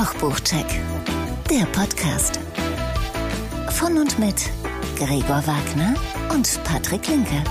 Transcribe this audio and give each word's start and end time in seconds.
Kochbuchcheck, 0.00 0.64
der 1.50 1.66
Podcast. 1.66 2.40
Von 3.68 3.98
und 3.98 4.18
mit 4.18 4.50
Gregor 4.96 5.46
Wagner 5.46 5.94
und 6.32 6.58
Patrick 6.64 7.06
Linke. 7.06 7.44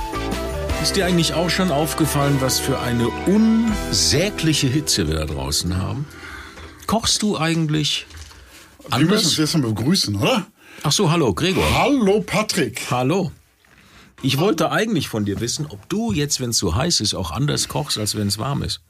Ist 0.81 0.95
dir 0.95 1.05
eigentlich 1.05 1.35
auch 1.35 1.51
schon 1.51 1.69
aufgefallen, 1.69 2.37
was 2.39 2.59
für 2.59 2.79
eine 2.79 3.07
unsägliche 3.27 4.65
Hitze 4.65 5.07
wir 5.07 5.17
da 5.17 5.25
draußen 5.25 5.77
haben? 5.77 6.07
Kochst 6.87 7.21
du 7.21 7.37
eigentlich 7.37 8.07
Wir 8.89 8.97
müssen 9.01 9.11
uns 9.11 9.25
anders? 9.25 9.37
jetzt 9.37 9.53
mal 9.61 9.71
begrüßen, 9.71 10.15
oder? 10.15 10.47
Ach 10.81 10.91
so, 10.91 11.11
hallo, 11.11 11.35
Gregor. 11.35 11.63
Hallo 11.77 12.21
Patrick. 12.21 12.81
Hallo. 12.89 13.31
Ich 14.23 14.39
wollte 14.39 14.71
eigentlich 14.71 15.07
von 15.07 15.23
dir 15.23 15.39
wissen, 15.39 15.67
ob 15.67 15.87
du 15.87 16.13
jetzt, 16.13 16.39
wenn 16.39 16.49
es 16.49 16.57
so 16.57 16.73
heiß 16.73 17.01
ist, 17.01 17.13
auch 17.13 17.29
anders 17.29 17.67
kochst, 17.67 17.99
als 17.99 18.15
wenn 18.15 18.27
es 18.27 18.39
warm 18.39 18.63
ist. 18.63 18.81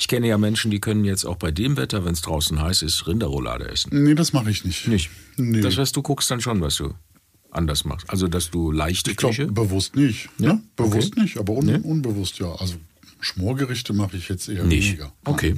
Ich 0.00 0.08
kenne 0.08 0.26
ja 0.28 0.38
Menschen, 0.38 0.70
die 0.70 0.80
können 0.80 1.04
jetzt 1.04 1.26
auch 1.26 1.36
bei 1.36 1.50
dem 1.50 1.76
Wetter, 1.76 2.06
wenn 2.06 2.14
es 2.14 2.22
draußen 2.22 2.58
heiß 2.58 2.80
ist, 2.80 3.06
Rinderroulade 3.06 3.68
essen. 3.68 3.90
Nee, 4.02 4.14
das 4.14 4.32
mache 4.32 4.50
ich 4.50 4.64
nicht. 4.64 4.88
Nicht. 4.88 5.10
Nee. 5.36 5.60
Das 5.60 5.76
heißt, 5.76 5.94
du 5.94 6.00
guckst 6.00 6.30
dann 6.30 6.40
schon, 6.40 6.62
was 6.62 6.76
du 6.76 6.94
anders 7.50 7.84
machst. 7.84 8.08
Also, 8.08 8.26
dass 8.26 8.50
du 8.50 8.72
leichte 8.72 9.10
ich 9.10 9.18
glaube, 9.18 9.34
Küche. 9.34 9.52
bewusst 9.52 9.96
nicht. 9.96 10.30
Ja? 10.38 10.54
Ne? 10.54 10.62
Bewusst 10.74 11.12
Okay. 11.12 11.20
nicht, 11.20 11.36
aber 11.36 11.52
un 11.52 11.68
unbewusst 11.82 12.38
ja. 12.38 12.50
Also 12.54 12.76
Schmorgerichte 13.20 13.92
mache 13.92 14.16
ich 14.16 14.30
jetzt 14.30 14.48
eher 14.48 14.64
Nicht. 14.64 14.88
weniger. 14.88 15.12
Okay. 15.26 15.56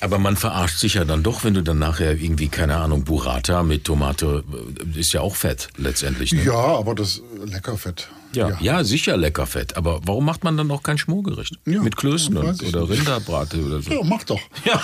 Aber 0.00 0.18
man 0.18 0.36
verarscht 0.36 0.78
sich 0.80 0.94
ja 0.94 1.04
dann 1.04 1.22
doch, 1.22 1.44
wenn 1.44 1.54
du 1.54 1.62
dann 1.62 1.78
nachher 1.78 2.18
irgendwie, 2.20 2.48
keine 2.48 2.76
Ahnung, 2.76 3.04
Burrata 3.04 3.62
mit 3.62 3.84
Tomate, 3.84 4.42
äh, 4.96 4.98
ist 4.98 5.12
ja 5.12 5.20
auch 5.20 5.36
Fett 5.36 5.68
letztendlich. 5.76 6.32
Ne? 6.32 6.42
Ja, 6.42 6.54
aber 6.54 6.96
das 6.96 7.18
äh, 7.18 7.44
Leckerfett. 7.44 8.08
Ja, 8.32 8.56
ja. 8.60 8.84
sicher 8.84 9.16
lecker 9.16 9.46
Fett. 9.46 9.76
Aber 9.76 10.00
warum 10.04 10.24
macht 10.24 10.44
man 10.44 10.56
dann 10.56 10.70
auch 10.70 10.82
kein 10.82 10.98
Schmorgericht? 10.98 11.58
Ja, 11.66 11.82
mit 11.82 11.96
Klößen 11.96 12.36
und, 12.36 12.62
oder. 12.62 12.88
Rinderbrate 12.88 13.64
oder 13.64 13.82
so. 13.82 13.90
Ja, 13.90 14.00
mach 14.04 14.22
doch. 14.24 14.40
Ja, 14.64 14.80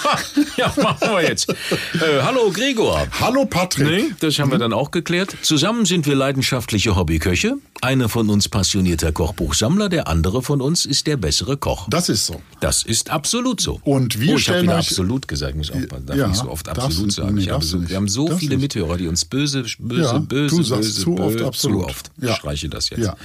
ja, 0.57 0.73
machen 0.83 1.09
wir 1.11 1.23
jetzt. 1.23 1.49
Äh, 1.51 2.23
hallo 2.23 2.51
Gregor. 2.51 3.07
Hallo 3.21 3.45
Patrick. 3.45 3.87
Nee, 3.87 4.05
das 4.21 4.39
haben 4.39 4.51
wir 4.51 4.59
dann 4.59 4.73
auch 4.73 4.91
geklärt. 4.91 5.37
Zusammen 5.43 5.85
sind 5.85 6.07
wir 6.07 6.15
leidenschaftliche 6.17 6.97
Hobbyköche. 6.97 7.57
Einer 7.83 8.09
von 8.09 8.31
uns 8.31 8.49
passionierter 8.49 9.13
Kochbuchsammler, 9.13 9.89
der 9.91 10.09
andere 10.09 10.43
von 10.43 10.63
uns 10.63 10.87
ist 10.87 11.07
der 11.07 11.19
bessere 11.19 11.57
Koch. 11.59 11.87
Das 11.91 12.09
ist 12.09 12.27
so. 12.27 12.41
Das 12.61 12.83
ist 12.83 13.11
absolut 13.11 13.61
so. 13.61 13.81
Und 13.85 14.19
wir 14.19 14.33
oh, 14.35 14.37
ich 14.39 14.49
habe 14.49 14.59
stellen 14.59 14.63
wieder 14.65 14.73
euch- 14.79 14.89
absolut 14.89 15.29
gesagt, 15.29 15.51
ich 15.53 15.57
muss 15.59 15.71
aufpassen. 15.71 16.07
Darf 16.07 16.17
Ja, 16.17 16.27
nicht 16.29 16.39
so 16.41 16.51
oft 16.51 16.69
absolut 16.69 17.13
sagen. 17.13 17.35
nee, 17.35 17.43
ich 17.43 17.51
habe 17.51 17.63
so, 17.65 17.87
wir 17.87 17.97
haben 17.97 18.09
so 18.09 18.29
viele 18.37 18.57
nicht. 18.57 18.75
Mithörer, 18.75 18.97
die 18.97 19.07
uns 19.09 19.27
böse, 19.27 19.65
böse, 19.79 20.03
Ja, 20.03 20.19
böse, 20.19 20.57
du 20.57 20.63
sagst 20.63 20.83
böse, 20.85 21.01
zu 21.03 21.19
oft 21.19 21.33
böse, 21.37 21.47
absolut. 21.47 21.83
Zu 21.83 21.89
oft. 21.89 22.11
Ja. 22.21 22.31
Ich 22.31 22.37
streiche 22.37 22.69
das 22.71 22.89
jetzt. 22.91 23.01
Ja. 23.01 23.17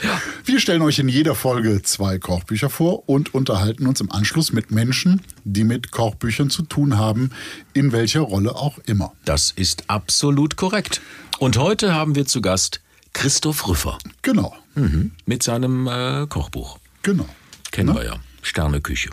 Wir 0.46 0.60
stellen 0.60 0.82
euch 0.82 1.00
in 1.00 1.08
jeder 1.10 1.36
Folge 1.36 1.82
zwei 1.82 2.18
Kochbücher 2.18 2.70
vor 2.70 3.08
und 3.08 3.34
unterhalten 3.34 3.88
uns 3.88 4.02
im 4.02 4.12
Anschluss 4.12 4.52
mit 4.52 4.72
Menschen, 4.72 5.22
die 5.44 5.64
mit 5.64 5.92
Kochbüchern 5.92 6.50
zu 6.50 6.64
tun 6.64 6.98
haben, 6.98 7.32
in 7.74 7.92
welcher 7.92 8.22
Rolle 8.22 8.56
auch 8.56 8.78
immer. 8.86 9.14
Das 9.26 9.52
ist 9.52 9.90
absolut 9.90 10.56
korrekt. 10.58 11.02
Und 11.40 11.58
heute 11.58 11.94
haben 11.94 12.16
wir 12.16 12.26
zu 12.26 12.42
Gast 12.42 12.82
Christoph 13.14 13.68
Rüffer 13.68 13.98
Genau, 14.22 14.56
mhm. 14.76 15.12
mit 15.26 15.44
seinem 15.44 15.88
äh, 15.88 16.28
Kochbuch. 16.28 16.80
genau. 17.02 17.28
Kennen 17.72 17.96
wir 17.96 18.04
ja. 18.04 18.16
Sterneküche. 18.42 19.10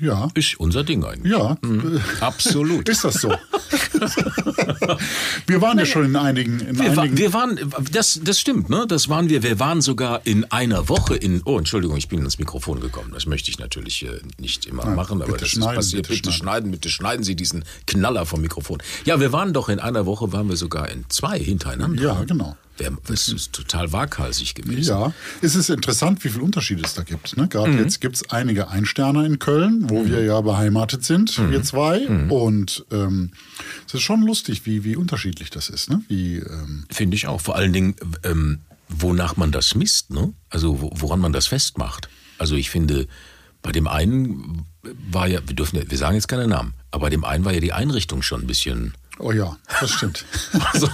Ja, 0.00 0.28
Ist 0.34 0.58
unser 0.60 0.84
Ding 0.84 1.04
eigentlich. 1.04 1.32
ja. 1.32 1.56
Absolut. 2.20 2.88
Ist 2.96 3.04
das 3.04 3.14
so? 3.14 3.28
wir 5.46 5.60
waren 5.60 5.78
ja 5.78 5.86
schon 5.86 6.04
in 6.04 6.16
einigen, 6.16 6.60
in 6.60 6.78
Wir, 6.78 6.98
einigen 6.98 7.16
wir 7.18 7.32
waren, 7.32 7.58
das, 7.92 8.20
das 8.22 8.40
stimmt, 8.40 8.68
ne? 8.70 8.86
Das 8.88 9.08
waren 9.08 9.28
wir. 9.28 9.42
Wir 9.42 9.58
waren 9.58 9.80
sogar 9.80 10.24
in 10.24 10.44
einer 10.50 10.88
Woche 10.88 11.16
in. 11.16 11.42
Oh, 11.44 11.58
Entschuldigung, 11.58 11.96
ich 11.96 12.08
bin 12.08 12.20
ins 12.20 12.38
Mikrofon 12.38 12.80
gekommen. 12.80 13.10
Das 13.12 13.26
möchte 13.26 13.50
ich 13.50 13.58
natürlich 13.58 14.04
äh, 14.04 14.20
nicht 14.40 14.66
immer 14.66 14.86
machen, 14.86 15.22
aber 15.22 15.36
das 15.36 15.48
schneiden, 15.48 15.70
ist 15.80 15.86
passiert. 15.86 16.08
bitte 16.08 16.22
Bitte, 16.22 16.32
schneiden, 16.32 16.70
bitte 16.70 16.88
schneiden 16.88 17.24
Sie 17.24 17.36
diesen 17.36 17.64
Knaller 17.86 18.26
vom 18.26 18.40
Mikrofon. 18.40 18.78
Ja, 19.04 19.20
wir 19.20 19.32
waren 19.32 19.52
doch 19.52 19.68
in 19.68 19.78
einer 19.80 20.06
Woche, 20.06 20.32
waren 20.32 20.48
wir 20.48 20.56
sogar 20.56 20.88
in 20.90 21.04
zwei 21.08 21.38
hintereinander. 21.38 22.02
Ja, 22.02 22.24
genau. 22.24 22.56
Das 23.06 23.28
ist 23.28 23.52
total 23.52 23.92
waghalsig 23.92 24.54
gewesen. 24.54 24.88
Ja, 24.90 25.12
es 25.42 25.54
ist 25.54 25.70
interessant, 25.70 26.22
wie 26.24 26.28
viel 26.28 26.40
Unterschiede 26.42 26.82
es 26.84 26.94
da 26.94 27.02
gibt. 27.02 27.36
Ne? 27.36 27.48
Gerade 27.48 27.72
Mhm. 27.72 27.78
jetzt 27.78 28.00
gibt 28.00 28.16
es 28.16 28.30
einige 28.30 28.68
Einsterner 28.68 29.24
in 29.24 29.38
Köln, 29.38 29.88
wo 29.88 30.06
wir 30.06 30.22
ja 30.24 30.40
beheimatet 30.40 31.04
sind, 31.04 31.38
Mhm. 31.38 31.50
wir 31.50 31.62
zwei. 31.62 32.06
Und 32.28 32.84
ähm, 32.90 33.30
es 33.86 33.94
ist 33.94 34.02
schon 34.02 34.22
lustig, 34.22 34.66
wie, 34.66 34.84
wie 34.84 34.96
unterschiedlich 34.96 35.50
das 35.50 35.68
ist. 35.70 35.88
Ne? 35.90 36.02
Wie, 36.08 36.36
ähm, 36.36 36.84
Finde 36.90 37.16
ich 37.16 37.26
auch. 37.26 37.40
Vor 37.40 37.56
allen 37.56 37.72
Dingen, 37.72 37.94
ähm, 38.24 38.60
wonach 38.88 39.36
man 39.36 39.50
das 39.52 39.74
misst, 39.74 40.10
ne? 40.10 40.32
Also 40.50 40.80
wo, 40.80 40.90
woran 40.94 41.18
man 41.20 41.32
das 41.32 41.46
festmacht. 41.48 42.08
Also 42.38 42.54
ich 42.56 42.70
finde, 42.70 43.08
bei 43.62 43.72
dem 43.72 43.88
einen 43.88 44.64
war 45.10 45.26
ja, 45.26 45.40
wir 45.46 45.56
dürfen, 45.56 45.76
ja- 45.76 45.90
wir 45.90 45.98
sagen 45.98 46.14
jetzt 46.14 46.28
keine 46.28 46.46
Namen, 46.46 46.74
aber 46.92 47.02
bei 47.06 47.10
dem 47.10 47.24
einen 47.24 47.44
war 47.44 47.52
ja 47.52 47.60
die 47.60 47.72
Einrichtung 47.72 48.22
schon 48.22 48.42
ein 48.42 48.46
bisschen. 48.46 48.92
Oh 49.18 49.32
ja, 49.32 49.56
das 49.80 49.90
stimmt. 49.90 50.24
Also, 50.72 50.88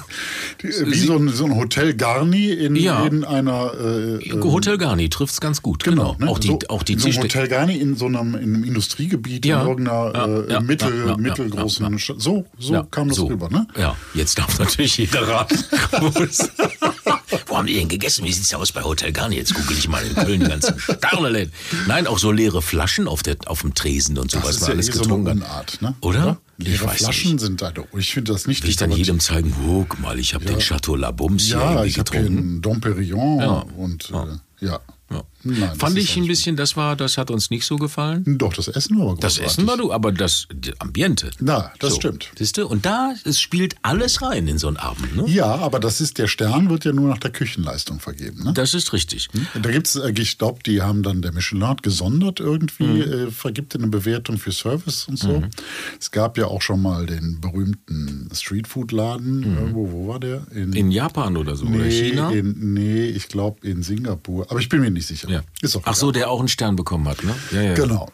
Die, 0.62 0.68
wie 0.68 0.98
so 0.98 1.16
ein, 1.16 1.28
so 1.28 1.44
ein 1.44 1.54
Hotel 1.56 1.94
Garni 1.94 2.50
in, 2.50 2.76
Ja. 2.76 3.04
in 3.04 3.24
einer. 3.24 3.72
Äh, 3.74 4.16
ähm, 4.24 4.44
Hotel 4.44 4.78
Garni 4.78 5.08
trifft's 5.08 5.40
ganz 5.40 5.62
gut. 5.62 5.82
Genau. 5.84 6.16
ne? 6.18 6.28
Auch 6.28 6.38
die, 6.38 6.48
so, 6.48 6.58
auch 6.68 6.82
die 6.82 6.98
so 6.98 7.08
Tischde- 7.08 7.22
Hotel 7.24 7.48
Garni 7.48 7.76
in 7.78 7.96
so 7.96 8.06
einem, 8.06 8.34
in 8.34 8.54
einem 8.54 8.64
Industriegebiet 8.64 9.44
Ja. 9.46 9.62
in 9.62 9.68
irgendeiner 9.68 10.12
Ja, 10.14 10.26
äh, 10.26 10.52
ja, 10.52 10.60
mittel, 10.60 11.16
mittelgroßen. 11.16 11.98
Stadt. 11.98 12.20
So, 12.20 12.46
so 12.58 12.82
kam 12.84 13.08
das 13.08 13.16
so. 13.18 13.26
rüber, 13.26 13.48
ne? 13.50 13.66
Ja, 13.76 13.96
jetzt 14.14 14.38
darf 14.38 14.58
natürlich 14.58 14.96
jeder 14.98 15.26
raten. 15.26 15.58
wo 17.52 17.58
haben 17.58 17.66
die 17.66 17.74
denn 17.74 17.88
gegessen? 17.88 18.24
Wie 18.24 18.32
sieht's 18.32 18.52
aus 18.54 18.72
bei 18.72 18.82
Hotel 18.82 19.12
Garni? 19.12 19.36
Jetzt 19.36 19.54
google 19.54 19.76
ich 19.76 19.86
mal 19.88 20.02
in 20.04 20.14
Köln 20.14 20.40
die 20.40 20.46
ganzen 20.46 20.78
Sterneläden. 20.80 21.52
Nein, 21.86 22.06
auch 22.06 22.18
so 22.18 22.32
leere 22.32 22.62
Flaschen 22.62 23.06
auf, 23.08 23.22
der, 23.22 23.36
auf 23.46 23.60
dem 23.60 23.74
Tresen 23.74 24.16
und 24.18 24.30
so, 24.30 24.38
Das 24.38 24.48
was 24.48 24.60
man 24.60 24.68
ja 24.70 24.74
alles 24.74 24.88
eh 24.88 24.92
so 24.92 24.98
eine 25.00 25.08
getrunken. 25.08 25.42
Unart, 25.42 25.82
ne? 25.82 25.94
Oder? 26.00 26.38
Ich 26.58 26.66
Leere 26.66 26.84
weiß 26.86 26.96
Flaschen 26.98 27.32
nicht. 27.32 27.40
sind 27.40 27.60
da. 27.62 27.72
Ich 27.98 28.12
finde 28.14 28.32
das 28.32 28.46
nicht 28.46 28.62
Will 28.62 28.70
ich 28.70 28.76
dann 28.76 28.90
jedem 28.92 29.20
zeigen, 29.20 29.54
guck 29.64 29.98
mal, 30.00 30.18
ich 30.18 30.32
habe 30.34 30.44
den 30.46 30.58
Chateau 30.60 30.96
La 30.96 31.10
Bums 31.10 31.44
hier 31.44 31.56
Ja, 31.56 31.70
irgendwie 31.72 31.88
ich 31.88 31.98
habe 31.98 32.10
getrunken. 32.10 32.38
einen 32.38 32.62
Dom 32.62 32.80
Perignon 32.80 33.40
Ja. 33.40 33.64
und 33.76 34.10
äh, 34.10 34.64
ja. 34.66 34.80
Nein, 35.44 35.74
Fand 35.76 35.98
ich 35.98 36.16
ein 36.16 36.26
bisschen, 36.26 36.56
das 36.56 36.76
war, 36.76 36.96
das 36.96 37.18
hat 37.18 37.30
uns 37.30 37.50
nicht 37.50 37.64
so 37.64 37.76
gefallen. 37.76 38.24
Doch, 38.38 38.52
das 38.54 38.68
Essen 38.68 38.98
war 38.98 39.10
aber 39.10 39.20
Das 39.20 39.34
großartig. 39.36 39.46
Essen 39.58 39.66
war 39.66 39.76
du, 39.76 39.92
aber 39.92 40.12
das 40.12 40.46
Ambiente. 40.78 41.30
Na, 41.40 41.72
das 41.78 41.96
stimmt. 41.96 42.30
Siehst 42.38 42.56
du? 42.56 42.66
Und 42.66 42.86
da, 42.86 43.14
es 43.24 43.40
spielt 43.40 43.76
alles 43.82 44.22
rein 44.22 44.46
in 44.48 44.58
so 44.58 44.68
einen 44.68 44.76
Abend. 44.76 45.16
Ne? 45.16 45.24
Ja, 45.28 45.46
aber 45.56 45.80
das 45.80 46.00
ist, 46.00 46.18
der 46.18 46.26
Stern 46.28 46.70
wird 46.70 46.84
ja 46.84 46.92
nur 46.92 47.08
nach 47.08 47.18
der 47.18 47.30
Küchenleistung 47.30 48.00
vergeben. 48.00 48.44
Ne? 48.44 48.52
Das 48.52 48.74
ist 48.74 48.92
richtig. 48.92 49.28
Da 49.60 49.70
gibt's, 49.70 49.96
äh, 49.96 50.12
ich 50.16 50.38
glaube, 50.38 50.60
die 50.64 50.82
haben 50.82 51.02
dann 51.02 51.22
der 51.22 51.32
Michelin 51.32 51.66
hat 51.66 51.82
gesondert 51.82 52.40
irgendwie, 52.40 52.82
Mhm. 52.84 53.00
äh, 53.28 53.30
vergibt 53.30 53.74
eine 53.74 53.86
Bewertung 53.88 54.38
für 54.38 54.52
Service 54.52 55.06
und 55.08 55.18
so. 55.18 55.42
Es 56.00 56.10
gab 56.10 56.38
ja 56.38 56.46
auch 56.46 56.62
schon 56.62 56.80
mal 56.82 57.06
den 57.06 57.40
berühmten 57.40 58.28
Streetfood-Laden. 58.32 59.42
Irgendwo, 59.42 59.90
wo 59.92 60.08
war 60.08 60.20
der? 60.20 60.46
Mhm. 60.52 60.72
In 60.72 60.90
Japan 60.90 61.36
oder 61.36 61.56
so, 61.56 61.66
oder 61.66 61.84
China? 61.90 62.30
In, 62.30 62.74
nee, 62.74 63.06
ich 63.06 63.28
glaube 63.28 63.66
in 63.66 63.82
Singapur. 63.82 64.46
Aber 64.50 64.60
ich 64.60 64.68
bin 64.68 64.80
mir 64.80 64.90
nicht 64.90 65.06
sicher. 65.06 65.28
Ja. 65.32 65.42
Ist 65.60 65.76
auch 65.76 65.82
Ach 65.84 65.94
so, 65.94 66.12
der 66.12 66.30
auch 66.30 66.38
einen 66.38 66.48
Stern 66.48 66.76
bekommen 66.76 67.08
hat, 67.08 67.24
ne? 67.24 67.34
Ja, 67.52 67.62
ja. 67.62 67.74
Genau. 67.74 68.10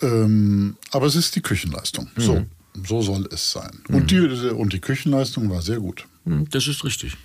Ähm, 0.00 0.76
aber 0.90 1.06
es 1.06 1.16
ist 1.16 1.34
die 1.36 1.42
Küchenleistung. 1.42 2.08
Mhm. 2.16 2.20
So, 2.22 2.46
so 2.86 3.02
soll 3.02 3.28
es 3.32 3.50
sein. 3.52 3.82
Und, 3.88 4.10
die, 4.10 4.20
und 4.20 4.72
die 4.72 4.80
Küchenleistung 4.80 5.50
war 5.50 5.62
sehr 5.62 5.80
gut. 5.80 6.06
Hm, 6.24 6.48
Das 6.50 6.66
ist 6.66 6.84
richtig. 6.84 7.16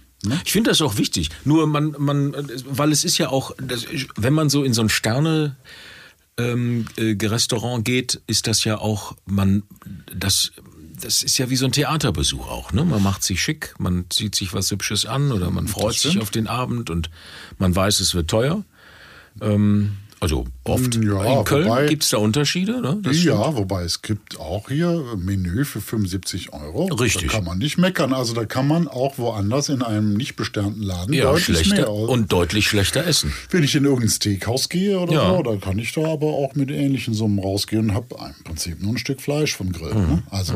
Ich 0.45 0.53
finde 0.53 0.69
das 0.69 0.81
auch 0.81 0.97
wichtig. 0.97 1.29
Nur 1.43 1.67
man, 1.67 1.95
man, 1.97 2.33
weil 2.69 2.91
es 2.93 3.03
ist 3.03 3.17
ja 3.17 3.29
auch, 3.29 3.51
wenn 4.15 4.33
man 4.33 4.49
so 4.49 4.63
in 4.63 4.73
so 4.73 4.81
ein 4.81 4.87
Sterne 4.89 5.57
ähm, 6.37 6.85
äh, 6.95 7.15
Restaurant 7.25 7.83
geht, 7.83 8.21
ist 8.25 8.47
das 8.47 8.63
ja 8.63 8.77
auch, 8.77 9.15
man, 9.25 9.63
das, 10.15 10.53
das 10.99 11.23
ist 11.23 11.37
ja 11.37 11.49
wie 11.49 11.57
so 11.57 11.65
ein 11.65 11.73
Theaterbesuch 11.73 12.47
auch. 12.47 12.71
Ne? 12.71 12.85
Man 12.85 13.03
macht 13.03 13.23
sich 13.23 13.43
schick, 13.43 13.75
man 13.79 14.05
zieht 14.09 14.33
sich 14.35 14.53
was 14.53 14.71
Hübsches 14.71 15.05
an 15.05 15.31
oder 15.33 15.51
man 15.51 15.67
freut 15.67 15.95
sich 15.95 16.19
auf 16.19 16.31
den 16.31 16.47
Abend 16.47 16.89
und 16.89 17.09
man 17.57 17.75
weiß, 17.75 17.99
es 17.99 18.15
wird 18.15 18.29
teuer. 18.29 18.63
Ähm, 19.41 19.97
also 20.19 20.45
oft. 20.63 20.95
Ja, 21.03 21.39
in 21.39 21.43
Köln 21.43 21.87
gibt 21.89 22.03
es 22.03 22.09
da 22.11 22.17
Unterschiede. 22.17 22.79
Ne? 22.81 23.01
Ja, 23.11 23.57
wobei 23.57 23.83
es 23.83 24.01
gibt 24.01 24.39
auch 24.39 24.69
hier 24.69 25.03
Menü 25.17 25.65
für 25.65 25.81
75 25.81 26.53
Euro. 26.53 26.85
Richtig. 26.85 27.27
Da 27.29 27.33
kann 27.33 27.43
man 27.43 27.57
nicht 27.57 27.77
meckern. 27.77 28.13
Also 28.13 28.33
da 28.33 28.45
kann 28.45 28.65
man 28.65 28.87
auch 28.87 29.17
woanders 29.17 29.67
in 29.67 29.81
einem 29.81 30.13
nicht 30.13 30.37
besternten 30.37 30.81
Laden 30.81 31.13
Ja, 31.13 31.25
deutlich 31.25 31.47
mehr. 31.49 31.63
schlechter 31.65 31.89
aus- 31.89 32.09
und 32.09 32.31
deutlich 32.31 32.67
schlechter 32.69 33.05
essen. 33.05 33.33
wenn 33.51 33.63
ich 33.63 33.75
in 33.75 33.83
irgendein 33.83 34.09
Steakhouse 34.09 34.69
gehe 34.69 34.97
oder 34.97 35.11
Ja. 35.13 35.29
so, 35.35 35.43
dann 35.43 35.59
kann 35.59 35.77
ich 35.77 35.91
da 35.91 36.05
aber 36.05 36.27
auch 36.27 36.55
mit 36.55 36.71
ähnlichen 36.71 37.13
Summen 37.13 37.39
rausgehen 37.39 37.89
und 37.89 37.93
habe 37.93 38.15
im 38.37 38.43
Prinzip 38.45 38.81
nur 38.81 38.93
ein 38.93 38.97
Stück 38.97 39.19
Fleisch 39.19 39.53
vom 39.57 39.73
Grill. 39.73 39.93
Mhm. 39.93 39.99
Ne? 40.07 40.23
Also 40.29 40.53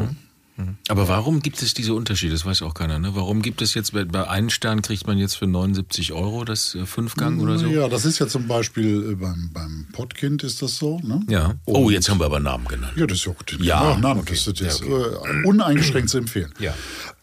Aber 0.87 1.07
warum 1.07 1.41
gibt 1.41 1.61
es 1.61 1.73
diese 1.73 1.93
Unterschiede? 1.93 2.33
Das 2.33 2.45
weiß 2.45 2.61
auch 2.63 2.73
keiner. 2.73 2.97
Ne? 2.99 3.15
Warum 3.15 3.41
gibt 3.41 3.61
es 3.61 3.73
jetzt 3.73 3.93
bei, 3.93 4.27
einem 4.27 4.49
Stern 4.49 4.81
kriegt 4.81 5.05
man 5.05 5.17
jetzt 5.17 5.35
für 5.35 5.45
79 5.47 6.13
Euro 6.13 6.45
das 6.45 6.73
äh, 6.75 6.85
Fünfgang 6.85 7.39
oder 7.39 7.57
so? 7.59 7.67
Ja, 7.67 7.87
das 7.87 8.05
ist 8.05 8.19
ja 8.19 8.27
zum 8.27 8.47
Beispiel 8.47 9.11
äh, 9.11 9.15
beim, 9.15 9.51
beim 9.53 9.87
Pottkind 9.91 10.43
ist 10.43 10.61
das 10.61 10.77
so. 10.77 10.99
Ne? 11.03 11.21
Ja. 11.29 11.55
Oh, 11.65 11.85
Und- 11.85 11.93
jetzt 11.93 12.09
haben 12.09 12.19
wir 12.19 12.25
aber 12.25 12.39
Namen 12.39 12.65
genannt. 12.67 12.93
Ja, 12.95 13.05
das 13.05 13.19
ist 13.19 13.25
ja 13.25 13.33
gut. 13.33 13.57
Ja, 13.59 13.97
nein, 13.97 14.17
okay. 14.17 14.29
das 14.33 14.47
ist 14.47 14.59
jetzt 14.59 14.81
Ja, 14.81 14.87
äh, 14.87 15.45
uneingeschränkt 15.45 16.09
zu 16.09 16.17
empfehlen. 16.17 16.53
Ja. 16.59 16.73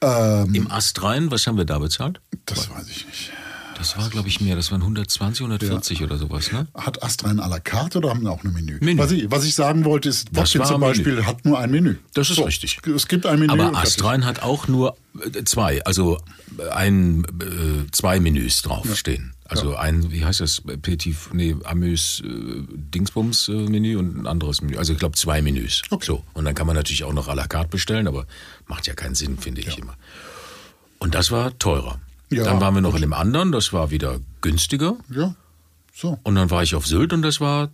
Ähm, 0.00 0.54
Im 0.54 0.70
Ast 0.70 1.02
rein, 1.02 1.30
was 1.30 1.46
haben 1.46 1.56
wir 1.56 1.64
da 1.64 1.78
bezahlt? 1.78 2.20
das 2.46 2.70
weiß 2.70 2.88
ich 2.88 3.06
nicht. 3.06 3.32
Das 3.76 3.96
war, 3.96 4.08
glaube 4.08 4.28
ich, 4.28 4.40
mehr. 4.40 4.56
Das 4.56 4.70
waren 4.70 4.80
120, 4.80 5.42
140 5.42 5.98
ja. 5.98 6.06
oder 6.06 6.18
sowas, 6.18 6.52
ne? 6.52 6.66
Hat 6.74 7.02
Astra 7.02 7.30
ein 7.30 7.40
à 7.40 7.48
la 7.48 7.58
carte 7.58 7.98
oder 7.98 8.10
haben 8.10 8.20
sie 8.20 8.30
auch 8.30 8.44
ein 8.44 8.52
Menü? 8.52 8.78
Menü. 8.80 8.98
Was, 8.98 9.10
ich, 9.10 9.30
was 9.30 9.44
ich 9.44 9.54
sagen 9.54 9.84
wollte, 9.84 10.08
ist, 10.08 10.32
Botkin 10.32 10.64
zum 10.64 10.80
Beispiel 10.80 11.14
Menü. 11.14 11.26
hat 11.26 11.44
nur 11.44 11.58
ein 11.58 11.70
Menü. 11.70 11.96
Das 12.14 12.30
ist 12.30 12.36
so, 12.36 12.44
richtig. 12.44 12.78
Es 12.86 13.08
gibt 13.08 13.26
ein 13.26 13.38
Menü. 13.38 13.52
Aber 13.52 13.76
Astrein 13.76 14.24
hat 14.24 14.42
auch 14.42 14.68
nur 14.68 14.96
äh, 15.20 15.44
zwei, 15.44 15.84
also 15.84 16.18
ein, 16.72 17.24
äh, 17.40 17.90
zwei 17.90 18.20
Menüs 18.20 18.62
draufstehen. 18.62 19.32
Ja. 19.34 19.50
Also 19.50 19.72
ja. 19.72 19.78
ein, 19.78 20.10
wie 20.10 20.24
heißt 20.24 20.40
das, 20.40 20.62
Petit, 20.82 21.16
nee, 21.32 21.54
Amüs 21.64 22.22
äh, 22.24 22.28
Dingsbums 22.72 23.48
äh, 23.48 23.52
Menü 23.52 23.96
und 23.96 24.16
ein 24.16 24.26
anderes 24.26 24.62
Menü. 24.62 24.78
Also 24.78 24.92
ich 24.92 24.98
glaube 24.98 25.16
zwei 25.16 25.42
Menüs. 25.42 25.82
Okay. 25.90 26.06
So. 26.06 26.24
Und 26.32 26.44
dann 26.44 26.54
kann 26.54 26.66
man 26.66 26.76
natürlich 26.76 27.04
auch 27.04 27.12
noch 27.12 27.28
à 27.28 27.34
la 27.34 27.46
carte 27.46 27.68
bestellen, 27.68 28.06
aber 28.06 28.26
macht 28.66 28.86
ja 28.86 28.94
keinen 28.94 29.14
Sinn, 29.14 29.38
finde 29.38 29.60
ich 29.60 29.78
immer. 29.78 29.96
Und 30.98 31.14
das 31.14 31.30
war 31.30 31.58
teurer. 31.58 32.00
Ja, 32.30 32.44
dann 32.44 32.60
waren 32.60 32.74
wir 32.74 32.80
noch 32.80 32.90
gut. 32.90 32.98
in 32.98 33.02
dem 33.02 33.12
anderen, 33.12 33.52
das 33.52 33.72
war 33.72 33.90
wieder 33.90 34.20
günstiger. 34.40 34.96
Ja. 35.10 35.34
So. 35.94 36.18
Und 36.22 36.34
dann 36.34 36.50
war 36.50 36.62
ich 36.62 36.74
auf 36.74 36.86
Sylt 36.86 37.12
und 37.12 37.22
das 37.22 37.40
war 37.40 37.70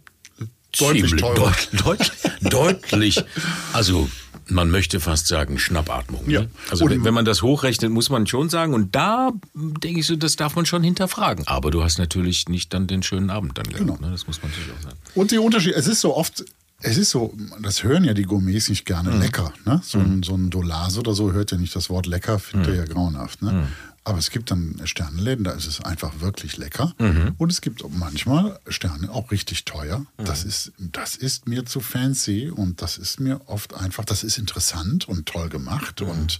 deutlich 0.79 1.07
ziemlich, 1.07 1.21
deut, 1.21 1.69
deut, 1.85 2.13
deutlich. 2.41 3.25
Also 3.73 4.09
man 4.51 4.71
möchte 4.71 5.01
fast 5.01 5.27
sagen 5.27 5.59
Schnappatmung. 5.59 6.27
Ne? 6.27 6.33
Ja. 6.33 6.47
Also 6.71 6.85
und, 6.85 7.05
wenn 7.05 7.15
man 7.15 7.25
das 7.25 7.43
hochrechnet, 7.43 7.91
muss 7.91 8.11
man 8.11 8.27
schon 8.27 8.49
sagen. 8.49 8.75
Und 8.75 8.95
da 8.95 9.31
denke 9.55 10.01
ich 10.01 10.07
so, 10.07 10.17
das 10.17 10.37
darf 10.37 10.57
man 10.57 10.67
schon 10.67 10.83
hinterfragen. 10.83 11.47
Aber 11.47 11.71
du 11.71 11.83
hast 11.83 11.99
natürlich 11.99 12.49
nicht 12.49 12.75
dann 12.75 12.87
den 12.87 13.03
schönen 13.03 13.31
Abend 13.31 13.57
dann 13.59 13.65
gehabt. 13.65 13.81
Genau. 13.81 13.97
Ne? 14.01 14.11
Das 14.11 14.27
muss 14.27 14.43
man 14.43 14.51
natürlich 14.51 14.73
auch 14.79 14.83
sagen. 14.83 14.99
Und 15.15 15.31
die 15.31 15.39
Unterschiede, 15.39 15.77
es 15.77 15.87
ist 15.87 16.01
so 16.01 16.17
oft, 16.17 16.45
es 16.83 16.97
ist 16.97 17.11
so, 17.11 17.35
das 17.61 17.83
hören 17.83 18.05
ja 18.05 18.15
die 18.15 18.25
Gourmets 18.25 18.69
nicht 18.69 18.85
gerne 18.85 19.11
mhm. 19.11 19.21
lecker. 19.21 19.53
Ne? 19.65 19.81
So, 19.85 19.99
mhm. 19.99 20.05
ein, 20.05 20.23
so 20.23 20.35
ein 20.35 20.51
Dolase 20.51 21.01
oder 21.01 21.15
so 21.15 21.33
hört 21.33 21.53
ja 21.53 21.59
nicht 21.59 21.75
das 21.77 21.91
Wort 21.91 22.07
lecker, 22.07 22.39
findet 22.39 22.69
mhm. 22.69 22.75
er 22.75 22.81
ja 22.81 22.93
grauenhaft. 22.93 23.43
Ne? 23.43 23.53
Mhm. 23.53 23.67
Aber 24.11 24.19
es 24.19 24.31
gibt 24.31 24.51
dann 24.51 24.75
Sternenläden, 24.83 25.45
da 25.45 25.53
ist 25.53 25.69
es 25.69 25.83
einfach 25.83 26.19
wirklich 26.19 26.57
lecker. 26.57 26.93
Mhm. 26.99 27.37
Und 27.39 27.53
es 27.53 27.61
gibt 27.61 27.85
manchmal 27.91 28.59
Sterne 28.67 29.09
auch 29.09 29.31
richtig 29.31 29.65
teuer. 29.65 30.01
Mhm. 30.01 30.25
Das, 30.25 30.43
ist, 30.43 30.73
das 30.79 31.15
ist 31.15 31.47
mir 31.47 31.65
zu 31.65 31.79
fancy 31.79 32.51
und 32.51 32.83
das 32.83 32.99
ist 32.99 33.21
mir 33.21 33.41
oft 33.47 33.73
einfach, 33.73 34.05
das 34.05 34.25
ist 34.25 34.37
interessant 34.37 35.07
und 35.07 35.27
toll 35.27 35.49
gemacht. 35.49 36.01
Mhm. 36.01 36.09
Und, 36.09 36.39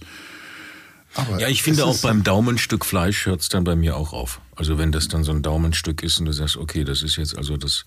aber 1.15 1.39
ja, 1.39 1.47
ich 1.47 1.63
finde 1.63 1.85
auch 1.85 1.97
beim 1.99 2.23
Daumenstück 2.23 2.83
Fleisch 2.83 3.25
hört 3.25 3.39
es 3.39 3.47
dann 3.47 3.63
bei 3.63 3.77
mir 3.77 3.95
auch 3.95 4.11
auf. 4.11 4.41
Also 4.57 4.77
wenn 4.77 4.91
das 4.91 5.07
dann 5.07 5.23
so 5.23 5.31
ein 5.31 5.41
Daumenstück 5.41 6.03
ist 6.03 6.19
und 6.19 6.25
du 6.25 6.33
sagst, 6.33 6.57
okay, 6.57 6.83
das 6.83 7.03
ist 7.03 7.15
jetzt 7.15 7.37
also 7.37 7.55
das 7.55 7.85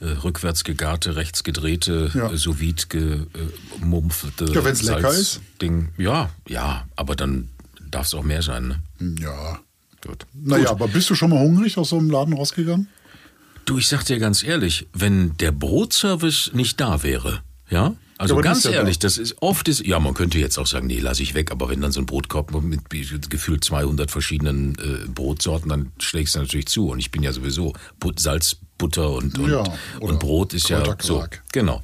äh, 0.00 0.08
rückwärts 0.08 0.62
gegarte, 0.62 1.16
rechts 1.16 1.42
gedrehte, 1.42 2.10
ja. 2.12 2.30
äh, 2.30 2.36
sous 2.36 2.60
vide 2.60 2.82
gemumpfte 3.78 4.44
Ja, 4.52 4.62
wenn 4.62 4.74
es 4.74 4.82
lecker 4.82 5.10
ist. 5.10 5.40
Ding. 5.62 5.88
Ja, 5.96 6.28
ja, 6.46 6.86
aber 6.96 7.16
dann 7.16 7.48
darf 7.90 8.06
es 8.06 8.14
auch 8.14 8.22
mehr 8.22 8.42
sein, 8.42 8.68
ne? 8.68 9.16
Ja. 9.20 9.60
Gut. 10.06 10.26
Naja, 10.32 10.64
Gut. 10.64 10.70
aber 10.70 10.88
bist 10.88 11.10
du 11.10 11.14
schon 11.14 11.30
mal 11.30 11.40
hungrig 11.40 11.76
aus 11.76 11.90
so 11.90 11.98
einem 11.98 12.10
Laden 12.10 12.34
rausgegangen? 12.34 12.88
Du, 13.66 13.78
ich 13.78 13.88
sag 13.88 14.04
dir 14.04 14.18
ganz 14.18 14.42
ehrlich, 14.42 14.88
wenn 14.92 15.36
der 15.36 15.52
Brotservice 15.52 16.52
nicht 16.54 16.80
da 16.80 17.02
wäre, 17.02 17.42
ja, 17.68 17.94
also 18.20 18.34
ja, 18.36 18.42
ganz 18.42 18.66
ehrlich, 18.66 18.98
da. 18.98 19.06
das 19.06 19.16
ist 19.16 19.40
oft 19.40 19.66
ist, 19.68 19.86
ja, 19.86 19.98
man 19.98 20.12
könnte 20.12 20.38
jetzt 20.38 20.58
auch 20.58 20.66
sagen, 20.66 20.86
nee, 20.86 20.98
lass 20.98 21.20
ich 21.20 21.32
weg, 21.32 21.50
aber 21.50 21.70
wenn 21.70 21.80
dann 21.80 21.90
so 21.90 22.00
ein 22.00 22.06
Brotkorb 22.06 22.52
mit 22.62 22.90
gefühlt 22.90 23.64
200 23.64 24.10
verschiedenen 24.10 24.74
äh, 24.74 25.08
Brotsorten, 25.08 25.70
dann 25.70 25.92
schlägst 25.98 26.34
du 26.34 26.40
natürlich 26.40 26.66
zu. 26.66 26.90
Und 26.90 26.98
ich 26.98 27.10
bin 27.10 27.22
ja 27.22 27.32
sowieso 27.32 27.72
But 27.98 28.20
Salz, 28.20 28.56
Butter 28.76 29.10
und, 29.12 29.38
und, 29.38 29.50
ja, 29.50 29.64
und 30.00 30.18
Brot 30.18 30.52
ist 30.52 30.68
ja 30.68 30.84
so. 31.00 31.24
Genau. 31.52 31.82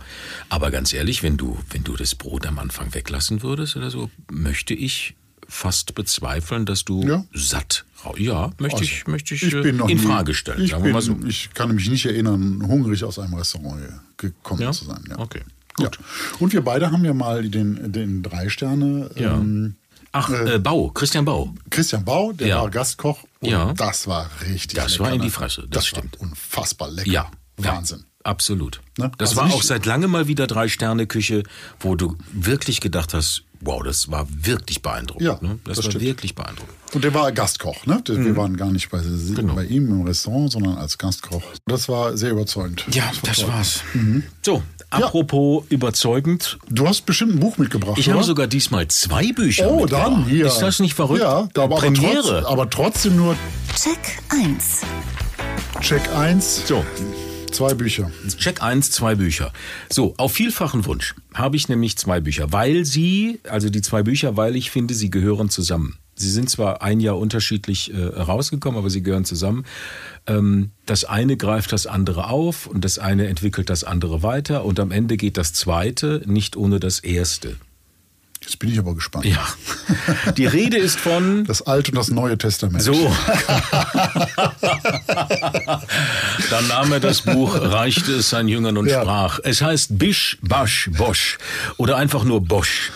Aber 0.51 0.71
ganz 0.71 0.93
ehrlich, 0.93 1.23
wenn 1.23 1.39
du, 1.39 1.59
wenn 1.71 1.85
du 1.85 1.97
das 1.97 2.15
Brot 2.15 2.47
am 2.47 2.59
Anfang 2.59 2.93
weglassen 2.93 3.43
würdest 3.43 3.77
oder 3.77 3.91
so, 3.91 4.11
möchte 4.31 4.75
ich 4.75 5.15
fast 5.49 5.95
bezweifeln, 5.95 6.67
dass 6.67 6.85
du 6.85 7.03
ja. 7.03 7.25
satt 7.33 7.85
ja, 8.17 8.51
möchte 8.59 8.79
also, 8.79 8.85
ich, 8.85 9.07
möchte 9.07 9.35
ich, 9.35 9.43
ich 9.43 9.53
bin 9.53 9.77
noch 9.77 9.89
in 9.89 9.99
Frage 9.99 10.35
stellen. 10.35 10.63
Ich, 10.63 10.75
bin, 10.77 11.01
so. 11.01 11.17
ich 11.27 11.53
kann 11.55 11.75
mich 11.75 11.89
nicht 11.91 12.07
erinnern, 12.07 12.63
hungrig 12.67 13.03
aus 13.05 13.19
einem 13.19 13.35
Restaurant 13.35 13.83
gekommen 14.17 14.63
ja? 14.63 14.73
zu 14.73 14.85
sein. 14.85 15.03
Ja. 15.09 15.19
Okay, 15.19 15.43
gut. 15.75 15.97
Ja. 15.97 16.05
Und 16.39 16.53
wir 16.53 16.63
beide 16.63 16.93
haben 16.93 17.05
ja 17.05 17.15
mal 17.15 17.49
den, 17.49 17.93
den 17.93 18.23
drei 18.23 18.49
Sterne. 18.49 19.11
Ähm, 19.17 19.75
Ach, 20.13 20.31
äh, 20.31 20.59
Bau, 20.59 20.91
Christian 20.91 21.25
Bau. 21.25 21.53
Christian 21.69 22.05
Bau, 22.05 22.33
der 22.33 22.57
war 22.57 22.71
Gastkoch 22.71 23.25
und 23.41 23.51
ja. 23.51 23.73
das 23.75 24.07
war 24.07 24.31
richtig 24.49 24.77
Das 24.77 24.93
lecker, 24.93 25.05
war 25.05 25.13
in 25.13 25.23
die 25.23 25.31
Fresse, 25.31 25.63
das, 25.63 25.71
das 25.71 25.87
stimmt. 25.89 26.17
unfassbar 26.21 26.91
lecker. 26.91 27.11
Ja. 27.11 27.31
Wahnsinn. 27.59 28.05
Absolut. 28.23 28.81
Ne? 28.99 29.13
Das 29.19 29.31
also 29.31 29.43
war 29.43 29.55
auch 29.55 29.63
seit 29.63 29.87
langem 29.87 30.11
mal 30.11 30.27
wieder 30.27 30.47
Drei-Sterne-Küche, 30.47 31.45
wo 31.79 31.95
du 31.95 32.17
wirklich 32.33 32.81
gedacht 32.81 33.15
hast, 33.15 33.45
wow, 33.61 33.83
das 33.83 34.11
war 34.11 34.27
wirklich 34.31 34.83
beeindruckend. 34.83 35.27
Ja, 35.27 35.39
ne? 35.41 35.59
Das, 35.65 35.77
das 35.77 35.87
war 35.87 35.91
stimmt. 35.93 36.05
wirklich 36.05 36.35
beeindruckend. 36.35 36.75
Und 36.95 37.05
der 37.05 37.13
war 37.15 37.31
Gastkoch, 37.33 37.87
ne? 37.87 38.03
Wir 38.07 38.19
mhm. 38.19 38.37
waren 38.37 38.57
gar 38.57 38.71
nicht 38.71 38.91
bei, 38.91 39.01
genau. 39.35 39.55
bei, 39.55 39.65
ihm 39.65 39.89
im 39.89 40.03
Restaurant, 40.03 40.53
sondern 40.53 40.79
als 40.79 40.99
Gastkoch. 40.99 41.43
Das 41.67 41.89
war 41.89 42.17
sehr 42.17 42.31
überzeugend. 42.31 42.85
Ja, 42.91 43.11
das, 43.23 43.39
das 43.39 43.49
war's. 43.49 43.81
Mhm. 43.95 44.23
So, 44.43 44.63
apropos 44.91 45.65
ja. 45.69 45.75
überzeugend. 45.75 46.59
Du 46.69 46.87
hast 46.87 47.07
bestimmt 47.07 47.35
ein 47.35 47.41
Buch 47.41 47.59
mitgebracht, 47.59 47.99
Ich 47.99 48.09
oder? 48.09 48.17
habe 48.17 48.25
sogar 48.25 48.47
diesmal 48.47 48.89
zwei 48.89 49.33
Bücher 49.33 49.71
Oh, 49.71 49.87
dann 49.87 50.27
hier. 50.27 50.47
Ist 50.47 50.59
das 50.59 50.79
nicht 50.81 50.95
verrückt? 50.95 51.23
Ja, 51.23 51.49
da, 51.53 51.65
aber, 51.65 51.77
Premiere. 51.77 52.19
Aber, 52.19 52.41
trotz, 52.41 52.47
aber 52.47 52.71
trotzdem 52.71 53.17
nur... 53.17 53.37
Check 53.75 53.99
1. 54.31 54.83
Check 55.81 56.09
1. 56.15 56.67
So, 56.67 56.85
Zwei 57.57 57.73
Bücher. 57.73 58.11
Check 58.37 58.63
1, 58.63 58.91
zwei 58.91 59.15
Bücher. 59.15 59.51
So, 59.89 60.13
auf 60.19 60.35
vielfachen 60.35 60.85
Wunsch 60.85 61.15
habe 61.33 61.57
ich 61.57 61.71
nämlich 61.71 61.97
zwei 61.97 62.21
Bücher, 62.21 62.53
weil 62.53 62.85
sie, 62.85 63.41
also 63.49 63.71
die 63.71 63.81
zwei 63.81 64.03
Bücher, 64.03 64.37
weil 64.37 64.57
ich 64.57 64.71
finde, 64.71 64.93
sie 64.93 65.09
gehören 65.09 65.49
zusammen. 65.49 65.97
Sie 66.15 66.31
sind 66.31 66.51
zwar 66.51 66.83
ein 66.83 67.01
Jahr 67.01 67.17
unterschiedlich 67.17 67.95
äh, 67.95 68.05
rausgekommen, 68.05 68.79
aber 68.79 68.91
sie 68.91 69.03
gehören 69.03 69.25
zusammen. 69.25 69.65
Ähm, 70.27 70.73
das 70.85 71.07
eine 71.07 71.39
greift 71.39 71.73
das 71.73 71.87
andere 71.87 72.29
auf 72.29 72.67
und 72.67 72.85
das 72.85 72.99
eine 72.99 73.27
entwickelt 73.27 73.71
das 73.71 73.85
andere 73.85 74.23
weiter 74.23 74.67
und 74.67 74.79
am 74.79 74.91
Ende 74.91 75.17
geht 75.17 75.39
das 75.39 75.55
zweite 75.55 76.21
nicht 76.27 76.59
ohne 76.59 76.79
das 76.79 77.01
erste. 77.01 77.57
Jetzt 78.47 78.61
bin 78.61 78.71
ich 78.71 78.79
aber 78.79 78.95
gespannt. 78.95 79.25
Ja. 79.25 79.45
Die 80.37 80.47
Rede 80.47 80.77
ist 80.77 81.01
von. 81.01 81.45
Das 81.47 81.63
Alte 81.63 81.91
und 81.91 81.99
das 81.99 82.11
Neue 82.11 82.39
Testament. 82.39 82.81
So. 82.81 82.93
Dann 86.51 86.69
nahm 86.69 86.93
er 86.93 87.01
das 87.01 87.23
Buch, 87.23 87.59
reichte 87.61 88.13
es 88.13 88.31
seinen 88.31 88.49
Jüngern 88.49 88.77
und 88.77 88.87
ja. 88.87 89.03
sprach. 89.03 89.41
Es 89.43 89.63
heißt 89.63 89.99
Bisch, 89.99 90.39
Basch, 90.43 90.89
Bosch. 90.97 91.39
Oder 91.77 91.97
einfach 91.97 92.23
nur 92.23 92.41
Bosch. 92.41 92.93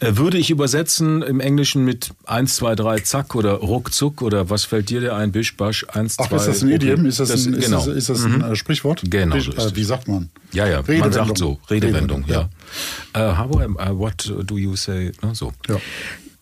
Äh, 0.00 0.16
würde 0.16 0.38
ich 0.38 0.50
übersetzen 0.50 1.22
im 1.22 1.40
Englischen 1.40 1.84
mit 1.84 2.10
1, 2.26 2.56
2, 2.56 2.74
3, 2.74 2.98
zack 3.00 3.34
oder 3.34 3.54
ruckzuck 3.54 4.22
oder 4.22 4.50
was 4.50 4.64
fällt 4.64 4.90
dir 4.90 5.00
der 5.00 5.16
ein? 5.16 5.32
Bisch, 5.32 5.56
basch, 5.56 5.86
1, 5.88 6.16
2. 6.16 6.24
Ach, 6.24 6.32
ist 6.32 6.46
das 6.46 6.62
ein 6.62 6.70
Idiom? 6.70 7.06
Ist 7.06 7.20
das, 7.20 7.28
das, 7.28 7.46
ein, 7.46 7.58
genau. 7.58 7.78
ist 7.78 7.86
das, 7.86 7.96
ist 7.96 8.08
das 8.10 8.24
ein 8.24 8.38
mhm. 8.38 8.56
Sprichwort? 8.56 9.02
Genau. 9.08 9.34
Bisch, 9.34 9.48
äh, 9.48 9.74
wie 9.74 9.84
sagt 9.84 10.08
man? 10.08 10.30
Ja, 10.52 10.66
ja, 10.66 10.82
man 10.86 11.12
sagt 11.12 11.38
so. 11.38 11.58
Redewendung, 11.70 12.24
ja. 12.26 12.48
ja. 13.14 13.32
Uh, 13.32 13.38
how, 13.38 13.54
uh, 13.54 13.98
what 13.98 14.32
do 14.44 14.56
you 14.56 14.76
say? 14.76 15.12
No, 15.22 15.34
so. 15.34 15.52
Ja. 15.68 15.76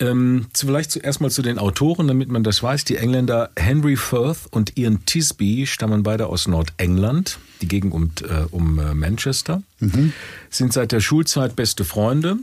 Ähm, 0.03 0.47
vielleicht 0.53 0.91
zuerst 0.91 1.21
mal 1.21 1.31
zu 1.31 1.43
den 1.43 1.59
Autoren, 1.59 2.09
damit 2.09 2.29
man 2.29 2.43
das 2.43 2.63
weiß. 2.63 2.85
Die 2.85 2.97
Engländer 2.97 3.51
Henry 3.57 3.97
Firth 3.97 4.49
und 4.51 4.77
Ian 4.77 5.05
Tisby 5.07 5.67
stammen 5.67 6.03
beide 6.03 6.27
aus 6.27 6.49
Nordengland, 6.49 7.39
die 7.61 7.69
Gegend 7.69 7.93
um, 7.95 8.11
äh, 8.23 8.45
um 8.51 8.81
Manchester, 8.95 9.63
mhm. 9.79 10.13
sind 10.51 10.73
seit 10.73 10.91
der 10.91 11.01
Schulzeit 11.01 11.55
beste 11.55 11.85
Freunde 11.85 12.39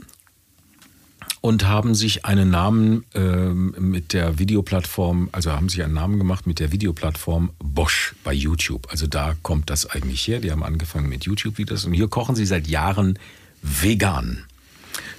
und 1.40 1.66
haben 1.66 1.94
sich 1.94 2.24
einen 2.24 2.50
Namen 2.50 3.04
ähm, 3.14 3.74
mit 3.78 4.12
der 4.12 4.38
Videoplattform, 4.38 5.30
also 5.32 5.52
haben 5.52 5.68
sich 5.68 5.82
einen 5.82 5.94
Namen 5.94 6.18
gemacht 6.18 6.46
mit 6.46 6.58
der 6.58 6.70
Videoplattform 6.72 7.50
Bosch 7.58 8.14
bei 8.24 8.32
YouTube. 8.32 8.88
Also 8.90 9.06
da 9.06 9.34
kommt 9.42 9.70
das 9.70 9.86
eigentlich 9.86 10.26
her. 10.28 10.40
Die 10.40 10.50
haben 10.50 10.62
angefangen 10.62 11.08
mit 11.08 11.24
YouTube-Videos 11.24 11.86
und 11.86 11.94
hier 11.94 12.08
kochen 12.08 12.36
sie 12.36 12.44
seit 12.44 12.68
Jahren 12.68 13.18
vegan. 13.62 14.44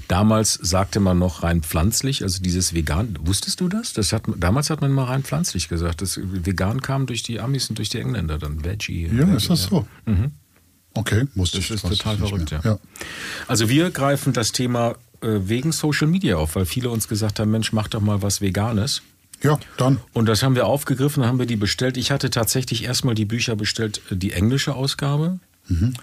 Damals 0.07 0.55
sagte 0.55 0.99
man 0.99 1.17
noch 1.17 1.41
rein 1.41 1.61
pflanzlich, 1.61 2.21
also 2.21 2.43
dieses 2.43 2.73
vegan. 2.73 3.17
Wusstest 3.21 3.61
du 3.61 3.69
das? 3.69 3.93
das 3.93 4.11
hat, 4.11 4.23
damals 4.37 4.69
hat 4.69 4.81
man 4.81 4.91
mal 4.91 5.05
rein 5.05 5.23
pflanzlich 5.23 5.69
gesagt. 5.69 6.01
Das 6.01 6.19
vegan 6.21 6.81
kam 6.81 7.05
durch 7.05 7.23
die 7.23 7.39
Amis 7.39 7.69
und 7.69 7.77
durch 7.77 7.89
die 7.89 7.99
Engländer 7.99 8.37
dann. 8.37 8.63
Veggie. 8.63 9.05
Ja, 9.05 9.19
Veggie, 9.19 9.37
ist 9.37 9.49
das 9.49 9.63
so? 9.63 9.87
Mhm. 10.05 10.31
Okay, 10.93 11.27
musste 11.33 11.57
das 11.57 11.69
ich. 11.69 11.81
Das 11.81 11.91
ist 11.91 11.97
total 11.97 12.17
verrückt, 12.17 12.51
ja. 12.51 12.59
ja. 12.63 12.79
Also 13.47 13.69
wir 13.69 13.89
greifen 13.91 14.33
das 14.33 14.51
Thema 14.51 14.95
wegen 15.21 15.71
Social 15.71 16.07
Media 16.07 16.37
auf, 16.37 16.55
weil 16.55 16.65
viele 16.65 16.89
uns 16.89 17.07
gesagt 17.07 17.39
haben, 17.39 17.51
Mensch, 17.51 17.73
mach 17.73 17.87
doch 17.87 18.01
mal 18.01 18.21
was 18.21 18.41
Veganes. 18.41 19.01
Ja, 19.43 19.59
dann. 19.77 19.99
Und 20.13 20.27
das 20.27 20.43
haben 20.43 20.55
wir 20.55 20.67
aufgegriffen, 20.67 21.25
haben 21.25 21.39
wir 21.39 21.45
die 21.45 21.55
bestellt. 21.55 21.97
Ich 21.97 22.11
hatte 22.11 22.29
tatsächlich 22.29 22.83
erstmal 22.83 23.15
die 23.15 23.25
Bücher 23.25 23.55
bestellt, 23.55 24.01
äh, 24.11 24.15
die 24.15 24.33
englische 24.33 24.75
Ausgabe. 24.75 25.39
Mhm. 25.67 25.93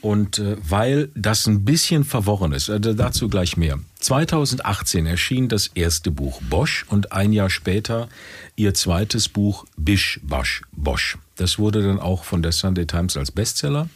Und 0.00 0.40
äh, 0.40 0.56
weil 0.68 1.10
das 1.14 1.46
ein 1.46 1.64
bisschen 1.64 2.04
verworren 2.04 2.52
ist, 2.52 2.68
äh, 2.68 2.80
dazu 2.80 3.28
gleich 3.28 3.56
mehr. 3.56 3.78
2018 4.00 5.06
erschien 5.06 5.48
das 5.48 5.68
erste 5.68 6.10
Buch 6.10 6.40
Bosch 6.42 6.84
und 6.88 7.12
ein 7.12 7.32
Jahr 7.32 7.50
später 7.50 8.08
ihr 8.56 8.74
zweites 8.74 9.28
Buch 9.28 9.64
Bisch 9.76 10.18
Basch 10.24 10.62
Bosch. 10.72 11.18
Das 11.36 11.58
wurde 11.58 11.82
dann 11.82 12.00
auch 12.00 12.24
von 12.24 12.42
der 12.42 12.52
Sunday 12.52 12.86
Times 12.86 13.16
als 13.16 13.30
Bestseller. 13.30 13.88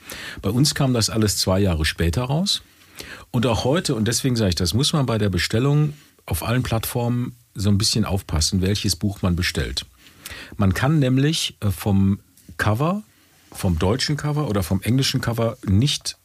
Bei 0.42 0.50
uns 0.50 0.74
kam 0.74 0.94
das 0.94 1.10
alles 1.10 1.38
zwei 1.38 1.58
Jahre 1.58 1.84
später 1.84 2.22
raus. 2.22 2.62
Und 3.36 3.44
auch 3.44 3.64
heute, 3.64 3.94
und 3.94 4.08
deswegen 4.08 4.34
sage 4.34 4.48
ich 4.48 4.54
das, 4.54 4.72
muss 4.72 4.94
man 4.94 5.04
bei 5.04 5.18
der 5.18 5.28
Bestellung 5.28 5.92
auf 6.24 6.42
allen 6.42 6.62
Plattformen 6.62 7.36
so 7.54 7.68
ein 7.68 7.76
bisschen 7.76 8.06
aufpassen, 8.06 8.62
welches 8.62 8.96
Buch 8.96 9.20
man 9.20 9.36
bestellt. 9.36 9.84
Man 10.56 10.72
kann 10.72 11.00
nämlich 11.00 11.54
äh, 11.60 11.68
vom 11.68 12.20
Cover, 12.56 13.02
vom 13.52 13.78
deutschen 13.78 14.16
Cover 14.16 14.48
oder 14.48 14.62
vom 14.62 14.80
englischen 14.80 15.20
Cover 15.20 15.58
nicht 15.66 16.16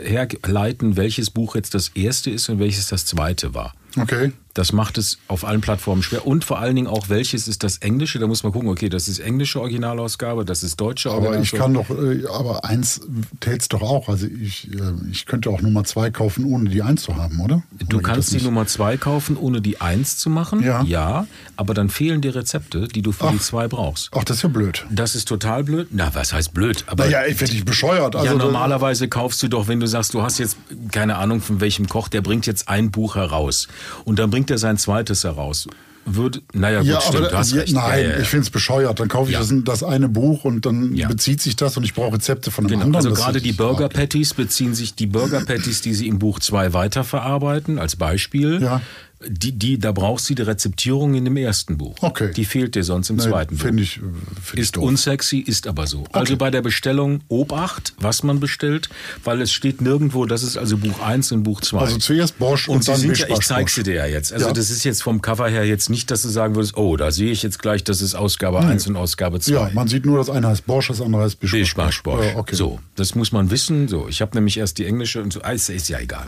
herleiten, 0.00 0.96
welches 0.96 1.28
Buch 1.28 1.54
jetzt 1.54 1.74
das 1.74 1.88
erste 1.88 2.30
ist 2.30 2.48
und 2.48 2.58
welches 2.58 2.86
das 2.86 3.04
zweite 3.04 3.52
war. 3.52 3.74
Okay. 3.98 4.32
Das 4.54 4.72
macht 4.72 4.98
es 4.98 5.18
auf 5.28 5.44
allen 5.44 5.60
Plattformen 5.62 6.02
schwer. 6.02 6.26
Und 6.26 6.44
vor 6.44 6.58
allen 6.58 6.76
Dingen 6.76 6.86
auch, 6.88 7.08
welches 7.08 7.48
ist 7.48 7.62
das 7.62 7.78
Englische? 7.78 8.18
Da 8.18 8.26
muss 8.26 8.42
man 8.42 8.52
gucken, 8.52 8.68
okay, 8.68 8.88
das 8.90 9.08
ist 9.08 9.18
englische 9.18 9.60
Originalausgabe, 9.60 10.44
das 10.44 10.62
ist 10.62 10.80
deutsche 10.80 11.10
Aber 11.10 11.38
ich 11.40 11.54
Originalausgabe. 11.54 11.96
kann 11.96 12.24
doch, 12.24 12.32
äh, 12.32 12.38
aber 12.38 12.64
eins 12.64 13.00
tät's 13.40 13.68
doch 13.68 13.80
auch. 13.82 14.08
Also 14.08 14.26
ich, 14.26 14.68
äh, 14.72 14.78
ich 15.10 15.24
könnte 15.26 15.48
auch 15.50 15.62
Nummer 15.62 15.84
zwei 15.84 16.10
kaufen, 16.10 16.44
ohne 16.44 16.68
die 16.68 16.82
eins 16.82 17.02
zu 17.02 17.16
haben, 17.16 17.40
oder? 17.40 17.62
Du 17.88 17.96
Oder 17.96 18.08
kannst 18.08 18.32
die? 18.32 18.42
Nummer 18.42 18.66
zwei 18.66 18.96
kaufen, 18.96 19.36
ohne 19.36 19.60
die 19.62 19.80
eins 19.80 20.18
zu 20.18 20.28
machen. 20.28 20.62
Ja. 20.62 21.26
aber 21.56 21.74
dann 21.74 21.88
fehlen 21.88 22.20
die 22.20 22.28
Rezepte, 22.28 22.88
die 22.88 23.02
du 23.02 23.12
für 23.12 23.30
die 23.32 23.38
zwei 23.38 23.68
brauchst. 23.68 24.10
Ach, 24.14 24.24
das 24.24 24.38
ist 24.38 24.42
ja 24.42 24.48
blöd. 24.48 24.84
Das 24.90 25.14
ist 25.14 25.28
total 25.28 25.64
blöd. 25.64 25.88
Na, 25.92 26.14
was 26.14 26.32
heißt 26.32 26.52
blöd? 26.52 26.84
Aber 26.88 27.04
Naja, 27.04 27.24
ich 27.26 27.40
werde 27.40 27.52
dich 27.54 27.64
bescheuert. 27.64 28.16
Also 28.16 28.26
ja, 28.26 28.34
normalerweise 28.34 29.08
kaufst 29.08 29.42
du 29.42 29.48
doch, 29.48 29.68
wenn 29.68 29.80
du 29.80 29.86
sagst, 29.86 30.12
du 30.14 30.22
hast 30.22 30.38
jetzt 30.38 30.56
keine 30.90 31.16
Ahnung 31.16 31.40
von 31.40 31.60
welchem 31.60 31.88
Koch, 31.88 32.08
der 32.08 32.20
bringt 32.20 32.46
jetzt 32.46 32.68
ein 32.68 32.90
Buch 32.90 33.16
heraus 33.16 33.68
und 34.04 34.18
dann 34.18 34.30
bringt 34.30 34.41
er 34.50 34.58
sein 34.58 34.76
zweites 34.78 35.24
heraus. 35.24 35.66
Würde, 36.04 36.40
naja, 36.52 36.80
gut, 36.80 36.88
Ja, 36.88 37.00
stimmt, 37.00 37.32
aber 37.32 37.42
ja, 37.46 37.62
nein, 37.68 38.10
Ja, 38.10 38.18
ich 38.18 38.26
finde 38.26 38.42
es 38.42 38.50
bescheuert. 38.50 38.98
Dann 38.98 39.06
kaufe 39.08 39.30
ich 39.30 39.36
das, 39.36 39.52
das 39.64 39.84
eine 39.84 40.08
Buch 40.08 40.44
und 40.44 40.66
dann 40.66 40.94
bezieht 41.08 41.40
sich 41.40 41.54
das 41.54 41.76
und 41.76 41.84
ich 41.84 41.94
brauche 41.94 42.14
Rezepte 42.14 42.50
von 42.50 42.64
einem 42.66 42.72
Genau, 42.80 42.86
anderen. 42.86 43.06
also 43.06 43.22
gerade 43.22 43.40
die 43.40 43.52
Burger 43.52 43.88
Patties 43.88 44.34
beziehen 44.34 44.74
sich, 44.74 44.96
die 44.96 45.06
Burger 45.06 45.44
Patties, 45.44 45.80
die 45.80 45.94
sie 45.94 46.08
im 46.08 46.18
Buch 46.18 46.40
2 46.40 46.72
weiterverarbeiten, 46.72 47.78
als 47.78 47.94
Beispiel, 47.94 48.60
Ja. 48.60 48.80
Die, 49.28 49.52
die, 49.52 49.78
da 49.78 49.92
brauchst 49.92 50.28
du 50.30 50.34
die 50.34 50.42
Rezeptierung 50.42 51.14
in 51.14 51.24
dem 51.24 51.36
ersten 51.36 51.78
Buch. 51.78 51.94
Okay. 52.00 52.32
Die 52.34 52.44
fehlt 52.44 52.74
dir 52.74 52.84
sonst 52.84 53.10
im 53.10 53.16
Nee, 53.16 53.22
zweiten 53.22 53.56
Buch. 53.56 53.62
Finde 53.64 53.82
ich, 53.82 53.96
äh, 53.98 54.00
find 54.00 54.12
ich 54.54 54.58
Ist 54.60 54.76
doof. 54.76 54.84
unsexy, 54.84 55.38
ist 55.38 55.66
aber 55.66 55.86
so. 55.86 56.04
Also 56.12 56.36
bei 56.36 56.50
der 56.50 56.62
Bestellung 56.62 57.20
Obacht, 57.28 57.94
was 57.98 58.22
man 58.22 58.40
bestellt, 58.40 58.88
weil 59.24 59.40
es 59.40 59.52
steht 59.52 59.80
nirgendwo, 59.80 60.26
das 60.26 60.42
ist 60.42 60.56
also 60.56 60.76
Buch 60.78 61.00
1 61.00 61.32
und 61.32 61.42
Buch 61.42 61.60
2. 61.60 61.78
Also 61.78 61.98
zuerst 61.98 62.38
Bosch 62.38 62.68
und, 62.68 62.76
und 62.76 62.84
sie 62.84 62.90
dann 62.92 63.00
sind 63.00 63.18
ja, 63.18 63.26
ich 63.28 63.40
zeig's 63.40 63.74
Bosch. 63.74 63.84
dir 63.84 63.94
ja 63.94 64.06
jetzt. 64.06 64.32
Also 64.32 64.46
Ja. 64.46 64.52
das 64.52 64.70
ist 64.70 64.84
jetzt 64.84 65.02
vom 65.02 65.22
Cover 65.22 65.48
her 65.48 65.64
jetzt 65.66 65.90
nicht, 65.90 66.10
dass 66.10 66.22
du 66.22 66.28
sagen 66.28 66.54
würdest, 66.54 66.76
oh, 66.76 66.96
da 66.96 67.10
sehe 67.10 67.30
ich 67.32 67.42
jetzt 67.42 67.58
gleich, 67.60 67.84
das 67.84 68.00
ist 68.02 68.14
Ausgabe 68.14 68.60
1 68.60 68.86
und 68.88 68.96
Ausgabe 68.96 69.40
2. 69.40 69.52
Ja, 69.52 69.70
man 69.74 69.88
sieht 69.88 70.04
nur, 70.06 70.18
das 70.18 70.30
eine 70.30 70.48
heißt 70.48 70.66
Bosch, 70.66 70.88
das 70.88 71.00
andere 71.00 71.22
heißt 71.22 71.40
Bischbasch. 71.40 71.60
Bischbasch 71.60 72.02
Bosch. 72.02 72.24
Ja, 72.26 72.36
okay. 72.36 72.54
So, 72.56 72.80
das 72.96 73.14
muss 73.14 73.32
man 73.32 73.50
wissen. 73.50 73.88
So, 73.88 74.08
ich 74.08 74.20
habe 74.20 74.34
nämlich 74.36 74.58
erst 74.58 74.78
die 74.78 74.86
englische 74.86 75.22
und 75.22 75.32
so. 75.32 75.40
Ah, 75.42 75.52
ist 75.52 75.68
ja 75.88 75.98
egal. 75.98 76.26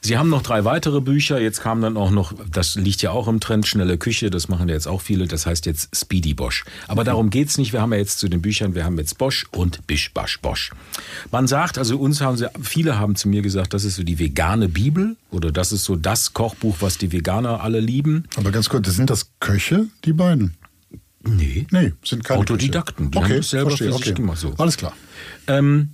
Sie 0.00 0.16
haben 0.16 0.28
noch 0.28 0.42
drei 0.42 0.64
weitere 0.64 1.00
Bücher. 1.00 1.40
Jetzt 1.40 1.60
kam 1.60 1.80
dann 1.80 1.96
auch 1.96 2.10
noch, 2.10 2.32
das 2.50 2.74
liegt 2.74 3.02
ja 3.02 3.10
auch 3.10 3.28
im 3.28 3.40
Trend, 3.40 3.66
schnelle 3.66 3.98
Küche. 3.98 4.30
Das 4.30 4.48
machen 4.48 4.68
ja 4.68 4.74
jetzt 4.74 4.88
auch 4.88 5.00
viele. 5.00 5.26
Das 5.26 5.46
heißt 5.46 5.66
jetzt 5.66 5.94
Speedy 5.96 6.34
Bosch. 6.34 6.64
Aber 6.86 7.04
darum 7.04 7.30
geht's 7.30 7.58
nicht. 7.58 7.72
Wir 7.72 7.80
haben 7.80 7.92
ja 7.92 7.98
jetzt 7.98 8.18
zu 8.18 8.28
den 8.28 8.42
Büchern, 8.42 8.74
wir 8.74 8.84
haben 8.84 8.98
jetzt 8.98 9.18
Bosch 9.18 9.46
und 9.52 9.86
Bischbasch 9.86 10.40
Bosch. 10.40 10.70
Man 11.30 11.46
sagt, 11.46 11.78
also 11.78 11.98
uns 11.98 12.20
haben 12.20 12.36
sie, 12.36 12.48
viele 12.62 12.98
haben 12.98 13.16
zu 13.16 13.28
mir 13.28 13.42
gesagt, 13.42 13.74
das 13.74 13.84
ist 13.84 13.96
so 13.96 14.02
die 14.02 14.18
vegane 14.18 14.68
Bibel 14.68 15.16
oder 15.30 15.50
das 15.52 15.72
ist 15.72 15.84
so 15.84 15.96
das 15.96 16.32
Kochbuch, 16.32 16.76
was 16.80 16.98
die 16.98 17.12
Veganer 17.12 17.62
alle 17.62 17.80
lieben. 17.80 18.24
Aber 18.36 18.50
ganz 18.50 18.68
kurz, 18.68 18.88
sind 18.88 19.10
das 19.10 19.30
Köche, 19.40 19.86
die 20.04 20.12
beiden? 20.12 20.54
Nee. 21.24 21.66
Nee, 21.70 21.92
sind 22.04 22.24
keine 22.24 22.40
Autodidakten, 22.40 23.10
die 23.10 23.18
Köche. 23.18 23.24
haben 23.24 23.30
okay, 23.30 23.36
das 23.38 23.50
selber 23.50 23.70
verstehe, 23.70 23.88
für 23.88 23.98
sich 23.98 24.06
okay. 24.06 24.14
gemacht, 24.14 24.38
so. 24.38 24.54
Alles 24.56 24.76
klar. 24.76 24.94
Ähm, 25.46 25.90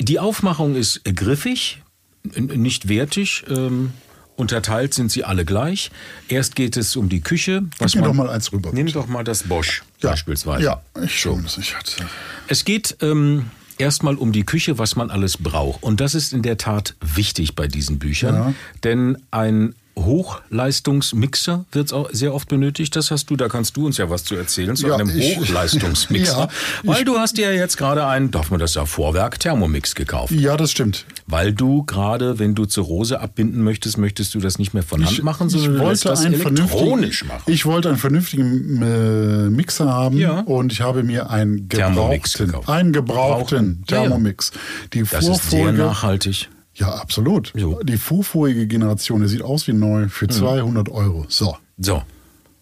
die 0.00 0.18
Aufmachung 0.18 0.74
ist 0.74 1.04
griffig, 1.04 1.82
nicht 2.24 2.88
wertig. 2.88 3.44
Ähm, 3.48 3.92
unterteilt 4.36 4.94
sind 4.94 5.12
sie 5.12 5.24
alle 5.24 5.44
gleich. 5.44 5.90
Erst 6.28 6.56
geht 6.56 6.76
es 6.76 6.96
um 6.96 7.08
die 7.08 7.20
Küche. 7.20 7.64
Gib 7.78 7.94
mir 7.94 8.02
doch 8.02 8.14
mal 8.14 8.28
eins 8.28 8.52
rüber. 8.52 8.70
Nimm 8.72 8.86
bitte. 8.86 8.98
doch 8.98 9.06
mal 9.06 9.24
das 9.24 9.44
Bosch 9.44 9.82
ja. 10.00 10.10
beispielsweise. 10.10 10.64
Ja, 10.64 10.82
ich 11.02 11.20
schaue 11.20 11.40
das 11.42 11.56
nicht. 11.56 11.76
Hatte. 11.76 12.04
Es 12.48 12.64
geht 12.64 12.96
ähm, 13.00 13.46
erstmal 13.78 14.16
um 14.16 14.32
die 14.32 14.44
Küche, 14.44 14.78
was 14.78 14.96
man 14.96 15.10
alles 15.10 15.36
braucht. 15.36 15.82
Und 15.82 16.00
das 16.00 16.14
ist 16.14 16.32
in 16.32 16.42
der 16.42 16.58
Tat 16.58 16.94
wichtig 17.00 17.54
bei 17.54 17.68
diesen 17.68 17.98
Büchern. 17.98 18.34
Ja. 18.34 18.54
Denn 18.82 19.18
ein 19.30 19.74
Hochleistungsmixer 19.96 21.64
wird 21.72 21.92
auch 21.92 22.08
sehr 22.12 22.34
oft 22.34 22.48
benötigt. 22.48 22.94
Das 22.96 23.10
hast 23.10 23.30
du, 23.30 23.36
da 23.36 23.48
kannst 23.48 23.76
du 23.76 23.86
uns 23.86 23.98
ja 23.98 24.10
was 24.10 24.24
zu 24.24 24.34
erzählen, 24.34 24.76
zu 24.76 24.88
Ja, 24.88 24.96
einem 24.96 25.10
ich- 25.16 25.36
Hochleistungsmixer. 25.38 26.24
Ja, 26.34 26.48
weil 26.82 27.04
du 27.04 27.18
hast 27.18 27.38
ja 27.38 27.50
jetzt 27.50 27.76
gerade 27.76 28.06
einen, 28.06 28.30
darf 28.30 28.50
man 28.50 28.60
das 28.60 28.74
ja, 28.74 28.86
Vorwerk 28.86 29.38
Thermomix 29.40 29.94
gekauft. 29.94 30.32
Ja, 30.32 30.56
das 30.56 30.70
stimmt. 30.72 31.06
Weil 31.26 31.52
du 31.52 31.84
gerade, 31.84 32.38
wenn 32.38 32.54
du 32.54 32.64
zur 32.64 32.84
Rose 32.84 33.20
abbinden 33.20 33.62
möchtest, 33.62 33.98
möchtest 33.98 34.34
du 34.34 34.40
das 34.40 34.58
nicht 34.58 34.74
mehr 34.74 34.82
von 34.82 35.04
Hand 35.04 35.22
machen, 35.22 35.48
sondern 35.48 35.74
ich 35.76 35.80
wollte 35.80 36.08
das 36.08 36.24
einen 36.24 36.34
elektronisch 36.34 36.70
vernünftigen, 37.18 37.28
machen. 37.28 37.42
Ich 37.52 37.66
wollte 37.66 37.88
einen 37.88 37.98
vernünftigen 37.98 38.82
äh, 38.82 39.50
Mixer 39.50 39.92
haben 39.92 40.16
Ja. 40.18 40.40
und 40.40 40.72
ich 40.72 40.80
habe 40.80 41.02
mir 41.02 41.30
einen 41.30 41.68
Thermomix 41.68 42.32
gebrauchten, 42.34 42.46
gekauft. 42.52 42.68
einen 42.68 42.92
gebrauchten. 42.92 43.84
Thermomix. 43.86 44.52
Die 44.92 45.02
das 45.02 45.12
ist 45.28 45.50
sehr 45.50 45.60
Vorfolge, 45.60 45.78
nachhaltig. 45.82 46.48
Ja 46.74 46.88
absolut. 46.94 47.52
So. 47.56 47.80
Die 47.82 47.96
vorvorige 47.96 48.66
Generation, 48.66 49.20
der 49.20 49.28
sieht 49.28 49.42
aus 49.42 49.66
wie 49.68 49.72
neu 49.72 50.02
Mhm. 50.02 50.10
für 50.10 50.28
200 50.28 50.88
Euro. 50.88 51.26
So, 51.28 51.56
So, 51.78 52.02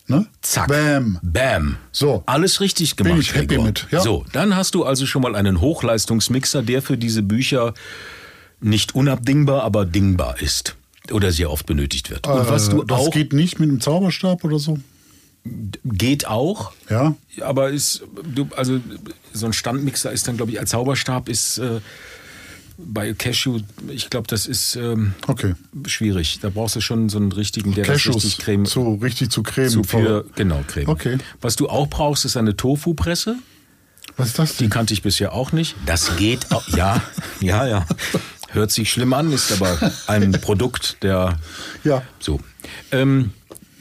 ne? 0.08 0.26
zack. 0.42 0.68
Bam. 0.68 1.18
Bam. 1.22 1.76
So. 1.92 2.22
Alles 2.26 2.60
richtig 2.60 2.96
gemacht. 2.96 3.12
Bin 3.14 3.20
ich 3.20 3.34
happy 3.34 3.46
Gregor. 3.46 3.64
mit, 3.64 3.86
ja. 3.90 4.00
So, 4.00 4.24
dann 4.32 4.54
hast 4.56 4.74
du 4.74 4.84
also 4.84 5.06
schon 5.06 5.22
mal 5.22 5.34
einen 5.36 5.60
Hochleistungsmixer, 5.60 6.62
der 6.62 6.82
für 6.82 6.96
diese 6.96 7.22
Bücher 7.22 7.74
nicht 8.60 8.94
unabdingbar, 8.94 9.62
aber 9.64 9.84
dingbar 9.84 10.40
ist. 10.40 10.76
Oder 11.10 11.32
sehr 11.32 11.50
oft 11.50 11.66
benötigt 11.66 12.10
wird. 12.10 12.26
Und 12.28 12.48
was 12.48 12.68
du 12.68 12.82
Äh, 12.82 12.86
das 12.86 13.00
auch 13.00 13.10
geht 13.10 13.32
nicht 13.32 13.58
mit 13.58 13.68
einem 13.68 13.80
Zauberstab 13.80 14.44
oder 14.44 14.58
so. 14.60 14.78
geht 15.84 16.28
auch, 16.28 16.70
Ja. 16.88 17.16
aber 17.40 17.70
ist 17.70 18.04
du, 18.32 18.46
also 18.56 18.78
so 19.32 19.46
ein 19.46 19.52
Standmixer 19.52 20.12
ist 20.12 20.28
dann 20.28 20.36
glaube 20.36 20.52
ich 20.52 20.60
als 20.60 20.70
Zauberstab 20.70 21.28
ist 21.28 21.58
äh, 21.58 21.80
bei 22.78 23.12
Cashew, 23.14 23.60
ich 23.88 24.10
glaube, 24.10 24.26
das 24.28 24.46
ist 24.46 24.76
ähm, 24.76 25.14
Okay. 25.26 25.54
schwierig. 25.86 26.38
Da 26.40 26.48
brauchst 26.50 26.76
du 26.76 26.80
schon 26.80 27.08
so 27.08 27.18
einen 27.18 27.32
richtigen, 27.32 27.74
der 27.74 27.84
das 27.84 27.94
Cashews 28.02 28.16
richtig 28.24 28.38
creme 28.38 28.64
zu 28.66 28.94
richtig 28.94 29.30
zu 29.30 29.42
Creme. 29.42 29.68
zu 29.70 29.82
für, 29.84 30.24
genau, 30.34 30.62
Creme. 30.66 30.88
Okay. 30.88 31.18
Was 31.40 31.56
du 31.56 31.68
auch 31.68 31.88
brauchst, 31.88 32.24
ist 32.24 32.36
eine 32.36 32.56
Tofu-Presse. 32.56 33.36
Was 34.16 34.28
ist 34.28 34.38
das 34.38 34.52
Die 34.56 34.64
denn? 34.64 34.70
kannte 34.70 34.92
ich 34.94 35.02
bisher 35.02 35.32
auch 35.32 35.52
nicht. 35.52 35.74
Das 35.86 36.16
geht 36.16 36.50
auch. 36.52 36.66
Ja, 36.68 37.02
ja, 37.40 37.66
ja. 37.66 37.86
Hört 38.50 38.70
sich 38.70 38.90
schlimm 38.90 39.12
an, 39.14 39.32
ist 39.32 39.50
aber 39.52 39.92
ein 40.06 40.32
Produkt 40.32 40.98
der. 41.02 41.38
Ja. 41.84 42.02
So. 42.18 42.40
Ähm, 42.90 43.32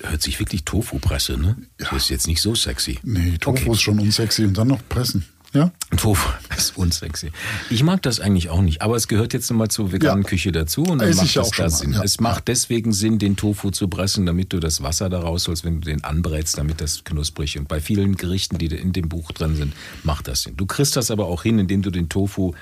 hört 0.01 0.21
sich 0.21 0.39
wirklich 0.39 0.63
Tofu-Presse, 0.63 1.37
ne? 1.37 1.57
Das 1.77 1.91
ist 1.93 2.09
jetzt 2.09 2.27
nicht 2.27 2.41
so 2.41 2.55
sexy. 2.55 2.99
Nee, 3.03 3.37
Tofu 3.39 3.63
Okay. 3.63 3.71
ist 3.71 3.81
schon 3.81 3.99
unsexy 3.99 4.45
und 4.45 4.57
dann 4.57 4.69
noch 4.69 4.81
pressen. 4.87 5.25
Ja? 5.53 5.71
Tofu 5.97 6.29
ist 6.57 6.77
unsexy. 6.77 7.31
Ich 7.69 7.83
mag 7.83 8.01
das 8.03 8.19
eigentlich 8.21 8.49
auch 8.49 8.61
nicht, 8.61 8.81
aber 8.81 8.95
es 8.95 9.07
gehört 9.09 9.33
jetzt 9.33 9.51
mal 9.51 9.67
zur 9.67 9.91
veganen 9.91 10.23
Ja. 10.23 10.29
Küche 10.29 10.51
dazu 10.51 10.83
und 10.83 10.99
dann 10.99 11.13
macht 11.15 11.35
das 11.35 11.51
da 11.51 11.69
Sinn. 11.69 11.93
ja. 11.93 12.03
Es 12.03 12.19
macht 12.21 12.47
deswegen 12.47 12.93
Sinn, 12.93 13.19
den 13.19 13.35
Tofu 13.35 13.71
zu 13.71 13.89
pressen, 13.89 14.25
damit 14.25 14.53
du 14.53 14.59
das 14.59 14.81
Wasser 14.81 15.09
da 15.09 15.19
rausholst, 15.19 15.65
wenn 15.65 15.81
du 15.81 15.89
den 15.89 16.03
anbrätst, 16.03 16.57
damit 16.57 16.79
das 16.79 17.03
knusprig 17.03 17.57
und 17.59 17.67
bei 17.67 17.81
vielen 17.81 18.15
Gerichten, 18.15 18.57
die 18.57 18.67
in 18.67 18.93
dem 18.93 19.09
Buch 19.09 19.31
drin 19.33 19.55
sind, 19.57 19.73
macht 20.03 20.27
das 20.27 20.43
Sinn. 20.43 20.55
Du 20.55 20.65
kriegst 20.65 20.95
das 20.95 21.11
aber 21.11 21.25
auch 21.27 21.43
hin, 21.43 21.59
indem 21.59 21.81
du 21.81 21.91
den 21.91 22.07
Tofu 22.07 22.53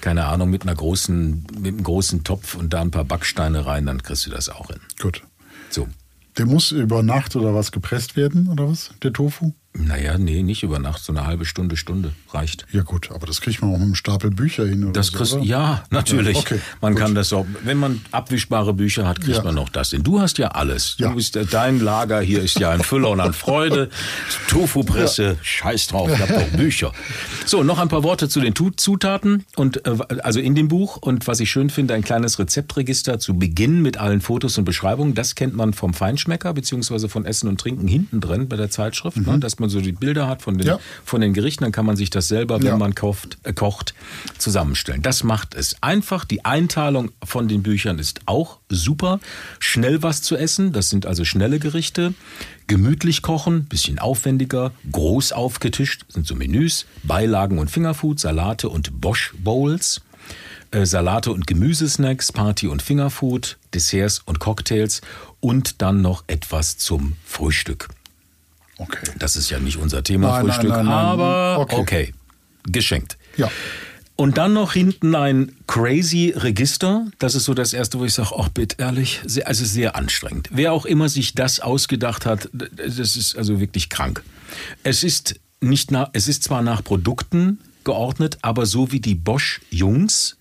keine 0.00 0.24
Ahnung, 0.24 0.50
mit 0.50 0.62
einer 0.62 0.74
großen, 0.74 1.46
mit 1.60 1.74
einem 1.74 1.84
großen 1.84 2.24
Topf 2.24 2.56
und 2.56 2.72
da 2.72 2.80
ein 2.80 2.90
paar 2.90 3.04
Backsteine 3.04 3.64
rein, 3.66 3.86
dann 3.86 4.02
kriegst 4.02 4.26
du 4.26 4.30
das 4.30 4.48
auch 4.48 4.66
hin. 4.66 4.80
Gut. 5.00 5.22
So. 5.70 5.86
Der 6.36 6.46
muss 6.46 6.72
über 6.72 7.02
Nacht 7.04 7.36
oder 7.36 7.54
was 7.54 7.70
gepresst 7.72 8.16
werden, 8.16 8.48
oder 8.48 8.68
was? 8.68 8.90
Der 9.02 9.12
Tofu? 9.12 9.52
Naja, 9.74 10.18
nee, 10.18 10.42
nicht 10.42 10.62
über 10.62 10.78
Nacht, 10.78 11.02
so 11.02 11.12
eine 11.14 11.26
halbe 11.26 11.46
Stunde, 11.46 11.76
Stunde 11.78 12.12
reicht. 12.30 12.66
Ja 12.72 12.82
gut, 12.82 13.10
aber 13.10 13.26
das 13.26 13.40
kriegt 13.40 13.62
man 13.62 13.70
auch 13.70 13.78
mit 13.78 13.82
einem 13.86 13.94
Stapel 13.94 14.30
Bücher 14.30 14.66
hin. 14.66 14.84
Oder 14.84 14.92
Das 14.92 15.06
so, 15.06 15.16
kriegst 15.16 15.32
oder? 15.32 15.42
ja, 15.44 15.82
natürlich. 15.90 16.34
Ja, 16.36 16.40
okay, 16.42 16.58
man 16.82 16.92
gut. 16.92 17.02
kann 17.02 17.14
das 17.14 17.32
auch, 17.32 17.46
wenn 17.64 17.78
man 17.78 18.00
abwischbare 18.10 18.74
Bücher 18.74 19.08
hat, 19.08 19.22
kriegt 19.22 19.38
Ja. 19.38 19.42
man 19.44 19.56
auch 19.58 19.70
das 19.70 19.90
hin. 19.90 20.02
Du 20.02 20.20
hast 20.20 20.36
ja 20.36 20.48
alles. 20.48 20.96
Ja. 20.98 21.08
Du 21.08 21.16
bist, 21.16 21.38
dein 21.52 21.80
Lager 21.80 22.20
hier 22.20 22.42
ist 22.42 22.58
ja 22.60 22.70
ein 22.70 22.82
Füller 22.82 23.08
und 23.10 23.20
an 23.20 23.32
Freude. 23.32 23.88
Tofu-Presse, 24.48 25.38
scheiß 25.40 25.86
drauf, 25.88 26.10
ich 26.12 26.18
hab 26.20 26.28
doch 26.28 26.48
Bücher. 26.58 26.92
So, 27.46 27.62
noch 27.62 27.78
ein 27.78 27.88
paar 27.88 28.02
Worte 28.02 28.28
zu 28.28 28.40
den 28.40 28.54
Zutaten 28.76 29.44
und 29.56 29.86
äh, 29.86 29.96
also 30.22 30.38
in 30.40 30.54
dem 30.54 30.68
Buch 30.68 30.98
und 30.98 31.26
was 31.26 31.40
ich 31.40 31.50
schön 31.50 31.70
finde, 31.70 31.94
ein 31.94 32.02
kleines 32.04 32.38
Rezeptregister 32.38 33.18
zu 33.18 33.34
Beginn 33.38 33.80
mit 33.80 33.96
allen 33.96 34.20
Fotos 34.20 34.58
und 34.58 34.64
Beschreibungen. 34.64 35.14
Das 35.14 35.34
kennt 35.34 35.54
man 35.56 35.72
vom 35.72 35.94
Feinschmecker 35.94 36.52
beziehungsweise 36.52 37.08
von 37.08 37.24
Essen 37.24 37.48
und 37.48 37.58
Trinken 37.58 37.88
hinten 37.88 38.20
drin 38.20 38.48
bei 38.48 38.56
der 38.56 38.68
Zeitschrift, 38.70 39.16
ne, 39.16 39.38
dass 39.38 39.58
man 39.62 39.70
so 39.70 39.80
die 39.80 39.92
Bilder 39.92 40.28
hat 40.28 40.42
von 40.42 40.58
den. 40.58 40.66
Ja. 40.66 40.78
von 41.04 41.22
den 41.22 41.32
Gerichten. 41.32 41.64
Dann 41.64 41.72
kann 41.72 41.86
man 41.86 41.96
sich 41.96 42.10
das 42.10 42.28
selber, 42.28 42.58
wenn 42.60 42.66
Ja. 42.66 42.76
man 42.76 42.94
kauft, 42.94 43.38
äh, 43.44 43.54
kocht, 43.54 43.94
zusammenstellen. 44.36 45.00
Das 45.00 45.24
macht 45.24 45.54
es 45.54 45.76
einfach. 45.82 46.26
Die 46.26 46.44
Einteilung 46.44 47.10
von 47.24 47.48
den 47.48 47.62
Büchern 47.62 47.98
ist 47.98 48.20
auch 48.26 48.58
super. 48.68 49.18
Schnell 49.58 50.02
was 50.02 50.20
zu 50.20 50.36
essen, 50.36 50.72
das 50.72 50.90
sind 50.90 51.06
also 51.06 51.24
schnelle 51.24 51.58
Gerichte. 51.58 52.12
Gemütlich 52.66 53.22
kochen, 53.22 53.64
bisschen 53.64 53.98
aufwendiger. 53.98 54.72
Groß 54.90 55.32
aufgetischt 55.32 56.04
sind 56.08 56.26
so 56.26 56.34
Menüs, 56.34 56.86
Beilagen 57.02 57.58
und 57.58 57.70
Fingerfood, 57.70 58.20
Salate 58.20 58.68
und 58.68 59.00
Bosch 59.00 59.32
Bowls. 59.38 60.02
Äh, 60.70 60.86
Salate 60.86 61.30
und 61.32 61.46
Gemüsesnacks, 61.46 62.32
Party- 62.32 62.68
und 62.68 62.80
Fingerfood, 62.82 63.58
Desserts 63.74 64.20
und 64.24 64.38
Cocktails 64.38 65.02
und 65.40 65.82
dann 65.82 66.00
noch 66.00 66.24
etwas 66.28 66.78
zum 66.78 67.16
Frühstück. 67.26 67.88
Okay. 68.82 69.10
Das 69.18 69.36
ist 69.36 69.50
ja 69.50 69.58
nicht 69.58 69.76
unser 69.78 70.02
Thema 70.02 70.28
Nein, 70.28 70.46
Frühstück, 70.46 70.70
nein, 70.70 70.86
nein. 70.86 70.94
aber 70.94 71.58
Okay. 71.60 71.76
okay. 71.76 72.14
geschenkt. 72.64 73.16
Ja. 73.36 73.50
Und 74.16 74.38
dann 74.38 74.52
noch 74.52 74.72
hinten 74.74 75.14
ein 75.14 75.52
crazy 75.66 76.32
Register. 76.36 77.06
Das 77.18 77.34
ist 77.34 77.44
so 77.44 77.54
das 77.54 77.72
erste, 77.72 77.98
wo 77.98 78.04
ich 78.04 78.14
sage, 78.14 78.30
ach 78.38 78.48
bitte 78.50 78.76
ehrlich, 78.78 79.20
sehr, 79.24 79.48
also 79.48 79.64
sehr 79.64 79.96
anstrengend. 79.96 80.48
Wer 80.52 80.72
auch 80.72 80.84
immer 80.84 81.08
sich 81.08 81.34
das 81.34 81.60
ausgedacht 81.60 82.26
hat, 82.26 82.48
das 82.52 83.16
ist 83.16 83.36
also 83.36 83.58
wirklich 83.58 83.88
krank. 83.88 84.22
Es 84.84 85.02
ist 85.02 85.40
nicht 85.60 85.90
nach, 85.90 86.10
es 86.12 86.28
ist 86.28 86.44
zwar 86.44 86.62
nach 86.62 86.84
Produkten 86.84 87.58
geordnet, 87.84 88.38
aber 88.42 88.66
so 88.66 88.92
wie 88.92 89.00
die 89.00 89.14
Bosch 89.14 89.60
Jungs 89.70 90.36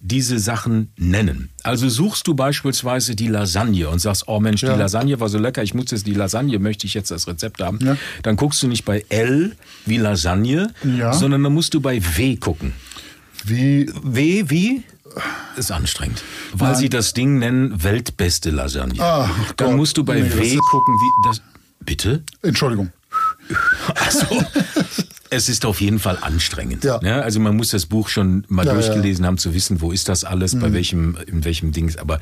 diese 0.00 0.38
Sachen 0.38 0.90
nennen. 0.96 1.48
Also 1.62 1.88
suchst 1.88 2.26
du 2.26 2.34
beispielsweise 2.34 3.16
die 3.16 3.28
Lasagne 3.28 3.88
und 3.88 3.98
sagst, 3.98 4.24
oh 4.28 4.40
Mensch, 4.40 4.62
Ja. 4.62 4.74
die 4.74 4.78
Lasagne 4.78 5.18
war 5.20 5.28
so 5.28 5.38
lecker, 5.38 5.62
ich 5.62 5.74
muss 5.74 5.90
jetzt 5.90 6.06
die 6.06 6.14
Lasagne, 6.14 6.58
möchte 6.58 6.86
ich 6.86 6.94
jetzt 6.94 7.10
das 7.10 7.26
Rezept 7.26 7.60
haben. 7.62 7.78
Ja. 7.82 7.96
Dann 8.22 8.36
guckst 8.36 8.62
du 8.62 8.68
nicht 8.68 8.84
bei 8.84 9.04
L 9.08 9.56
wie 9.86 9.96
Lasagne, 9.96 10.72
Ja. 10.84 11.12
sondern 11.12 11.42
dann 11.42 11.54
musst 11.54 11.74
du 11.74 11.80
bei 11.80 12.00
W 12.16 12.36
gucken. 12.36 12.72
Wie, 13.44 13.90
W 14.02 14.44
wie? 14.48 14.82
Ist 15.56 15.72
anstrengend. 15.72 16.22
Weil 16.52 16.72
Nein. 16.72 16.80
sie 16.80 16.88
das 16.90 17.14
Ding 17.14 17.38
nennen 17.38 17.82
Weltbeste 17.82 18.50
Lasagne. 18.50 19.00
Ah, 19.00 19.30
Dann 19.56 19.68
Gott. 19.70 19.76
musst 19.76 19.96
du 19.96 20.04
bei 20.04 20.20
Nee, 20.20 20.30
W 20.30 20.56
gucken, 20.70 20.94
wie 20.94 21.28
das. 21.28 21.40
Bitte? 21.80 22.22
Entschuldigung. 22.42 22.90
Also, 23.94 24.26
es 25.30 25.48
ist 25.48 25.64
auf 25.66 25.80
jeden 25.80 25.98
Fall 25.98 26.18
anstrengend. 26.20 26.84
Ja. 26.84 26.98
Ne? 27.02 27.22
Also 27.22 27.40
man 27.40 27.56
muss 27.56 27.70
das 27.70 27.86
Buch 27.86 28.08
schon 28.08 28.44
mal 28.48 28.64
Ja, 28.66 28.72
Mhm. 28.74 28.76
durchgelesen 28.80 29.26
haben, 29.26 29.38
zu 29.38 29.54
wissen, 29.54 29.80
wo 29.80 29.92
ist 29.92 30.08
das 30.08 30.24
alles, 30.24 30.58
bei 30.58 30.72
welchem, 30.72 31.16
in 31.26 31.44
welchem 31.44 31.72
Dings. 31.72 31.96
Aber 31.96 32.16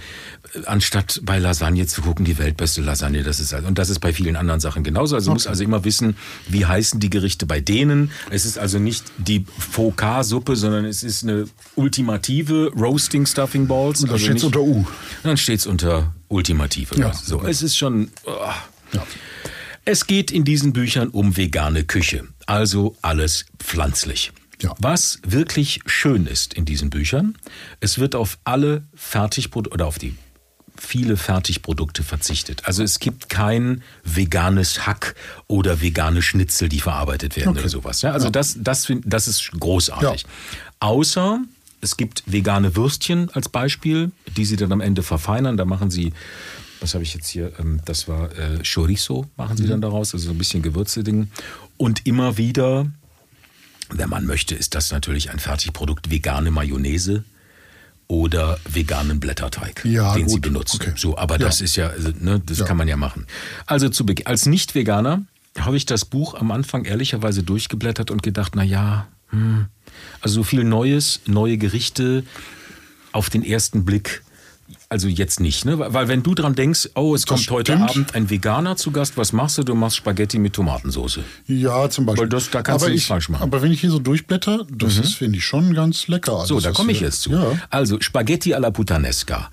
äh, 0.55 0.65
anstatt 0.67 1.21
bei 1.25 1.39
Lasagne 1.39 1.87
zu 1.87 2.03
gucken, 2.03 2.25
die 2.25 2.39
weltbeste 2.39 2.81
Lasagne, 2.81 3.23
das 3.23 3.41
ist 3.41 3.53
also, 3.55 3.67
und 3.69 3.79
das 3.79 3.91
ist 3.91 3.99
bei 4.01 4.13
vielen 4.13 4.37
anderen 4.37 4.61
Sachen 4.61 4.83
genauso. 4.85 5.15
Also 5.17 5.33
muss 5.33 5.47
also 5.47 5.63
immer 5.65 5.85
wissen, 5.85 6.17
wie 6.49 6.67
heißen 6.67 7.01
die 7.01 7.11
Gerichte 7.11 7.47
bei 7.47 7.61
denen. 7.61 8.11
Es 8.31 8.45
ist 8.47 8.59
also 8.59 8.79
nicht 8.79 9.05
die 9.19 9.45
Faux-Suppe, 9.59 10.57
sondern 10.57 10.85
es 10.85 11.03
ist 11.03 11.23
eine 11.25 11.47
ultimative 11.77 12.73
Roasting 12.75 13.27
Stuffing 13.27 13.67
Balls. 13.67 14.01
Und 14.03 14.09
da 14.09 14.15
also 14.15 14.25
steht's 14.25 14.43
nicht- 14.43 14.57
unter 14.57 14.61
U. 14.63 14.85
Dann 15.23 15.37
steht's 15.37 15.67
unter 15.67 16.13
ultimative. 16.29 16.99
Ja. 16.99 17.13
So, 17.13 17.43
es 17.47 17.63
ist 17.63 17.77
schon. 17.77 18.09
Oh. 18.25 18.31
Ja. 18.93 19.07
Es 19.85 20.07
geht 20.07 20.31
in 20.31 20.45
diesen 20.45 20.73
Büchern 20.73 21.09
um 21.09 21.37
vegane 21.37 21.85
Küche, 21.85 22.25
also 22.47 22.97
alles 23.03 23.47
pflanzlich. 23.59 24.33
Ja. 24.63 24.75
Was 24.79 25.19
wirklich 25.27 25.81
schön 25.87 26.27
ist 26.27 26.55
in 26.55 26.65
diesen 26.65 26.89
Büchern, 26.91 27.37
es 27.81 27.99
wird 27.99 28.15
auf 28.15 28.39
alle 28.45 28.85
Fertigprodukte 28.95 29.75
oder 29.75 29.87
auf 29.87 29.99
die 29.99 30.17
viele 30.77 31.17
Fertigprodukte 31.17 32.03
verzichtet. 32.03 32.63
Also 32.67 32.83
es 32.83 32.99
gibt 32.99 33.29
kein 33.29 33.83
veganes 34.05 34.87
Hack 34.87 35.15
oder 35.47 35.81
vegane 35.81 36.21
Schnitzel, 36.23 36.69
die 36.69 36.81
verarbeitet 36.81 37.37
werden 37.37 37.51
Okay. 37.51 37.61
oder 37.61 37.69
sowas. 37.69 38.03
Ja, 38.03 38.13
also 38.13 38.27
Ja. 38.27 38.31
das, 38.33 38.57
das, 38.61 38.91
das 39.05 39.29
ist 39.29 39.51
großartig. 39.59 40.23
Ja. 40.23 40.29
Außer 40.81 41.41
es 41.81 41.97
gibt 41.97 42.23
vegane 42.27 42.75
Würstchen 42.77 43.31
als 43.31 43.49
Beispiel, 43.49 44.11
die 44.37 44.45
sie 44.45 44.57
dann 44.57 44.73
am 44.73 44.81
Ende 44.81 45.03
verfeinern. 45.03 45.57
Da 45.57 45.65
machen 45.65 45.91
sie, 45.91 46.13
was 46.81 46.95
habe 46.95 47.05
ich 47.05 47.15
jetzt 47.15 47.29
hier? 47.29 47.53
Ähm, 47.61 47.81
Das 47.85 48.09
war 48.09 48.31
äh, 48.37 48.61
Chorizo, 48.65 49.27
machen 49.37 49.57
sie 49.57 49.67
dann 49.67 49.81
daraus, 49.81 50.13
also 50.15 50.27
so 50.27 50.31
ein 50.33 50.39
bisschen 50.39 50.63
gewürzte 50.63 51.05
Dinge. 51.05 51.29
Und 51.77 52.07
immer 52.07 52.37
wieder, 52.37 52.87
wenn 53.91 54.09
man 54.09 54.27
möchte, 54.27 54.55
ist 54.55 54.75
das 54.75 54.91
natürlich 54.93 55.31
ein 55.31 55.39
Fertigprodukt 55.39 56.11
vegane 56.11 56.51
Mayonnaise 56.51 57.25
oder 58.07 58.59
veganen 58.69 59.19
Blätterteig, 59.21 59.85
Ja, 59.85 60.15
den 60.15 60.29
sie 60.29 60.35
gut, 60.37 60.43
benutzen. 60.43 60.79
okay. 60.81 60.93
So, 60.97 61.17
aber 61.19 61.35
Ja. 61.39 61.47
das 61.47 61.61
ist 61.61 61.77
ja, 61.77 61.89
also, 61.89 62.11
ne, 62.19 62.41
das 62.45 62.59
Ja. 62.59 62.65
kann 62.65 62.77
man 62.77 62.87
ja 62.89 62.97
machen. 62.97 63.27
Also 63.67 63.89
zu 63.89 64.05
Beginn, 64.07 64.27
als 64.27 64.47
Nicht-Veganer 64.47 65.23
habe 65.59 65.77
ich 65.77 65.87
das 65.87 66.05
Buch 66.05 66.35
am 66.35 66.51
Anfang 66.51 66.85
ehrlicherweise 66.85 67.43
durchgeblättert 67.43 68.11
und 68.11 68.23
gedacht, 68.23 68.53
na 68.57 68.63
ja, 68.63 69.07
hm, 69.31 69.67
also 70.21 70.35
so 70.37 70.45
viel 70.45 70.65
Neues, 70.65 71.21
neue 71.27 71.57
Gerichte 71.59 72.25
auf 73.13 73.31
den 73.31 73.45
ersten 73.45 73.85
Blick. 73.85 74.23
Also 74.95 75.09
jetzt 75.09 75.41
nicht, 75.41 75.65
ne? 75.65 75.77
Weil 75.77 76.07
wenn 76.07 76.23
du 76.23 76.37
dran 76.37 76.55
denkst, 76.55 76.91
oh, 76.95 77.17
es 77.17 77.27
kommt 77.27 77.51
heute 77.51 77.73
stimmt. 77.73 77.91
Abend 77.91 78.15
ein 78.15 78.31
Veganer 78.31 78.77
zu 78.77 78.93
Gast, 78.93 79.17
was 79.17 79.33
machst 79.33 79.59
du? 79.59 79.65
Du 79.65 79.75
machst 79.75 79.97
Spaghetti 79.97 80.39
mit 80.39 80.53
Tomatensauce. 80.53 81.19
Ja, 81.49 81.91
zum 81.91 82.07
Beispiel. 82.07 82.23
Weil 82.23 82.29
das- 82.29 82.49
da 82.51 82.63
kannst 82.63 82.83
aber 82.85 82.91
du 82.91 82.93
nichts 82.93 83.07
ich, 83.07 83.09
falsch 83.09 83.29
machen. 83.29 83.41
Mhm. 83.49 83.53
Aber 83.55 83.63
wenn 83.63 83.73
ich 83.73 83.81
hier 83.81 83.91
so 83.91 83.99
durchblätter, 83.99 84.65
das 84.71 84.99
ist, 84.99 85.15
finde 85.15 85.39
ich, 85.39 85.45
schon 85.45 85.75
ganz 85.75 86.07
lecker. 86.07 86.47
So, 86.47 86.55
Das 86.55 86.63
da 86.63 86.71
komme 86.71 86.93
ich 86.93 87.01
jetzt 87.01 87.23
zu. 87.23 87.33
Ja. 87.33 87.59
Also 87.71 88.01
Spaghetti 88.01 88.55
alla 88.55 88.71
puttanesca. 88.71 89.51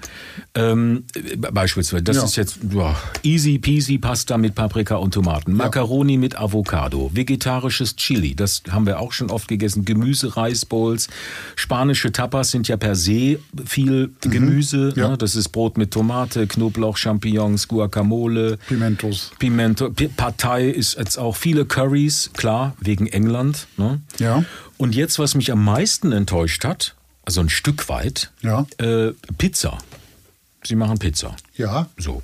Ähm, 0.54 1.06
äh, 1.16 1.38
beispielsweise, 1.38 2.04
das 2.04 2.18
Ja. 2.18 2.24
ist 2.26 2.36
jetzt 2.36 2.60
ja, 2.72 2.96
easy 3.24 3.58
peasy 3.58 3.98
Pasta 3.98 4.38
mit 4.38 4.54
Paprika 4.54 4.98
und 4.98 5.16
Tomaten. 5.16 5.54
Macaroni 5.54 6.18
mit 6.18 6.38
Avocado. 6.38 7.10
Vegetarisches 7.16 7.96
Chili, 7.96 8.36
das 8.36 8.62
haben 8.70 8.86
wir 8.86 9.00
auch 9.00 9.12
schon 9.12 9.32
oft 9.32 9.48
gegessen. 9.48 9.86
Gemüse, 9.86 10.38
Reisbowls. 10.38 11.08
Spanische 11.56 12.12
Tapas 12.12 12.52
sind 12.52 12.68
ja 12.68 12.78
per 12.78 12.94
se 12.94 13.40
viel 13.66 14.12
Gemüse. 14.22 14.94
Ja. 14.96 15.10
Ne? 15.10 15.18
Das 15.18 15.31
ist 15.36 15.50
Brot 15.50 15.78
mit 15.78 15.92
Tomate, 15.92 16.48
Knoblauch, 16.48 16.98
Champignons, 16.98 17.68
Guacamole. 17.68 18.58
Pimentos. 18.68 19.32
Pimento, 19.40 19.90
Pi- 19.90 20.08
Partei 20.10 20.70
ist 20.70 20.98
jetzt 20.98 21.18
auch 21.18 21.36
viele 21.36 21.66
Curries, 21.66 22.32
klar, 22.34 22.76
wegen 22.80 23.08
England. 23.08 23.68
Ne? 23.78 24.02
Ja. 24.20 24.44
Und 24.78 24.96
jetzt, 24.96 25.20
was 25.20 25.36
mich 25.36 25.52
am 25.52 25.64
meisten 25.64 26.12
enttäuscht 26.12 26.64
hat, 26.66 26.96
also 27.26 27.42
ein 27.42 27.50
Stück 27.50 27.88
weit, 27.90 28.32
Ja. 28.42 28.66
äh, 28.78 29.12
Pizza. 29.38 29.78
Sie 30.64 30.76
machen 30.76 31.00
Pizza. 31.00 31.36
Ja, 31.56 31.88
So. 31.98 32.22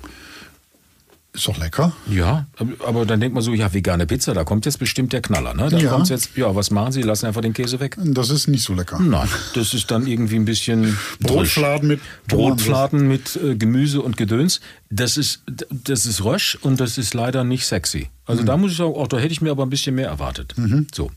Ist 1.38 1.48
doch 1.48 1.58
lecker. 1.58 1.92
Ja, 2.10 2.46
aber 2.86 3.06
dann 3.06 3.20
denkt 3.20 3.34
man 3.34 3.42
so, 3.42 3.52
ja, 3.52 3.72
vegane 3.72 4.06
Pizza, 4.06 4.34
da 4.34 4.44
kommt 4.44 4.66
jetzt 4.66 4.78
bestimmt 4.78 5.12
der 5.12 5.20
Knaller, 5.22 5.54
ne? 5.54 5.68
Da 5.70 5.78
Ja. 5.78 5.90
kommt's 5.90 6.08
jetzt, 6.10 6.36
ja, 6.36 6.54
was 6.54 6.70
machen 6.70 6.92
Sie? 6.92 7.02
Lassen 7.02 7.26
einfach 7.26 7.40
den 7.40 7.52
Käse 7.52 7.80
weg. 7.80 7.96
Das 7.98 8.30
ist 8.30 8.46
nicht 8.48 8.62
so 8.64 8.74
lecker. 8.74 8.98
Nein, 9.00 9.28
das 9.54 9.74
ist 9.74 9.90
dann 9.90 10.06
irgendwie 10.06 10.36
ein 10.36 10.44
bisschen 10.44 10.96
Brotfladen 11.20 11.88
mit 11.88 12.00
Brotfladen 12.26 13.08
mit 13.08 13.36
äh, 13.36 13.54
Gemüse 13.56 14.00
und 14.02 14.16
Gedöns. 14.16 14.60
Das 14.90 15.16
ist 15.16 15.42
das 15.70 16.06
ist 16.06 16.24
Rösch 16.24 16.56
und 16.60 16.80
das 16.80 16.98
ist 16.98 17.14
leider 17.14 17.44
nicht 17.44 17.66
sexy. 17.66 17.98
Mhm. 18.00 18.06
Also 18.26 18.42
da 18.44 18.56
muss 18.56 18.72
ich 18.72 18.76
sagen, 18.76 18.94
auch 18.94 19.08
da 19.08 19.18
hätte 19.18 19.32
ich 19.32 19.40
mir 19.40 19.50
aber 19.50 19.64
ein 19.64 19.70
bisschen 19.70 19.94
mehr 19.94 20.08
erwartet. 20.08 20.54
So. 20.94 21.10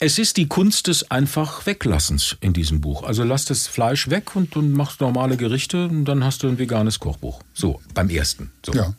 Es 0.00 0.18
ist 0.18 0.36
die 0.36 0.46
Kunst 0.46 0.86
des 0.86 1.10
einfach 1.10 1.66
Weglassens 1.66 2.36
in 2.40 2.52
diesem 2.52 2.80
Buch. 2.80 3.02
Also 3.02 3.24
lass 3.24 3.46
das 3.46 3.66
Fleisch 3.66 4.08
weg 4.10 4.36
und 4.36 4.54
du 4.54 4.62
machst 4.62 5.00
normale 5.00 5.36
Gerichte 5.36 5.88
und 5.88 6.04
dann 6.04 6.22
hast 6.22 6.44
du 6.44 6.48
ein 6.48 6.58
veganes 6.58 7.00
Kochbuch. 7.00 7.42
So, 7.52 7.80
beim 7.94 8.08
ersten. 8.08 8.52
So. 8.64 8.72
Ja. 8.74 8.94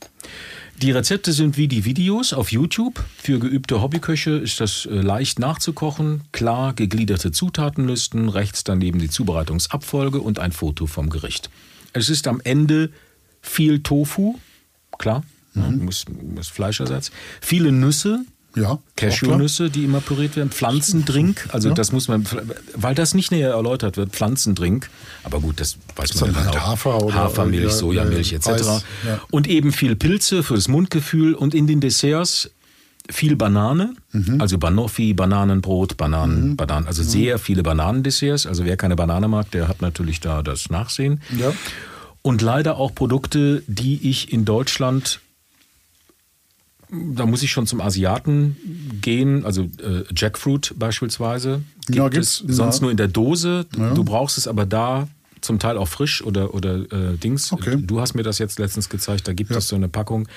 Die 0.82 0.92
Rezepte 0.92 1.32
sind 1.32 1.56
wie 1.56 1.70
die 1.70 1.86
Videos 1.86 2.34
auf 2.34 2.52
YouTube. 2.52 3.02
Für 3.18 3.40
geübte 3.40 3.82
Hobbyköche 3.82 4.32
ist 4.32 4.60
das 4.60 4.86
äh, 4.86 4.96
leicht 4.96 5.40
nachzukochen. 5.40 6.24
Klar 6.34 6.74
gegliederte 6.74 7.32
Zutatenlisten, 7.32 8.28
rechts 8.28 8.66
daneben 8.66 9.00
die 9.00 9.10
Zubereitungsabfolge 9.10 10.20
und 10.20 10.40
ein 10.40 10.52
Foto 10.52 10.86
vom 10.86 11.10
Gericht. 11.10 11.50
Es 11.94 12.10
ist 12.10 12.28
am 12.28 12.42
Ende 12.44 12.92
viel 13.42 13.84
Tofu, 13.84 14.38
klar, 14.98 15.24
ja, 15.56 15.70
muss, 15.70 16.06
muss 16.10 16.50
Fleischersatz. 16.50 17.12
Viele 17.42 17.72
Nüsse, 17.72 18.26
Ja. 18.60 18.80
Cashewnüsse, 18.95 19.69
die 19.69 19.84
immer 19.86 20.02
püriert 20.02 20.36
werden, 20.36 20.50
Pflanzendrink, 20.52 21.48
also 21.52 21.69
Ja. 21.69 21.74
das 21.76 21.91
muss 21.91 22.08
man, 22.08 22.26
weil 22.76 22.95
das 22.95 23.13
nicht 23.13 23.32
näher 23.32 23.52
erläutert 23.52 23.98
wird, 23.98 24.12
Pflanzendrink, 24.12 24.89
aber 25.24 25.39
gut, 25.39 25.60
das 25.60 25.78
weiß 25.95 26.15
man 26.22 26.34
dann 26.34 26.43
dann 26.43 26.54
halt 26.54 26.62
auch. 26.63 26.67
Hafer 26.67 27.04
oder- 27.04 27.15
Hafermilch, 27.15 27.63
ja, 27.63 27.69
Sojamilch 27.69 28.34
etc. 28.34 28.84
Ja. 29.08 29.22
Und 29.32 29.48
eben 29.48 29.72
viel 29.72 29.95
Pilze 29.95 30.43
fürs 30.43 30.67
Mundgefühl 30.67 31.34
und 31.34 31.54
in 31.54 31.67
den 31.67 31.80
Desserts 31.80 32.52
viel 33.12 33.36
Banane, 33.36 33.95
Mhm. 34.12 34.39
also 34.39 34.60
Banoffee, 34.60 35.13
Bananenbrot, 35.13 35.98
Bananen, 35.98 36.56
Bananen, 36.56 36.86
also 36.86 37.02
sehr 37.02 37.39
viele 37.39 37.63
Bananendesserts. 37.63 38.45
Also 38.45 38.65
wer 38.65 38.78
keine 38.78 38.95
Banane 38.95 39.28
mag, 39.28 39.50
der 39.52 39.67
hat 39.67 39.82
natürlich 39.82 40.19
da 40.19 40.43
das 40.43 40.69
Nachsehen. 40.69 41.22
Ja. 41.39 41.52
Und 42.22 42.41
leider 42.43 42.78
auch 42.78 42.93
Produkte, 42.93 43.63
die 43.65 44.08
ich 44.10 44.32
in 44.32 44.45
Deutschland 44.45 45.22
da 46.91 47.25
muss 47.25 47.43
ich 47.43 47.52
schon 47.52 47.67
zum 47.67 47.82
Asiaten 47.82 48.58
gehen, 49.02 49.45
also 49.45 49.63
äh, 49.63 50.04
Jackfruit 50.15 50.73
beispielsweise. 50.78 51.62
Gibt 51.86 51.97
Ja, 51.97 52.08
es 52.08 52.12
gibt's, 52.12 52.43
sonst 52.47 52.78
ja. 52.78 52.82
nur 52.82 52.91
in 52.91 52.97
der 52.97 53.08
Dose. 53.08 53.65
Ja. 53.78 53.93
Du 53.93 54.04
brauchst 54.04 54.38
es 54.38 54.47
aber 54.47 54.65
da 54.65 55.08
zum 55.41 55.60
Teil 55.60 55.78
auch 55.78 55.88
frisch 55.88 56.23
oder, 56.23 56.54
oder 56.54 56.75
äh, 56.91 57.17
Dings. 57.17 57.52
Okay. 57.52 57.78
Du 57.80 58.02
hast 58.02 58.13
mir 58.15 58.23
das 58.23 58.38
jetzt 58.39 58.60
letztens 58.60 58.89
gezeigt, 58.89 59.28
da 59.28 59.34
gibt 59.34 59.52
Ja. 59.52 59.58
es 59.58 59.67
so 59.67 59.75
eine 59.75 59.89
Packung. 59.89 60.28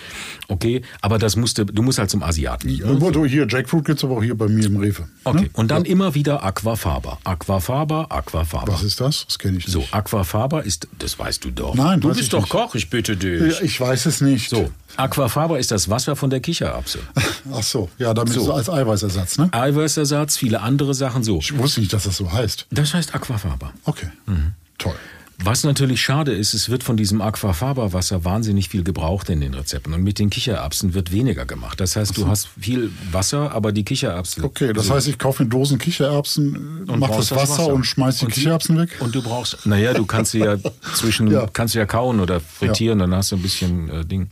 Okay, 0.48 0.82
aber 1.00 1.18
das 1.18 1.36
musste, 1.36 1.66
du 1.66 1.82
musst 1.82 1.98
halt 1.98 2.10
zum 2.10 2.22
Asiaten. 2.22 2.68
Ja, 2.68 2.86
wo- 3.00 3.24
hier, 3.26 3.46
Jackfruit 3.48 3.84
gibt 3.84 3.98
es 3.98 4.04
aber 4.04 4.16
auch 4.18 4.22
hier 4.22 4.36
bei 4.36 4.48
mir 4.48 4.66
im 4.66 4.76
Rewe. 4.76 5.08
Okay, 5.24 5.42
Ne? 5.42 5.50
und 5.54 5.70
dann 5.70 5.84
immer 5.84 6.14
wieder 6.14 6.42
Aquafaba. 6.44 7.18
Aquafaba, 7.24 8.06
Aquafaba. 8.10 8.72
Was 8.72 8.82
ist 8.82 9.00
das? 9.00 9.24
Das 9.26 9.38
kenne 9.38 9.58
ich 9.58 9.66
nicht. 9.66 9.72
so, 9.72 9.84
Aquafaba 9.90 10.60
ist, 10.60 10.88
das 10.98 11.18
weißt 11.18 11.44
du 11.44 11.50
doch. 11.50 11.74
Nein, 11.74 12.00
du 12.00 12.12
bist 12.14 12.32
doch 12.32 12.40
nicht. 12.40 12.50
Koch, 12.50 12.74
ich 12.74 12.90
bitte 12.90 13.16
dich. 13.16 13.40
Ja, 13.58 13.62
Ich 13.62 13.80
weiß 13.80 14.06
es 14.06 14.20
nicht. 14.20 14.50
So, 14.50 14.70
Aquafaba 14.96 15.56
ist 15.56 15.70
das 15.70 15.88
Wasser 15.88 16.16
von 16.16 16.30
der 16.30 16.40
Kichererbse. 16.40 16.98
Ach 17.52 17.62
so, 17.62 17.88
ja, 17.98 18.12
damit 18.14 18.34
So. 18.34 18.40
ist 18.42 18.46
es 18.48 18.52
als 18.52 18.68
Eiweißersatz, 18.70 19.38
ne? 19.38 19.48
Eiweißersatz, 19.52 20.36
viele 20.36 20.60
andere 20.60 20.94
Sachen 20.94 21.22
so. 21.24 21.38
Ich 21.38 21.56
wusste 21.56 21.80
nicht, 21.80 21.92
dass 21.92 22.04
das 22.04 22.16
so 22.16 22.30
heißt. 22.32 22.66
Das 22.70 22.94
heißt 22.94 23.14
Aquafaba. 23.14 23.72
Okay, 23.84 24.06
Mhm. 24.26 24.52
Toll. 24.82 24.96
Was 25.44 25.64
natürlich 25.64 26.00
schade 26.00 26.32
ist, 26.32 26.54
es 26.54 26.68
wird 26.68 26.84
von 26.84 26.96
diesem 26.96 27.20
Aquafaba-Wasser 27.20 28.24
wahnsinnig 28.24 28.68
viel 28.68 28.84
gebraucht 28.84 29.28
in 29.28 29.40
den 29.40 29.54
Rezepten. 29.54 29.92
Und 29.92 30.02
mit 30.04 30.18
den 30.20 30.30
Kichererbsen 30.30 30.94
wird 30.94 31.10
weniger 31.10 31.44
gemacht. 31.46 31.80
Das 31.80 31.96
heißt, 31.96 32.16
du 32.16 32.28
hast 32.28 32.48
viel 32.60 32.92
Wasser, 33.10 33.50
aber 33.52 33.72
die 33.72 33.84
Kichererbsen. 33.84 34.44
Okay, 34.44 34.72
das 34.72 34.88
heißt, 34.88 35.08
ich 35.08 35.18
kaufe 35.18 35.42
in 35.42 35.50
Dosen 35.50 35.78
Kichererbsen, 35.78 36.84
mach 36.86 37.08
das 37.08 37.30
brauchst 37.30 37.32
Wasser, 37.32 37.66
und 37.72 37.84
schmeiß 37.84 38.18
die 38.18 38.26
Und 38.26 38.34
Kichererbsen 38.34 38.78
weg. 38.78 38.90
Und 39.00 39.14
du 39.14 39.22
brauchst, 39.22 39.66
naja, 39.66 39.94
du 39.94 40.06
kannst 40.06 40.32
sie 40.32 40.38
ja 40.40 40.56
zwischen, 40.94 41.28
Ja. 41.30 41.48
kannst 41.52 41.74
du 41.74 41.80
ja 41.80 41.86
kauen 41.86 42.20
oder 42.20 42.38
frittieren, 42.40 43.00
dann 43.00 43.14
hast 43.14 43.32
du 43.32 43.36
ein 43.36 43.42
bisschen 43.42 43.88
äh, 43.88 44.04
Ding. 44.04 44.28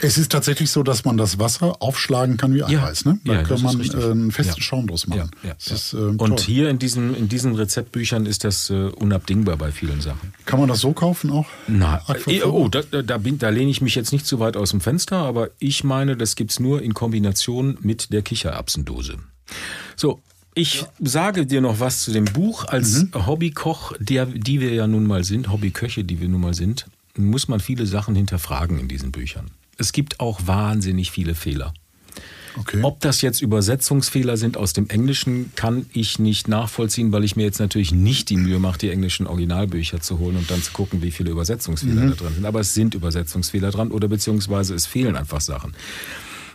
Es 0.00 0.16
ist 0.16 0.32
tatsächlich 0.32 0.70
so, 0.70 0.82
dass 0.82 1.04
man 1.04 1.16
das 1.18 1.38
Wasser 1.38 1.82
aufschlagen 1.82 2.36
kann 2.38 2.54
wie 2.54 2.64
Eiweiß. 2.64 3.04
Ne? 3.04 3.18
Da 3.24 3.32
Ja, 3.34 3.42
das 3.42 3.48
kann 3.48 3.62
man 3.62 3.80
äh, 3.80 4.04
einen 4.10 4.32
festen 4.32 4.54
Ja. 4.56 4.62
Schaum 4.62 4.86
draus 4.86 5.06
machen. 5.06 5.30
Ja, 5.42 5.48
ja, 5.50 5.54
das 5.58 5.68
ja. 5.68 5.74
Ist, 5.74 5.92
ähm, 5.92 6.16
Und 6.16 6.40
hier 6.40 6.70
in 6.70 6.78
diesen, 6.78 7.14
in 7.14 7.28
diesen 7.28 7.54
Rezeptbüchern 7.54 8.24
ist 8.24 8.44
das 8.44 8.70
äh, 8.70 8.74
unabdingbar 8.74 9.56
bei 9.56 9.70
vielen 9.72 10.00
Sachen. 10.00 10.32
Kann 10.46 10.53
man 10.58 10.68
das 10.68 10.80
so 10.80 10.92
kaufen 10.92 11.30
auch? 11.30 11.46
Aquafaba? 12.06 12.36
äh, 12.36 12.42
oh, 12.42 12.68
da, 12.68 12.82
da, 12.82 13.18
bin, 13.18 13.38
da 13.38 13.48
lehne 13.48 13.70
ich 13.70 13.80
mich 13.80 13.94
jetzt 13.94 14.12
nicht 14.12 14.26
zu 14.26 14.40
weit 14.40 14.56
aus 14.56 14.70
dem 14.70 14.80
Fenster, 14.80 15.16
aber 15.16 15.50
ich 15.58 15.84
meine, 15.84 16.16
das 16.16 16.36
gibt's 16.36 16.60
nur 16.60 16.82
in 16.82 16.94
Kombination 16.94 17.78
mit 17.80 18.12
der 18.12 18.22
Kichererbsendose. 18.22 19.18
So, 19.96 20.20
ich 20.54 20.84
sage 21.00 21.46
dir 21.46 21.60
noch 21.60 21.80
was 21.80 22.02
zu 22.02 22.12
dem 22.12 22.26
Buch. 22.26 22.64
Als 22.66 23.06
Hobbykoch, 23.14 23.92
der, 23.98 24.26
die 24.26 24.60
wir 24.60 24.72
ja 24.72 24.86
nun 24.86 25.06
mal 25.06 25.24
sind, 25.24 25.50
Hobbyköche, 25.50 26.04
die 26.04 26.20
wir 26.20 26.28
nun 26.28 26.40
mal 26.40 26.54
sind, 26.54 26.86
muss 27.16 27.48
man 27.48 27.60
viele 27.60 27.86
Sachen 27.86 28.14
hinterfragen 28.14 28.78
in 28.78 28.88
diesen 28.88 29.12
Büchern. 29.12 29.50
Es 29.78 29.92
gibt 29.92 30.20
auch 30.20 30.46
wahnsinnig 30.46 31.10
viele 31.10 31.34
Fehler. 31.34 31.74
Okay. 32.56 32.80
Ob 32.82 33.00
das 33.00 33.20
jetzt 33.20 33.42
Übersetzungsfehler 33.42 34.36
sind 34.36 34.56
aus 34.56 34.72
dem 34.72 34.88
Englischen, 34.88 35.52
kann 35.56 35.86
ich 35.92 36.18
nicht 36.18 36.46
nachvollziehen, 36.46 37.10
weil 37.12 37.24
ich 37.24 37.34
mir 37.36 37.42
jetzt 37.42 37.58
natürlich 37.58 37.90
nicht 37.92 38.30
die 38.30 38.36
Mühe 38.36 38.58
mache, 38.60 38.78
die 38.78 38.90
englischen 38.90 39.26
Originalbücher 39.26 40.00
zu 40.00 40.18
holen 40.20 40.36
und 40.36 40.50
dann 40.50 40.62
zu 40.62 40.72
gucken, 40.72 41.02
wie 41.02 41.10
viele 41.10 41.30
Übersetzungsfehler 41.30 42.02
Mhm. 42.02 42.10
da 42.10 42.14
drin 42.16 42.34
sind. 42.34 42.44
Aber 42.46 42.60
es 42.60 42.72
sind 42.74 42.94
Übersetzungsfehler 42.94 43.70
dran 43.70 43.90
oder 43.90 44.06
beziehungsweise 44.08 44.74
es 44.74 44.86
fehlen 44.86 45.16
einfach 45.16 45.40
Sachen. 45.40 45.74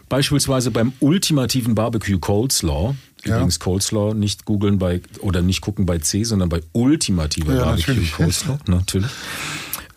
Beispielsweise 0.07 0.71
beim 0.71 0.93
ultimativen 1.01 1.75
Barbecue 1.75 2.17
Coleslaw. 2.17 2.95
Ja. 3.25 3.35
Übrigens 3.35 3.59
Coleslaw 3.59 4.13
nicht 4.15 4.45
googeln 4.45 4.79
bei 4.79 5.01
oder 5.19 5.41
nicht 5.41 5.61
gucken 5.61 5.85
bei 5.85 5.99
C, 5.99 6.23
sondern 6.23 6.49
bei 6.49 6.61
ultimativer 6.71 7.53
Ja, 7.53 7.65
Barbecue 7.65 7.91
natürlich. 7.91 8.11
Coleslaw. 8.13 8.57
Natürlich. 8.67 9.09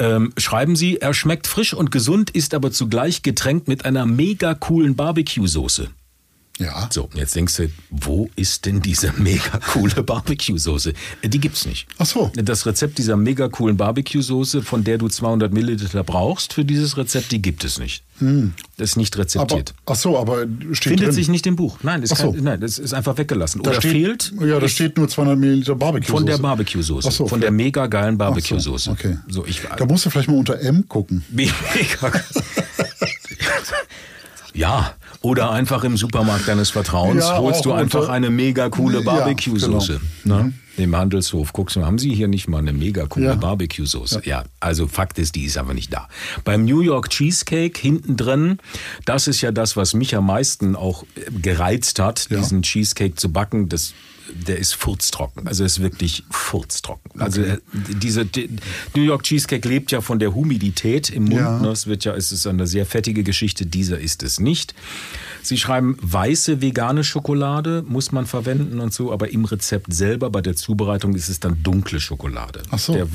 Ähm, 0.03 0.33
schreiben 0.37 0.75
Sie, 0.75 0.97
er 0.97 1.15
schmeckt 1.15 1.47
frisch 1.47 1.75
und 1.75 1.93
gesund, 1.93 2.31
ist 2.31 2.55
aber 2.55 2.73
zugleich 2.73 3.23
getränkt 3.23 3.69
mit 3.69 3.85
einer 3.85 4.05
mega 4.05 4.53
coolen 4.53 4.97
Barbecue-Soße. 4.97 5.91
Ja. 6.59 6.89
So, 6.93 7.09
jetzt 7.15 7.35
denkst 7.35 7.57
du, 7.57 7.69
wo 7.91 8.29
ist 8.37 8.67
denn 8.67 8.81
diese 8.83 9.13
mega 9.17 9.59
coole 9.73 10.03
Barbecue-Soße? 10.03 10.93
Äh, 11.23 11.29
Die 11.29 11.41
gibt's 11.41 11.67
nicht. 11.67 11.87
Ach 11.99 12.07
so. 12.07 12.31
Das 12.35 12.67
Rezept 12.67 12.99
dieser 12.99 13.17
mega 13.17 13.49
coolen 13.49 13.77
Barbecue-Soße, 13.77 14.63
von 14.63 14.85
der 14.85 14.99
du 14.99 15.09
200 15.09 15.53
Milliliter 15.53 16.05
brauchst 16.05 16.53
für 16.53 16.65
dieses 16.65 16.97
Rezept, 16.97 17.33
die 17.33 17.41
gibt 17.43 17.65
es 17.65 17.79
nicht. 17.79 18.05
Das 18.77 18.91
ist 18.91 18.97
nicht 18.97 19.15
Aber, 19.17 19.23
rezeptiert. 19.25 19.75
ach 19.85 19.97
so, 19.97 20.17
aber 20.17 20.43
steht 20.71 20.91
Findet 20.93 21.07
drin. 21.09 21.13
sich 21.13 21.29
nicht 21.29 21.45
im 21.49 21.57
Buch. 21.57 21.79
Nein, 21.83 22.05
Ach 22.09 22.17
so. 22.17 22.31
kein, 22.33 22.45
nein, 22.45 22.61
das 22.61 22.79
ist 22.79 22.95
einfach 22.95 23.19
weggelassen. 23.19 23.63
Da 23.65 23.71
Oder 23.71 23.81
steht, 23.81 23.91
fehlt 23.93 24.33
Ja, 24.43 24.61
da 24.61 24.69
steht 24.69 24.97
nur 24.97 25.09
200 25.09 25.37
Milliliter 25.37 25.75
Barbecue. 25.75 26.07
von 26.13 26.25
der 26.25 26.39
Barbecue-Soße. 26.39 27.11
So, 27.11 27.27
von 27.27 27.41
der 27.41 27.51
mega 27.51 27.89
geilen 27.89 28.15
Ach 28.21 28.27
so, 28.27 28.33
Barbecue-Soße. 28.35 28.91
Okay. 28.93 29.17
So, 29.29 29.45
ich, 29.45 29.63
da 29.77 29.85
musst 29.87 30.07
du 30.07 30.11
vielleicht 30.11 30.29
mal 30.29 30.37
unter 30.37 30.61
M 30.61 30.87
gucken. 30.87 31.25
Mega. 31.31 31.53
ja, 34.55 34.95
oder 35.23 35.51
einfach 35.53 35.85
im 35.85 35.97
Supermarkt 35.97 36.47
deines 36.49 36.71
Vertrauens 36.71 37.25
Ja, 37.25 37.39
holst 37.39 37.65
du 37.65 37.73
einfach 37.73 38.01
unter- 38.03 38.13
eine 38.13 38.31
mega 38.31 38.69
coole 38.69 38.99
Ja, 38.99 39.05
Barbecue-Soße. 39.05 40.01
genau. 40.25 40.37
Ne? 40.43 40.53
Im 40.79 40.97
Handelshof 40.97 41.53
guckst 41.53 41.77
du, 41.77 41.85
haben 41.85 41.99
sie 41.99 42.15
hier 42.15 42.29
nicht 42.29 42.49
mal 42.49 42.59
eine 42.59 42.73
mega 42.73 43.07
coole 43.07 43.27
Ja. 43.27 43.35
Barbecue-Soße? 43.35 44.23
Ja. 44.25 44.45
also 44.59 44.87
Fakt 44.89 45.19
ist, 45.19 45.35
die 45.35 45.45
ist 45.45 45.59
aber 45.59 45.75
nicht 45.75 45.93
da. 45.93 46.09
Beim 46.45 46.65
New 46.65 46.81
York 46.81 47.11
Cheesecake 47.11 47.79
hinten 47.79 48.17
drin, 48.17 48.59
das 49.05 49.29
ist 49.29 49.41
ja 49.43 49.53
das, 49.53 49.77
was 49.77 49.93
mich 49.95 50.17
am 50.17 50.27
meisten 50.27 50.75
auch 50.75 51.05
gereizt 51.43 51.99
hat, 51.99 52.27
Ja. 52.31 52.39
diesen 52.39 52.63
Cheesecake 52.63 53.17
zu 53.17 53.31
backen. 53.31 53.69
Das 53.69 53.93
der 54.31 54.59
ist 54.59 54.75
furztrocken. 54.75 55.47
Also 55.47 55.65
ist 55.65 55.81
wirklich 55.81 56.25
furztrocken. 56.31 57.21
Also 57.21 57.43
äh, 57.43 57.59
diese 57.73 58.25
die, 58.25 58.49
New 58.95 59.03
York 59.03 59.25
Cheesecake 59.25 59.69
lebt 59.69 59.93
ja 59.93 60.01
von 60.01 60.19
der 60.19 60.35
Humidität 60.35 61.11
im 61.11 61.25
Mund. 61.25 61.37
Ja. 61.37 61.59
Ne? 61.59 61.69
Es 61.69 61.87
wird 61.87 62.05
ja, 62.05 62.15
es 62.15 62.33
ist 62.33 62.47
eine 62.47 62.67
sehr 62.67 62.87
fettige 62.87 63.23
Geschichte. 63.23 63.67
Dieser 63.67 63.99
ist 63.99 64.23
es 64.23 64.41
nicht. 64.41 64.75
Sie 65.43 65.59
schreiben 65.59 65.97
weiße 66.01 66.61
vegane 66.61 67.05
Schokolade 67.05 67.85
muss 67.87 68.13
man 68.13 68.27
verwenden 68.27 68.81
und 68.81 68.93
so, 68.93 69.13
aber 69.13 69.31
im 69.31 69.45
Rezept 69.45 69.93
selber 69.93 70.31
bei 70.31 70.41
der 70.41 70.55
Zubereitung 70.55 71.15
ist 71.15 71.29
es 71.29 71.41
dann 71.41 71.63
dunkle 71.63 72.01
Schokolade. 72.01 72.63
Ach 72.71 72.79
so. 72.79 72.95
Der 72.95 73.07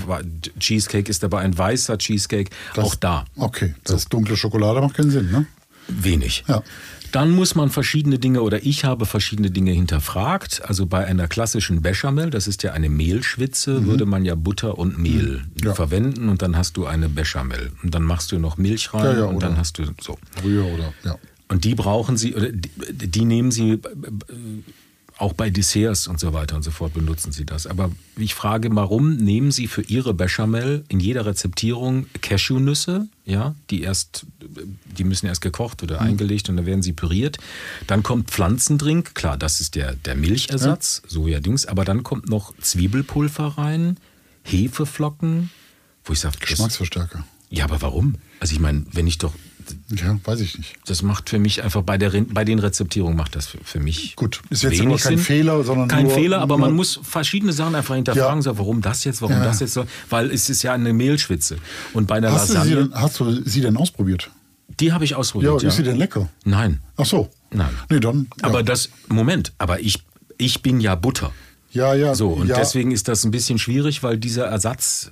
Cheesecake 0.60 1.10
ist 1.10 1.24
aber 1.24 1.40
ein 1.40 1.58
weißer 1.58 1.98
Cheesecake. 1.98 2.52
auch 2.76 2.96
da 2.96 3.26
Okay, 3.36 3.76
das 3.84 4.10
dunkle 4.10 4.36
Schokolade 4.36 4.82
macht 4.82 4.96
keinen 4.96 5.12
Sinn, 5.12 5.32
ne? 5.32 5.46
wenig. 5.88 6.44
Ja. 6.48 6.64
Dann 7.12 7.32
muss 7.32 7.56
man 7.56 7.70
verschiedene 7.70 8.20
Dinge 8.20 8.42
oder 8.42 8.66
ich 8.66 8.84
habe 8.84 9.06
verschiedene 9.06 9.50
Dinge 9.52 9.72
hinterfragt. 9.72 10.62
Also 10.66 10.86
bei 10.86 11.06
einer 11.06 11.28
klassischen 11.28 11.82
Bechamel, 11.82 12.30
das 12.30 12.48
ist 12.48 12.64
ja 12.64 12.74
eine 12.74 12.90
Mehlschwitze, 12.90 13.86
würde 13.86 14.06
man 14.06 14.26
ja 14.26 14.36
Butter 14.36 14.78
und 14.78 14.98
Mehl 14.98 15.44
Mhm. 15.58 15.66
Ja. 15.66 15.74
verwenden 15.74 16.30
und 16.30 16.42
dann 16.42 16.56
hast 16.58 16.78
du 16.78 16.86
eine 16.86 17.10
Bechamel. 17.10 17.72
Und 17.84 17.94
dann 17.96 18.04
machst 18.04 18.32
du 18.32 18.40
noch 18.40 18.58
Milch 18.58 18.94
rein 18.94 19.04
Ja, 19.06 19.18
ja, 19.20 19.26
und 19.26 19.42
dann 19.42 19.58
hast 19.58 19.78
du 19.80 19.84
so. 20.02 20.18
Brühe 20.42 20.64
oder, 20.64 20.94
ja. 21.04 21.16
Und 21.50 21.64
die 21.64 21.76
brauchen 21.76 22.18
sie, 22.18 22.36
oder 22.36 22.52
die, 22.52 22.70
die 22.92 23.24
nehmen 23.26 23.52
sie 23.52 23.72
äh, 23.74 23.80
auch 25.18 25.34
bei 25.34 25.50
Desserts 25.50 26.08
und 26.08 26.20
so 26.20 26.34
weiter 26.34 26.56
und 26.56 26.64
so 26.64 26.72
fort 26.72 26.94
benutzen 26.94 27.32
sie 27.32 27.46
das. 27.46 27.66
Aber 27.66 27.92
ich 28.18 28.36
frage, 28.36 28.70
warum 28.72 29.16
nehmen 29.18 29.52
sie 29.52 29.68
für 29.68 29.82
ihre 29.82 30.14
Bechamel 30.14 30.84
in 30.90 31.00
jeder 31.00 31.26
Rezeptierung 31.26 32.06
Cashewnüsse, 32.22 33.08
ja, 33.26 33.56
die 33.70 33.82
erst, 33.82 34.26
die 34.98 35.04
müssen 35.04 35.26
erst 35.26 35.42
gekocht 35.42 35.82
oder 35.84 36.02
eingelegt 36.02 36.50
und 36.50 36.58
dann 36.58 36.66
werden 36.66 36.84
sie 36.84 36.94
püriert. 36.94 37.38
Dann 37.88 38.04
kommt 38.04 38.30
Pflanzendrink, 38.30 39.16
klar, 39.16 39.38
das 39.38 39.60
ist 39.60 39.76
der, 39.76 39.94
der 39.94 40.16
Milchersatz, 40.16 41.02
Sojadings, 41.08 41.66
aber 41.66 41.84
dann 41.84 42.04
kommt 42.04 42.30
noch 42.30 42.54
Zwiebelpulver 42.62 43.58
rein, 43.58 43.98
Hefeflocken, 44.44 45.50
wo 46.06 46.14
ich 46.14 46.20
sage, 46.20 46.38
Geschmacksverstärker. 46.40 47.26
ja, 47.50 47.66
aber 47.66 47.82
warum? 47.82 48.16
Also 48.40 48.54
ich 48.54 48.60
meine, 48.60 48.86
wenn 48.92 49.08
ich 49.08 49.18
doch 49.18 49.34
Ja, 49.90 50.18
weiß 50.24 50.40
ich 50.42 50.58
nicht. 50.58 50.76
das 50.86 51.02
macht 51.02 51.30
für 51.30 51.40
mich 51.40 51.64
einfach 51.64 51.82
bei, 51.84 51.98
der, 51.98 52.10
bei 52.30 52.44
den 52.46 52.60
Rezeptierungen 52.60 53.16
macht 53.18 53.36
das 53.36 53.48
für, 53.48 53.58
für 53.64 53.80
mich. 53.80 54.16
Gut, 54.16 54.42
ist 54.50 54.64
jetzt 54.64 54.80
wenig 54.80 55.02
kein 55.02 55.18
Sinn. 55.18 55.26
Fehler, 55.26 55.64
sondern 55.64 55.88
Kein 55.88 56.06
nur- 56.06 56.14
Fehler, 56.14 56.40
aber 56.42 56.58
man 56.58 56.74
muss 56.74 57.00
verschiedene 57.04 57.54
Sachen 57.54 57.76
einfach 57.76 57.96
hinterfragen, 57.96 58.38
Ja. 58.40 58.42
so, 58.42 58.58
warum 58.58 58.82
das 58.82 59.04
jetzt, 59.04 59.22
warum 59.22 59.36
Ja. 59.38 59.44
das 59.44 59.60
jetzt, 59.60 59.74
so, 59.74 59.86
weil 60.10 60.32
es 60.32 60.50
ist 60.50 60.64
ja 60.64 60.74
eine 60.74 60.94
Mehlschwitze. 60.94 61.58
Und 61.94 62.08
bei 62.08 62.20
der 62.20 62.32
Hast 62.32 62.50
du, 62.50 62.54
sie 62.54 62.58
Lasagne, 62.60 62.76
denn, 62.90 62.94
hast 63.02 63.20
du 63.20 63.44
sie 63.44 63.62
denn 63.62 63.78
ausprobiert? 63.78 64.30
die 64.80 64.92
habe 64.94 65.04
ich 65.06 65.12
Ja, 65.12 65.18
ausprobiert. 65.18 65.62
Ja, 65.64 65.70
ist 65.70 65.76
sie 65.78 65.84
denn 65.84 65.98
lecker? 65.98 66.30
Nein, 66.44 66.80
Ach 66.98 67.06
so. 67.06 67.30
Nein. 67.52 67.70
Nee, 67.90 68.00
dann. 68.00 68.28
Ja. 68.42 68.48
aber 68.50 68.62
das, 68.64 68.90
Moment, 69.08 69.54
aber 69.58 69.80
ich, 69.80 70.04
ich 70.38 70.62
bin 70.62 70.80
ja 70.82 70.96
Butter. 70.96 71.32
ja, 71.72 71.94
ja. 71.94 72.14
So, 72.16 72.30
und 72.30 72.48
ja, 72.48 72.58
deswegen 72.58 72.92
ist 72.92 73.08
das 73.08 73.24
ein 73.24 73.32
bisschen 73.32 73.58
schwierig, 73.60 74.04
weil 74.04 74.18
dieser 74.18 74.46
Ersatz 74.46 75.10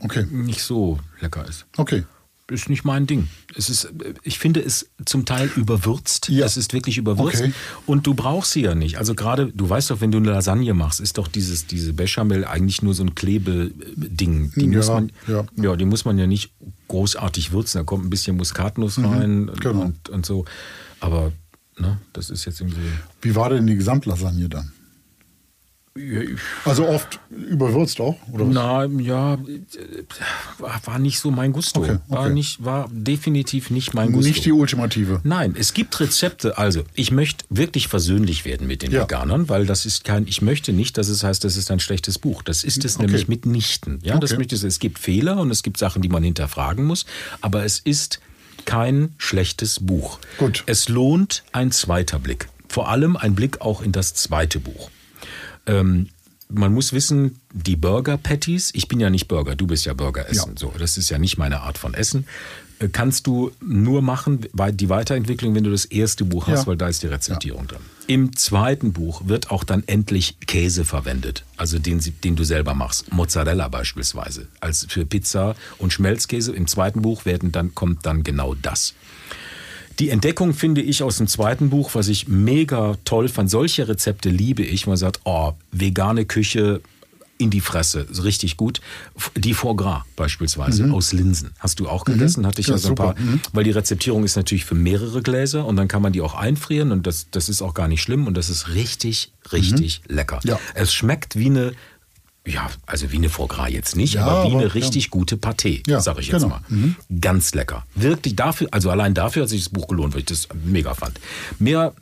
Okay, 0.00 0.24
nicht 0.30 0.62
so 0.62 0.98
lecker 1.20 1.46
ist. 1.48 1.66
okay. 1.76 2.04
Ist 2.50 2.68
nicht 2.68 2.84
mein 2.84 3.06
Ding. 3.06 3.28
Es 3.56 3.68
ist, 3.68 3.92
ich 4.22 4.38
finde 4.38 4.60
es 4.60 4.88
zum 5.04 5.24
Teil 5.24 5.50
überwürzt. 5.56 6.28
Ja. 6.28 6.46
Es 6.46 6.56
ist 6.56 6.72
wirklich 6.72 6.96
überwürzt. 6.96 7.40
Okay. 7.40 7.52
Und 7.86 8.06
du 8.06 8.14
brauchst 8.14 8.52
sie 8.52 8.62
ja 8.62 8.74
nicht. 8.74 8.98
Also 8.98 9.14
gerade, 9.14 9.50
du 9.52 9.68
weißt 9.68 9.90
doch, 9.90 10.00
wenn 10.00 10.12
du 10.12 10.18
eine 10.18 10.30
Lasagne 10.30 10.72
machst, 10.72 11.00
ist 11.00 11.18
doch 11.18 11.26
dieses, 11.26 11.66
diese 11.66 11.92
Bechamel 11.92 12.44
eigentlich 12.44 12.82
nur 12.82 12.94
so 12.94 13.02
ein 13.02 13.14
Klebeding. 13.14 14.52
Die 14.54 14.66
Ja, 14.66 14.76
muss 14.76 14.88
man, 14.88 15.12
ja. 15.26 15.44
ja, 15.56 15.76
die 15.76 15.84
muss 15.84 16.04
man 16.04 16.18
ja 16.18 16.26
nicht 16.26 16.52
großartig 16.88 17.52
würzen. 17.52 17.78
Da 17.78 17.84
kommt 17.84 18.04
ein 18.04 18.10
bisschen 18.10 18.36
Muskatnuss 18.36 18.98
rein 19.02 19.50
genau. 19.60 19.82
und, 19.82 20.08
und 20.08 20.24
so. 20.24 20.44
Aber, 21.00 21.32
ne, 21.78 21.98
das 22.12 22.30
ist 22.30 22.44
jetzt 22.44 22.60
irgendwie. 22.60 22.80
Wie 23.22 23.34
war 23.34 23.50
denn 23.50 23.66
die 23.66 23.74
Gesamtlasagne 23.76 24.48
dann? 24.48 24.72
Also 26.64 26.86
oft 26.88 27.20
überwürzt 27.30 28.00
auch, 28.00 28.16
oder 28.32 28.46
was? 28.46 28.54
Na, 28.54 28.84
ja, 28.84 29.34
äh, 29.34 29.38
war, 30.58 30.80
war 30.84 30.98
nicht 30.98 31.18
so 31.18 31.30
mein 31.30 31.52
Gusto. 31.52 31.80
Okay, 31.80 31.98
War 32.08 32.24
okay. 32.26 32.32
nicht, 32.34 32.64
war 32.64 32.88
definitiv 32.92 33.70
nicht 33.70 33.94
mein 33.94 34.12
Gusto. 34.12 34.28
Nicht 34.28 34.44
die 34.44 34.52
ultimative. 34.52 35.20
Nein, 35.24 35.54
es 35.58 35.74
gibt 35.74 35.98
Rezepte. 36.00 36.58
Also, 36.58 36.82
ich 36.94 37.10
möchte 37.10 37.44
wirklich 37.48 37.88
versöhnlich 37.88 38.44
werden 38.44 38.66
mit 38.66 38.82
den 38.82 38.90
Ja. 38.92 39.02
Veganern, 39.02 39.48
weil 39.48 39.66
das 39.66 39.86
ist 39.86 40.04
kein, 40.04 40.26
ich 40.26 40.42
möchte 40.42 40.72
nicht, 40.72 40.98
dass 40.98 41.08
es 41.08 41.22
heißt, 41.24 41.44
das 41.44 41.56
ist 41.56 41.70
ein 41.70 41.80
schlechtes 41.80 42.18
Buch. 42.18 42.42
Das 42.42 42.64
ist 42.64 42.84
es 42.84 42.96
Okay. 42.96 43.06
nämlich 43.06 43.28
mitnichten. 43.28 43.98
Ja, 44.02 44.18
das 44.18 44.36
möchte 44.36 44.54
ich, 44.54 44.62
es 44.62 44.78
gibt 44.78 44.98
Fehler 44.98 45.38
und 45.38 45.50
es 45.50 45.62
gibt 45.62 45.78
Sachen, 45.78 46.02
die 46.02 46.08
man 46.08 46.22
hinterfragen 46.22 46.84
muss, 46.84 47.06
aber 47.40 47.64
es 47.64 47.78
ist 47.78 48.20
kein 48.64 49.10
schlechtes 49.18 49.80
Buch. 49.80 50.18
Gut. 50.38 50.64
Es 50.66 50.88
lohnt 50.88 51.44
ein 51.52 51.70
zweiter 51.70 52.18
Blick. 52.18 52.48
Vor 52.68 52.88
allem 52.88 53.16
ein 53.16 53.34
Blick 53.34 53.60
auch 53.60 53.80
in 53.80 53.92
das 53.92 54.14
zweite 54.14 54.58
Buch. 54.60 54.90
Ähm, 55.66 56.08
man 56.48 56.72
muss 56.72 56.92
wissen, 56.92 57.40
die 57.52 57.74
Burger 57.76 58.16
Patties, 58.18 58.70
ich 58.72 58.86
bin 58.86 59.00
ja 59.00 59.10
nicht 59.10 59.26
Burger, 59.26 59.56
du 59.56 59.66
bist 59.66 59.84
ja 59.84 59.94
Burger 59.94 60.28
essen. 60.28 60.52
Ja. 60.52 60.58
So, 60.60 60.72
das 60.78 60.96
ist 60.96 61.10
ja 61.10 61.18
nicht 61.18 61.38
meine 61.38 61.60
Art 61.62 61.76
von 61.76 61.92
Essen. 61.94 62.24
Äh, 62.78 62.88
Kannst 62.88 63.26
du 63.26 63.50
nur 63.60 64.00
machen, 64.00 64.46
die 64.52 64.88
Weiterentwicklung, 64.88 65.56
wenn 65.56 65.64
du 65.64 65.70
das 65.72 65.84
erste 65.86 66.24
Buch 66.24 66.46
hast, 66.46 66.60
Ja. 66.60 66.66
weil 66.68 66.76
da 66.76 66.86
ist 66.86 67.02
die 67.02 67.08
Rezeptierung 67.08 67.66
drin. 67.66 67.80
Im 68.06 68.36
zweiten 68.36 68.92
Buch 68.92 69.22
wird 69.26 69.50
auch 69.50 69.64
dann 69.64 69.82
endlich 69.88 70.38
Käse 70.46 70.84
verwendet, 70.84 71.42
also 71.56 71.80
den, 71.80 72.00
den 72.22 72.36
du 72.36 72.44
selber 72.44 72.74
machst. 72.74 73.12
Mozzarella 73.12 73.66
beispielsweise, 73.66 74.46
als 74.60 74.86
für 74.88 75.04
Pizza 75.04 75.56
und 75.78 75.92
Schmelzkäse. 75.92 76.52
Im 76.54 76.68
zweiten 76.68 77.02
Buch 77.02 77.24
werden 77.24 77.50
dann, 77.50 77.74
kommt 77.74 78.06
dann 78.06 78.22
genau 78.22 78.54
das. 78.54 78.94
Die 79.98 80.10
Entdeckung 80.10 80.52
finde 80.52 80.82
ich 80.82 81.02
aus 81.02 81.16
dem 81.16 81.26
zweiten 81.26 81.70
Buch, 81.70 81.94
was 81.94 82.08
ich 82.08 82.28
mega 82.28 82.96
toll 83.04 83.28
fand. 83.28 83.50
Solche 83.50 83.88
Rezepte 83.88 84.28
liebe 84.28 84.62
ich. 84.62 84.86
Man 84.86 84.96
sagt, 84.96 85.20
oh, 85.24 85.52
vegane 85.72 86.26
Küche 86.26 86.82
in 87.38 87.50
die 87.50 87.60
Fresse, 87.60 88.06
richtig 88.22 88.56
gut. 88.56 88.80
Die 89.34 89.54
Foie 89.54 89.76
Gras 89.76 90.04
beispielsweise 90.16 90.90
aus 90.90 91.12
Linsen. 91.12 91.50
Hast 91.58 91.80
du 91.80 91.88
auch 91.88 92.04
gegessen? 92.04 92.46
Hatte 92.46 92.60
ich 92.60 92.68
ja, 92.68 92.78
so 92.78 92.90
ein 92.90 92.94
paar. 92.94 93.14
Weil 93.52 93.64
die 93.64 93.70
Rezeptierung 93.70 94.24
ist 94.24 94.36
natürlich 94.36 94.64
für 94.64 94.74
mehrere 94.74 95.22
Gläser 95.22 95.66
und 95.66 95.76
dann 95.76 95.88
kann 95.88 96.02
man 96.02 96.12
die 96.12 96.22
auch 96.22 96.34
einfrieren 96.34 96.92
und 96.92 97.06
das, 97.06 97.26
das 97.30 97.48
ist 97.48 97.62
auch 97.62 97.74
gar 97.74 97.88
nicht 97.88 98.02
schlimm 98.02 98.26
und 98.26 98.36
das 98.36 98.48
ist 98.48 98.74
richtig, 98.74 99.32
richtig 99.52 100.02
lecker. 100.08 100.40
Ja. 100.44 100.58
Es 100.74 100.94
schmeckt 100.94 101.36
wie 101.36 101.46
eine, 101.46 101.72
ja, 102.46 102.70
also 102.86 103.10
wie 103.12 103.16
eine 103.16 103.28
Foie 103.28 103.48
Gras 103.48 103.70
jetzt 103.70 103.96
nicht, 103.96 104.14
Ja, 104.14 104.24
aber 104.24 104.44
wie 104.44 104.46
aber, 104.48 104.58
eine 104.58 104.68
ja. 104.68 104.72
richtig 104.72 105.10
gute 105.10 105.36
Pâté, 105.36 105.82
Ja, 105.88 106.00
sag 106.00 106.18
ich 106.18 106.28
jetzt 106.28 106.42
genau. 106.42 106.60
mal. 106.68 106.94
Ganz 107.20 107.54
lecker. 107.54 107.84
Wirklich 107.94 108.36
dafür, 108.36 108.68
also 108.70 108.90
allein 108.90 109.14
dafür 109.14 109.42
hat 109.42 109.48
sich 109.48 109.64
das 109.64 109.72
Buch 109.72 109.88
gelohnt, 109.88 110.14
weil 110.14 110.20
ich 110.20 110.26
das 110.26 110.48
mega 110.64 110.94
fand. 110.94 111.20
Mehr, 111.58 111.92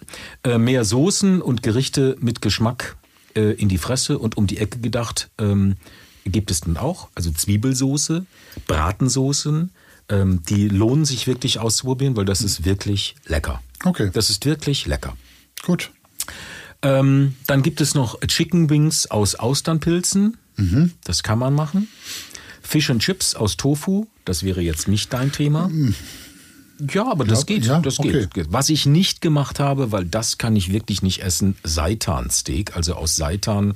äh, 0.45 0.59
mehr 0.59 0.85
Soßen 0.85 1.41
und 1.41 1.63
Gerichte 1.63 2.17
mit 2.21 2.43
Geschmack 2.43 2.97
äh, 3.35 3.53
in 3.53 3.69
die 3.69 3.79
Fresse 3.79 4.19
und 4.19 4.37
um 4.37 4.47
die 4.47 4.59
Ecke 4.59 4.79
gedacht 4.79 5.31
ähm, 5.39 5.77
gibt 6.27 6.51
es 6.51 6.61
dann 6.61 6.77
auch. 6.77 7.09
Also 7.15 7.31
Zwiebelsoße, 7.31 8.27
Bratensoßen, 8.67 9.71
ähm, 10.11 10.43
die 10.49 10.69
lohnen 10.69 11.05
sich 11.05 11.27
wirklich 11.27 11.59
auszuprobieren, 11.59 12.17
weil 12.17 12.25
das 12.27 12.43
ist 12.43 12.65
wirklich 12.65 13.15
lecker. 13.27 13.63
Okay. 13.85 14.11
Das 14.13 14.31
ist 14.31 14.45
wirklich 14.45 14.87
lecker. 14.87 15.17
Gut. 15.65 15.91
Ähm, 16.85 17.35
dann 17.47 17.63
gibt 17.63 17.81
es 17.81 17.95
noch 17.95 18.21
Chicken 18.21 18.71
Wings 18.71 19.11
aus 19.11 19.35
Austernpilzen. 19.35 20.37
Das 21.03 21.25
kann 21.25 21.41
man 21.41 21.53
machen. 21.55 21.89
Fish 22.63 22.89
and 22.91 23.03
Chips 23.03 23.35
aus 23.35 23.57
Tofu. 23.57 24.07
Das 24.25 24.45
wäre 24.45 24.61
jetzt 24.61 24.87
nicht 24.87 25.13
dein 25.13 25.33
Thema. 25.33 25.69
Ja, 26.93 27.11
aber 27.11 27.25
das 27.25 27.41
Ja, 27.41 27.45
geht. 27.47 27.65
ja, 27.67 27.81
das 27.81 27.99
okay. 27.99 28.29
geht. 28.33 28.47
Was 28.53 28.69
ich 28.69 28.87
nicht 28.87 29.21
gemacht 29.21 29.59
habe, 29.61 29.91
weil 29.93 30.05
das 30.05 30.39
kann 30.39 30.55
ich 30.55 30.73
wirklich 30.73 31.03
nicht 31.03 31.23
essen, 31.23 31.57
Seitan-Steak. 31.65 32.77
Also 32.77 32.95
aus 32.95 33.17
Seitan 33.17 33.73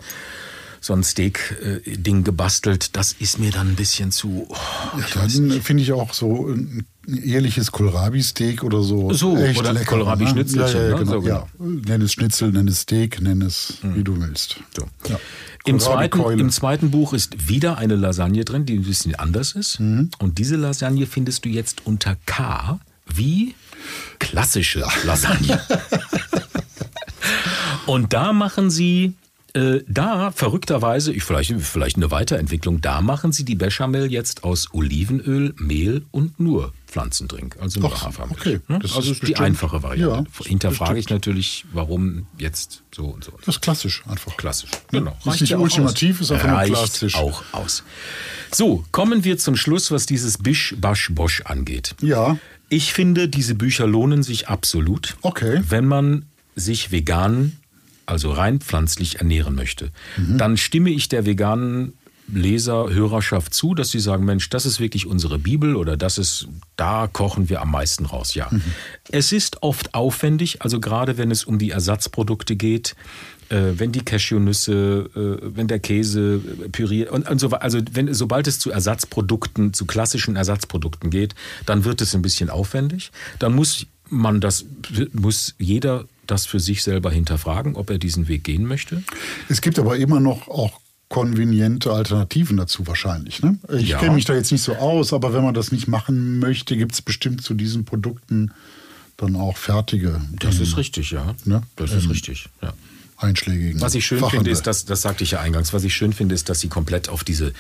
so 0.89 0.95
ein 0.95 1.05
Steak-Ding 1.05 2.25
gebastelt. 2.25 2.97
Das 2.97 3.13
ist 3.13 3.39
mir 3.39 3.51
dann 3.53 3.69
ein 3.69 3.77
bisschen 3.77 4.11
zu. 4.11 4.47
Oh, 4.49 4.99
ich 4.99 5.13
Dann 5.13 5.61
finde 5.63 5.83
ich 5.83 5.93
auch 5.93 6.15
so 6.15 6.49
ein 6.49 6.87
ehrliches 7.07 7.73
Kohlrabi-Steak 7.73 8.65
oder 8.65 8.83
so. 8.83 9.13
So, 9.13 9.37
echt 9.37 9.61
oder 9.61 9.75
lecker, 9.75 9.99
Kohlrabi-Schnitzelchen, 9.99 10.81
Ja, 10.81 10.89
ja, 10.89 10.95
ne? 10.95 10.99
genau. 10.99 11.13
So, 11.13 11.21
genau. 11.21 11.49
ja. 11.59 11.67
Nenn 11.89 12.01
es 12.01 12.13
Schnitzel, 12.15 12.53
nenn 12.53 12.69
es 12.69 12.81
Steak, 12.81 13.21
nenn 13.21 13.43
es 13.43 13.75
wie 13.83 14.03
du 14.03 14.19
willst. 14.19 14.61
So. 14.75 14.89
Ja. 15.11 15.21
Im 15.67 15.79
zweiten. 15.79 16.21
Im 16.41 16.51
zweiten 16.51 16.91
Buch 16.91 17.13
ist 17.13 17.49
wieder 17.51 17.77
eine 17.77 17.95
Lasagne 17.95 18.47
drin, 18.47 18.65
die 18.65 18.79
ein 18.79 18.85
bisschen 18.85 19.15
anders 19.15 19.53
ist. 19.53 19.81
Mhm. 19.81 20.11
Und 20.19 20.39
diese 20.39 20.57
Lasagne 20.57 21.07
findest 21.07 21.45
du 21.45 21.51
jetzt 21.51 21.83
unter 21.85 22.17
K 22.25 22.81
wie 23.07 23.55
klassische 24.19 24.87
Lasagne. 25.05 25.61
Und 27.85 28.15
da 28.15 28.33
machen 28.33 28.71
sie, 28.71 29.13
äh, 29.59 29.85
da 29.89 30.31
verrückterweise, 30.31 31.13
ich, 31.13 31.25
vielleicht, 31.25 31.53
vielleicht 31.61 31.97
eine 31.97 32.11
Weiterentwicklung, 32.11 32.81
da 32.81 33.01
machen 33.01 33.33
sie 33.33 33.45
die 33.45 33.55
Bechamel 33.55 34.11
jetzt 34.13 34.45
aus 34.45 34.69
Olivenöl, 34.73 35.55
Mehl 35.59 36.05
und 36.11 36.39
nur 36.39 36.73
Pflanzendrink, 36.87 37.57
also 37.61 37.81
nur 37.81 37.93
Ach, 37.93 38.05
Hafermilch. 38.07 38.41
okay. 38.41 38.61
Ne? 38.69 38.79
Das 38.81 38.95
Also 38.97 39.11
ist 39.13 39.17
die 39.23 39.27
bestimmt- 39.33 39.41
einfache 39.41 39.83
Variante. 39.83 40.27
Ja, 40.41 40.47
Hinterfrage 40.47 40.99
ich 40.99 41.11
natürlich, 41.11 41.65
warum 41.73 42.27
jetzt 42.39 42.83
so 42.95 43.05
und 43.07 43.25
so. 43.25 43.33
Das 43.45 43.57
ist 43.57 43.61
klassisch 43.61 44.03
einfach. 44.07 44.37
Klassisch. 44.37 44.71
Genau. 44.91 45.17
Ist 45.27 45.41
nicht 45.41 45.51
ja 45.51 45.59
auch 45.59 45.63
ultimativ, 45.63 46.17
aus. 46.17 46.23
ist 46.27 46.31
einfach 46.33 46.49
nur 46.49 46.57
Reicht 46.57 46.73
klassisch. 46.73 47.15
auch 47.17 47.43
aus. 47.53 47.83
So, 48.53 48.85
kommen 48.93 49.25
wir 49.25 49.37
zum 49.39 49.57
Schluss, 49.57 49.91
was 49.91 50.07
dieses 50.07 50.39
Bisch, 50.39 50.75
Basch, 50.81 51.11
Bosch 51.13 51.43
angeht. 51.43 51.95
Ja. 52.01 52.39
Ich 52.71 52.93
finde, 52.95 53.29
diese 53.29 53.55
Bücher 53.55 53.87
lohnen 53.87 54.23
sich 54.23 54.49
absolut, 54.49 55.17
Okay. 55.23 55.61
wenn 55.69 55.85
man 55.87 56.25
sich 56.57 56.91
vegan, 56.91 57.58
also 58.09 58.33
rein 58.33 58.61
pflanzlich 58.61 59.17
ernähren 59.17 59.55
möchte. 59.55 59.91
Mhm. 60.17 60.39
Dann 60.39 60.57
stimme 60.57 60.91
ich 60.91 61.09
der 61.09 61.27
veganen 61.27 61.93
Leser, 62.31 62.91
Hörerschaft 62.91 63.55
zu, 63.55 63.75
dass 63.75 63.91
sie 63.91 64.01
sagen, 64.01 64.25
Mensch, 64.25 64.51
das 64.51 64.67
ist 64.67 64.81
wirklich 64.81 65.07
unsere 65.07 65.39
Bibel 65.39 65.77
oder 65.77 65.97
das 65.97 66.19
ist, 66.19 66.47
da 66.77 67.07
kochen 67.07 67.49
wir 67.49 67.63
am 67.63 67.71
meisten 67.71 68.05
raus. 68.05 68.35
Ja. 68.35 68.49
Mhm. 68.51 68.63
Es 69.11 69.33
ist 69.33 69.63
oft 69.63 69.95
aufwendig, 69.95 70.61
also 70.61 70.79
gerade 70.79 71.17
wenn 71.17 71.31
es 71.31 71.45
um 71.45 71.59
die 71.59 71.71
Ersatzprodukte 71.71 72.57
geht, 72.57 72.97
äh, 73.49 73.73
wenn 73.79 73.93
die 73.93 74.05
Cashewnüsse, 74.05 75.09
äh, 75.17 75.57
wenn 75.57 75.69
der 75.69 75.79
Käse 75.79 76.41
äh, 76.65 76.69
püriert 76.69 77.11
und, 77.11 77.29
und 77.29 77.39
so 77.39 77.51
weiter. 77.51 77.63
Also 77.63 77.81
wenn, 77.93 78.13
sobald 78.13 78.47
es 78.47 78.59
zu 78.59 78.71
Ersatzprodukten, 78.71 79.73
zu 79.73 79.87
klassischen 79.87 80.37
Ersatzprodukten 80.37 81.09
geht, 81.09 81.35
dann 81.65 81.85
wird 81.85 82.03
es 82.03 82.15
ein 82.15 82.21
bisschen 82.21 82.51
aufwendig. 82.51 83.11
Dann 83.39 83.55
muss 83.55 83.87
man 84.11 84.43
das, 84.43 84.67
muss 85.13 85.55
jeder 85.59 86.05
das 86.29 86.47
für 86.47 86.61
sich 86.61 86.83
selber 86.85 87.11
hinterfragen, 87.11 87.75
ob 87.75 87.91
er 87.91 87.99
diesen 87.99 88.29
Weg 88.29 88.45
gehen 88.45 88.65
möchte. 88.65 89.03
Es 89.49 89.61
gibt 89.61 89.79
aber 89.79 89.97
immer 89.97 90.21
noch 90.21 90.47
auch 90.49 90.81
konveniente 91.09 91.91
Alternativen 91.91 92.57
dazu 92.59 92.87
wahrscheinlich. 92.87 93.43
Ne? 93.43 93.59
Ich 93.79 93.89
Ja. 93.89 93.99
kenne 93.99 94.15
mich 94.15 94.27
da 94.27 94.35
jetzt 94.35 94.53
nicht 94.53 94.63
so 94.63 94.75
aus, 94.77 95.13
aber 95.13 95.33
wenn 95.33 95.43
man 95.43 95.55
das 95.55 95.73
nicht 95.73 95.89
machen 95.89 96.39
möchte, 96.39 96.77
gibt 96.77 96.93
es 96.93 97.03
bestimmt 97.03 97.43
zu 97.43 97.55
diesen 97.55 97.85
Produkten 97.87 98.53
dann 99.17 99.35
auch 99.35 99.57
fertige 99.57 100.21
Das 100.39 100.57
ähm, 100.57 100.63
ist 100.63 100.77
richtig, 100.77 101.11
ja. 101.11 101.35
Ne? 101.45 101.63
Das 101.77 101.93
ist 101.93 102.05
Ähm, 102.05 102.11
richtig, 102.11 102.49
ja. 102.63 102.73
Einschlägigen. 103.19 103.81
Was 103.81 103.95
ich 103.95 104.07
schön 104.07 104.21
Fachhandel. 104.21 104.39
finde, 104.39 104.51
ist, 104.53 104.67
dass, 104.67 104.85
das 104.85 105.03
sagte 105.03 105.25
ich 105.25 105.33
ja 105.33 105.41
eingangs, 105.41 105.73
was 105.73 105.85
ich 105.85 105.95
schön 105.95 106.13
finde, 106.13 106.35
ist, 106.35 106.49
dass 106.49 106.61
sie 106.61 106.69
komplett 106.69 107.09
auf 107.09 107.25
diese, 107.25 107.53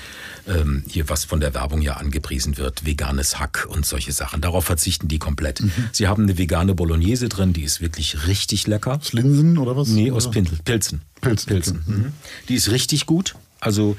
ähm, 0.46 0.84
hier 0.88 1.08
was 1.08 1.24
von 1.24 1.40
der 1.40 1.54
Werbung 1.54 1.82
ja 1.82 1.94
angepriesen 1.94 2.56
wird, 2.56 2.86
veganes 2.86 3.38
Hack 3.38 3.66
und 3.68 3.84
solche 3.84 4.12
Sachen. 4.12 4.40
Darauf 4.40 4.64
verzichten 4.64 5.08
die 5.08 5.18
komplett. 5.18 5.60
Mhm. 5.60 5.72
Sie 5.92 6.06
haben 6.06 6.22
eine 6.22 6.38
vegane 6.38 6.74
Bolognese 6.74 7.28
drin, 7.28 7.52
die 7.52 7.62
ist 7.62 7.80
wirklich 7.80 8.26
richtig 8.26 8.66
lecker. 8.66 8.98
Aus 8.98 9.12
Linsen 9.12 9.58
oder 9.58 9.76
was? 9.76 9.88
Nee, 9.88 10.10
aus? 10.10 10.30
Pindel, 10.30 10.58
Pilzen. 10.64 11.02
Pilzen, 11.20 11.48
Pilzen. 11.48 11.82
okay. 11.86 11.98
Mhm. 11.98 12.12
Die 12.48 12.54
ist 12.54 12.70
richtig 12.70 13.06
gut. 13.06 13.34
Also 13.60 13.96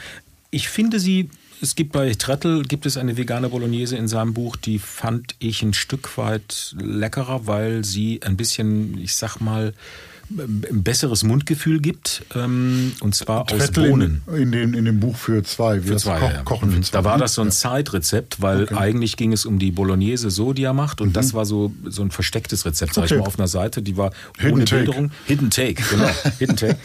ich 0.51 0.69
finde 0.69 0.99
sie, 0.99 1.29
es 1.61 1.75
gibt 1.75 1.91
bei 1.91 2.13
Trettel, 2.13 2.63
gibt 2.63 2.85
es 2.85 2.95
eine 2.95 3.17
vegane 3.17 3.49
Bolognese 3.49 3.97
in 3.97 4.07
seinem 4.07 4.33
Buch, 4.33 4.55
die 4.55 4.79
fand 4.79 5.35
ich 5.39 5.61
ein 5.61 5.73
Stück 5.73 6.17
weit 6.17 6.75
leckerer, 6.79 7.47
weil 7.47 7.83
sie 7.83 8.21
ein 8.23 8.37
bisschen, 8.37 8.97
ich 8.97 9.15
sag 9.15 9.39
mal, 9.41 9.73
ein 10.37 10.83
besseres 10.83 11.23
Mundgefühl 11.23 11.79
gibt. 11.79 12.23
Ähm, 12.35 12.93
und 12.99 13.15
zwar 13.15 13.41
aus 13.51 13.57
Trettel 13.57 13.89
Bohnen. 13.89 14.21
in, 14.27 14.35
in, 14.35 14.51
dem, 14.51 14.73
in 14.73 14.85
dem 14.85 14.99
Buch 14.99 15.15
für 15.15 15.43
zwei. 15.43 15.81
Für 15.81 15.97
zwei, 15.97 16.19
Koch, 16.19 16.31
ja. 16.31 16.41
Kochen 16.43 16.69
für 16.71 16.77
Mhm. 16.77 16.83
zwei. 16.83 16.97
Da 16.99 17.03
war 17.03 17.17
das 17.17 17.33
so 17.33 17.41
ein 17.41 17.47
Ja. 17.47 17.53
Zeitrezept, 17.53 18.41
weil 18.41 18.63
Okay. 18.63 18.73
Mhm. 18.73 18.79
eigentlich 18.79 19.17
ging 19.17 19.33
es 19.33 19.45
um 19.45 19.57
die 19.59 19.71
Bolognese 19.71 20.29
so, 20.29 20.53
die 20.53 20.63
er 20.63 20.73
macht. 20.73 21.01
Und 21.01 21.15
das 21.15 21.33
war 21.33 21.45
so, 21.45 21.73
so 21.85 22.01
ein 22.03 22.11
verstecktes 22.11 22.65
Rezept, 22.65 22.93
sag 22.93 23.05
ich 23.05 23.11
Okay. 23.11 23.21
mal, 23.21 23.27
auf 23.27 23.39
einer 23.39 23.47
Seite. 23.47 23.81
Die 23.81 23.97
war 23.97 24.11
Hidden 24.37 24.53
ohne 24.53 24.65
Take. 24.65 24.83
Bilderung. 24.85 25.11
Hidden 25.25 25.49
Take, 25.49 25.81
genau. 25.89 26.09
Hidden 26.37 26.55
Take. 26.57 26.77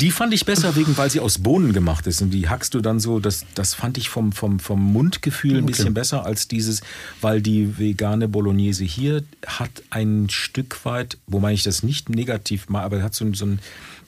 Die 0.00 0.10
fand 0.10 0.32
ich 0.34 0.44
besser 0.44 0.76
wegen, 0.76 0.96
weil 0.96 1.10
sie 1.10 1.20
aus 1.20 1.38
Bohnen 1.38 1.72
gemacht 1.72 2.06
ist. 2.06 2.22
Und 2.22 2.30
die 2.30 2.48
hackst 2.48 2.74
du 2.74 2.80
dann 2.80 3.00
so, 3.00 3.18
das, 3.20 3.44
das 3.54 3.74
fand 3.74 3.98
ich 3.98 4.08
vom, 4.08 4.32
vom, 4.32 4.60
vom 4.60 4.80
Mundgefühl 4.92 5.52
ein 5.58 5.64
Okay. 5.64 5.66
bisschen 5.72 5.94
besser 5.94 6.24
als 6.24 6.46
dieses, 6.48 6.82
weil 7.20 7.40
die 7.42 7.78
vegane 7.78 8.28
Bolognese 8.28 8.84
hier 8.84 9.22
hat 9.46 9.70
ein 9.90 10.28
Stück 10.30 10.84
weit, 10.84 11.18
wo 11.26 11.40
meine 11.40 11.54
ich 11.54 11.62
das 11.62 11.82
nicht 11.82 12.08
negativ 12.08 12.68
mal, 12.68 12.91
aber 12.92 13.02
hat 13.02 13.14
so, 13.14 13.32
so, 13.34 13.46
ein, 13.46 13.60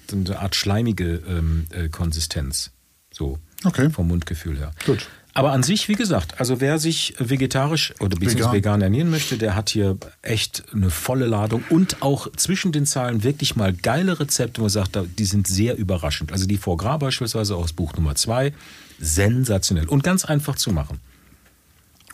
so 0.08 0.16
eine 0.16 0.38
Art 0.38 0.54
schleimige 0.54 1.22
ähm, 1.28 1.66
äh, 1.70 1.88
Konsistenz. 1.88 2.70
So. 3.12 3.38
Okay. 3.64 3.90
Vom 3.90 4.08
Mundgefühl 4.08 4.58
her. 4.58 4.72
Gut. 4.84 5.08
Aber 5.36 5.50
an 5.50 5.64
sich, 5.64 5.88
wie 5.88 5.94
gesagt, 5.94 6.38
also 6.38 6.60
wer 6.60 6.78
sich 6.78 7.14
vegetarisch 7.18 7.92
oder 7.98 8.10
beziehungsweise 8.10 8.52
Vegan. 8.52 8.52
vegan 8.52 8.82
ernähren 8.82 9.10
möchte, 9.10 9.36
der 9.36 9.56
hat 9.56 9.68
hier 9.68 9.96
echt 10.22 10.62
eine 10.72 10.90
volle 10.90 11.26
Ladung 11.26 11.64
und 11.70 12.02
auch 12.02 12.30
zwischen 12.36 12.70
den 12.70 12.86
Zeilen 12.86 13.24
wirklich 13.24 13.56
mal 13.56 13.72
geile 13.72 14.20
Rezepte, 14.20 14.60
wo 14.60 14.64
man 14.64 14.70
sagt, 14.70 14.96
die 15.18 15.24
sind 15.24 15.48
sehr 15.48 15.76
überraschend. 15.76 16.30
Also 16.30 16.46
die 16.46 16.56
Foie 16.56 16.76
Gras 16.76 17.00
beispielsweise 17.00 17.56
aus 17.56 17.72
Buch 17.72 17.94
Nummer 17.94 18.14
zwei, 18.14 18.52
sensationell 19.00 19.88
und 19.88 20.04
ganz 20.04 20.24
einfach 20.24 20.54
zu 20.54 20.70
machen. 20.70 21.00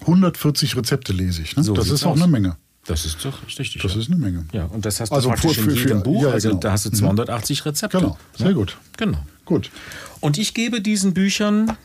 140 0.00 0.76
Rezepte 0.76 1.12
lese 1.12 1.42
ich. 1.42 1.56
Ne? 1.56 1.62
So 1.62 1.74
das 1.74 1.90
ist 1.90 2.06
auch 2.06 2.16
eine 2.16 2.26
Menge. 2.26 2.56
Das 2.90 3.04
ist 3.04 3.24
doch 3.24 3.46
richtig. 3.46 3.80
Das 3.82 3.94
ja. 3.94 4.00
ist 4.00 4.06
eine 4.10 4.16
Menge. 4.16 4.44
ja, 4.52 4.64
und 4.66 4.84
das 4.84 5.00
hast 5.00 5.10
du 5.10 5.14
Also 5.16 5.28
praktisch 5.30 5.58
für- 5.58 5.70
in 5.70 5.76
jedem 5.76 5.98
für- 5.98 6.04
Buch. 6.04 6.22
ja, 6.24 6.30
also 6.30 6.48
genau. 6.50 6.60
da 6.60 6.72
hast 6.72 6.84
du 6.86 6.90
Mhm. 6.90 6.94
280 6.94 7.64
Rezepte. 7.64 7.98
Genau, 7.98 8.18
sehr 8.36 8.48
Ja. 8.48 8.52
gut. 8.52 8.76
Genau. 8.96 9.18
Gut. 9.44 9.70
Und 10.20 10.38
ich 10.38 10.54
gebe 10.54 10.80
diesen 10.80 11.14
Büchern, 11.14 11.76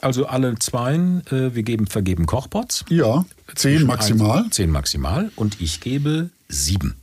also 0.00 0.26
alle 0.26 0.54
zweien, 0.58 1.26
äh, 1.28 1.54
wir 1.54 1.62
geben, 1.62 1.86
vergeben 1.86 2.26
Kochpots. 2.26 2.84
Ja, 2.88 3.24
10 3.54 3.84
maximal. 3.86 4.44
Zehn 4.50 4.70
maximal 4.70 5.30
und 5.36 5.60
ich 5.60 5.80
gebe 5.80 6.30
sieben. 6.48 6.94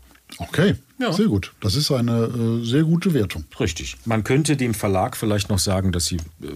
Okay, 0.41 0.75
Ja. 0.99 1.13
sehr 1.13 1.27
gut. 1.27 1.53
Das 1.61 1.75
ist 1.75 1.91
eine 1.91 2.25
äh, 2.25 2.65
sehr 2.65 2.83
gute 2.83 3.13
Wertung. 3.13 3.45
Richtig. 3.59 3.95
Man 4.05 4.23
könnte 4.23 4.57
dem 4.57 4.73
Verlag 4.73 5.15
vielleicht 5.15 5.49
noch 5.49 5.59
sagen, 5.59 5.91
dass 5.91 6.05
sie 6.05 6.17
äh, 6.17 6.47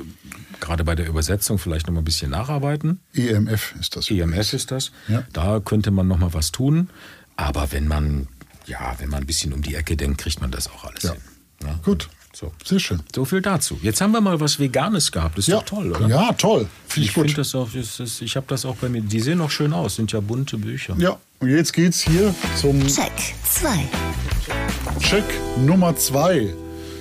gerade 0.59 0.83
bei 0.83 0.95
der 0.95 1.07
Übersetzung 1.07 1.57
vielleicht 1.57 1.87
noch 1.87 1.93
mal 1.93 2.01
ein 2.01 2.05
bisschen 2.05 2.31
nacharbeiten. 2.31 2.99
EMF 3.13 3.75
ist 3.79 3.95
das. 3.95 4.09
EMS 4.09 4.53
ist 4.53 4.71
das. 4.71 4.91
Ja. 5.07 5.23
Da 5.33 5.59
könnte 5.59 5.91
man 5.91 6.07
noch 6.07 6.17
mal 6.17 6.33
was 6.33 6.51
tun. 6.51 6.89
Aber 7.37 7.71
wenn 7.71 7.87
man, 7.87 8.27
ja, 8.65 8.95
wenn 8.99 9.09
man 9.09 9.21
ein 9.21 9.27
bisschen 9.27 9.53
um 9.53 9.61
die 9.61 9.75
Ecke 9.75 9.95
denkt, 9.97 10.19
kriegt 10.19 10.41
man 10.41 10.51
das 10.51 10.67
auch 10.69 10.85
alles 10.85 11.03
Ja. 11.03 11.11
hin. 11.13 11.21
Ja. 11.63 11.79
Gut, 11.83 12.09
So. 12.37 12.51
sehr 12.65 12.79
schön. 12.79 13.01
so 13.15 13.23
viel 13.23 13.41
dazu. 13.41 13.79
Jetzt 13.81 14.01
haben 14.01 14.11
wir 14.11 14.19
mal 14.19 14.37
was 14.41 14.59
Veganes 14.59 15.09
gehabt. 15.11 15.37
Das 15.37 15.45
ist 15.45 15.47
Ja, 15.53 15.55
doch 15.59 15.65
toll, 15.65 15.91
oder? 15.93 16.07
Ja, 16.07 16.33
toll. 16.33 16.67
Finde 16.87 17.05
Ich 17.05 17.09
ich 17.09 17.13
gut. 17.15 17.25
finde 17.27 17.37
das 17.37 17.55
auch, 17.55 17.69
das 17.73 17.99
ist, 18.01 18.21
ich 18.21 18.35
habe 18.35 18.45
das 18.49 18.65
auch 18.65 18.75
bei 18.75 18.89
mir. 18.89 19.01
Die 19.01 19.21
sehen 19.21 19.39
auch 19.39 19.49
schön 19.51 19.71
aus, 19.71 19.95
sind 19.95 20.11
ja 20.11 20.19
bunte 20.19 20.57
Bücher. 20.57 20.95
Ja, 20.99 21.17
und 21.39 21.49
jetzt 21.49 21.71
geht's 21.71 22.01
hier 22.01 22.35
zum 22.59 22.85
Check 22.87 23.11
2. 23.49 23.87
Check 24.99 25.23
Nummer 25.59 25.95
zwei. 25.95 26.53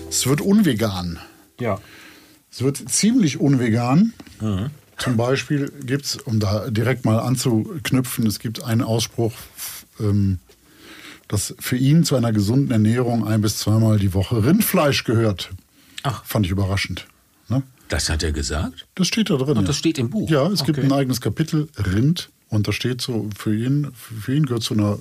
Es 0.09 0.27
wird 0.27 0.41
unvegan. 0.41 1.19
Ja. 1.59 1.81
Es 2.51 2.63
wird 2.63 2.77
ziemlich 2.89 3.41
unvegan. 3.41 4.13
Zum 4.99 5.17
Beispiel 5.17 5.73
gibt 5.85 6.05
es, 6.05 6.17
um 6.17 6.39
da 6.39 6.71
direkt 6.71 7.05
mal 7.05 7.19
anzuknüpfen, 7.19 8.27
es 8.27 8.39
gibt 8.39 8.63
einen 8.63 8.83
Ausspruch, 8.83 9.33
ähm, 9.99 10.39
dass 11.29 11.55
für 11.59 11.77
ihn 11.77 12.05
zu 12.05 12.17
einer 12.17 12.33
gesunden 12.33 12.71
Ernährung 12.71 13.27
ein 13.27 13.41
bis 13.41 13.59
zweimal 13.59 13.99
die 13.99 14.15
Woche 14.15 14.45
Rindfleisch 14.45 15.05
gehört. 15.05 15.51
Ach. 16.03 16.25
Fand 16.25 16.47
ich 16.47 16.53
überraschend. 16.53 17.07
Ne? 17.49 17.63
Das 17.89 18.09
hat 18.11 18.23
er 18.23 18.33
gesagt? 18.33 18.87
Das 18.95 19.09
steht 19.09 19.31
da 19.31 19.37
drin. 19.37 19.57
Ja. 19.57 19.63
das 19.63 19.77
steht 19.77 19.99
im 19.99 20.11
Buch? 20.11 20.29
Ja, 20.31 20.47
es 20.49 20.65
gibt 20.65 20.79
Okay. 20.79 20.87
ein 20.87 20.93
eigenes 20.93 21.21
Kapitel 21.21 21.69
Rind 21.79 22.31
und 22.49 22.69
da 22.69 22.73
steht 22.73 23.01
so, 23.01 23.29
für 23.37 23.55
ihn, 23.57 23.89
für 23.95 24.35
ihn 24.35 24.47
gehört 24.47 24.63
zu 24.63 24.75
einer 24.75 24.99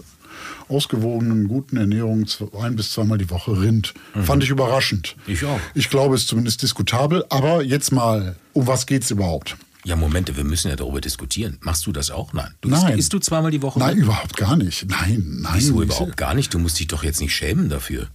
ausgewogenen, 0.67 1.47
guten 1.47 1.77
Ernährung 1.77 2.25
ein 2.59 2.75
bis 2.75 2.91
zweimal 2.91 3.17
die 3.17 3.29
Woche 3.29 3.61
Rind. 3.61 3.93
Fand 4.23 4.43
ich 4.43 4.49
überraschend. 4.49 5.15
Mhm. 5.27 5.33
Ich 5.33 5.45
auch. 5.45 5.59
Ich 5.75 5.89
glaube, 5.89 6.15
es 6.15 6.21
ist 6.21 6.27
zumindest 6.29 6.61
diskutabel. 6.61 7.23
Aber 7.29 7.63
jetzt 7.63 7.91
mal, 7.91 8.35
um 8.53 8.65
was 8.67 8.85
geht's 8.85 9.11
überhaupt? 9.11 9.55
Ja, 9.85 9.95
Momente, 9.97 10.37
wir 10.37 10.43
müssen 10.45 10.69
ja 10.69 10.75
darüber 10.75 11.01
diskutieren. 11.01 11.57
Machst 11.61 11.85
du 11.85 11.91
das 11.91 12.09
auch? 12.09 12.31
Nein. 12.33 12.53
Du 12.61 12.69
Nein. 12.69 12.89
Isst, 12.91 12.99
isst 12.99 13.13
du 13.13 13.19
zweimal 13.19 13.51
die 13.51 13.61
Woche? 13.61 13.79
Nein, 13.79 13.95
mit? 13.97 14.05
überhaupt 14.05 14.37
gar 14.37 14.55
nicht. 14.55 14.87
Nein, 14.89 15.39
nein. 15.41 15.53
Wieso 15.55 15.81
überhaupt 15.81 16.15
gar 16.15 16.33
nicht? 16.33 16.53
Du 16.53 16.59
musst 16.59 16.79
dich 16.79 16.87
doch 16.87 17.03
jetzt 17.03 17.19
nicht 17.19 17.35
schämen 17.35 17.67
dafür. 17.69 18.07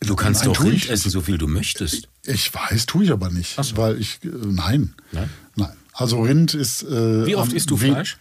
Du 0.00 0.16
kannst 0.16 0.44
Nein, 0.44 0.52
doch 0.54 0.64
Rind 0.64 0.74
ich. 0.76 0.90
essen, 0.90 1.10
so 1.10 1.20
viel 1.20 1.36
du 1.38 1.46
möchtest. 1.46 2.08
Ich 2.24 2.52
weiß, 2.52 2.86
tue 2.86 3.04
ich 3.04 3.12
aber 3.12 3.30
nicht. 3.30 3.54
Ach 3.58 3.64
so. 3.64 3.76
Weil 3.76 4.00
ich, 4.00 4.18
äh, 4.24 4.28
nein. 4.28 4.94
Nein? 5.12 5.28
Nein. 5.56 5.72
Also 5.92 6.22
Rind 6.22 6.54
ist... 6.54 6.82
Äh, 6.82 7.26
Wie 7.26 7.36
oft 7.36 7.52
isst 7.52 7.70
du 7.70 7.76
Fleisch? 7.76 8.16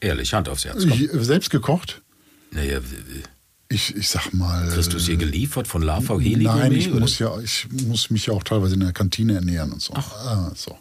Ehrlich, 0.00 0.32
Hand 0.32 0.48
aufs 0.48 0.64
Herz. 0.64 0.84
Komm. 0.88 0.92
Äh, 0.92 1.24
selbst 1.24 1.50
gekocht? 1.50 2.00
Naja, 2.50 2.80
Ich, 3.68 3.94
ich 3.94 4.08
sag 4.08 4.32
mal... 4.32 4.68
kriegst 4.70 4.92
du 4.94 4.96
es 4.96 5.06
hier 5.06 5.18
geliefert 5.18 5.68
von 5.68 5.82
Lava 5.82 6.18
Heli? 6.18 6.44
Nein, 6.44 6.72
ich 6.72 6.88
oder? 6.90 7.00
muss 7.00 7.18
ja, 7.18 7.38
ich 7.40 7.68
muss 7.86 8.08
mich 8.10 8.26
ja 8.26 8.32
auch 8.32 8.42
teilweise 8.42 8.74
in 8.74 8.80
der 8.80 8.92
Kantine 8.94 9.34
ernähren 9.34 9.72
und 9.72 9.82
so. 9.82 9.92
Ah, 9.94 10.50
so. 10.56 10.78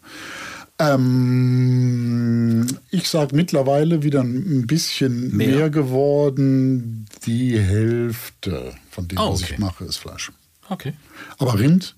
Ähm, 0.80 2.68
ich 2.92 3.10
sage 3.10 3.36
mittlerweile 3.36 4.04
wieder 4.04 4.22
ein 4.22 4.68
bisschen 4.68 5.36
Mehr? 5.36 5.48
mehr, 5.48 5.70
geworden. 5.70 7.08
Die 7.26 7.60
Hälfte 7.60 8.76
von 8.92 9.08
dem, 9.08 9.18
was 9.18 9.42
okay. 9.42 9.54
ich 9.54 9.60
mache, 9.60 9.86
ist 9.86 9.98
Fleisch. 9.98 10.32
Okay. 10.70 10.94
Aber 11.40 11.58
Rind 11.58 11.96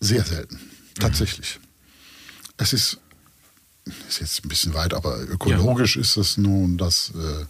sehr 0.00 0.24
selten. 0.24 0.60
Tatsächlich. 0.98 1.58
Es 2.56 2.72
ist, 2.72 2.98
ist 4.08 4.20
jetzt 4.20 4.44
ein 4.44 4.48
bisschen 4.48 4.74
weit, 4.74 4.94
aber 4.94 5.20
ökologisch 5.20 5.96
ist 5.96 6.16
es 6.16 6.38
nun 6.38 6.78
das 6.78 7.12
äh, 7.14 7.44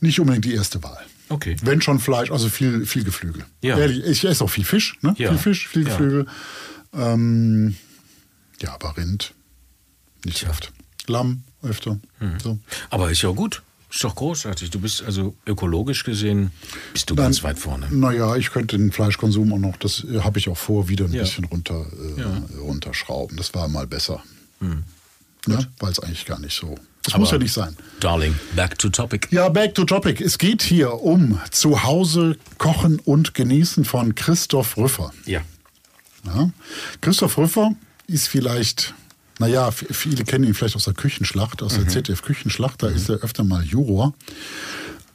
nicht 0.00 0.20
unbedingt 0.20 0.44
die 0.44 0.54
erste 0.54 0.82
Wahl. 0.82 1.04
Okay. 1.30 1.56
Wenn 1.62 1.80
schon 1.82 1.98
Fleisch, 1.98 2.30
also 2.30 2.48
viel, 2.48 2.86
viel 2.86 3.04
Geflügel. 3.04 3.44
Ja. 3.62 3.78
Ehrlich, 3.78 4.04
ich 4.04 4.24
esse 4.24 4.44
auch 4.44 4.50
viel 4.50 4.64
Fisch, 4.64 4.98
ne? 5.02 5.14
Ja. 5.18 5.30
Viel 5.30 5.38
Fisch, 5.38 5.68
viel 5.68 5.82
Ja. 5.82 5.88
Geflügel. 5.88 6.26
Ähm, 6.94 7.76
ja, 8.60 8.74
aber 8.74 8.96
Rind 8.96 9.34
nicht 10.24 10.38
Tja. 10.38 10.50
oft. 10.50 10.72
Lamm 11.06 11.42
öfter. 11.62 11.98
So. 12.42 12.58
Aber 12.90 13.10
ist 13.10 13.22
ja 13.22 13.30
gut. 13.30 13.62
Ist 13.90 14.04
doch 14.04 14.14
großartig. 14.14 14.68
Du 14.70 14.80
bist 14.80 15.02
also 15.02 15.34
ökologisch 15.46 16.04
gesehen, 16.04 16.50
bist 16.92 17.08
du 17.08 17.14
Dann- 17.14 17.26
ganz 17.26 17.42
weit 17.42 17.58
vorne. 17.58 17.88
Naja, 17.90 18.36
ich 18.36 18.50
könnte 18.50 18.76
den 18.76 18.92
Fleischkonsum 18.92 19.50
auch 19.54 19.58
noch, 19.58 19.76
das 19.78 20.04
äh, 20.04 20.20
habe 20.20 20.38
ich 20.38 20.48
auch 20.50 20.58
vor, 20.58 20.88
wieder 20.88 21.06
ein 21.06 21.12
Ja. 21.14 21.22
bisschen 21.22 21.44
runter, 21.46 21.86
äh, 22.16 22.20
Ja. 22.20 22.42
runterschrauben. 22.60 23.36
Das 23.38 23.54
war 23.54 23.66
mal 23.68 23.86
besser. 23.86 24.22
Ne? 24.60 25.66
Weil 25.78 25.90
es 25.92 26.00
eigentlich 26.00 26.26
gar 26.26 26.38
nicht 26.38 26.54
so. 26.54 26.76
Das 27.02 27.14
Aber- 27.14 27.20
muss 27.22 27.30
ja 27.30 27.38
nicht 27.38 27.52
sein. 27.54 27.74
Darling, 28.00 28.34
back 28.54 28.78
to 28.78 28.90
topic. 28.90 29.28
Ja, 29.30 29.48
back 29.48 29.74
to 29.74 29.84
topic. 29.86 30.22
Es 30.22 30.36
geht 30.36 30.60
hier 30.62 30.92
um 31.02 31.40
Zuhause 31.50 32.36
kochen 32.58 32.98
und 32.98 33.32
genießen 33.32 33.86
von 33.86 34.14
Christoph 34.14 34.76
Rüffer. 34.76 35.12
Ja. 35.24 35.40
Ja. 36.26 36.50
Christoph 37.00 37.38
Rüffer 37.38 37.72
ist 38.08 38.26
vielleicht, 38.28 38.94
naja, 39.38 39.70
viele 39.70 40.24
kennen 40.24 40.44
ihn 40.44 40.54
vielleicht 40.54 40.74
aus 40.74 40.84
der 40.84 40.94
Küchenschlacht, 40.94 41.62
aus 41.62 41.74
Mhm. 41.76 41.84
der 41.84 41.88
ZDF-Küchenschlacht, 41.88 42.82
da 42.82 42.88
ist 42.88 43.08
er 43.08 43.16
öfter 43.18 43.44
mal 43.44 43.62
Juror. 43.64 44.14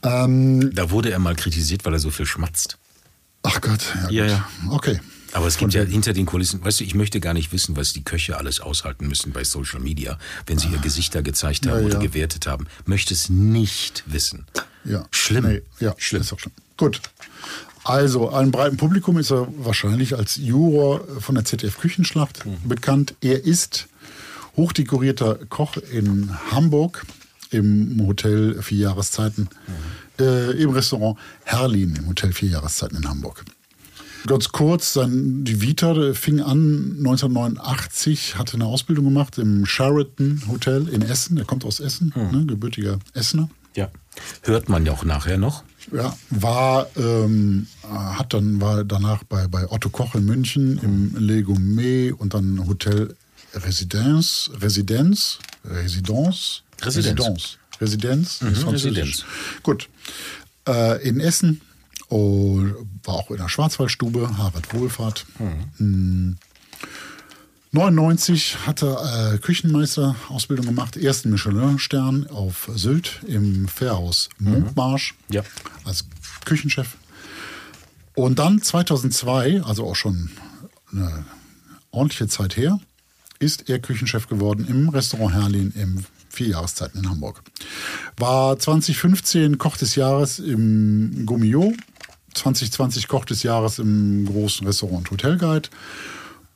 Ähm, 0.04 0.72
Da 0.74 0.90
wurde 0.92 1.12
er 1.12 1.20
mal 1.20 1.36
kritisiert, 1.36 1.86
weil 1.86 1.94
er 1.94 2.00
so 2.00 2.10
viel 2.12 2.26
schmatzt. 2.26 2.78
ach 3.46 3.60
Gott, 3.60 3.82
ja, 4.10 4.10
Ja, 4.10 4.24
gut. 4.24 4.32
ja. 4.32 4.50
Okay. 4.76 5.00
Aber 5.34 5.48
es 5.48 5.58
gibt 5.58 5.74
ja 5.74 5.82
hinter 5.84 6.14
den 6.14 6.26
Kulissen, 6.28 6.64
weißt 6.64 6.80
du, 6.80 6.84
ich 6.84 6.94
möchte 6.94 7.20
gar 7.20 7.34
nicht 7.34 7.52
wissen, 7.52 7.76
was 7.76 7.92
die 7.92 8.04
Köche 8.04 8.38
alles 8.38 8.60
aushalten 8.60 9.08
müssen 9.08 9.32
bei 9.34 9.44
Social 9.44 9.80
Media, 9.80 10.20
wenn 10.46 10.60
sie 10.60 10.68
ihr 10.68 10.78
Gesichter 10.78 11.24
gezeigt 11.24 11.66
haben 11.66 11.80
Ja, 11.80 11.86
oder 11.86 11.96
ja. 11.96 12.00
gewertet 12.00 12.46
haben. 12.46 12.68
Möchte 12.86 13.14
es 13.16 13.30
nicht 13.30 14.04
wissen. 14.06 14.46
Ja. 14.86 15.06
Schlimm. 15.10 15.46
Nee, 15.48 15.62
ja, 15.80 15.96
Schlimm. 15.98 16.22
Ist 16.22 16.32
auch 16.34 16.40
schlimm. 16.40 16.54
Gut. 16.78 17.02
Also, 17.84 18.30
einem 18.30 18.52
breiten 18.52 18.78
Publikum 18.78 19.18
ist 19.18 19.32
er 19.32 19.48
wahrscheinlich 19.58 20.16
als 20.18 20.38
Juror 20.38 21.02
von 21.20 21.36
der 21.36 21.44
ZDF-Küchenschlacht 21.46 22.46
Mhm. 22.46 22.68
bekannt. 22.70 23.16
Er 23.22 23.44
ist 23.44 23.88
hochdekorierter 24.56 25.40
Koch 25.50 25.78
in 25.92 26.30
Hamburg 26.52 27.06
im 27.52 28.02
Hotel 28.08 28.62
Vier 28.62 28.80
Jahreszeiten, 28.80 29.50
Mhm. 30.20 30.24
äh, 30.26 30.52
im 30.52 30.70
Restaurant 30.70 31.18
Herlin 31.44 31.96
im 31.96 32.08
Hotel 32.08 32.32
Vier 32.34 32.50
Jahreszeiten 32.50 32.98
in 32.98 33.08
Hamburg. 33.10 33.44
Ganz 34.26 34.50
kurz, 34.54 34.94
sein, 34.94 35.44
die 35.44 35.60
Vita 35.62 36.14
fing 36.14 36.40
an 36.40 36.96
1989, 37.02 38.38
hatte 38.38 38.54
eine 38.54 38.66
Ausbildung 38.66 39.06
gemacht 39.06 39.38
im 39.38 39.66
Sheraton 39.66 40.42
Hotel 40.48 40.88
in 40.88 41.02
Essen. 41.02 41.38
Er 41.38 41.44
kommt 41.44 41.66
aus 41.66 41.82
Essen, 41.82 42.14
Mhm. 42.16 42.40
ne, 42.40 42.46
gebürtiger 42.46 43.00
Essener. 43.14 43.50
Ja. 43.76 43.90
Hört 44.44 44.70
man 44.70 44.86
ja 44.86 44.92
auch 44.92 45.04
nachher 45.04 45.38
noch. 45.38 45.64
Ja, 45.92 46.16
war, 46.30 46.88
ähm, 46.96 47.68
hat 47.84 48.34
dann, 48.34 48.62
war 48.62 48.84
danach 48.84 49.24
bei, 49.24 49.48
bei 49.48 49.70
Otto 49.70 49.90
Koch 49.90 50.16
in 50.16 50.26
München 50.26 50.78
im 50.78 51.16
Le 51.18 51.44
Gourmet 51.44 52.12
und 52.12 52.34
dann 52.34 52.66
Hotel 52.68 53.16
Residenz, 53.54 54.50
Residenz, 54.60 55.40
Residence, 55.66 56.64
Residenz. 56.82 57.18
Residenz, 57.22 57.58
Residenz, 57.80 58.42
ist 58.42 58.64
französisch. 58.64 58.98
Residenz. 58.98 59.26
Gut, 59.62 59.90
äh, 60.68 61.08
in 61.08 61.20
Essen 61.20 61.62
und 62.08 62.76
war 63.04 63.16
auch 63.16 63.32
in 63.32 63.38
der 63.38 63.50
Schwarzwaldstube, 63.50 64.38
Harvard 64.38 64.74
Wohlfahrt. 64.74 65.26
Hm. 65.78 66.38
99 67.74 68.68
hat 68.68 68.84
er 68.84 69.34
äh, 69.34 69.38
Küchenmeisterausbildung 69.40 70.68
gemacht, 70.68 70.96
ersten 70.96 71.32
Michelin-Stern 71.32 72.28
auf 72.30 72.70
Sylt 72.76 73.22
im 73.28 73.68
Fährhaus 73.68 74.30
Munkmarsch 74.38 75.16
Ja. 75.30 75.42
als 75.84 76.06
Küchenchef. 76.46 76.96
Und 78.14 78.38
dann 78.38 78.62
2002, 78.62 79.64
also 79.64 79.86
auch 79.88 79.96
schon 79.96 80.30
eine 80.92 81.26
ordentliche 81.90 82.28
Zeit 82.28 82.58
her, 82.58 82.80
ist 83.40 83.70
er 83.70 83.80
Küchenchef 83.80 84.28
geworden 84.28 84.68
im 84.70 84.90
Restaurant 84.90 85.34
Herlin 85.34 85.74
im 85.76 86.06
Vierjahreszeiten 86.30 87.02
in 87.04 87.10
Hamburg. 87.10 87.42
War 88.18 88.60
2015 88.60 89.58
Koch 89.58 89.78
des 89.78 89.96
Jahres 89.96 90.38
im 90.38 91.26
Gummio, 91.26 91.74
2020 92.36 93.08
Koch 93.08 93.26
des 93.26 93.42
Jahres 93.42 93.80
im 93.80 94.28
großen 94.28 94.66
Restaurant 94.68 95.10
Hotel 95.10 95.38
Guide 95.40 95.70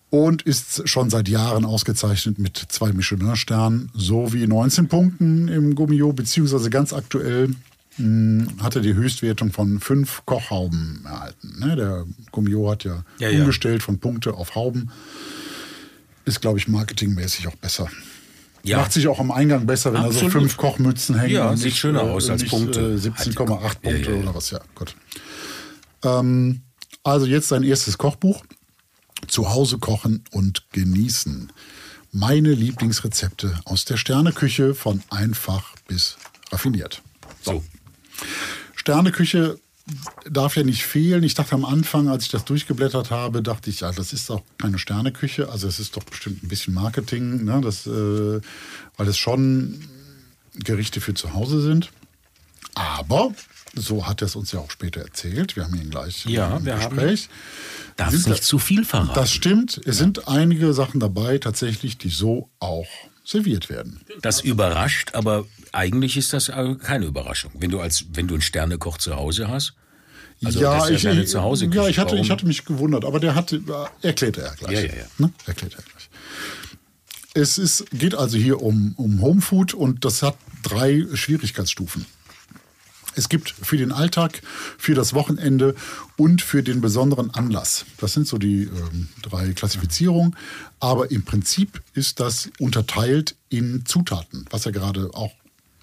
und 0.10 0.42
ist 0.44 0.88
schon 0.88 1.10
seit 1.10 1.28
Jahren 1.28 1.66
ausgezeichnet 1.66 2.40
mit 2.40 2.58
zwei 2.70 2.94
Michelin-Sternen 2.94 3.92
sowie 3.94 4.48
19 4.48 4.88
Punkten 4.88 5.48
im 5.48 5.76
Gummio, 5.76 6.14
beziehungsweise 6.14 6.70
ganz 6.70 6.94
aktuell 6.94 7.50
mh, 7.98 8.64
hat 8.64 8.76
er 8.76 8.82
die 8.82 8.94
Höchstwertung 8.94 9.52
von 9.52 9.80
fünf 9.80 10.24
Kochhauben 10.26 11.02
erhalten. 11.06 11.60
Ne? 11.60 11.76
Der 11.76 12.06
Gummio 12.32 12.70
hat 12.72 12.84
ja, 12.86 13.04
Ja, 13.20 13.30
ja. 13.30 13.40
umgestellt 13.42 13.84
von 13.84 14.00
Punkte 14.00 14.34
auf 14.34 14.56
Hauben. 14.56 14.92
Ist, 16.26 16.42
glaube 16.42 16.58
ich, 16.60 16.68
marketingmäßig 16.68 17.48
auch 17.48 17.56
besser. 17.56 17.90
Ja. 18.64 18.78
Macht 18.80 18.92
sich 18.92 19.08
auch 19.08 19.20
am 19.20 19.32
Eingang 19.32 19.66
besser, 19.66 19.94
wenn 19.94 20.02
da 20.02 20.12
so 20.12 20.20
Absolut. 20.26 20.34
fünf 20.34 20.58
Kochmützen 20.58 21.18
hängen. 21.18 21.34
Ja, 21.34 21.50
und 21.50 21.58
sieht 21.58 21.74
schöner 21.76 22.02
aus 22.02 22.30
als 22.30 22.42
nicht, 22.42 22.52
Punkte. 22.52 22.80
Äh, 22.82 22.96
17,8 22.98 23.50
Ja, 23.50 23.70
Punkte 23.92 24.16
oder 24.18 24.36
was, 24.36 24.50
ja, 24.52 24.60
gut. 24.76 24.94
Ähm, 26.04 26.62
also 27.04 27.26
jetzt 27.26 27.48
sein 27.48 27.64
erstes 27.64 27.98
Kochbuch. 27.98 28.44
Zu 29.28 29.50
Hause 29.50 29.78
kochen 29.80 30.24
und 30.32 30.64
genießen. 30.72 31.52
Meine 32.12 32.54
Lieblingsrezepte 32.54 33.60
aus 33.66 33.86
der 33.86 33.98
Sterneküche 33.98 34.76
von 34.76 35.02
einfach 35.10 35.76
bis 35.88 36.18
raffiniert. 36.52 37.02
So. 37.42 37.64
Sterneküche 38.76 39.60
darf 40.30 40.56
ja 40.56 40.64
nicht 40.64 40.84
fehlen. 40.84 41.24
Ich 41.24 41.34
dachte 41.34 41.56
am 41.56 41.66
Anfang, 41.66 42.10
als 42.10 42.26
ich 42.26 42.30
das 42.32 42.46
durchgeblättert 42.46 43.10
habe, 43.12 43.42
dachte 43.42 43.70
ich, 43.70 43.82
ja, 43.82 43.92
das 43.92 44.14
ist 44.14 44.30
doch 44.30 44.42
keine 44.58 44.80
Sterneküche. 44.80 45.50
Also 45.50 45.68
es 45.68 45.80
ist 45.80 45.96
doch 45.96 46.04
bestimmt 46.04 46.44
ein 46.44 46.48
bisschen 46.48 46.74
Marketing, 46.74 47.44
ne? 47.46 47.62
das, 47.62 47.88
äh, 47.88 48.42
weil 48.98 49.08
es 49.08 49.18
schon 49.18 49.82
Gerichte 50.56 51.02
für 51.02 51.14
zu 51.14 51.34
Hause 51.34 51.62
sind. 51.62 51.92
Aber 52.76 53.34
so 53.76 54.08
hat 54.08 54.22
er 54.22 54.26
es 54.28 54.36
uns 54.36 54.52
ja 54.52 54.60
auch 54.60 54.72
später 54.72 55.02
erzählt. 55.02 55.56
Wir 55.56 55.64
haben 55.66 55.76
ihn 55.76 55.90
gleich 55.90 56.26
Ja, 56.26 56.58
im 56.58 56.66
wir 56.66 56.80
haben- 56.80 56.98
Gespräch. 57.98 58.14
Darf 58.14 58.24
Sind 58.24 58.32
nicht 58.32 58.44
zu 58.44 58.60
viel 58.60 58.86
verraten. 58.86 59.14
Das 59.16 59.32
stimmt. 59.32 59.82
Es 59.86 59.98
sind 59.98 60.28
einige 60.28 60.74
Sachen 60.74 61.00
dabei, 61.00 61.38
tatsächlich, 61.38 61.98
die 61.98 62.10
so 62.10 62.50
auch 62.60 62.88
serviert 63.24 63.70
werden. 63.70 64.02
Das 64.22 64.42
überrascht, 64.42 65.14
aber 65.14 65.46
eigentlich 65.74 66.16
ist 66.16 66.32
das 66.32 66.50
äh, 66.50 66.76
keine 66.76 67.06
Überraschung. 67.06 67.52
Wenn 67.60 67.72
du 67.72 67.80
als 67.80 68.06
wenn 68.14 68.28
du 68.28 68.36
einen 68.36 68.42
Sternekoch 68.42 68.98
zu 68.98 69.16
Hause 69.16 69.50
hast, 69.50 69.74
also 70.44 70.60
das 70.60 70.90
ist 70.90 71.04
ja 71.04 71.26
Zuhause. 71.26 71.66
ja, 71.66 71.88
ich 71.88 71.98
hatte, 71.98 72.16
ich 72.16 72.30
hatte 72.30 72.46
mich 72.46 72.64
gewundert, 72.64 73.06
aber 73.06 73.20
der 73.20 73.34
hatte, 73.34 73.62
erklärte 74.02 74.42
er 74.42 74.56
gleich. 74.56 74.74
Ja, 74.74 74.82
ja, 74.82 74.96
ja. 74.96 75.06
Ne? 75.18 75.32
Erklärt 75.46 75.74
er 75.74 75.82
gleich. 75.84 76.10
Es 77.34 77.58
ist, 77.58 77.86
geht 77.92 78.16
also 78.16 78.38
hier 78.38 78.62
um, 78.62 78.94
um 78.98 79.22
Homefood 79.22 79.74
und 79.74 80.06
das 80.06 80.24
hat 80.24 80.38
drei 80.64 81.06
Schwierigkeitsstufen. 81.14 82.06
Es 83.18 83.30
gibt 83.30 83.50
für 83.50 83.78
den 83.78 83.92
Alltag, 83.92 84.42
für 84.78 84.94
das 84.94 85.14
Wochenende 85.14 85.76
und 86.18 86.42
für 86.42 86.62
den 86.62 86.82
besonderen 86.82 87.32
Anlass. 87.32 87.86
Das 87.98 88.14
sind 88.14 88.28
so 88.28 88.38
die 88.38 88.64
ähm, 88.64 89.10
drei 89.24 89.54
Klassifizierungen. 89.54 90.36
Aber 90.80 91.10
im 91.10 91.26
Prinzip 91.26 91.82
ist 91.94 92.20
das 92.20 92.52
unterteilt 92.60 93.36
in 93.50 93.86
Zutaten, 93.86 94.46
was 94.52 94.66
ja 94.66 94.72
gerade 94.72 95.10
auch 95.14 95.34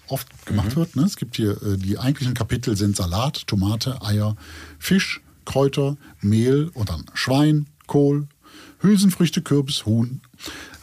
oft 0.07 0.45
gemacht 0.45 0.75
wird. 0.75 0.95
Ne? 0.95 1.03
Es 1.03 1.17
gibt 1.17 1.35
hier 1.35 1.61
äh, 1.61 1.77
die 1.77 1.99
eigentlichen 1.99 2.33
Kapitel 2.33 2.77
sind 2.77 2.95
Salat, 2.95 3.47
Tomate, 3.47 4.01
Eier, 4.01 4.37
Fisch, 4.79 5.21
Kräuter, 5.43 5.97
Mehl 6.21 6.71
und 6.73 6.89
dann 6.89 7.05
Schwein, 7.13 7.67
Kohl, 7.87 8.27
Hülsenfrüchte, 8.81 9.41
Kürbis, 9.41 9.85
Huhn, 9.85 10.21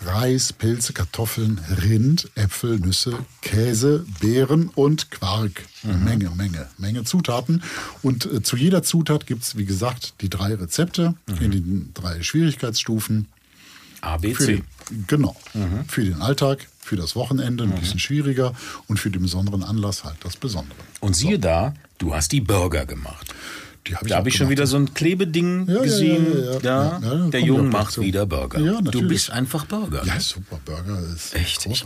Reis, 0.05 0.53
Pilze, 0.53 0.93
Kartoffeln, 0.93 1.61
Rind, 1.82 2.30
Äpfel, 2.34 2.78
Nüsse, 2.78 3.18
Käse, 3.40 4.05
Beeren 4.20 4.68
und 4.74 5.11
Quark. 5.11 5.64
Menge, 5.82 6.30
Menge, 6.30 6.68
Menge 6.78 7.05
Zutaten. 7.05 7.62
Und 8.03 8.26
äh, 8.26 8.43
zu 8.43 8.57
jeder 8.57 8.82
Zutat 8.82 9.26
gibt 9.26 9.43
es, 9.43 9.57
wie 9.57 9.64
gesagt, 9.64 10.14
die 10.20 10.30
drei 10.30 10.55
Rezepte 10.55 11.14
in 11.40 11.51
den 11.51 11.90
drei 11.95 12.22
Schwierigkeitsstufen. 12.22 13.28
A, 14.01 14.16
B, 14.16 14.34
Für 14.34 14.45
C. 14.45 14.62
den, 14.90 15.07
genau. 15.07 15.36
Für 15.86 16.05
den 16.05 16.20
Alltag, 16.22 16.66
für 16.80 16.97
das 16.97 17.14
Wochenende 17.14 17.64
ein 17.64 17.74
bisschen 17.78 18.01
schwieriger 18.01 18.53
und 18.88 18.99
für 18.99 19.11
den 19.11 19.22
besonderen 19.22 19.62
Anlass 19.62 20.03
halt 20.05 20.16
das 20.24 20.36
Besondere. 20.36 20.78
Und 21.01 21.14
siehe 21.14 21.38
da, 21.38 21.74
du 21.99 22.14
hast 22.14 22.32
die 22.32 22.40
Burger 22.40 22.84
gemacht. 22.84 23.32
Die 23.87 23.97
hab 23.97 24.07
Da 24.07 24.16
habe 24.16 24.24
auch 24.24 24.26
ich 24.28 24.37
schon 24.37 24.49
wieder 24.49 24.66
so 24.66 24.76
ein 24.76 24.95
Klebeding 24.95 25.68
Ja, 25.68 25.83
gesehen. 25.83 26.26
ja, 26.45 26.53
ja. 26.53 27.01
Da, 27.01 27.28
der 27.33 27.41
Junge 27.41 27.64
macht 27.64 27.99
wieder 28.01 28.26
Burger. 28.26 28.59
Du 28.83 29.07
bist 29.09 29.30
einfach 29.30 29.64
Burger. 29.66 30.05
Ja, 30.05 30.20
super. 30.20 30.61
Burger 30.64 31.01
ist 31.14 31.35
Echt? 31.35 31.66
Ich, 31.66 31.68
oh, 31.68 31.72
ich 31.72 31.85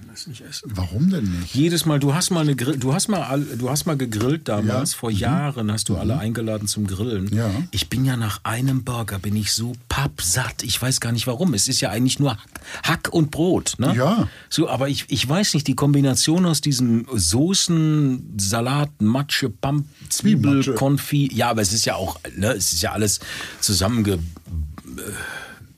kann 0.00 0.08
das 0.10 0.26
nicht 0.26 0.40
essen. 0.40 0.70
Warum 0.74 1.10
denn 1.10 1.24
nicht? 1.40 1.54
Jedes 1.54 1.84
Mal, 1.84 1.98
du 2.00 2.14
hast 2.14 2.30
mal 2.30 2.40
eine 2.40 2.56
Grill, 2.56 2.78
du 2.78 2.94
hast 2.94 3.08
mal, 3.08 3.44
du 3.58 3.68
hast 3.68 3.84
mal 3.86 3.96
gegrillt 3.96 4.48
damals, 4.48 4.92
Ja. 4.92 4.98
vor 4.98 5.10
Jahren 5.10 5.70
hast 5.70 5.88
du 5.88 5.96
alle 5.96 6.18
eingeladen 6.18 6.66
zum 6.68 6.86
Grillen. 6.86 7.32
Ja. 7.34 7.50
Ich 7.70 7.88
bin 7.90 8.04
ja 8.04 8.16
nach 8.16 8.40
einem 8.44 8.82
Burger, 8.82 9.18
bin 9.18 9.36
ich 9.36 9.52
so 9.52 9.74
pappsatt. 9.88 10.62
Ich 10.62 10.80
weiß 10.80 11.00
gar 11.00 11.12
nicht 11.12 11.26
warum. 11.26 11.52
Es 11.54 11.68
ist 11.68 11.80
ja 11.80 11.90
eigentlich 11.90 12.18
nur 12.18 12.32
Hack, 12.32 12.48
Hack 12.82 13.08
und 13.12 13.30
Brot. 13.30 13.74
Ne? 13.78 13.94
Ja. 13.94 14.28
So, 14.48 14.68
aber 14.68 14.88
ich, 14.88 15.04
ich 15.08 15.28
weiß 15.28 15.54
nicht, 15.54 15.66
die 15.66 15.74
Kombination 15.76 16.46
aus 16.46 16.60
diesen 16.60 17.06
Soßen, 17.12 18.34
Salat, 18.38 18.90
Matsche, 19.02 19.50
Pamp, 19.50 19.86
Zwiebel? 20.08 20.74
Konfi. 20.74 21.30
Ja, 21.32 21.50
aber 21.50 21.60
es 21.62 21.72
ist 21.72 21.84
ja 21.84 21.96
auch, 21.96 22.18
ne, 22.36 22.52
es 22.52 22.72
ist 22.72 22.82
ja 22.82 22.92
alles 22.92 23.20
zusammenge 23.60 24.18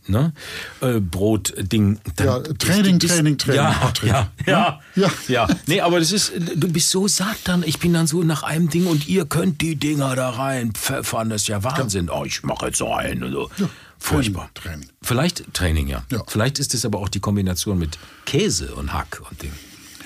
ne? 0.07 0.32
Äh, 0.80 1.00
Brotding. 1.00 1.98
Dann 2.16 2.26
Ja, 2.26 2.38
Training, 2.40 3.00
ist- 3.00 3.09
Training, 3.14 3.38
Training, 3.38 3.57
Ja, 3.62 3.70
Patrick. 3.72 4.11
ja, 4.11 4.30
ja, 4.46 4.80
Ja. 4.96 5.11
ja. 5.28 5.48
Nee, 5.66 5.80
aber 5.80 5.98
das 6.00 6.12
ist, 6.12 6.32
du 6.57 6.68
bist 6.68 6.90
so 6.90 7.09
satt 7.09 7.36
dann. 7.44 7.62
Ich 7.62 7.78
bin 7.78 7.92
dann 7.92 8.07
so 8.07 8.22
nach 8.22 8.42
einem 8.42 8.68
Ding 8.68 8.86
und 8.86 9.09
ihr 9.09 9.24
könnt 9.26 9.61
die 9.61 9.76
Dinger 9.76 10.14
da 10.16 10.30
rein 10.30 10.72
pfeffern. 10.72 11.30
Das 11.30 11.42
ist 11.42 11.48
ja 11.48 11.62
Wahnsinn. 11.64 12.11
Oh, 12.11 12.24
ich 12.24 12.42
mache 12.42 12.66
jetzt 12.66 12.78
so 12.78 12.92
einen. 12.92 13.22
und 13.24 13.32
So. 13.32 13.48
Furchtbar. 13.98 14.50
Training. 14.55 14.88
Vielleicht 15.03 15.55
Training, 15.55 15.86
ja. 15.86 16.03
Ja. 16.11 16.22
Vielleicht 16.26 16.59
ist 16.59 16.74
es 16.74 16.84
aber 16.84 16.98
auch 16.98 17.09
die 17.09 17.20
Kombination 17.20 17.78
mit 17.78 17.98
Käse 18.26 18.74
und 18.74 18.92
Hack 18.92 19.22
und 19.30 19.40
Ding. 19.42 19.53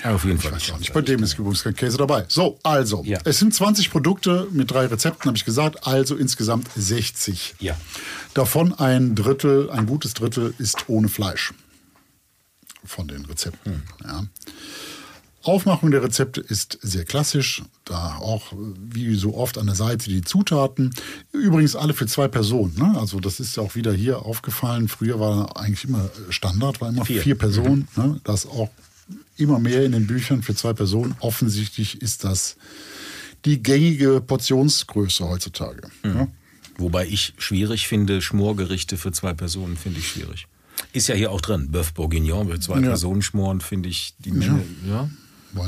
Ja, 0.03 0.13
auf 0.15 0.25
jeden 0.25 0.39
Fall. 0.39 0.51
Weiß 0.53 0.77
nicht. 0.79 0.93
Bei 0.93 1.01
dem 1.01 1.23
ist 1.23 1.37
übrigens 1.39 1.63
kein 1.63 1.75
Käse 1.75 1.97
dabei. 1.97 2.25
So, 2.27 2.59
also, 2.63 3.03
Ja. 3.05 3.19
es 3.25 3.39
sind 3.39 3.53
20 3.53 3.89
Produkte 3.89 4.47
mit 4.51 4.71
drei 4.71 4.85
Rezepten, 4.85 5.25
habe 5.27 5.37
ich 5.37 5.45
gesagt, 5.45 5.87
also 5.87 6.15
insgesamt 6.15 6.69
60. 6.75 7.55
Ja. 7.59 7.75
Davon 8.33 8.73
ein 8.73 9.15
Drittel, 9.15 9.69
ein 9.71 9.85
gutes 9.87 10.13
Drittel 10.13 10.53
ist 10.57 10.85
ohne 10.87 11.09
Fleisch. 11.09 11.53
Von 12.85 13.07
den 13.07 13.25
Rezepten. 13.25 13.73
Hm. 13.73 13.83
Ja. 14.05 14.23
Aufmachung 15.43 15.91
der 15.91 16.03
Rezepte 16.03 16.41
ist 16.41 16.77
sehr 16.81 17.05
klassisch. 17.05 17.63
Da 17.85 18.15
auch 18.17 18.51
wie 18.53 19.15
so 19.15 19.35
oft 19.37 19.57
an 19.57 19.67
der 19.67 19.75
Seite 19.75 20.09
die 20.09 20.21
Zutaten. 20.21 20.93
Übrigens 21.31 21.75
alle 21.75 21.93
für 21.93 22.05
zwei 22.05 22.27
Personen. 22.27 22.75
Ne? 22.77 22.99
Also 22.99 23.19
das 23.21 23.39
ist 23.39 23.55
ja 23.55 23.63
auch 23.63 23.75
wieder 23.75 23.93
hier 23.93 24.23
aufgefallen. 24.25 24.89
Früher 24.89 25.19
war 25.21 25.55
eigentlich 25.57 25.85
immer 25.85 26.09
Standard, 26.29 26.81
war 26.81 26.89
immer 26.89 27.05
Vier. 27.05 27.21
vier, 27.21 27.35
Personen. 27.37 27.87
Ne? 27.95 28.19
Das 28.25 28.45
auch 28.45 28.69
immer 29.39 29.59
mehr 29.59 29.83
in 29.85 29.91
den 29.91 30.07
Büchern 30.07 30.43
für 30.43 30.55
zwei 30.55 30.73
Personen. 30.73 31.15
Offensichtlich 31.19 32.01
ist 32.01 32.23
das 32.23 32.55
die 33.45 33.61
gängige 33.61 34.19
Portionsgröße 34.21 35.27
heutzutage. 35.27 35.89
Ne? 36.03 36.27
Wobei 36.77 37.07
ich 37.07 37.33
schwierig 37.37 37.87
finde, 37.87 38.21
Schmorgerichte 38.21 38.97
für 38.97 39.11
zwei 39.11 39.33
Personen 39.33 39.77
finde 39.77 39.99
ich 39.99 40.07
schwierig. 40.09 40.47
Ist 40.93 41.07
ja 41.07 41.15
hier 41.15 41.31
auch 41.31 41.41
drin. 41.41 41.69
Bœuf 41.71 41.93
Bourguignon 41.93 42.49
für 42.49 42.59
zwei 42.59 42.75
Ja. 42.79 42.87
Personen 42.89 43.21
schmoren, 43.21 43.61
finde 43.61 43.89
ich 43.89 44.13
die 44.19 44.31
Menge. 44.31 44.63
Ja. 44.87 45.09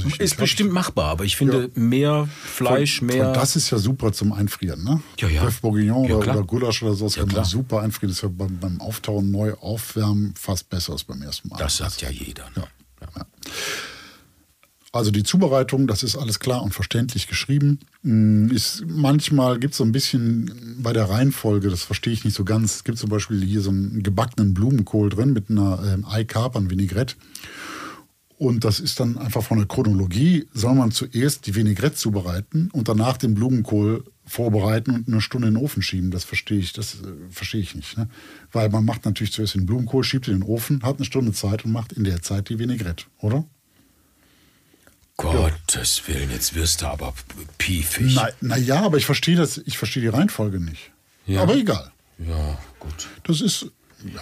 Nicht. 0.05 0.19
Ist 0.19 0.33
Hab 0.33 0.39
bestimmt 0.41 0.71
machbar, 0.71 1.05
aber 1.09 1.23
ich 1.23 1.35
finde 1.35 1.71
mehr 1.73 2.27
Fleisch, 2.43 2.99
Von- 2.99 3.07
mehr. 3.07 3.25
von 3.25 3.33
Das 3.33 3.55
ist 3.55 3.71
ja 3.71 3.79
super 3.79 4.11
zum 4.11 4.33
Einfrieren, 4.33 4.83
ne? 4.83 5.01
Ja, 5.17 5.29
ja. 5.29 5.43
Bœuf 5.43 5.61
Bourguignon 5.61 6.07
Ja, 6.07 6.15
oder, 6.17 6.43
Gulasch 6.43 6.83
oder 6.83 6.93
sowas 6.93 7.15
Ja, 7.15 7.23
kann 7.23 7.33
man 7.33 7.45
super 7.45 7.81
einfrieren. 7.81 8.09
Das 8.11 8.17
ist 8.17 8.23
ja 8.23 8.29
beim, 8.29 8.59
beim 8.59 8.79
Auftauen 8.81 9.31
neu 9.31 9.53
aufwärmen 9.53 10.35
fast 10.37 10.69
besser 10.69 10.93
als 10.93 11.05
beim 11.05 11.21
ersten 11.23 11.47
Mal. 11.47 11.57
das 11.57 11.77
sagt 11.77 12.01
ja 12.01 12.09
jeder. 12.11 12.43
Ne? 12.55 12.57
Ja. 12.57 12.67
Also 14.91 15.11
die 15.11 15.23
Zubereitung, 15.23 15.85
das 15.85 16.01
ist 16.01 16.15
alles 16.15 16.39
klar 16.39 16.63
und 16.63 16.73
verständlich 16.73 17.27
geschrieben. 17.27 17.79
Mm, 18.01 18.49
Ist, 18.49 18.83
manchmal 18.87 19.59
gibt 19.59 19.73
es 19.73 19.77
so 19.77 19.83
ein 19.83 19.91
bisschen 19.91 20.79
bei 20.81 20.93
der 20.93 21.09
Reihenfolge, 21.09 21.69
das 21.69 21.83
verstehe 21.83 22.13
ich 22.13 22.25
nicht 22.25 22.35
so 22.35 22.43
ganz. 22.43 22.77
Es 22.77 22.83
gibt 22.83 22.97
zum 22.97 23.09
Beispiel 23.09 23.43
hier 23.43 23.61
so 23.61 23.69
einen 23.69 24.01
gebackenen 24.01 24.55
Blumenkohl 24.55 25.09
drin 25.09 25.33
mit 25.33 25.49
einer 25.49 25.83
ähm, 25.85 26.05
Ei-Kapern-Vinaigrette. 26.05 27.15
Und 28.39 28.63
das 28.63 28.79
ist 28.79 29.01
dann 29.01 29.17
einfach 29.17 29.43
von 29.43 29.57
der 29.57 29.67
Chronologie, 29.67 30.47
soll 30.53 30.73
man 30.73 30.91
zuerst 30.91 31.45
die 31.45 31.55
Vinaigrette 31.55 31.95
zubereiten 31.95 32.69
und 32.71 32.87
danach 32.87 33.17
den 33.17 33.33
Blumenkohl 33.33 34.05
vorbereiten 34.25 34.91
und 34.91 35.09
eine 35.09 35.19
Stunde 35.19 35.49
in 35.49 35.55
den 35.55 35.61
Ofen 35.61 35.81
schieben. 35.81 36.09
Das 36.09 36.23
verstehe 36.23 36.57
ich, 36.57 36.71
das 36.71 37.01
äh, 37.01 37.07
verstehe 37.29 37.59
ich 37.59 37.75
nicht. 37.75 37.97
Ne? 37.97 38.07
Weil 38.53 38.69
man 38.69 38.85
macht 38.85 39.03
natürlich 39.03 39.33
zuerst 39.33 39.55
den 39.55 39.65
Blumenkohl, 39.65 40.05
schiebt 40.05 40.29
in 40.29 40.35
den 40.35 40.43
Ofen, 40.43 40.83
hat 40.83 40.95
eine 40.95 41.05
Stunde 41.05 41.33
Zeit 41.33 41.65
und 41.65 41.73
macht 41.73 41.91
in 41.91 42.05
der 42.05 42.21
Zeit 42.21 42.47
die 42.47 42.59
Vinaigrette, 42.59 43.07
oder? 43.17 43.43
Gottes 45.17 46.01
Willen, 46.07 46.31
jetzt 46.31 46.55
wirst 46.55 46.81
du 46.81 46.85
aber 46.85 47.13
piefig. 47.57 48.13
Na, 48.15 48.29
na 48.39 48.55
ja, 48.55 48.83
aber 48.83 48.95
ich 48.95 49.05
verstehe 49.05 49.35
das, 49.35 49.57
ich 49.57 49.77
verstehe 49.77 50.01
die 50.01 50.07
Reihenfolge 50.07 50.61
nicht. 50.61 50.91
Ja. 51.25 51.41
Aber 51.41 51.57
egal. 51.57 51.91
Ja, 52.19 52.57
gut. 52.79 53.09
Das 53.23 53.41
ist, 53.41 53.63
ja, 53.63 53.69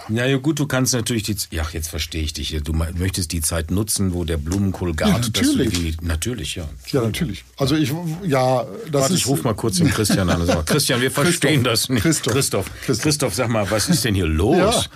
Na 0.08 0.26
ja, 0.26 0.36
gut, 0.38 0.58
du 0.58 0.66
kannst 0.66 0.92
natürlich 0.92 1.22
die. 1.22 1.36
Ja, 1.50 1.66
jetzt 1.72 1.88
verstehe 1.88 2.22
ich 2.22 2.32
dich. 2.32 2.56
Du 2.64 2.72
möchtest 2.72 3.32
die 3.32 3.40
Zeit 3.40 3.70
nutzen, 3.70 4.12
wo 4.12 4.24
der 4.24 4.36
Blumenkohl 4.36 4.94
gart. 4.94 5.36
du 5.36 5.42
natürlich. 5.42 5.96
die, 5.98 6.06
natürlich, 6.06 6.56
ja. 6.56 6.68
ja 6.88 7.02
natürlich. 7.02 7.44
Also 7.56 7.76
ich, 7.76 7.92
ja, 8.24 8.64
das 8.90 9.02
Warte, 9.02 9.14
ist. 9.14 9.20
ich 9.20 9.26
ruf 9.28 9.44
mal 9.44 9.54
kurz 9.54 9.76
den 9.76 9.90
Christian 9.90 10.30
an. 10.30 10.44
sag, 10.46 10.66
Christian, 10.66 11.00
wir 11.00 11.10
verstehen 11.10 11.62
Christoph. 11.62 11.72
das 11.72 11.88
nicht. 11.88 12.02
Christoph. 12.02 12.32
Christoph. 12.34 12.70
Christoph. 12.82 13.02
Christoph, 13.02 13.34
sag 13.34 13.48
mal, 13.48 13.70
was 13.70 13.88
ist 13.88 14.04
denn 14.04 14.14
hier 14.14 14.26
los? 14.26 14.88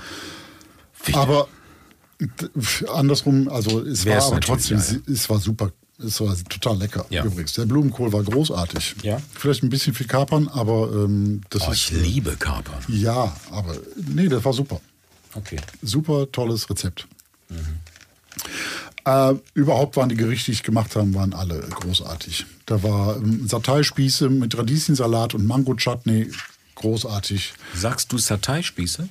Ja. 1.07 1.15
Aber 1.15 1.49
andersrum, 2.93 3.49
also 3.49 3.81
es 3.81 4.05
Wär's 4.05 4.25
war 4.25 4.33
aber 4.33 4.41
trotzdem, 4.41 4.79
es 4.79 5.31
war 5.31 5.39
super. 5.39 5.73
Es 6.07 6.21
war 6.21 6.37
total 6.49 6.79
lecker 6.79 7.07
Ja. 7.11 7.25
übrigens. 7.25 7.53
Der 7.55 7.67
Blumenkohl 7.67 8.13
war 8.13 8.23
großartig. 8.23 8.97
Ja. 9.03 9.21
Vielleicht 9.35 9.63
ein 9.63 9.71
bisschen 9.71 9.95
viel 9.95 10.07
Kapern, 10.07 10.49
aber 10.49 10.91
ähm, 10.93 11.41
das 11.51 11.63
Oh, 11.69 11.73
ist. 11.73 11.91
ich 11.91 12.03
liebe 12.03 12.37
Kapern. 12.37 12.83
Ja, 12.89 13.37
aber 13.51 13.77
nee, 14.09 14.29
das 14.29 14.45
war 14.45 14.53
super. 14.53 14.81
Okay. 15.35 15.59
Super 15.83 16.31
tolles 16.31 16.69
Rezept. 16.69 17.07
Äh, 19.05 19.35
überhaupt 19.55 19.97
waren 19.97 20.09
die 20.09 20.15
Gerichte, 20.17 20.47
die 20.47 20.53
ich 20.53 20.63
gemacht 20.63 20.95
habe, 20.95 21.13
waren 21.15 21.33
alle 21.35 21.59
großartig. 21.61 22.47
Da 22.67 22.83
war 22.83 23.17
ähm, 23.17 23.49
Satay-Spieße 23.49 24.29
mit 24.29 24.57
Radieschensalat 24.57 25.35
und 25.35 25.45
Mango-Chutney, 25.47 26.31
großartig. 26.77 27.53
Sagst 27.75 28.13
du 28.13 28.19
Satay-Spieße? 28.19 29.09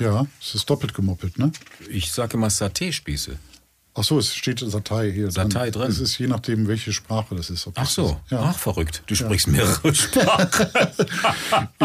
Ja, 0.00 0.26
es 0.40 0.54
ist 0.54 0.68
doppelt 0.70 0.94
gemoppelt, 0.94 1.38
ne? 1.38 1.50
Ich 1.88 2.10
sage 2.12 2.36
immer 2.36 2.48
Saté-Spieße. 2.48 3.36
Ach 3.96 4.02
so, 4.02 4.18
es 4.18 4.34
steht 4.34 4.58
Satei 4.58 5.12
hier 5.12 5.30
Satei 5.30 5.70
drin. 5.70 5.88
Es 5.88 6.00
ist 6.00 6.18
je 6.18 6.26
nachdem, 6.26 6.66
welche 6.66 6.92
Sprache 6.92 7.36
das 7.36 7.48
ist. 7.50 7.68
Ach 7.76 7.86
so, 7.88 8.06
ist- 8.26 8.32
Ja. 8.32 8.40
ach 8.50 8.58
verrückt. 8.58 9.02
Du 9.06 9.14
sprichst 9.14 9.46
mehrere 9.46 9.94
Sprachen. 9.94 10.66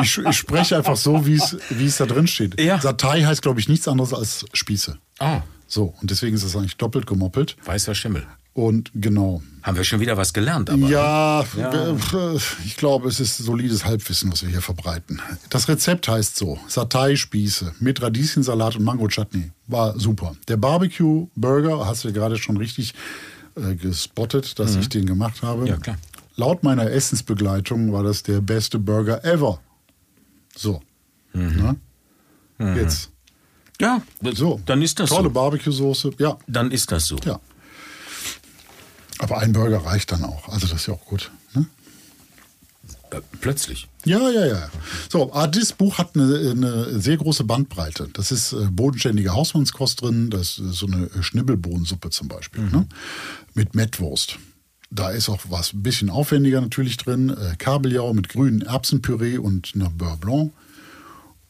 Ich, 0.01 0.17
ich 0.17 0.37
spreche 0.37 0.77
einfach 0.77 0.97
so, 0.97 1.25
wie 1.27 1.35
es 1.35 1.97
da 1.97 2.05
drin 2.07 2.25
steht. 2.27 2.59
Ja. 2.59 2.79
Satei 2.81 3.23
heißt, 3.23 3.41
glaube 3.43 3.59
ich, 3.59 3.69
nichts 3.69 3.87
anderes 3.87 4.13
als 4.13 4.45
Spieße. 4.53 4.97
ah, 5.19 5.41
So, 5.67 5.93
und 6.01 6.09
deswegen 6.09 6.35
ist 6.35 6.43
es 6.43 6.55
eigentlich 6.55 6.77
doppelt 6.77 7.05
gemoppelt. 7.05 7.55
weißer 7.63 7.93
Schimmel. 7.93 8.25
Und 8.53 8.91
genau. 8.95 9.41
Haben 9.63 9.77
wir 9.77 9.83
schon 9.83 9.99
wieder 9.99 10.17
was 10.17 10.33
gelernt, 10.33 10.69
aber. 10.69 10.87
Ja, 10.87 11.41
äh, 11.41 11.95
ich 12.65 12.75
glaube, 12.75 13.07
es 13.07 13.19
ist 13.19 13.37
solides 13.37 13.85
Halbwissen, 13.85 14.31
was 14.31 14.41
wir 14.43 14.49
hier 14.49 14.61
verbreiten. 14.61 15.21
Das 15.49 15.67
Rezept 15.69 16.07
heißt 16.07 16.35
so: 16.35 16.59
Satay-Spieße 16.67 17.73
mit 17.79 18.01
Radieschensalat 18.01 18.75
und 18.75 18.83
Mango-Chutney. 18.83 19.51
War 19.67 19.97
super. 19.99 20.35
Der 20.47 20.57
Barbecue-Burger, 20.57 21.85
hast 21.85 22.03
du 22.03 22.07
ja 22.09 22.13
gerade 22.13 22.37
schon 22.37 22.57
richtig 22.57 22.93
äh, 23.55 23.75
gespottet, 23.75 24.57
dass 24.59 24.75
ich 24.75 24.89
den 24.89 25.05
gemacht 25.05 25.41
habe. 25.43 25.61
Mhm. 25.61 25.67
Ja, 25.67 25.77
klar. 25.77 25.97
Laut 26.35 26.63
meiner 26.63 26.89
Essensbegleitung 26.89 27.93
war 27.93 28.03
das 28.03 28.23
der 28.23 28.41
beste 28.41 28.79
Burger 28.79 29.23
ever. 29.25 29.59
So. 30.55 30.81
Mhm. 31.33 31.75
Ne? 32.57 32.75
Jetzt. 32.75 33.11
Ja, 33.79 34.01
So. 34.33 34.59
dann 34.65 34.81
ist 34.81 34.99
das 34.99 35.09
Tolle 35.09 35.25
so. 35.25 35.29
Barbecue-Soße. 35.33 36.11
Ja, 36.17 36.37
Dann 36.47 36.71
ist 36.71 36.91
das 36.91 37.05
so. 37.07 37.17
ja. 37.23 37.39
Aber 39.19 39.39
ein 39.39 39.53
Burger 39.53 39.85
reicht 39.85 40.11
dann 40.11 40.23
auch. 40.23 40.49
Also, 40.49 40.67
das 40.67 40.81
ist 40.81 40.87
ja 40.87 40.93
auch 40.93 41.05
gut. 41.05 41.31
Ne? 41.53 41.65
Äh, 43.11 43.21
plötzlich. 43.41 43.87
Ja, 44.05 44.29
ja, 44.29 44.45
ja. 44.45 44.69
So, 45.09 45.31
dieses 45.53 45.73
Buch 45.73 45.97
hat 45.97 46.15
eine, 46.15 46.51
eine 46.51 46.99
sehr 46.99 47.17
große 47.17 47.43
Bandbreite. 47.43 48.09
Das 48.13 48.31
ist 48.31 48.53
äh, 48.53 48.67
bodenständige 48.71 49.33
Hausmannskost 49.33 50.01
drin, 50.01 50.29
das 50.29 50.57
ist 50.57 50.77
so 50.77 50.87
eine 50.87 51.09
Schnibbelbohnensuppe 51.21 52.09
zum 52.09 52.27
Beispiel, 52.27 52.63
ne? 52.63 52.87
mit 53.53 53.75
Mettwurst. 53.75 54.39
Da 54.91 55.11
ist 55.11 55.29
auch 55.29 55.39
was 55.49 55.73
ein 55.73 55.83
bisschen 55.83 56.09
aufwendiger 56.09 56.61
natürlich 56.61 56.97
drin. 56.97 57.29
Äh, 57.29 57.55
Kabeljau 57.57 58.13
mit 58.13 58.29
grünen 58.29 58.61
Erbsenpüree 58.61 59.37
und 59.37 59.73
einer 59.75 59.89
Beurre 59.89 60.17
Blanc. 60.17 60.53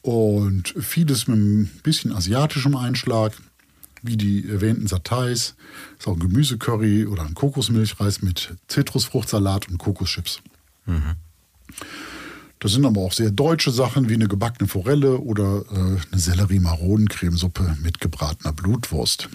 Und 0.02 0.74
vieles 0.80 1.28
mit 1.28 1.38
ein 1.38 1.66
bisschen 1.84 2.14
asiatischem 2.14 2.76
Einschlag, 2.76 3.34
wie 4.02 4.18
die 4.18 4.47
erwähnten 4.50 4.88
Satais. 4.88 5.56
Ist 5.97 6.08
auch 6.08 6.14
ein 6.14 6.20
Gemüsecurry 6.20 7.06
oder 7.06 7.24
ein 7.24 7.34
Kokosmilchreis 7.34 8.22
mit 8.22 8.56
Zitrusfruchtsalat 8.68 9.70
und 9.70 9.78
Kokoschips. 9.78 10.41
Das 12.60 12.74
sind 12.74 12.86
aber 12.86 13.02
auch 13.02 13.14
sehr 13.14 13.32
deutsche 13.32 13.72
Sachen 13.72 14.10
wie 14.10 14.16
eine 14.16 14.28
gebackene 14.28 14.68
Forelle 14.68 15.20
oder 15.20 15.64
äh, 15.72 15.76
eine 15.76 16.20
Sellerie-Maronencremesuppe 16.20 17.78
mit 17.82 18.02
gebratener 18.02 18.52
Blutwurst. 18.52 19.30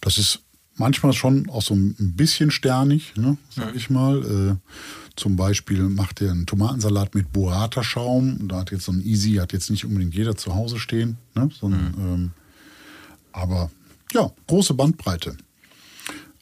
Das 0.00 0.18
ist 0.18 0.40
manchmal 0.76 1.12
schon 1.12 1.48
auch 1.48 1.62
so 1.62 1.74
ein 1.74 1.94
bisschen 2.16 2.50
sternig, 2.50 3.14
ne, 3.16 3.38
sag 3.50 3.74
ich 3.74 3.90
mal. 3.90 4.58
Äh, 4.58 4.70
zum 5.16 5.36
Beispiel 5.36 5.82
macht 5.82 6.20
er 6.22 6.30
einen 6.30 6.46
Tomatensalat 6.46 7.14
mit 7.14 7.32
Burrata-Schaum. 7.32 8.48
Da 8.48 8.60
hat 8.60 8.70
jetzt 8.70 8.84
so 8.84 8.92
ein 8.92 9.04
Easy, 9.04 9.34
hat 9.34 9.52
jetzt 9.52 9.70
nicht 9.70 9.84
unbedingt 9.84 10.14
jeder 10.14 10.36
zu 10.36 10.54
Hause 10.54 10.78
stehen. 10.78 11.16
Ne, 11.34 11.50
sondern, 11.58 11.94
ähm, 11.98 12.30
aber 13.32 13.70
ja, 14.12 14.30
große 14.46 14.74
Bandbreite. 14.74 15.36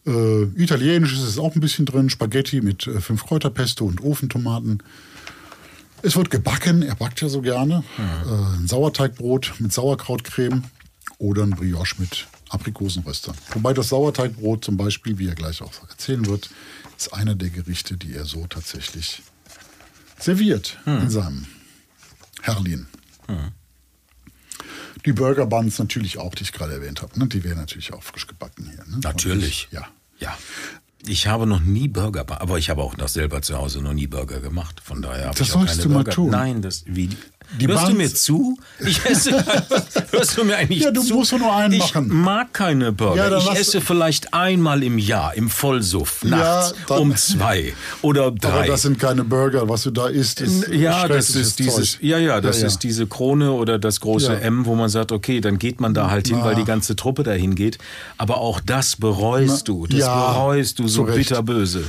Äh, 0.06 0.44
Italienisch 0.56 1.12
ist 1.12 1.22
es 1.22 1.38
auch 1.38 1.54
ein 1.54 1.60
bisschen 1.60 1.86
drin. 1.86 2.08
Spaghetti 2.10 2.60
mit 2.60 2.86
äh, 2.86 3.00
fünf 3.00 3.26
Kräuterpesto 3.26 3.84
und 3.84 4.00
Ofentomaten. 4.00 4.82
Es 6.02 6.16
wird 6.16 6.30
gebacken, 6.30 6.82
er 6.82 6.94
backt 6.94 7.20
ja 7.20 7.28
so 7.28 7.42
gerne. 7.42 7.84
Äh, 7.98 8.56
ein 8.60 8.68
Sauerteigbrot 8.68 9.54
mit 9.58 9.72
Sauerkrautcreme 9.72 10.62
oder 11.18 11.42
ein 11.42 11.50
Brioche 11.50 11.96
mit 11.98 12.26
Aprikosenröstern. 12.48 13.34
Wobei 13.52 13.74
das 13.74 13.88
Sauerteigbrot 13.88 14.64
zum 14.64 14.76
Beispiel, 14.76 15.18
wie 15.18 15.28
er 15.28 15.34
gleich 15.34 15.60
auch 15.60 15.72
erzählen 15.90 16.24
wird, 16.26 16.48
ist 16.96 17.12
einer 17.12 17.34
der 17.34 17.50
Gerichte, 17.50 17.96
die 17.96 18.14
er 18.14 18.24
so 18.24 18.46
tatsächlich 18.46 19.22
serviert 20.18 20.78
in 21.02 21.10
seinem 21.10 21.46
Herrlin. 22.42 22.86
Die 25.08 25.14
Burger 25.14 25.46
Buns 25.46 25.78
natürlich 25.78 26.18
auch, 26.18 26.34
die 26.34 26.42
ich 26.42 26.52
gerade 26.52 26.74
erwähnt 26.74 27.00
habe. 27.00 27.18
Ne? 27.18 27.26
Die 27.28 27.42
werden 27.42 27.56
natürlich 27.56 27.94
auch 27.94 28.02
frisch 28.02 28.26
gebacken 28.26 28.66
hier. 28.66 28.84
Ne? 28.86 29.00
Natürlich. 29.02 29.66
Ja. 29.70 29.88
Ja. 30.18 30.36
Ich 31.06 31.26
habe 31.28 31.46
noch 31.46 31.60
nie 31.60 31.88
Burger, 31.88 32.24
aber 32.28 32.58
ich 32.58 32.70
habe 32.70 32.82
auch 32.82 32.96
noch 32.96 33.08
selber 33.08 33.40
zu 33.40 33.56
Hause 33.56 33.80
noch 33.80 33.92
nie 33.94 34.06
Burger 34.08 34.40
gemacht. 34.40 34.80
Von 34.82 35.00
daher 35.00 35.26
habe 35.28 35.38
Das 35.38 35.48
ich 35.48 35.54
auch 35.54 35.58
sollst 35.60 35.74
keine 35.74 35.82
du 35.84 35.88
mal 35.90 35.94
Burger. 36.04 36.10
tun. 36.12 36.30
Nein, 36.30 36.62
das 36.62 36.82
wie. 36.86 37.08
Die 37.58 37.66
hörst 37.66 37.84
du 37.84 37.92
Buns- 37.92 37.96
mir 37.96 38.12
zu? 38.14 38.58
Ich 38.80 39.02
esse. 39.06 39.30
hörst 40.10 40.36
du 40.36 40.44
mir 40.44 40.56
eigentlich 40.56 40.82
Ja, 40.82 40.90
du 40.90 41.00
zu? 41.02 41.14
musst 41.14 41.32
nur 41.32 41.50
einen 41.54 41.72
ich 41.72 41.94
machen. 41.94 42.08
mag 42.08 42.52
keine 42.52 42.92
Burger. 42.92 43.30
Ja, 43.30 43.38
ich 43.38 43.50
esse 43.52 43.80
vielleicht 43.80 44.34
einmal 44.34 44.82
im 44.82 44.98
Jahr 44.98 45.32
im 45.34 45.48
Vollsuff 45.48 46.20
Ja, 46.24 46.30
nachts 46.30 46.74
dann- 46.88 46.98
um 46.98 47.16
zwei 47.16 47.72
oder 48.02 48.30
drei. 48.32 48.50
Aber 48.50 48.66
das 48.66 48.82
sind 48.82 48.98
keine 48.98 49.24
Burger, 49.24 49.66
was 49.66 49.84
du 49.84 49.90
da 49.92 50.08
isst. 50.08 50.42
Ist 50.42 50.68
Ja, 50.68 51.08
das 51.08 51.30
ist 51.30 51.58
dieses, 51.58 51.92
Zeug. 51.92 52.02
ja, 52.02 52.18
ja, 52.18 52.42
das 52.42 52.56
Ja, 52.56 52.62
ja. 52.62 52.66
ist 52.66 52.80
diese 52.82 53.06
Krone 53.06 53.52
oder 53.52 53.78
das 53.78 54.00
große 54.00 54.32
Ja. 54.34 54.38
M, 54.40 54.66
wo 54.66 54.74
man 54.74 54.90
sagt, 54.90 55.10
okay, 55.10 55.40
dann 55.40 55.58
geht 55.58 55.80
man 55.80 55.94
da 55.94 56.10
halt 56.10 56.28
hin, 56.28 56.42
weil 56.42 56.54
die 56.56 56.64
ganze 56.64 56.96
Truppe 56.96 57.22
dahin 57.22 57.54
geht. 57.54 57.78
Aber 58.18 58.38
auch 58.38 58.60
das 58.60 58.96
bereust 58.96 59.68
Na, 59.68 59.72
du, 59.72 59.86
das 59.86 60.00
ja, 60.00 60.32
bereust 60.32 60.78
du 60.80 60.87
so 60.88 61.02
Recht. 61.02 61.16
bitterböse. 61.16 61.84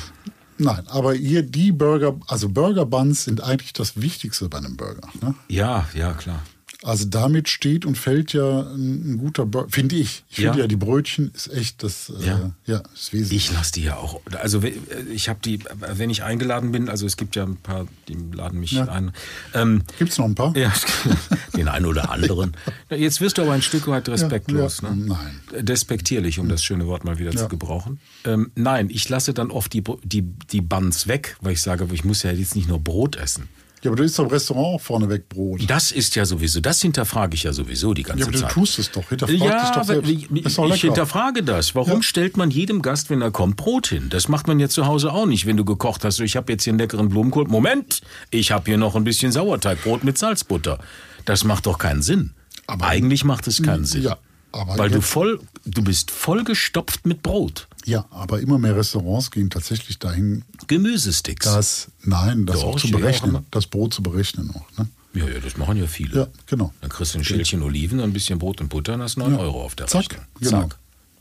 Nein, 0.57 0.83
aber 0.87 1.13
hier 1.13 1.41
die 1.41 1.71
Burger, 1.71 2.19
also 2.27 2.49
Burger 2.49 2.85
Buns 2.85 3.23
sind 3.23 3.41
eigentlich 3.41 3.71
das 3.71 4.01
Wichtigste 4.01 4.49
bei 4.49 4.57
einem 4.57 4.75
Burger. 4.75 5.07
Ne? 5.21 5.33
Ja, 5.47 5.87
ja, 5.93 6.13
klar. 6.13 6.41
Also 6.81 7.03
damit 7.05 7.49
steht 7.49 7.85
und 7.85 7.97
fällt 7.97 8.31
ja 8.31 8.61
ein, 8.61 9.13
ein 9.13 9.17
guter 9.17 9.45
finde 9.67 9.97
ich. 9.97 10.23
Ich 10.29 10.35
finde 10.37 10.51
Ja. 10.51 10.57
ja. 10.59 10.67
die 10.67 10.77
Brötchen 10.77 11.29
ist 11.33 11.47
echt 11.53 11.83
das, 11.83 12.09
Ja. 12.19 12.53
äh, 12.65 12.71
ja, 12.71 12.83
ist 12.93 13.11
wesentlich. 13.11 13.49
Ich 13.49 13.51
lasse 13.51 13.73
die 13.73 13.83
ja 13.83 13.97
auch. 13.97 14.21
Also 14.39 14.63
we- 14.63 14.71
ich 15.13 15.27
habe 15.27 15.39
die, 15.43 15.59
wenn 15.77 16.09
ich 16.09 16.23
eingeladen 16.23 16.71
bin, 16.71 16.87
also 16.87 17.05
es 17.05 17.17
gibt 17.17 17.35
ja 17.35 17.43
ein 17.43 17.57
paar, 17.57 17.85
die 18.07 18.15
laden 18.33 18.61
mich 18.61 18.71
Ja. 18.71 18.85
ein. 18.85 19.11
Ähm, 19.53 19.83
Gibt's 19.97 20.17
noch 20.17 20.23
ein 20.25 20.35
paar? 20.35 20.55
ja, 20.55 20.71
den 21.57 21.67
einen 21.67 21.85
oder 21.85 22.11
anderen. 22.11 22.55
Jetzt 22.89 23.19
wirst 23.19 23.37
du 23.37 23.41
aber 23.41 23.51
ein 23.51 23.61
Stück 23.61 23.85
weit 23.87 24.07
respektlos. 24.07 24.79
Ja, 24.81 24.91
ne? 24.91 25.17
nein. 25.51 25.65
Despektierlich, 25.65 26.39
um 26.39 26.47
das 26.47 26.63
schöne 26.63 26.87
Wort 26.87 27.03
mal 27.03 27.19
wieder 27.19 27.31
Ja. 27.33 27.37
zu 27.41 27.49
gebrauchen. 27.49 27.99
Ähm, 28.23 28.51
nein, 28.55 28.89
ich 28.89 29.09
lasse 29.09 29.33
dann 29.33 29.51
oft 29.51 29.73
die, 29.73 29.83
die, 30.05 30.21
die 30.21 30.61
Buns 30.61 31.07
weg, 31.07 31.35
weil 31.41 31.51
ich 31.53 31.61
sage, 31.61 31.87
ich 31.91 32.05
muss 32.05 32.23
ja 32.23 32.31
jetzt 32.31 32.55
nicht 32.55 32.69
nur 32.69 32.79
Brot 32.79 33.17
essen. 33.17 33.49
Ja, 33.81 33.91
aber 33.91 33.95
du 33.97 34.03
isst 34.03 34.19
doch 34.19 34.25
im 34.25 34.29
Restaurant 34.29 34.65
auch 34.75 34.81
vorneweg 34.81 35.29
Brot. 35.29 35.61
Das 35.67 35.91
ist 35.91 36.15
ja 36.15 36.25
sowieso, 36.25 36.59
das 36.59 36.81
hinterfrage 36.81 37.35
ich 37.35 37.43
ja 37.43 37.53
sowieso 37.53 37.93
die 37.93 38.03
ganze 38.03 38.19
Ja, 38.19 38.25
aber 38.25 38.33
du 38.33 38.39
Zeit. 38.41 38.51
tust 38.51 38.77
es 38.77 38.91
doch. 38.91 39.07
Hinterfrag 39.07 39.39
Ja, 39.39 39.69
doch 39.69 39.75
aber 39.77 39.83
selbst. 39.85 40.11
ich, 40.11 40.31
ist 40.31 40.57
doch 40.57 40.73
ich 40.75 40.81
hinterfrage 40.81 41.43
das. 41.43 41.75
Warum 41.75 41.93
Ja. 41.97 42.03
stellt 42.03 42.35
man 42.35 42.51
jedem 42.51 42.81
Gast, 42.81 43.09
wenn 43.09 43.21
er 43.21 43.31
kommt, 43.31 43.55
Brot 43.55 43.87
hin? 43.87 44.07
Das 44.09 44.27
macht 44.27 44.47
man 44.47 44.59
ja 44.59 44.67
zu 44.67 44.85
Hause 44.85 45.13
auch 45.13 45.25
nicht, 45.25 45.45
wenn 45.45 45.55
du 45.55 45.63
gekocht 45.63 46.03
hast. 46.03 46.19
Ich 46.19 46.35
habe 46.35 46.51
jetzt 46.51 46.65
hier 46.65 46.71
einen 46.71 46.79
leckeren 46.79 47.07
Blumenkohl. 47.07 47.45
Moment, 47.47 48.01
ich 48.31 48.51
habe 48.51 48.65
hier 48.65 48.77
noch 48.77 48.97
ein 48.97 49.05
bisschen 49.05 49.31
Sauerteigbrot 49.31 50.03
mit 50.03 50.17
Salzbutter. 50.17 50.79
Das 51.23 51.45
macht 51.45 51.65
doch 51.65 51.77
keinen 51.77 52.01
Sinn. 52.01 52.31
Aber- 52.67 52.85
Eigentlich 52.87 53.23
macht 53.23 53.47
es 53.47 53.63
keinen 53.63 53.85
Sinn. 53.85 54.03
Ja, 54.03 54.17
aber 54.51 54.77
Weil 54.77 54.89
du 54.89 55.01
voll, 55.01 55.39
du 55.65 55.81
bist 55.83 56.11
voll 56.11 56.43
gestopft 56.43 57.05
mit 57.05 57.23
Brot. 57.23 57.68
Ja, 57.85 58.05
aber 58.11 58.39
immer 58.41 58.59
mehr 58.59 58.75
Restaurants 58.75 59.31
gehen 59.31 59.49
tatsächlich 59.49 59.97
dahin, 59.99 60.43
Gemüsesticks. 60.67 61.45
das, 61.45 61.87
nein, 62.03 62.45
das 62.45 62.57
Doch, 62.57 62.65
auch 62.65 62.79
zu 62.79 62.87
auch 62.87 62.91
berechnen. 62.91 63.29
immer. 63.31 63.43
Das 63.51 63.65
Brot 63.67 63.93
zu 63.93 64.03
berechnen 64.03 64.51
auch. 64.53 64.77
Ne? 64.77 64.87
ja, 65.13 65.27
ja, 65.27 65.39
das 65.39 65.57
machen 65.57 65.77
ja 65.77 65.87
viele. 65.87 66.19
Ja, 66.21 66.27
genau. 66.45 66.73
Dann 66.81 66.89
kriegst 66.89 67.13
du 67.15 67.19
ein 67.19 67.23
Schälchen 67.23 67.61
Oliven, 67.63 67.99
ein 67.99 68.13
bisschen 68.13 68.37
Brot 68.37 68.61
und 68.61 68.69
Butter 68.69 68.93
und 68.93 69.01
hast 69.01 69.17
9 69.17 69.31
Ja. 69.33 69.39
Euro 69.39 69.63
auf 69.63 69.75
der 69.75 69.87
Zack, 69.87 70.01
Rechnung. 70.03 70.25
genau. 70.39 70.69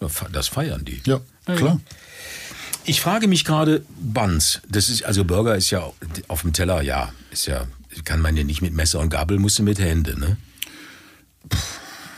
Ja, 0.01 0.09
fe- 0.09 0.29
Das 0.33 0.49
feiern 0.49 0.85
die. 0.85 1.01
Ja, 1.07 1.21
klar. 1.47 1.81
Ich 2.85 3.01
frage 3.01 3.29
mich 3.29 3.45
gerade, 3.45 3.85
Buns, 4.01 4.61
das 4.69 4.89
ist, 4.89 5.05
also 5.05 5.25
Burger 5.25 5.57
ist 5.57 5.71
ja 5.71 5.91
auf 6.29 6.41
dem 6.43 6.53
Teller, 6.53 6.83
ja, 6.83 7.13
ist 7.31 7.47
ja, 7.47 7.67
kann 8.05 8.21
man 8.21 8.37
ja 8.37 8.45
nicht 8.45 8.63
mit 8.63 8.73
Messer 8.75 9.01
und 9.01 9.11
Gabel, 9.11 9.39
musst 9.39 9.59
du 9.59 9.63
mit 9.63 9.79
Hände, 9.79 10.19
ne? 10.19 10.37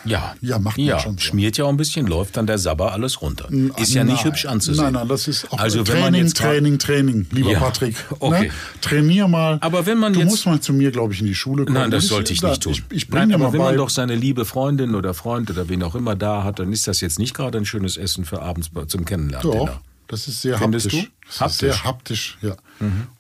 Ja. 0.05 0.35
Ja, 0.41 0.59
macht 0.59 0.79
man 0.79 0.87
ja, 0.87 0.99
schon 0.99 1.15
so. 1.15 1.21
schmiert 1.21 1.57
ja 1.59 1.65
auch 1.65 1.69
ein 1.69 1.77
bisschen, 1.77 2.07
läuft 2.07 2.37
dann 2.37 2.47
der 2.47 2.59
Sabber 2.59 2.93
alles 2.93 3.21
runter. 3.23 3.49
Ist 3.77 3.93
ja 3.95 4.03
nicht 4.05 4.17
Nein. 4.17 4.25
hübsch 4.25 4.47
anzusehen. 4.47 4.85
Nein, 4.85 4.93
nein, 4.95 5.09
das 5.09 5.29
ist 5.29 5.53
auch 5.53 5.59
also, 5.59 5.79
wenn 5.81 5.85
Training, 5.85 6.03
man 6.03 6.15
jetzt 6.15 6.37
Training, 6.37 6.79
Training, 6.79 7.27
lieber 7.31 7.53
Ja, 7.53 7.59
Patrick. 7.61 7.97
okay. 8.19 8.47
Ne? 8.49 8.51
Trainier 8.81 9.29
mal. 9.29 9.59
Aber 9.61 9.85
wenn 9.87 9.99
man 9.99 10.13
du 10.13 10.21
jetzt- 10.21 10.31
musst 10.31 10.47
mal 10.47 10.61
zu 10.61 10.73
mir, 10.73 10.91
glaube 10.91 11.13
ich, 11.13 11.21
in 11.21 11.27
die 11.27 11.35
Schule 11.35 11.65
kommen. 11.65 11.75
Nein, 11.79 11.91
das 11.91 12.07
sollte 12.09 12.33
ich 12.33 12.43
nicht 12.43 12.63
tun. 12.63 12.73
Ich, 12.73 12.83
ich 12.91 13.09
Nein, 13.11 13.33
aber 13.33 13.45
mal 13.47 13.53
wenn 13.53 13.59
bei. 13.61 13.65
man 13.67 13.77
doch 13.77 13.91
seine 13.91 14.15
liebe 14.15 14.45
Freundin 14.45 14.95
oder 14.95 15.13
Freund 15.15 15.51
oder 15.51 15.69
wen 15.69 15.83
auch 15.83 15.95
immer 15.95 16.17
da 16.17 16.45
hat, 16.45 16.59
dann 16.59 16.73
ist 16.73 16.87
das 16.89 17.01
jetzt 17.01 17.19
nicht 17.19 17.35
gerade 17.35 17.59
ein 17.59 17.67
schönes 17.67 17.97
Essen 17.97 18.25
für 18.25 18.43
abends 18.43 18.71
zum 18.87 19.05
Kennenlernen. 19.05 19.51
doch, 19.51 19.81
das 20.09 20.29
ist 20.29 20.41
sehr 20.43 20.57
Findest 20.59 20.87
haptisch. 20.87 21.03
du? 21.05 21.09
Das 21.27 21.41
Haptisch? 21.41 21.61
Mhm. 21.61 21.73
sehr 21.73 21.85
haptisch, 21.85 22.39
ja. 22.43 22.57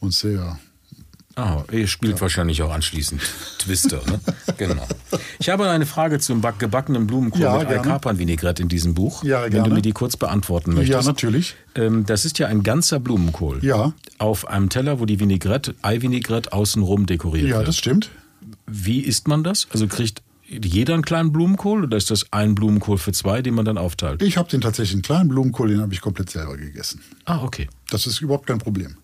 Und 0.00 0.14
sehr. 0.14 0.58
Ah, 1.40 1.64
ihr 1.72 1.86
spielt 1.86 2.20
wahrscheinlich 2.20 2.60
auch 2.62 2.70
anschließend 2.72 3.20
Twister, 3.58 4.02
ne? 4.06 4.20
genau. 4.58 4.86
Ich 5.38 5.48
habe 5.48 5.68
eine 5.70 5.86
Frage 5.86 6.18
zum 6.18 6.40
back 6.40 6.58
gebackenen 6.58 7.06
Blumenkohl 7.06 7.40
Ja, 7.40 7.58
mit 7.58 7.68
gerne. 7.68 7.80
Alkapern-Vinaigrette 7.82 8.62
in 8.62 8.68
diesem 8.68 8.94
Buch. 8.94 9.24
Ja, 9.24 9.44
Wenn 9.44 9.52
gerne. 9.52 9.68
du 9.70 9.74
mir 9.76 9.82
die 9.82 9.92
kurz 9.92 10.16
beantworten 10.16 10.74
möchtest. 10.74 10.92
Ja, 10.92 11.02
natürlich. 11.02 11.54
Ähm, 11.74 12.04
das 12.04 12.24
ist 12.24 12.38
ja 12.38 12.46
ein 12.48 12.62
ganzer 12.62 13.00
Blumenkohl. 13.00 13.64
Ja. 13.64 13.92
Auf 14.18 14.48
einem 14.48 14.68
Teller, 14.68 15.00
wo 15.00 15.06
die 15.06 15.18
Vinaigrette, 15.18 15.74
Eivinaigrette 15.82 16.52
außenrum 16.52 17.06
dekoriert 17.06 17.48
Ja, 17.48 17.56
wird. 17.58 17.68
das 17.68 17.76
stimmt. 17.78 18.10
Wie 18.66 19.00
isst 19.00 19.26
man 19.28 19.42
das? 19.42 19.66
Also 19.72 19.86
kriegt, 19.86 20.22
jeder 20.46 20.94
einen 20.94 21.04
kleinen 21.04 21.32
Blumenkohl 21.32 21.84
oder 21.84 21.96
ist 21.96 22.10
das 22.10 22.26
ein 22.32 22.54
Blumenkohl 22.54 22.98
für 22.98 23.12
zwei, 23.12 23.40
den 23.40 23.54
man 23.54 23.64
dann 23.64 23.78
aufteilt? 23.78 24.20
Ich 24.22 24.36
habe 24.36 24.48
den 24.50 24.60
tatsächlich 24.60 24.94
einen 24.94 25.02
kleinen 25.02 25.28
Blumenkohl, 25.28 25.68
den 25.70 25.80
habe 25.80 25.92
ich 25.94 26.00
komplett 26.00 26.28
selber 26.30 26.56
gegessen. 26.56 27.00
Ah, 27.24 27.42
okay. 27.42 27.68
Das 27.90 28.06
ist 28.06 28.20
überhaupt 28.20 28.46
kein 28.46 28.58
Problem. 28.58 28.96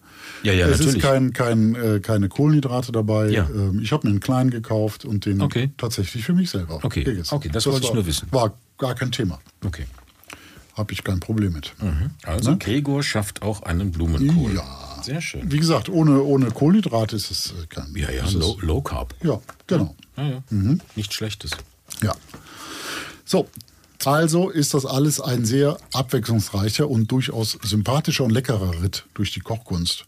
Ja, 0.43 0.53
ja, 0.53 0.67
es 0.67 0.79
natürlich. 0.79 0.97
ist 0.97 1.03
kein, 1.03 1.33
kein, 1.33 1.75
äh, 1.75 2.01
keine 2.01 2.29
Kohlenhydrate 2.29 2.93
dabei. 2.93 3.29
Ja. 3.31 3.49
Ähm, 3.53 3.81
ich 3.83 3.93
habe 3.93 4.07
mir 4.07 4.11
einen 4.12 4.21
kleinen 4.21 4.51
gekauft 4.51 5.05
und 5.05 5.25
den 5.27 5.41
Okay. 5.41 5.71
tatsächlich 5.77 6.25
für 6.25 6.35
mich 6.35 6.51
selber 6.51 6.79
Okay. 6.83 7.05
gegessen. 7.05 7.35
Okay, 7.35 7.49
das 7.53 7.67
wollte 7.67 7.81
ich 7.81 7.89
war, 7.89 7.95
nur 7.95 8.07
wissen. 8.07 8.29
War 8.31 8.55
gar 8.79 8.95
kein 8.95 9.11
Thema. 9.12 9.41
Okay. 9.64 9.87
Habe 10.75 10.93
ich 10.93 11.03
kein 11.05 11.21
Problem 11.21 11.55
mit. 11.55 11.73
Also 12.25 12.57
Gregor 12.59 13.03
schafft 13.03 13.41
auch 13.43 13.62
einen 13.62 13.93
Blumenkohl. 13.93 14.53
Ne? 14.53 14.57
Ja. 14.57 15.03
Sehr 15.03 15.21
schön. 15.21 15.51
Wie 15.51 15.59
gesagt, 15.59 15.89
ohne, 15.89 16.23
ohne 16.23 16.51
Kohlenhydrate 16.51 17.17
ist 17.17 17.31
es 17.31 17.53
äh, 17.53 17.67
kein 17.69 17.95
Ja, 17.95 18.11
ja, 18.11 18.29
low, 18.31 18.59
low 18.61 18.83
Carb. 18.83 19.14
Ja, 19.23 19.41
genau. 19.67 19.95
Ja, 20.17 20.29
ja. 20.29 20.43
Nichts 20.97 21.14
Schlechtes. 21.14 21.53
Ja. 22.03 22.14
So, 23.25 23.49
also 24.05 24.51
ist 24.51 24.74
das 24.74 24.86
alles 24.86 25.20
ein 25.20 25.44
sehr 25.44 25.78
abwechslungsreicher 25.92 26.88
und 26.88 27.11
durchaus 27.11 27.59
sympathischer 27.62 28.24
und 28.24 28.30
leckerer 28.30 28.82
Ritt 28.82 29.05
durch 29.14 29.32
die 29.32 29.40
Kochkunst. 29.40 30.05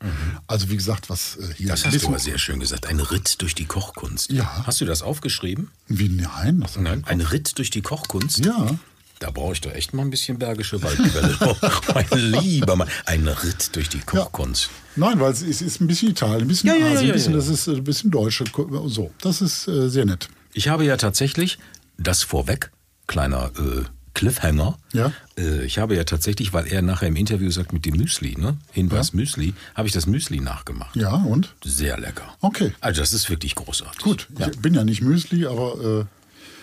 Also 0.46 0.68
wie 0.70 0.76
gesagt, 0.76 1.10
was 1.10 1.36
äh, 1.36 1.54
hier 1.56 1.68
Das 1.68 1.84
hast 1.86 2.02
du 2.02 2.08
aber 2.08 2.18
sehr 2.18 2.38
schön 2.38 2.60
gesagt. 2.60 2.86
Ein 2.86 3.00
Ritt 3.00 3.40
durch 3.40 3.54
die 3.54 3.64
Kochkunst. 3.64 4.30
Ja. 4.30 4.66
Hast 4.66 4.80
du 4.80 4.84
das 4.84 5.02
aufgeschrieben? 5.02 5.70
Wie 5.86 6.08
nein? 6.08 6.64
Nein. 6.78 7.04
Ein 7.06 7.20
Ritt 7.20 7.58
durch 7.58 7.70
die 7.70 7.82
Kochkunst? 7.82 8.44
Ja. 8.44 8.78
Da 9.18 9.30
brauche 9.30 9.52
ich 9.52 9.60
doch 9.60 9.72
echt 9.72 9.94
mal 9.94 10.02
ein 10.02 10.10
bisschen 10.10 10.38
bergische 10.38 10.80
Waldquelle. 10.80 11.36
oh, 11.40 11.56
mein 11.92 12.06
lieber 12.18 12.76
Mann. 12.76 12.88
Ein 13.04 13.26
Ritt 13.26 13.74
durch 13.74 13.88
die 13.88 13.98
Kochkunst. 13.98 14.70
Nein, 14.94 15.18
weil 15.18 15.32
es 15.32 15.42
ist, 15.42 15.80
ein 15.80 15.88
bisschen 15.88 16.10
Italien, 16.10 16.42
ein 16.42 16.48
bisschen 16.48 16.68
Ja, 16.68 16.76
ja, 16.76 16.86
ja, 16.86 16.92
Asien, 16.92 17.06
ja, 17.06 17.12
ein 17.12 17.16
bisschen, 17.16 17.32
ja. 17.32 17.38
das 17.38 17.48
ist 17.48 17.66
äh, 17.66 17.72
ein 17.72 17.84
bisschen 17.84 18.10
Deutsche, 18.10 18.44
so. 18.86 19.10
Das 19.20 19.40
ist 19.40 19.66
äh, 19.66 19.88
sehr 19.88 20.04
nett. 20.04 20.28
Ich 20.52 20.68
habe 20.68 20.84
ja 20.84 20.96
tatsächlich 20.96 21.58
das 21.98 22.22
vorweg, 22.22 22.70
kleiner 23.08 23.50
äh, 23.58 23.82
Cliffhanger. 24.14 24.78
Ja. 24.92 25.12
Äh, 25.36 25.64
ich 25.64 25.78
habe 25.78 25.96
ja 25.96 26.04
tatsächlich, 26.04 26.52
weil 26.52 26.66
er 26.68 26.82
nachher 26.82 27.08
im 27.08 27.16
Interview 27.16 27.50
sagt 27.50 27.72
mit 27.72 27.84
dem 27.86 27.96
Müsli, 27.96 28.36
ne? 28.38 28.56
Hinweis 28.72 29.12
Müsli, 29.12 29.54
habe 29.74 29.88
ich 29.88 29.94
das 29.94 30.06
Müsli 30.06 30.40
nachgemacht. 30.40 30.94
Ja, 30.96 31.14
und? 31.14 31.54
Sehr 31.64 31.98
lecker. 31.98 32.36
Okay. 32.40 32.72
Also 32.80 33.00
das 33.00 33.12
ist 33.12 33.28
wirklich 33.30 33.54
großartig. 33.56 33.98
Gut, 34.02 34.28
Ja. 34.38 34.48
ich 34.48 34.58
bin 34.58 34.74
ja 34.74 34.84
nicht 34.84 35.02
Müsli, 35.02 35.46
aber 35.46 36.06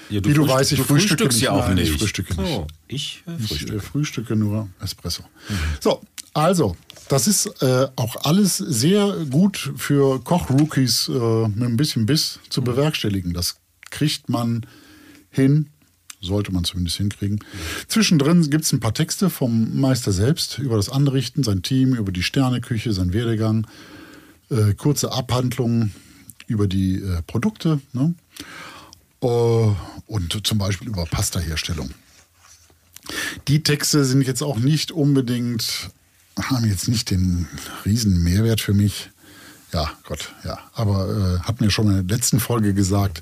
Ja, 0.10 0.24
wie 0.24 0.34
du 0.34 0.48
weißt, 0.48 0.72
ich 0.74 0.80
frühstücke 0.82 1.24
frühstückst 1.32 1.38
nicht. 1.38 1.46
ja 1.46 1.52
auch 1.52 1.70
nicht. 1.70 1.91
ich 1.91 1.98
frühstücke 1.98 2.41
nicht. 2.41 2.52
So, 2.54 2.68
ich 2.88 3.24
äh, 3.28 3.32
äh, 3.32 3.36
ich 3.39 3.48
frühstücke. 3.48 3.76
äh, 3.76 3.80
frühstücke 3.80 4.36
nur 4.36 4.68
Espresso. 4.82 5.24
So, 5.80 6.02
also, 6.34 6.76
das 7.08 7.28
ist 7.28 7.46
äh, 7.64 7.88
auch 7.96 8.16
alles 8.26 8.58
sehr 8.58 9.16
gut 9.30 9.72
für 9.78 10.20
Kochrookies 10.24 11.08
äh, 11.08 11.48
mit 11.48 11.64
ein 11.70 11.78
bisschen 11.78 12.06
Biss 12.06 12.39
zu 12.50 12.62
bewerkstelligen. 12.62 13.34
Das 13.34 13.56
kriegt 13.91 14.28
man 14.30 14.66
hin, 15.30 15.70
sollte 16.26 16.51
man 16.51 16.63
zumindest 16.63 16.97
hinkriegen. 16.97 17.39
Zwischendrin 17.88 18.49
gibt 18.49 18.65
es 18.65 18.73
ein 18.73 18.80
paar 18.80 18.93
Texte 18.93 19.30
vom 19.30 19.80
Meister 19.80 20.11
selbst 20.11 20.59
über 20.59 20.76
das 20.76 20.89
Anrichten, 20.89 21.43
sein 21.43 21.61
Team, 21.61 21.95
über 21.95 22.11
die 22.11 22.23
Sterneküche, 22.23 22.93
sein 22.93 23.13
Werdegang, 23.13 23.67
äh, 24.49 24.73
kurze 24.73 25.11
Abhandlungen 25.11 25.93
über 26.47 26.67
die 26.67 26.95
äh, 26.95 27.21
Produkte 27.23 27.80
ne? 27.93 28.13
äh, 29.21 29.28
und 30.07 30.45
zum 30.45 30.57
Beispiel 30.57 30.88
über 30.88 31.05
Pastaherstellung. 31.05 31.91
Die 33.47 33.63
Texte 33.63 34.05
sind 34.05 34.21
jetzt 34.21 34.41
auch 34.41 34.57
nicht 34.57 34.91
unbedingt, 34.91 35.89
haben 36.41 36.65
jetzt 36.65 36.88
nicht 36.88 37.11
den 37.11 37.47
riesen 37.86 38.23
Mehrwert 38.23 38.61
für 38.61 38.73
mich. 38.73 39.09
Ja, 39.73 39.91
Gott, 40.03 40.34
ja. 40.43 40.57
Aber 40.73 41.39
äh, 41.43 41.47
hat 41.47 41.61
mir 41.61 41.69
schon 41.69 41.88
in 41.88 42.07
der 42.07 42.17
letzten 42.17 42.39
Folge 42.39 42.73
gesagt, 42.73 43.21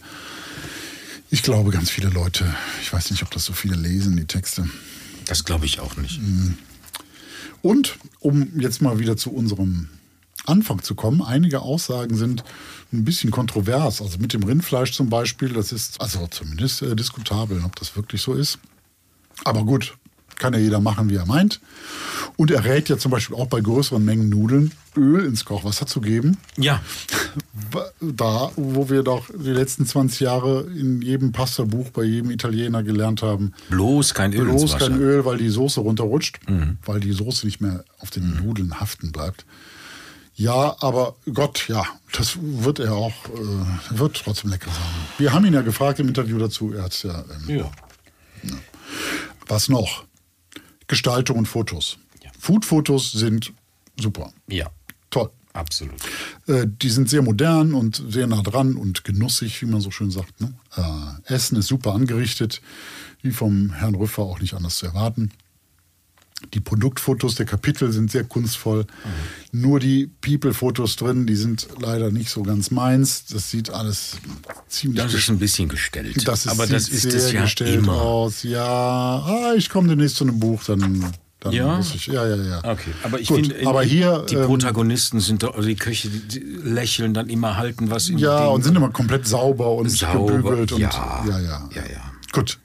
ich 1.34 1.42
glaube, 1.42 1.72
ganz 1.72 1.90
viele 1.90 2.10
Leute, 2.10 2.46
ich 2.84 2.94
weiß 2.94 3.10
nicht, 3.10 3.24
ob 3.24 3.32
das 3.32 3.44
so 3.44 3.54
viele 3.54 3.76
lesen, 3.76 4.16
die 4.16 4.26
Texte. 4.26 4.70
Das 5.26 5.44
glaube 5.44 5.66
ich 5.66 5.80
auch 5.80 5.98
nicht. 5.98 6.20
Und 7.64 7.98
um 8.20 8.60
jetzt 8.60 8.84
mal 8.84 9.00
wieder 9.00 9.18
zu 9.18 9.34
unserem 9.34 9.90
Anfang 10.46 10.84
zu 10.84 10.94
kommen, 10.94 11.24
einige 11.24 11.62
Aussagen 11.64 12.16
sind 12.16 12.44
ein 12.92 13.04
bisschen 13.04 13.32
kontrovers. 13.32 14.00
Also 14.00 14.20
mit 14.20 14.34
dem 14.34 14.44
Rindfleisch 14.44 14.92
zum 14.92 15.10
Beispiel, 15.10 15.50
das 15.54 15.72
ist 15.72 16.00
also 16.00 16.28
zumindest 16.28 16.84
äh, 16.84 16.96
diskutabel, 16.96 17.64
ob 17.66 17.78
das 17.78 17.96
wirklich 17.96 18.22
so 18.22 18.36
ist. 18.36 18.60
Aber 19.44 19.66
gut, 19.66 19.98
kann 20.38 20.54
ja 20.54 20.60
jeder 20.60 20.80
machen, 20.80 21.10
wie 21.10 21.16
er 21.16 21.26
meint. 21.26 21.60
Und 22.38 22.50
er 22.52 22.64
rät 22.66 22.90
ja 22.90 22.98
zum 22.98 23.12
Beispiel 23.12 23.36
auch 23.36 23.48
bei 23.48 23.62
größeren 23.62 24.04
Mengen 24.04 24.30
Nudeln 24.30 24.72
Öl 24.96 25.26
ins 25.26 25.46
Kochwasser 25.46 25.86
zu 25.88 26.02
geben. 26.02 26.38
Ja, 26.58 26.82
Da, 28.00 28.52
wo 28.56 28.90
wir 28.90 29.02
doch 29.02 29.26
die 29.34 29.50
letzten 29.50 29.86
20 29.88 30.20
Jahre 30.20 30.68
in 30.76 31.02
jedem 31.02 31.32
Pasta-Buch 31.32 31.90
bei 31.90 32.04
jedem 32.04 32.30
Italiener 32.30 32.84
gelernt 32.84 33.24
haben, 33.24 33.54
bloß 33.70 34.14
kein 34.14 34.34
Öl 34.34 34.46
bloß. 34.46 34.76
Mhm. 34.76 34.78
kein 34.80 34.98
Öl, 35.00 35.26
weil 35.26 35.38
die 35.38 35.50
Soße 35.50 35.80
runterrutscht, 35.80 36.40
weil 36.86 37.00
die 37.00 37.12
Soße 37.12 37.46
nicht 37.48 37.62
mehr 37.62 37.84
auf 38.00 38.12
den 38.12 38.36
Nudeln 38.38 38.80
haften 38.80 39.12
bleibt. 39.12 39.46
Ja, 40.36 40.76
aber 40.80 41.16
Gott, 41.34 41.68
ja, 41.68 41.84
das 42.12 42.38
wird 42.42 42.80
er 42.80 42.94
auch, 42.94 43.14
äh, 43.30 43.98
wird 43.98 44.22
trotzdem 44.24 44.50
lecker 44.52 44.70
sein. 44.72 44.82
Wir 45.18 45.32
haben 45.34 45.46
ihn 45.46 45.54
ja 45.54 45.62
gefragt 45.62 46.00
im 46.00 46.08
Interview 46.08 46.38
dazu, 46.38 46.72
er 46.74 46.84
hat 46.84 47.04
ja, 47.04 47.24
ähm, 47.48 47.58
Ja. 47.58 47.72
was 49.48 49.70
noch? 49.70 50.04
Gestaltung 50.88 51.38
und 51.38 51.48
Fotos. 51.48 51.98
Food-Fotos 52.44 53.14
sind 53.14 53.54
super, 53.98 54.34
ja, 54.48 54.70
toll. 55.10 55.30
absolut. 55.54 55.96
Äh, 56.48 56.68
die 56.68 56.90
sind 56.90 57.10
sehr 57.10 57.22
modern 57.22 57.74
und 57.74 58.04
sehr 58.10 58.28
nah 58.28 58.42
dran 58.42 58.76
und 58.76 59.06
genussig, 59.06 59.62
wie 59.62 59.66
man 59.66 59.80
so 59.80 59.92
schön 59.92 60.12
sagt. 60.12 60.42
Ne? 60.42 60.54
Äh, 60.76 61.34
Essen 61.34 61.58
ist 61.58 61.68
super 61.68 61.94
angerichtet, 61.94 62.62
wie 63.22 63.32
vom 63.32 63.72
Herrn 63.72 63.96
Rüffer 63.96 64.24
auch 64.24 64.42
nicht 64.42 64.56
anders 64.56 64.76
zu 64.76 64.88
erwarten. 64.88 65.32
Die 66.54 66.60
Produktfotos 66.60 67.36
der 67.36 67.46
Kapitel 67.48 67.92
sind 67.92 68.12
sehr 68.12 68.24
kunstvoll. 68.24 68.86
Nur 69.52 69.80
die 69.80 70.08
People-Fotos 70.22 70.96
drin, 70.96 71.26
die 71.26 71.36
sind 71.36 71.68
leider 71.80 72.12
nicht 72.12 72.30
so 72.30 72.44
ganz 72.44 72.70
meins. 72.70 73.26
Das 73.26 73.50
sieht 73.50 73.72
alles 73.72 74.18
ziemlich 74.68 75.02
Das 75.04 75.14
ist 75.14 75.30
ein 75.30 75.40
bisschen 75.40 75.68
gestellt. 75.70 76.28
das 76.28 76.46
ist, 76.46 76.52
Aber 76.52 76.68
das 76.68 76.90
ist 76.90 77.04
sehr 77.04 77.16
es 77.16 77.32
ja 77.32 77.42
gestellt 77.42 77.80
immer. 77.80 77.94
aus. 78.02 78.44
Ja, 78.44 78.64
ah, 78.64 79.54
ich 79.56 79.70
komme 79.70 79.88
demnächst 79.90 80.18
zu 80.18 80.26
einem 80.26 80.40
Buch, 80.40 80.64
dann, 80.66 81.04
Ja? 81.50 81.78
muss 81.78 81.96
ich. 81.96 82.08
Ja, 82.08 82.26
ja, 82.28 82.36
ja. 82.36 82.58
Okay, 82.60 82.92
aber 83.04 83.20
ich 83.20 83.28
Gut, 83.28 83.48
finde, 83.48 83.68
aber 83.68 83.84
hier 83.84 84.26
die 84.30 84.36
ähm, 84.36 84.46
Protagonisten 84.46 85.20
sind 85.20 85.42
doch, 85.44 85.56
also 85.56 85.68
die 85.68 85.76
Köche, 85.76 86.10
die, 86.10 86.40
lächeln 86.40 87.14
dann 87.14 87.30
immer, 87.30 87.58
halten 87.58 87.90
was 87.90 88.10
in 88.10 88.18
Ja, 88.20 88.46
und 88.48 88.64
sind 88.64 88.76
immer 88.78 88.92
komplett 88.92 89.28
sauber 89.28 89.72
und 89.74 89.90
Sauber, 89.90 90.38
gebügelt. 90.38 90.72
Und, 90.72 90.80
ja. 90.80 91.24
ja, 91.28 91.40
ja. 91.40 91.70
Ja, 91.74 91.82
ja. 91.82 92.12
Gut. 92.32 92.60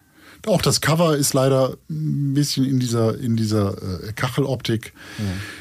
Auch 0.47 0.62
das 0.62 0.80
Cover 0.80 1.16
ist 1.16 1.34
leider 1.34 1.76
ein 1.91 2.32
bisschen 2.34 2.64
in 2.64 2.78
dieser, 2.80 3.18
in 3.18 3.36
dieser 3.36 3.76
äh, 4.09 4.12
Kacheloptik. 4.12 4.93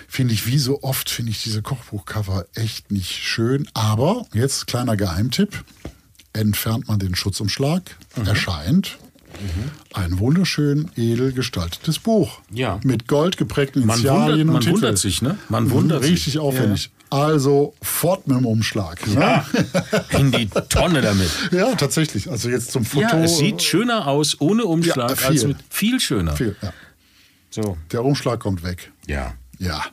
Finde 0.08 0.34
ich, 0.34 0.46
wie 0.48 0.58
so 0.60 0.84
oft, 0.84 1.10
finde 1.10 1.32
ich 1.32 1.44
diese 1.44 1.62
Kochbuchcover 1.62 2.46
echt 2.54 2.92
nicht 2.92 3.12
schön. 3.12 3.68
Aber 3.74 4.26
jetzt 4.34 4.68
kleiner 4.68 4.96
Geheimtipp. 4.96 5.64
Entfernt 6.34 6.88
man 6.88 7.00
den 7.00 7.16
Schutzumschlag, 7.16 7.96
Mhm. 8.16 8.28
erscheint 8.28 8.98
ein 9.94 10.18
wunderschön 10.20 10.90
edel 10.96 11.32
gestaltetes 11.34 12.00
Buch. 12.00 12.40
Ja. 12.52 12.80
Mit 12.84 13.08
gold 13.08 13.38
geprägten 13.38 13.86
Man 13.86 13.98
Initialien 14.00 14.30
wundert- 14.30 14.46
man 14.48 14.56
und 14.56 14.62
Titel. 14.62 14.74
wundert 14.76 14.98
sich, 14.98 15.22
ne? 15.22 15.38
Man 15.50 15.70
wundert 15.72 16.04
sich. 16.04 16.12
Richtig 16.14 16.40
aufwendig. 16.40 16.90
Also 17.10 17.74
fort 17.82 18.28
mit 18.28 18.38
dem 18.38 18.46
Umschlag. 18.46 19.06
Ne? 19.08 19.46
in 20.12 20.32
die 20.32 20.48
Tonne 20.70 21.02
damit. 21.02 21.30
Ja, 21.52 21.74
tatsächlich. 21.76 22.30
Also 22.30 22.50
jetzt 22.50 22.72
zum 22.72 22.84
Foto. 22.86 23.02
Ja, 23.08 23.24
es 23.24 23.38
sieht 23.38 23.62
schöner 23.64 24.08
aus 24.08 24.40
ohne 24.42 24.66
Umschlag 24.66 25.10
Ja, 25.12 25.16
viel. 25.16 25.28
als 25.28 25.44
mit 25.46 25.58
viel 25.70 26.00
schöner. 26.00 26.36
Viel, 26.36 26.56
ja. 26.62 26.74
So, 27.50 27.78
Der 27.92 28.04
Umschlag 28.04 28.40
kommt 28.40 28.64
weg. 28.64 28.92
ja. 29.08 29.34
Ja. 29.60 29.84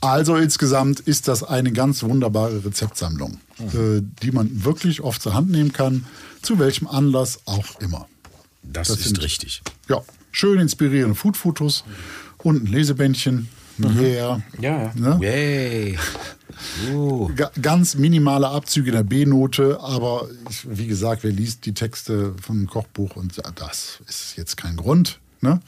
Also 0.00 0.36
insgesamt 0.36 1.00
ist 1.00 1.26
das 1.28 1.42
eine 1.42 1.72
ganz 1.72 2.02
wunderbare 2.04 2.64
Rezeptsammlung, 2.64 3.40
äh, 3.58 4.00
die 4.22 4.30
man 4.30 4.64
wirklich 4.64 5.00
oft 5.00 5.20
zur 5.20 5.34
Hand 5.34 5.50
nehmen 5.50 5.72
kann, 5.72 6.06
zu 6.40 6.58
welchem 6.58 6.86
Anlass 6.86 7.40
auch 7.46 7.80
immer. 7.80 8.06
Das, 8.62 8.88
Das 8.88 8.98
ist 8.98 9.04
sind- 9.06 9.22
richtig. 9.22 9.62
Ja, 9.88 10.02
schön 10.30 10.60
inspirierende 10.60 11.16
Food-Fotos 11.16 11.84
und 12.38 12.62
ein 12.62 12.66
Lesebändchen. 12.66 13.48
Yeah. 13.88 14.42
Ja. 14.60 14.92
Ne? 14.94 15.18
Yay. 15.20 15.98
Uh. 16.92 17.28
Ga- 17.34 17.52
Ganz 17.62 17.94
minimale 17.94 18.48
Abzüge 18.48 18.90
der 18.92 19.02
B-Note, 19.02 19.78
aber 19.80 20.28
ich, 20.50 20.66
wie 20.68 20.86
gesagt, 20.86 21.22
wer 21.24 21.30
liest 21.32 21.64
die 21.64 21.72
Texte 21.72 22.34
vom 22.42 22.66
Kochbuch 22.66 23.16
und 23.16 23.40
das 23.54 24.00
ist 24.06 24.34
jetzt 24.36 24.58
kein 24.58 24.76
Grund, 24.76 25.20
ne? 25.40 25.60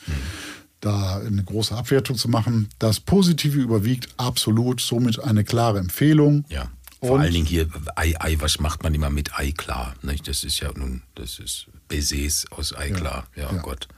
da 0.80 1.18
eine 1.20 1.42
große 1.44 1.74
Abwertung 1.74 2.16
zu 2.16 2.28
machen. 2.28 2.68
Das 2.78 3.00
Positive 3.00 3.58
überwiegt 3.58 4.08
absolut, 4.18 4.80
somit 4.82 5.18
eine 5.22 5.44
klare 5.44 5.78
Empfehlung. 5.78 6.44
Ja. 6.50 6.70
Vor 7.00 7.12
Und- 7.12 7.20
allen 7.22 7.32
Dingen 7.32 7.46
hier 7.46 7.68
Ei, 7.96 8.14
Ei, 8.20 8.36
was 8.40 8.58
macht 8.60 8.82
man 8.82 8.92
immer 8.94 9.08
mit 9.08 9.38
Ei 9.38 9.52
klar? 9.52 9.94
Nicht? 10.02 10.28
Das 10.28 10.44
ist 10.44 10.60
ja 10.60 10.70
nun, 10.76 11.02
das 11.14 11.38
ist 11.38 11.66
Baisers 11.88 12.44
aus 12.50 12.76
Ei 12.76 12.90
klar. 12.90 13.26
Ja, 13.34 13.48
oh 13.50 13.54
ja. 13.56 13.62
Gott. 13.62 13.88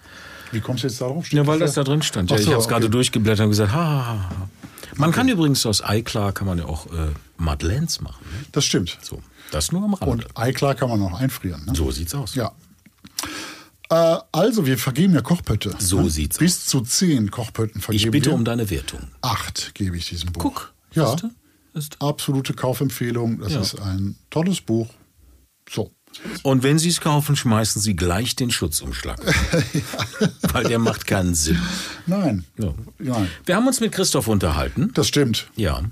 Wie 0.53 0.61
kommst 0.61 0.85
du 0.85 0.89
jetzt 0.89 1.01
darauf? 1.01 1.27
Steht 1.27 1.39
Ja, 1.39 1.47
weil 1.47 1.59
das 1.59 1.75
da 1.75 1.85
drin 1.85 2.03
stand. 2.03 2.31
Ja, 2.31 2.37
Ach 2.37 2.41
ich 2.41 2.47
so, 2.47 2.53
habe 2.53 2.63
es 2.63 2.69
gerade 2.69 2.87
okay. 2.87 2.93
durchgeblättert 2.93 3.45
und 3.45 3.51
gesagt, 3.51 3.73
ha, 3.73 3.85
ha, 3.85 4.07
ha. 4.31 4.49
Man 4.97 5.11
kann 5.11 5.29
übrigens 5.29 5.67
aus 5.67 5.83
Eiklar 5.83 6.33
kann 6.33 6.47
man 6.47 6.59
ja 6.59 6.67
auch 6.67 6.87
äh, 6.87 7.09
Madeleines 7.37 8.01
machen. 8.01 8.25
Ne? 8.31 8.45
Das 8.53 8.65
stimmt. 8.65 8.97
So, 9.03 9.21
das 9.51 9.73
nur 9.73 9.83
am 9.83 9.95
Rande. 9.95 10.27
Und 10.27 10.39
Eiklar 10.39 10.75
kann 10.75 10.89
man 10.89 11.03
auch 11.03 11.19
einfrieren. 11.19 11.65
Ne? 11.67 11.75
so 11.75 11.91
sieht's 11.91 12.15
aus. 12.15 12.35
Ja. 12.37 12.53
Äh, 13.91 14.19
also, 14.33 14.67
wir 14.67 14.79
vergeben 14.79 15.15
ja 15.15 15.21
Kochpötte. 15.21 15.75
So 15.79 16.03
ne? 16.03 16.11
sieht's 16.11 16.39
Bis 16.39 16.67
zu 16.67 16.81
zehn 16.81 17.31
Kochpötten 17.31 17.81
vergeben 17.81 18.05
Ich 18.05 18.11
bitte 18.11 18.31
wir. 18.31 18.35
um 18.35 18.45
deine 18.45 18.71
Wertung. 18.71 19.01
Acht 19.21 19.75
gebe 19.75 19.97
ich 19.97 20.09
diesem 20.09 20.33
Buch. 20.33 20.43
Guck. 20.43 20.75
Ja? 20.93 21.11
Siehste? 21.11 21.31
absolute 21.99 22.55
Kaufempfehlung. 22.55 23.41
Das 23.41 23.53
Ja. 23.53 23.61
ist 23.61 23.81
ein 23.81 24.17
tolles 24.31 24.61
Buch. 24.61 24.89
So. 25.69 25.94
Und 26.43 26.63
wenn 26.63 26.79
Sie 26.79 26.89
es 26.89 27.01
kaufen, 27.01 27.37
schmeißen 27.37 27.81
Sie 27.83 27.95
gleich 27.97 28.35
den 28.37 28.51
Schutzumschlag. 28.51 29.19
Weil 30.53 30.65
der 30.65 30.79
macht 30.79 31.07
keinen 31.07 31.35
Sinn. 31.35 31.59
Nein. 32.07 32.45
Ja. 32.59 32.73
Nein. 32.99 33.29
Wir 33.45 33.57
haben 33.57 33.67
uns 33.67 33.81
mit 33.81 33.93
Christoph 33.93 34.29
unterhalten. 34.29 34.91
Das 34.95 35.09
stimmt. 35.09 35.49
Ja. 35.57 35.83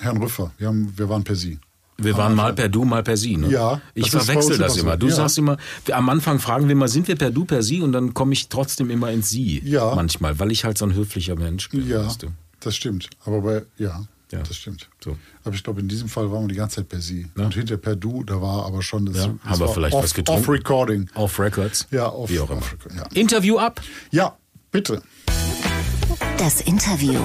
Herrn 0.00 0.18
Rüffer, 0.18 0.52
wir, 0.58 0.68
haben, 0.68 0.92
wir 0.96 1.08
waren 1.08 1.24
per 1.24 1.34
Sie. 1.36 1.58
Wir 2.00 2.16
waren 2.16 2.34
mal 2.36 2.52
per 2.54 2.68
Du, 2.68 2.84
mal 2.84 3.02
per 3.02 3.16
Sie. 3.16 3.36
Ne? 3.36 3.50
Ja, 3.50 3.80
Ich 3.94 4.10
das 4.10 4.26
verwechsel 4.26 4.56
das 4.56 4.76
immer 4.76 4.92
so. 4.92 4.98
Du 4.98 5.08
Ja. 5.08 5.14
sagst 5.16 5.36
immer, 5.38 5.56
am 5.90 6.08
Anfang 6.08 6.38
fragen 6.38 6.68
wir 6.68 6.76
mal, 6.76 6.86
sind 6.86 7.08
wir 7.08 7.16
per 7.16 7.32
Du, 7.32 7.44
per 7.44 7.62
Sie? 7.64 7.80
Und 7.80 7.90
dann 7.92 8.14
komme 8.14 8.34
ich 8.34 8.48
trotzdem 8.48 8.90
immer 8.90 9.10
ins 9.10 9.30
Sie. 9.30 9.60
Ja. 9.64 9.94
Manchmal, 9.96 10.38
weil 10.38 10.52
ich 10.52 10.64
halt 10.64 10.78
so 10.78 10.84
ein 10.86 10.94
höflicher 10.94 11.34
Mensch 11.34 11.68
bin. 11.70 11.88
Ja, 11.88 12.06
weißt 12.06 12.22
du. 12.22 12.28
das 12.60 12.76
stimmt. 12.76 13.10
Aber 13.24 13.40
bei, 13.40 13.62
ja, 13.78 14.04
Ja. 14.30 14.40
das 14.40 14.56
stimmt. 14.56 14.88
So. 15.02 15.16
Aber 15.44 15.54
ich 15.54 15.64
glaube, 15.64 15.80
in 15.80 15.88
diesem 15.88 16.08
Fall 16.08 16.30
waren 16.30 16.42
wir 16.42 16.48
die 16.48 16.54
ganze 16.54 16.76
Zeit 16.76 16.88
per 16.88 17.00
Sie. 17.00 17.26
Ja. 17.36 17.44
Und 17.44 17.54
hinter 17.54 17.76
per 17.78 17.96
Du, 17.96 18.24
da 18.24 18.40
war 18.42 18.66
aber 18.66 18.82
schon 18.82 19.06
das, 19.06 19.16
Ja, 19.16 19.26
das 19.42 19.50
haben 19.50 19.60
wir 19.60 19.68
vielleicht 19.68 19.94
off, 19.94 20.04
was 20.04 20.14
getrunken? 20.14 20.42
Off-Recording. 20.42 21.10
Auf 21.14 21.38
Records. 21.40 21.86
Ja, 21.90 22.06
auf, 22.06 22.28
Wie 22.28 22.38
auch 22.40 22.50
immer. 22.50 22.62
ja. 22.94 23.04
Interview 23.14 23.58
ab. 23.58 23.80
ja, 24.10 24.36
bitte. 24.70 25.00
Das 26.36 26.60
Interview. 26.60 27.18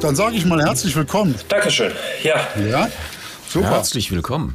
Dann 0.00 0.16
sage 0.16 0.36
ich 0.36 0.44
mal 0.44 0.60
herzlich 0.62 0.94
willkommen. 0.96 1.34
Dankeschön. 1.48 1.92
Ja, 2.22 2.46
Ja, 2.68 2.88
super. 3.48 3.70
Herzlich 3.70 4.10
willkommen. 4.10 4.54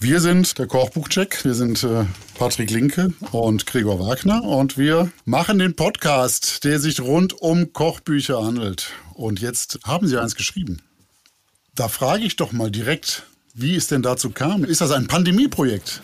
Wir 0.00 0.20
sind 0.20 0.58
der 0.58 0.66
Kochbuchcheck. 0.68 1.44
Wir 1.44 1.54
sind 1.54 1.82
äh, 1.82 2.04
Patrick 2.38 2.70
Linke 2.70 3.12
und 3.32 3.66
Gregor 3.66 3.98
Wagner 3.98 4.44
und 4.44 4.78
wir 4.78 5.10
machen 5.24 5.58
den 5.58 5.74
Podcast, 5.74 6.62
der 6.62 6.78
sich 6.78 7.00
rund 7.00 7.32
um 7.32 7.72
Kochbücher 7.72 8.44
handelt. 8.44 8.90
Und 9.14 9.40
jetzt 9.40 9.80
haben 9.84 10.06
Sie 10.06 10.16
eins 10.16 10.36
geschrieben. 10.36 10.82
Da 11.74 11.88
frage 11.88 12.24
ich 12.24 12.36
doch 12.36 12.52
mal 12.52 12.70
direkt, 12.70 13.24
wie 13.54 13.74
es 13.74 13.88
denn 13.88 14.02
dazu 14.02 14.30
kam. 14.30 14.64
Ist 14.64 14.80
das 14.80 14.92
ein 14.92 15.08
Pandemieprojekt? 15.08 16.00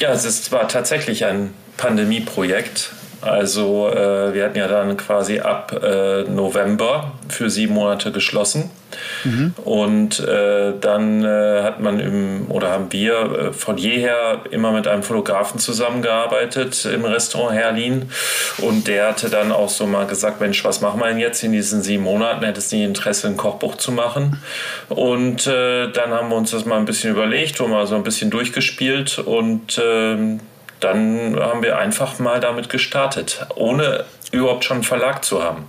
ja, 0.00 0.12
es 0.12 0.24
ist 0.24 0.44
zwar 0.46 0.68
tatsächlich 0.68 1.24
ein 1.24 1.52
Pandemieprojekt. 1.76 2.92
Also 3.20 3.88
äh, 3.88 4.32
wir 4.32 4.44
hatten 4.44 4.58
ja 4.58 4.68
dann 4.68 4.96
quasi 4.96 5.40
ab 5.40 5.72
äh, 5.82 6.22
November 6.24 7.12
für 7.28 7.50
sieben 7.50 7.74
Monate 7.74 8.12
geschlossen. 8.12 8.70
Und 9.64 10.20
äh, 10.20 10.72
dann 10.80 11.24
äh, 11.24 11.62
hat 11.62 11.80
man 11.80 12.00
im, 12.00 12.50
oder 12.50 12.70
haben 12.70 12.90
wir 12.90 13.14
äh, 13.14 13.52
von 13.52 13.76
jeher 13.76 14.40
immer 14.50 14.72
mit 14.72 14.88
einem 14.88 15.02
Fotografen 15.02 15.60
zusammengearbeitet 15.60 16.86
im 16.86 17.04
Restaurant 17.04 17.54
Herlin. 17.54 18.10
Und 18.58 18.88
der 18.88 19.08
hatte 19.08 19.28
dann 19.28 19.52
auch 19.52 19.68
so 19.68 19.86
mal 19.86 20.06
gesagt, 20.06 20.40
Mensch, 20.40 20.64
was 20.64 20.80
machen 20.80 21.00
wir 21.00 21.08
denn 21.08 21.18
jetzt 21.18 21.42
in 21.42 21.52
diesen 21.52 21.82
sieben 21.82 22.04
Monaten? 22.04 22.44
Hättest 22.44 22.72
du 22.72 22.76
nicht 22.76 22.86
Interesse, 22.86 23.28
ein 23.28 23.36
Kochbuch 23.36 23.76
zu 23.76 23.92
machen? 23.92 24.42
Und 24.88 25.46
äh, 25.46 25.90
dann 25.90 26.10
haben 26.10 26.30
wir 26.30 26.36
uns 26.36 26.52
das 26.52 26.64
mal 26.64 26.78
ein 26.78 26.84
bisschen 26.84 27.10
überlegt 27.10 27.60
und 27.60 27.70
mal 27.70 27.86
so 27.86 27.94
ein 27.94 28.02
bisschen 28.02 28.30
durchgespielt 28.30 29.18
und 29.18 29.80
ähm, 29.84 30.40
dann 30.80 31.38
haben 31.38 31.62
wir 31.62 31.78
einfach 31.78 32.18
mal 32.18 32.40
damit 32.40 32.68
gestartet, 32.68 33.46
ohne 33.54 34.04
überhaupt 34.32 34.64
schon 34.64 34.78
einen 34.78 34.84
Verlag 34.84 35.24
zu 35.24 35.42
haben. 35.42 35.68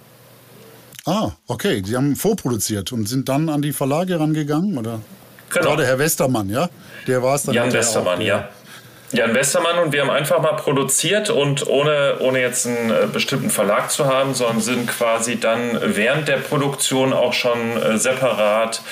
Ah, 1.05 1.31
okay. 1.47 1.81
Sie 1.83 1.95
haben 1.95 2.15
vorproduziert 2.15 2.91
und 2.91 3.07
sind 3.07 3.29
dann 3.29 3.49
an 3.49 3.61
die 3.61 3.73
Verlage 3.73 4.19
rangegangen, 4.19 4.77
oder? 4.77 5.01
Genau. 5.49 5.75
Der 5.75 5.87
Herr 5.87 5.99
Westermann, 5.99 6.49
ja? 6.49 6.69
Der 7.07 7.23
war 7.23 7.35
es 7.35 7.43
dann 7.43 7.55
Jan 7.55 7.73
Westermann, 7.73 8.19
auch, 8.19 8.23
ja. 8.23 8.49
Jan 9.11 9.33
Westermann 9.33 9.79
und 9.79 9.91
wir 9.91 10.01
haben 10.01 10.11
einfach 10.11 10.39
mal 10.39 10.53
produziert 10.53 11.31
und 11.31 11.65
ohne, 11.65 12.17
ohne 12.19 12.41
jetzt 12.41 12.67
einen 12.67 12.91
äh, 12.91 13.07
bestimmten 13.11 13.49
Verlag 13.49 13.89
zu 13.89 14.05
haben, 14.05 14.35
sondern 14.35 14.61
sind 14.61 14.87
quasi 14.87 15.39
dann 15.39 15.79
während 15.83 16.27
der 16.27 16.37
Produktion 16.37 17.11
auch 17.11 17.33
schon 17.33 17.75
äh, 17.75 17.97
separat 17.97 18.83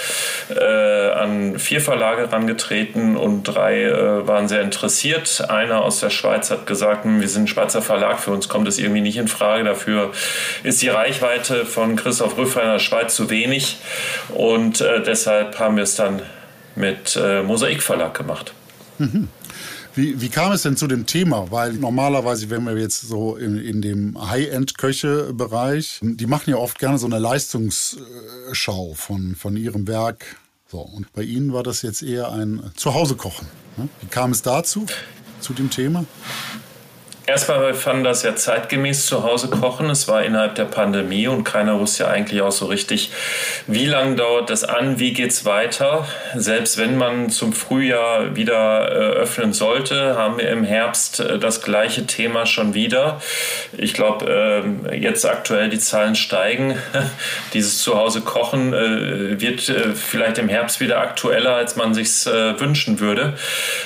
äh, 0.50 1.12
an 1.12 1.60
vier 1.60 1.82
Verlage 1.82 2.24
herangetreten 2.24 3.16
und 3.16 3.44
drei 3.44 3.84
äh, 3.84 4.28
waren 4.28 4.48
sehr 4.48 4.62
interessiert. 4.62 5.48
Einer 5.50 5.84
aus 5.84 6.00
der 6.00 6.10
Schweiz 6.10 6.50
hat 6.50 6.66
gesagt, 6.66 7.04
hm, 7.04 7.22
wir 7.22 7.30
sind 7.30 7.44
ein 7.44 7.48
Schweizer 7.48 7.84
Verlag, 7.84 8.20
für 8.20 8.32
uns 8.32 8.50
kommt 8.50 8.68
das 8.68 8.80
irgendwie 8.80 9.02
nicht 9.02 9.18
in 9.18 9.28
Frage. 9.28 9.66
Dafür 9.66 10.14
ist 10.64 10.82
die 10.82 10.90
Reichweite 10.90 11.64
von 11.64 11.96
Christoph 11.96 12.40
Rüffer 12.40 12.64
in 12.64 12.72
der 12.72 12.80
Schweiz 12.80 13.14
zu 13.14 13.30
wenig 13.30 13.78
und 14.30 14.80
deshalb 15.06 15.60
haben 15.60 15.76
wir 15.76 15.84
es 15.84 15.96
dann 15.96 16.24
mit 16.76 17.20
Mosaik 17.46 17.84
Verlag 17.84 18.14
gemacht. 18.16 18.54
Wie, 19.98 20.22
wie 20.22 20.30
kam 20.30 20.52
es 20.52 20.62
denn 20.62 20.78
zu 20.78 20.86
dem 20.86 21.08
Thema? 21.08 21.50
Weil 21.50 21.74
normalerweise, 21.74 22.52
wenn 22.52 22.68
wir 22.68 22.78
jetzt 22.78 23.02
so 23.02 23.36
in, 23.36 23.58
in 23.58 23.82
dem 23.82 24.30
High-End-Köche-Bereich, 24.30 26.02
die 26.04 26.28
machen 26.28 26.52
ja 26.52 26.58
oft 26.58 26.78
gerne 26.78 27.00
so 27.00 27.08
eine 27.08 27.18
Leistungsschau 27.18 28.94
von, 28.94 29.36
von 29.36 29.58
ihrem 29.58 29.88
Werk. 29.88 30.38
So, 30.68 30.82
und 30.82 31.12
bei 31.14 31.24
Ihnen 31.24 31.52
war 31.52 31.64
das 31.64 31.82
jetzt 31.82 32.04
eher 32.04 32.32
ein 32.32 32.62
Zuhause-Kochen. 32.76 33.48
ne? 33.78 33.90
Wie 34.02 34.08
kam 34.08 34.34
es 34.34 34.44
dazu, 34.44 34.86
zu 35.40 35.54
dem 35.54 35.72
Thema? 35.72 36.06
Erstmal, 37.30 37.60
wir 37.60 37.74
fanden 37.74 38.06
das 38.06 38.24
ja 38.24 38.38
zeitgemäß 38.38 39.06
zu 39.06 39.22
Hause 39.22 39.50
kochen. 39.50 39.90
Es 39.90 40.08
war 40.08 40.24
innerhalb 40.24 40.56
der 40.56 40.64
Pandemie 40.64 41.28
und 41.28 41.44
keiner 41.44 41.78
wusste 41.78 42.04
ja 42.04 42.10
eigentlich 42.10 42.42
auch 42.42 42.54
so 42.54 42.68
richtig, 42.68 43.12
wie 43.68 43.86
lange 43.86 44.16
dauert 44.16 44.50
das 44.50 44.64
an, 44.64 44.98
wie 44.98 45.12
geht's 45.12 45.44
weiter. 45.44 46.08
Selbst 46.36 46.78
wenn 46.78 46.98
man 46.98 47.30
zum 47.30 47.52
Frühjahr 47.52 48.38
wieder 48.38 48.90
äh, 48.90 48.94
öffnen 49.18 49.52
sollte, 49.52 50.16
haben 50.16 50.38
wir 50.38 50.50
im 50.50 50.64
Herbst 50.64 51.20
äh, 51.20 51.38
das 51.38 51.62
gleiche 51.62 52.08
Thema 52.08 52.46
schon 52.46 52.74
wieder. 52.74 53.22
Ich 53.78 53.94
glaube, 53.94 54.32
ähm, 54.32 54.88
jetzt 54.94 55.26
aktuell 55.26 55.70
die 55.70 55.80
Zahlen 55.80 56.16
steigen. 56.16 56.78
Dieses 57.54 57.80
Zuhause 57.80 58.22
kochen 58.22 58.74
äh, 58.74 59.42
wird 59.42 59.60
vielleicht 59.96 60.38
im 60.38 60.48
Herbst 60.48 60.80
wieder 60.80 61.02
aktueller, 61.02 61.56
als 61.56 61.76
man 61.76 61.94
sich's 61.94 62.26
äh, 62.26 62.58
wünschen 62.58 63.02
würde. 63.02 63.34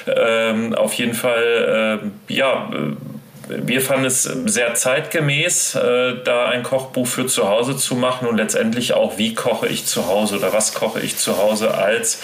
Ähm, 0.05 0.75
auf 0.75 0.93
jeden 0.93 1.15
Fall, 1.15 2.01
äh, 2.29 2.31
ja. 2.31 2.69
Wir 3.57 3.81
fanden 3.81 4.05
es 4.05 4.23
sehr 4.23 4.73
zeitgemäß, 4.73 5.75
äh, 5.75 6.15
da 6.23 6.45
ein 6.45 6.63
Kochbuch 6.63 7.07
für 7.07 7.27
zu 7.27 7.49
Hause 7.49 7.75
zu 7.75 7.95
machen 7.95 8.27
und 8.27 8.37
letztendlich 8.37 8.93
auch, 8.93 9.17
wie 9.17 9.33
koche 9.33 9.67
ich 9.67 9.85
zu 9.85 10.07
Hause 10.07 10.37
oder 10.37 10.53
was 10.53 10.73
koche 10.73 10.99
ich 11.01 11.17
zu 11.17 11.37
Hause 11.37 11.73
als 11.73 12.21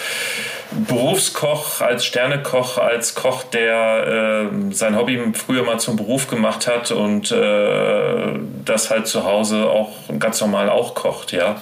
Berufskoch, 0.71 1.81
als 1.81 2.05
Sternekoch, 2.05 2.77
als 2.77 3.15
Koch, 3.15 3.43
der 3.43 4.49
äh, 4.51 4.73
sein 4.73 4.97
Hobby 4.97 5.19
früher 5.33 5.63
mal 5.63 5.79
zum 5.79 5.95
Beruf 5.95 6.27
gemacht 6.27 6.67
hat 6.67 6.91
und 6.91 7.31
äh, 7.31 8.39
das 8.65 8.89
halt 8.89 9.07
zu 9.07 9.23
Hause 9.23 9.65
auch 9.65 9.91
ganz 10.19 10.41
normal 10.41 10.69
auch 10.69 10.93
kocht, 10.93 11.31
ja. 11.31 11.61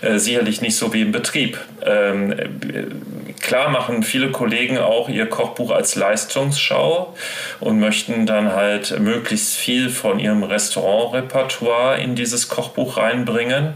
Äh, 0.00 0.18
sicherlich 0.18 0.60
nicht 0.60 0.76
so 0.76 0.92
wie 0.92 1.02
im 1.02 1.12
Betrieb. 1.12 1.58
Ähm, 1.86 2.32
äh, 2.32 3.36
klar 3.40 3.68
machen 3.68 4.02
viele 4.02 4.30
Kollegen 4.30 4.78
auch 4.78 5.08
ihr 5.08 5.26
Kochbuch 5.26 5.70
als 5.70 5.94
Leistungsschau 5.94 7.14
und 7.60 7.78
möchten 7.78 8.26
dann 8.26 8.52
halt 8.52 8.98
möglichst 8.98 9.56
viel 9.56 9.88
von 9.88 10.18
ihrem 10.18 10.42
Restaurantrepertoire 10.42 12.00
in 12.00 12.14
dieses 12.14 12.48
Kochbuch 12.48 12.96
reinbringen. 12.96 13.74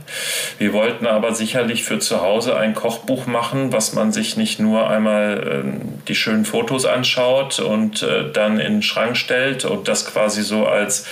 Wir 0.58 0.72
wollten 0.72 1.06
aber 1.06 1.34
sicherlich 1.34 1.84
für 1.84 1.98
zu 1.98 2.20
Hause 2.20 2.56
ein 2.56 2.74
Kochbuch 2.74 3.26
machen, 3.26 3.72
was 3.72 3.92
man 3.92 4.12
sich 4.12 4.36
nicht 4.36 4.58
nur 4.60 4.88
einmal 4.88 5.64
äh, 5.64 6.06
die 6.08 6.14
schönen 6.14 6.44
Fotos 6.44 6.86
anschaut 6.86 7.60
und 7.60 8.02
äh, 8.02 8.30
dann 8.32 8.58
in 8.58 8.74
den 8.74 8.82
Schrank 8.82 9.16
stellt 9.16 9.64
und 9.64 9.88
das 9.88 10.06
quasi 10.06 10.42
so 10.42 10.66
als 10.66 11.06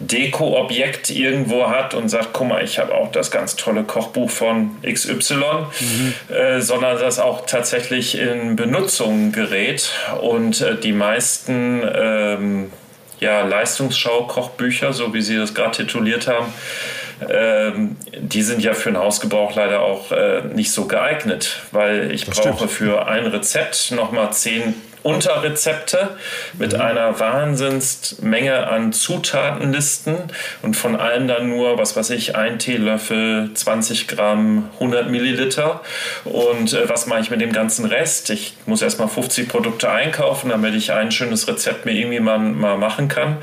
Deko-Objekt 0.00 1.10
irgendwo 1.10 1.68
hat 1.68 1.94
und 1.94 2.08
sagt, 2.08 2.30
guck 2.32 2.48
mal, 2.48 2.64
ich 2.64 2.78
habe 2.78 2.94
auch 2.94 3.10
das 3.12 3.30
ganz 3.30 3.56
tolle 3.56 3.84
Kochbuch 3.84 4.30
von 4.30 4.76
XY, 4.82 5.66
äh, 6.34 6.60
sondern 6.60 6.98
das 6.98 7.18
auch 7.18 7.46
tatsächlich 7.46 8.18
in 8.18 8.56
Benutzung 8.56 9.32
gerät 9.32 9.92
und 10.20 10.60
äh, 10.60 10.76
die 10.76 10.92
meisten 10.92 11.82
ähm, 11.94 12.72
ja, 13.20 13.42
Leistungsschau-Kochbücher, 13.42 14.92
so 14.92 15.14
wie 15.14 15.22
Sie 15.22 15.36
das 15.36 15.54
gerade 15.54 15.76
tituliert 15.76 16.26
haben, 16.26 16.52
ähm, 17.28 17.96
die 18.18 18.42
sind 18.42 18.62
ja 18.62 18.74
für 18.74 18.90
den 18.90 18.98
Hausgebrauch 18.98 19.54
leider 19.54 19.80
auch 19.80 20.10
äh, 20.12 20.42
nicht 20.52 20.72
so 20.72 20.86
geeignet, 20.86 21.62
weil 21.70 22.10
ich 22.10 22.24
Das 22.24 22.40
brauche 22.40 22.56
stimmt. 22.68 22.70
für 22.72 23.06
ein 23.06 23.26
Rezept 23.26 23.92
nochmal 23.92 24.32
zehn 24.32 24.74
Unterrezepte 25.04 26.16
mit 26.58 26.74
einer 26.74 27.20
Wahnsinnsmenge 27.20 28.66
an 28.66 28.92
Zutatenlisten 28.92 30.16
und 30.62 30.76
von 30.76 30.96
allen 30.96 31.28
dann 31.28 31.50
nur, 31.50 31.78
was 31.78 31.94
weiß 31.94 32.10
ich, 32.10 32.36
ein 32.36 32.58
Teelöffel, 32.58 33.50
20 33.52 34.08
Gramm, 34.08 34.70
100 34.74 35.10
Milliliter. 35.10 35.82
Und 36.24 36.72
äh, 36.72 36.88
was 36.88 37.06
mache 37.06 37.20
ich 37.20 37.30
mit 37.30 37.42
dem 37.42 37.52
ganzen 37.52 37.84
Rest? 37.84 38.30
Ich 38.30 38.56
muss 38.64 38.80
erstmal 38.80 39.08
50 39.08 39.46
Produkte 39.46 39.90
einkaufen, 39.90 40.48
damit 40.48 40.74
ich 40.74 40.92
ein 40.92 41.12
schönes 41.12 41.46
Rezept 41.48 41.84
mir 41.84 41.92
irgendwie 41.92 42.20
mal, 42.20 42.38
mal 42.38 42.78
machen 42.78 43.08
kann. 43.08 43.36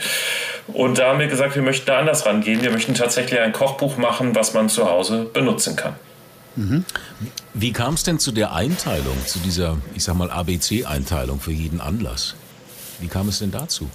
Und 0.67 0.97
da 0.97 1.09
haben 1.09 1.19
wir 1.19 1.27
gesagt, 1.27 1.55
wir 1.55 1.61
möchten 1.61 1.85
da 1.85 1.99
anders 1.99 2.25
rangehen. 2.25 2.63
Wir 2.63 2.71
möchten 2.71 2.95
tatsächlich 2.95 3.39
ein 3.39 3.53
Kochbuch 3.53 3.97
machen, 3.97 4.33
was 4.35 4.55
man 4.55 4.67
zu 4.67 4.89
Hause 4.89 5.29
benutzen 5.31 5.75
kann. 5.75 5.93
Mhm. 6.55 6.85
Wie 7.53 7.73
kam 7.73 7.95
es 7.95 8.03
denn 8.03 8.17
zu 8.17 8.31
der 8.31 8.53
Einteilung, 8.53 9.17
zu 9.25 9.39
dieser, 9.39 9.77
ich 9.93 10.05
sag 10.05 10.15
mal, 10.15 10.31
ABC-Einteilung 10.31 11.39
für 11.41 11.51
jeden 11.51 11.81
Anlass? 11.81 12.35
Wie 12.99 13.07
kam 13.07 13.27
es 13.27 13.39
denn 13.39 13.51
dazu? 13.51 13.89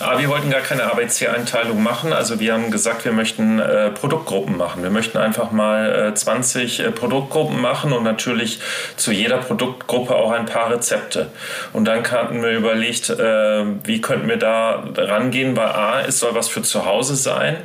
Aber 0.00 0.20
wir 0.20 0.28
wollten 0.28 0.50
gar 0.50 0.60
keine 0.60 0.84
ABC-Einteilung 0.84 1.82
machen. 1.82 2.12
Also 2.12 2.40
wir 2.40 2.52
haben 2.52 2.70
gesagt, 2.70 3.04
wir 3.04 3.12
möchten 3.12 3.58
äh, 3.58 3.90
Produktgruppen 3.90 4.56
machen. 4.56 4.82
Wir 4.82 4.90
möchten 4.90 5.18
einfach 5.18 5.50
mal 5.50 6.10
äh, 6.10 6.14
20 6.14 6.80
äh, 6.80 6.90
Produktgruppen 6.90 7.60
machen 7.60 7.92
und 7.92 8.04
natürlich 8.04 8.60
zu 8.96 9.12
jeder 9.12 9.38
Produktgruppe 9.38 10.14
auch 10.14 10.30
ein 10.30 10.46
paar 10.46 10.70
Rezepte. 10.70 11.30
Und 11.72 11.86
dann 11.86 12.04
hatten 12.10 12.42
wir 12.42 12.50
überlegt, 12.50 13.10
äh, 13.10 13.64
wie 13.84 14.00
könnten 14.00 14.28
wir 14.28 14.36
da 14.36 14.84
rangehen, 14.96 15.56
weil 15.56 15.68
A, 15.68 16.00
es 16.00 16.20
soll 16.20 16.34
was 16.34 16.48
für 16.48 16.62
zu 16.62 16.84
Hause 16.84 17.16
sein. 17.16 17.56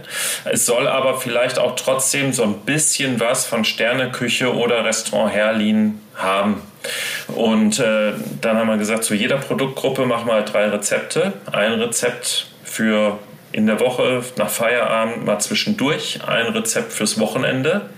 Es 0.45 0.65
soll 0.65 0.87
aber 0.87 1.19
vielleicht 1.19 1.59
auch 1.59 1.75
trotzdem 1.75 2.33
so 2.33 2.43
ein 2.43 2.59
bisschen 2.61 3.19
was 3.19 3.45
von 3.45 3.65
Sterneküche 3.65 4.53
oder 4.55 4.85
Restaurant 4.85 5.33
Herlin 5.33 5.99
haben. 6.19 6.61
Und 7.27 7.79
äh, 7.79 8.13
dann 8.41 8.57
haben 8.57 8.67
wir 8.67 8.77
gesagt, 8.77 9.03
zu 9.03 9.15
jeder 9.15 9.37
Produktgruppe 9.37 10.05
machen 10.05 10.27
wir 10.27 10.33
halt 10.33 10.53
drei 10.53 10.67
Rezepte. 10.69 11.33
Ein 11.51 11.73
Rezept 11.73 12.47
für 12.63 13.19
in 13.51 13.65
der 13.65 13.79
Woche 13.79 14.23
nach 14.37 14.49
Feierabend 14.49 15.25
mal 15.25 15.39
zwischendurch, 15.39 16.19
ein 16.27 16.47
Rezept 16.47 16.93
fürs 16.93 17.19
Wochenende 17.19 17.89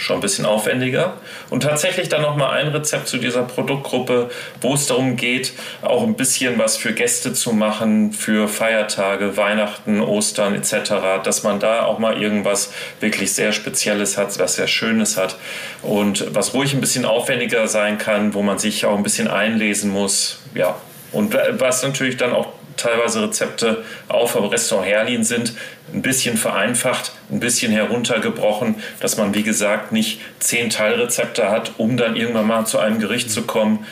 schon 0.00 0.16
ein 0.16 0.20
bisschen 0.20 0.46
aufwendiger. 0.46 1.18
Und 1.50 1.62
tatsächlich 1.62 2.08
dann 2.08 2.22
nochmal 2.22 2.58
ein 2.58 2.68
Rezept 2.68 3.06
zu 3.06 3.18
dieser 3.18 3.42
Produktgruppe, 3.42 4.30
wo 4.60 4.74
es 4.74 4.86
darum 4.86 5.16
geht, 5.16 5.52
auch 5.82 6.02
ein 6.02 6.14
bisschen 6.14 6.58
was 6.58 6.76
für 6.76 6.92
Gäste 6.92 7.34
zu 7.34 7.52
machen, 7.52 8.12
für 8.12 8.48
Feiertage, 8.48 9.36
Weihnachten, 9.36 10.00
Ostern 10.00 10.54
etc., 10.54 11.22
dass 11.22 11.42
man 11.42 11.60
da 11.60 11.84
auch 11.84 11.98
mal 11.98 12.20
irgendwas 12.20 12.72
wirklich 13.00 13.32
sehr 13.34 13.52
Spezielles 13.52 14.16
hat, 14.16 14.38
was 14.38 14.56
sehr 14.56 14.68
Schönes 14.68 15.16
hat 15.16 15.36
und 15.82 16.34
was 16.34 16.54
ruhig 16.54 16.72
ein 16.72 16.80
bisschen 16.80 17.04
aufwendiger 17.04 17.68
sein 17.68 17.98
kann, 17.98 18.32
wo 18.32 18.42
man 18.42 18.58
sich 18.58 18.86
auch 18.86 18.96
ein 18.96 19.02
bisschen 19.02 19.28
einlesen 19.28 19.90
muss. 19.90 20.40
Ja, 20.54 20.76
und 21.12 21.36
was 21.58 21.82
natürlich 21.82 22.16
dann 22.16 22.32
auch 22.32 22.59
teilweise 22.76 23.22
Rezepte 23.22 23.84
auf 24.08 24.32
vom 24.32 24.46
Restaurant 24.46 24.88
Herlin 24.88 25.24
sind, 25.24 25.54
ein 25.92 26.02
bisschen 26.02 26.36
vereinfacht, 26.36 27.12
ein 27.30 27.40
bisschen 27.40 27.72
heruntergebrochen, 27.72 28.76
dass 29.00 29.16
man, 29.16 29.34
wie 29.34 29.42
gesagt, 29.42 29.92
nicht 29.92 30.20
zehn 30.38 30.70
Teilrezepte 30.70 31.50
hat, 31.50 31.72
um 31.78 31.96
dann 31.96 32.16
irgendwann 32.16 32.46
mal 32.46 32.66
zu 32.66 32.78
einem 32.78 32.98
Gericht 33.00 33.30
zu 33.30 33.42
kommen, 33.42 33.84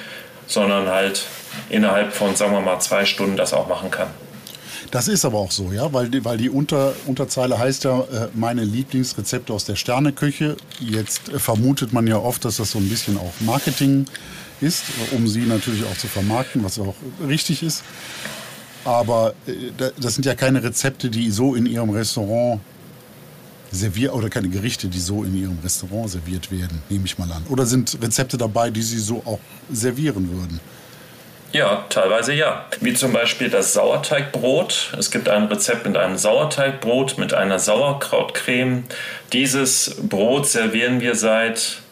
sondern 0.47 0.89
halt 0.89 1.24
innerhalb 1.70 2.12
von, 2.12 2.37
sagen 2.37 2.53
wir 2.53 2.61
mal, 2.61 2.81
zwei 2.81 3.05
Stunden 3.05 3.37
das 3.37 3.53
auch 3.53 3.68
machen 3.68 3.91
kann. 3.91 4.09
Das 4.91 5.07
ist 5.07 5.24
aber 5.24 5.39
auch 5.39 5.51
so, 5.51 5.70
ja, 5.72 5.93
weil 5.93 6.09
die, 6.09 6.24
weil 6.24 6.39
die 6.39 6.49
Unter, 6.49 6.95
Unterzeile 7.07 7.59
heißt 7.59 7.85
ja 7.85 8.01
äh, 8.01 8.29
meine 8.33 8.64
Lieblingsrezepte 8.64 9.53
aus 9.53 9.66
der 9.66 9.76
Sterneküche. 9.76 10.57
Jetzt 10.81 11.29
äh, 11.29 11.39
vermutet 11.39 11.93
man 11.93 12.07
ja 12.07 12.16
oft, 12.16 12.45
dass 12.45 12.57
das 12.57 12.70
so 12.70 12.79
ein 12.79 12.89
bisschen 12.89 13.18
auch 13.18 13.33
Marketing 13.41 14.07
ist, 14.61 14.85
um 15.12 15.29
sie 15.29 15.43
natürlich 15.43 15.85
auch 15.85 15.97
zu 15.97 16.07
vermarkten, 16.07 16.64
was 16.64 16.79
auch 16.79 16.95
richtig 17.26 17.62
ist. 17.62 17.85
Aber 18.89 19.34
äh, 19.47 19.53
das 20.01 20.14
sind 20.14 20.24
ja 20.24 20.34
keine 20.34 20.62
Rezepte, 20.62 21.11
die 21.11 21.30
so 21.30 21.55
in 21.55 21.66
Ihrem 21.66 21.91
Restaurant 21.91 22.61
serviert 23.70 24.14
oder 24.14 24.30
keine 24.30 24.49
Gerichte, 24.49 24.89
die 24.89 24.99
so 24.99 25.24
in 25.24 25.36
Ihrem 25.36 25.59
Restaurant 25.62 26.09
serviert 26.09 26.51
werden, 26.51 26.80
nehme 26.89 27.05
ich 27.05 27.18
mal 27.18 27.30
an. 27.30 27.45
Oder 27.51 27.66
sind 27.66 27.99
Rezepte 28.01 28.39
dabei, 28.39 28.70
die 28.70 28.80
Sie 28.80 28.99
so 28.99 29.22
auch 29.26 29.41
servieren 29.70 30.30
würden? 30.30 30.59
Ja, 31.53 31.84
teilweise 31.91 32.32
ja. 32.32 32.64
Wie 32.80 32.95
zum 32.95 33.12
Beispiel 33.12 33.51
das 33.51 33.74
Sauerteigbrot. 33.74 34.95
Es 34.99 35.11
gibt 35.11 35.28
ein 35.28 35.45
Rezept 35.45 35.86
mit 35.86 35.99
einem 35.99 36.16
Sauerteigbrot 36.16 37.18
mit 37.18 37.34
einer 37.34 37.59
Sauerkrautcreme. 37.59 38.84
Dieses 39.34 39.97
Brot 40.03 40.49
servieren 40.49 41.03
wir 41.03 41.14
seit 41.14 41.82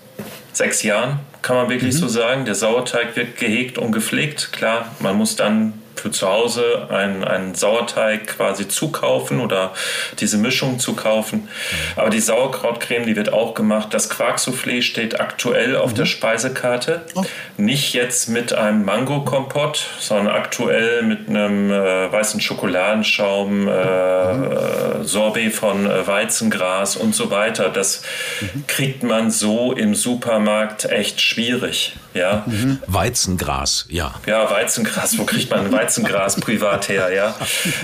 sechs 0.54 0.82
Jahren, 0.82 1.20
kann 1.42 1.56
man 1.56 1.68
wirklich 1.68 1.94
mhm. 1.94 1.98
so 1.98 2.08
sagen. 2.08 2.46
Der 2.46 2.54
Sauerteig 2.54 3.16
wird 3.16 3.36
gehegt 3.36 3.76
und 3.76 3.92
gepflegt. 3.92 4.50
Klar, 4.52 4.94
man 5.00 5.16
muss 5.16 5.36
dann 5.36 5.74
für 6.00 6.10
zu 6.10 6.28
Hause 6.28 6.88
einen, 6.90 7.24
einen 7.24 7.54
Sauerteig 7.54 8.26
quasi 8.26 8.68
zukaufen 8.68 9.40
oder 9.40 9.72
diese 10.18 10.38
Mischung 10.38 10.78
zukaufen. 10.78 11.48
Aber 11.96 12.10
die 12.10 12.20
Sauerkrautcreme, 12.20 13.06
die 13.06 13.16
wird 13.16 13.32
auch 13.32 13.54
gemacht. 13.54 13.92
Das 13.92 14.10
Quarksoufflé 14.10 14.82
steht 14.82 15.20
aktuell 15.20 15.76
auf 15.76 15.92
mhm. 15.92 15.96
der 15.96 16.06
Speisekarte. 16.06 17.02
Oh. 17.14 17.24
Nicht 17.56 17.94
jetzt 17.94 18.28
mit 18.28 18.52
einem 18.52 18.84
Mango-Kompott, 18.84 19.86
sondern 19.98 20.34
aktuell 20.34 21.02
mit 21.02 21.28
einem 21.28 21.70
äh, 21.70 22.12
weißen 22.12 22.40
Schokoladenschaum, 22.40 23.68
äh, 23.68 24.34
mhm. 24.34 24.52
Äh, 24.52 25.04
Sorbet 25.04 25.52
von 25.52 25.86
äh, 25.86 26.06
Weizengras 26.06 26.96
und 26.96 27.14
so 27.14 27.30
weiter. 27.30 27.68
Das 27.68 28.02
mhm. 28.40 28.64
kriegt 28.66 29.02
man 29.02 29.30
so 29.30 29.72
im 29.72 29.94
Supermarkt 29.94 30.84
echt 30.84 31.20
schwierig. 31.20 31.94
Ja. 32.16 32.44
Mhm. 32.46 32.78
Weizengras, 32.86 33.86
ja. 33.88 34.14
Ja, 34.26 34.50
Weizengras. 34.50 35.18
Wo 35.18 35.24
kriegt 35.24 35.50
man 35.50 35.70
Weizengras? 35.70 36.36
Privat 36.40 36.88
her, 36.88 37.12
ja. 37.12 37.34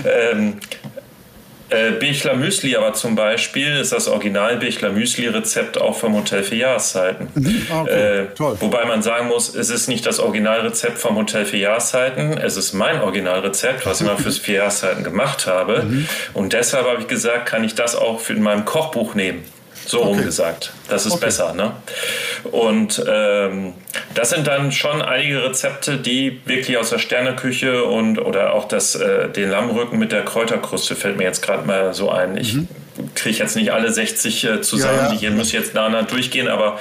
Ähm, 0.05 0.59
äh, 1.69 1.91
Bichler 1.91 2.35
Müsli 2.35 2.75
aber 2.75 2.93
zum 2.93 3.15
Beispiel 3.15 3.77
ist 3.77 3.91
das 3.91 4.07
Original 4.07 4.57
Bichler 4.57 4.91
Müsli 4.91 5.27
Rezept 5.27 5.79
auch 5.79 5.97
vom 5.97 6.15
Hotel 6.15 6.43
für 6.43 6.55
Jahreszeiten. 6.55 7.29
Mhm. 7.33 7.67
Ah, 7.71 7.81
okay. 7.81 8.19
äh, 8.21 8.27
wobei 8.37 8.85
man 8.85 9.01
sagen 9.01 9.27
muss, 9.27 9.53
es 9.55 9.69
ist 9.69 9.87
nicht 9.87 10.05
das 10.05 10.19
Originalrezept 10.19 10.99
vom 10.99 11.15
Hotel 11.15 11.45
für 11.45 11.57
Jahreszeiten, 11.57 12.37
es 12.37 12.57
ist 12.57 12.73
mein 12.73 13.01
Originalrezept, 13.01 13.85
was 13.85 14.01
ich 14.01 14.07
mal 14.07 14.17
fürs 14.17 14.37
vier 14.37 14.55
Jahreszeiten 14.55 15.03
gemacht 15.03 15.47
habe. 15.47 15.83
Mhm. 15.83 16.07
Und 16.33 16.53
deshalb 16.53 16.85
habe 16.85 17.01
ich 17.01 17.07
gesagt, 17.07 17.47
kann 17.47 17.63
ich 17.63 17.75
das 17.75 17.95
auch 17.95 18.19
für 18.19 18.33
in 18.33 18.43
meinem 18.43 18.65
Kochbuch 18.65 19.15
nehmen. 19.15 19.43
So 19.85 20.01
okay. 20.01 20.11
umgesagt. 20.11 20.73
Das 20.89 21.05
ist 21.05 21.13
okay. 21.13 21.25
besser. 21.25 21.53
Ne? 21.53 21.71
Und 22.51 23.03
ähm, 23.07 23.73
das 24.13 24.29
sind 24.29 24.47
dann 24.47 24.71
schon 24.71 25.01
einige 25.01 25.43
Rezepte, 25.43 25.97
die 25.97 26.41
wirklich 26.45 26.77
aus 26.77 26.89
der 26.89 26.99
Sterneküche 26.99 27.83
und 27.83 28.19
oder 28.19 28.53
auch 28.53 28.67
das, 28.67 28.95
äh, 28.95 29.29
den 29.29 29.49
Lammrücken 29.49 29.99
mit 29.99 30.11
der 30.11 30.23
Kräuterkruste 30.23 30.95
fällt 30.95 31.17
mir 31.17 31.23
jetzt 31.23 31.41
gerade 31.41 31.65
mal 31.65 31.93
so 31.93 32.09
ein. 32.09 32.37
Ich 32.37 32.53
mhm 32.53 32.67
kriege 33.15 33.37
jetzt 33.37 33.55
nicht 33.55 33.71
alle 33.71 33.91
60 33.91 34.43
äh, 34.43 34.61
zusammen, 34.61 34.97
ja, 34.97 35.03
ja. 35.05 35.11
die 35.11 35.17
hier 35.17 35.31
muss 35.31 35.51
jetzt 35.51 35.73
nah 35.73 36.01
durchgehen, 36.03 36.47
aber 36.47 36.79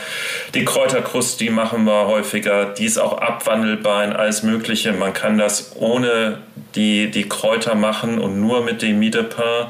die 0.54 0.64
Kräuterkrust, 0.64 1.40
die 1.40 1.50
machen 1.50 1.84
wir 1.84 2.06
häufiger. 2.06 2.66
Die 2.66 2.84
ist 2.84 2.98
auch 2.98 3.18
abwandelbar 3.18 4.04
in 4.04 4.12
alles 4.12 4.42
Mögliche. 4.42 4.92
Man 4.92 5.12
kann 5.12 5.38
das 5.38 5.72
ohne 5.76 6.38
die, 6.74 7.10
die 7.10 7.28
Kräuter 7.28 7.74
machen 7.74 8.18
und 8.18 8.40
nur 8.40 8.64
mit 8.64 8.82
dem 8.82 8.98
Mie 8.98 9.10
Pain 9.10 9.66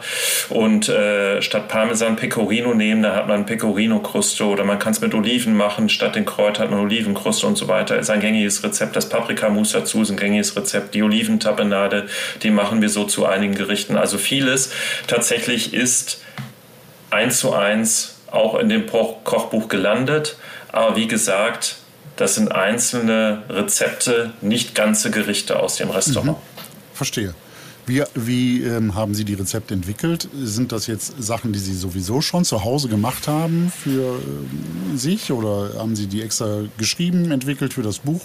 und 0.49 0.89
äh, 0.89 1.43
statt 1.43 1.69
Parmesan 1.69 2.17
Pecorino 2.17 2.75
nehmen, 2.75 3.03
da 3.03 3.15
hat 3.15 3.29
man 3.29 3.47
Pecorino-Kruste 3.47 4.45
oder 4.45 4.65
man 4.65 4.79
kann 4.79 4.93
es 4.93 5.01
mit 5.01 5.15
Oliven 5.15 5.57
machen, 5.57 5.89
statt 5.89 6.15
den 6.15 6.25
Kräutern 6.25 6.65
hat 6.65 6.71
man 6.71 6.81
Olivenkruste 6.81 7.47
und 7.47 7.57
so 7.57 7.69
weiter. 7.69 7.99
Ist 7.99 8.11
ein 8.11 8.21
gängiges 8.21 8.63
Rezept. 8.63 8.97
Das 8.97 9.09
Paprikamus 9.09 9.73
dazu 9.73 10.03
ist 10.03 10.11
ein 10.11 10.17
gängiges 10.17 10.57
Rezept. 10.57 10.95
Die 10.95 11.03
Oliventapenade, 11.03 12.07
die 12.43 12.51
machen 12.51 12.81
wir 12.83 12.89
so 12.89 13.05
zu 13.05 13.27
einigen 13.27 13.55
Gerichten. 13.55 13.97
Also 13.97 14.19
vieles 14.19 14.73
tatsächlich 15.07 15.75
ist 15.75 16.23
eins 17.11 17.39
zu 17.39 17.53
eins 17.53 18.21
auch 18.31 18.59
in 18.59 18.69
dem 18.69 18.87
Kochbuch 18.87 19.69
gelandet. 19.69 20.37
Aber 20.71 20.97
wie 20.97 21.07
gesagt, 21.07 21.77
das 22.17 22.35
sind 22.35 22.53
einzelne 22.53 23.43
Rezepte, 23.49 24.33
nicht 24.41 24.75
ganze 24.75 25.11
Gerichte 25.11 25.59
aus 25.61 25.77
dem 25.77 25.91
Restaurant. 25.91 26.39
Mhm. 26.39 26.52
Verstehe. 27.03 27.35
Wie, 27.85 28.05
wie 28.15 28.63
ähm, 28.63 28.95
haben 28.95 29.13
Sie 29.13 29.25
die 29.25 29.35
Rezepte 29.35 29.75
entwickelt? 29.75 30.29
Sind 30.41 30.71
das 30.71 30.87
jetzt 30.87 31.21
Sachen, 31.21 31.53
die 31.53 31.59
Sie 31.59 31.75
sowieso 31.75 32.21
schon 32.21 32.45
zu 32.45 32.63
Hause 32.63 32.89
gemacht 32.89 33.27
haben 33.27 33.73
für 33.77 34.21
äh, 34.21 34.97
sich 34.97 35.33
oder 35.33 35.75
haben 35.79 35.97
Sie 35.97 36.07
die 36.07 36.23
extra 36.23 36.63
geschrieben, 36.79 37.33
entwickelt 37.33 37.75
für 37.75 37.83
das 37.83 37.99
Buch? 37.99 38.21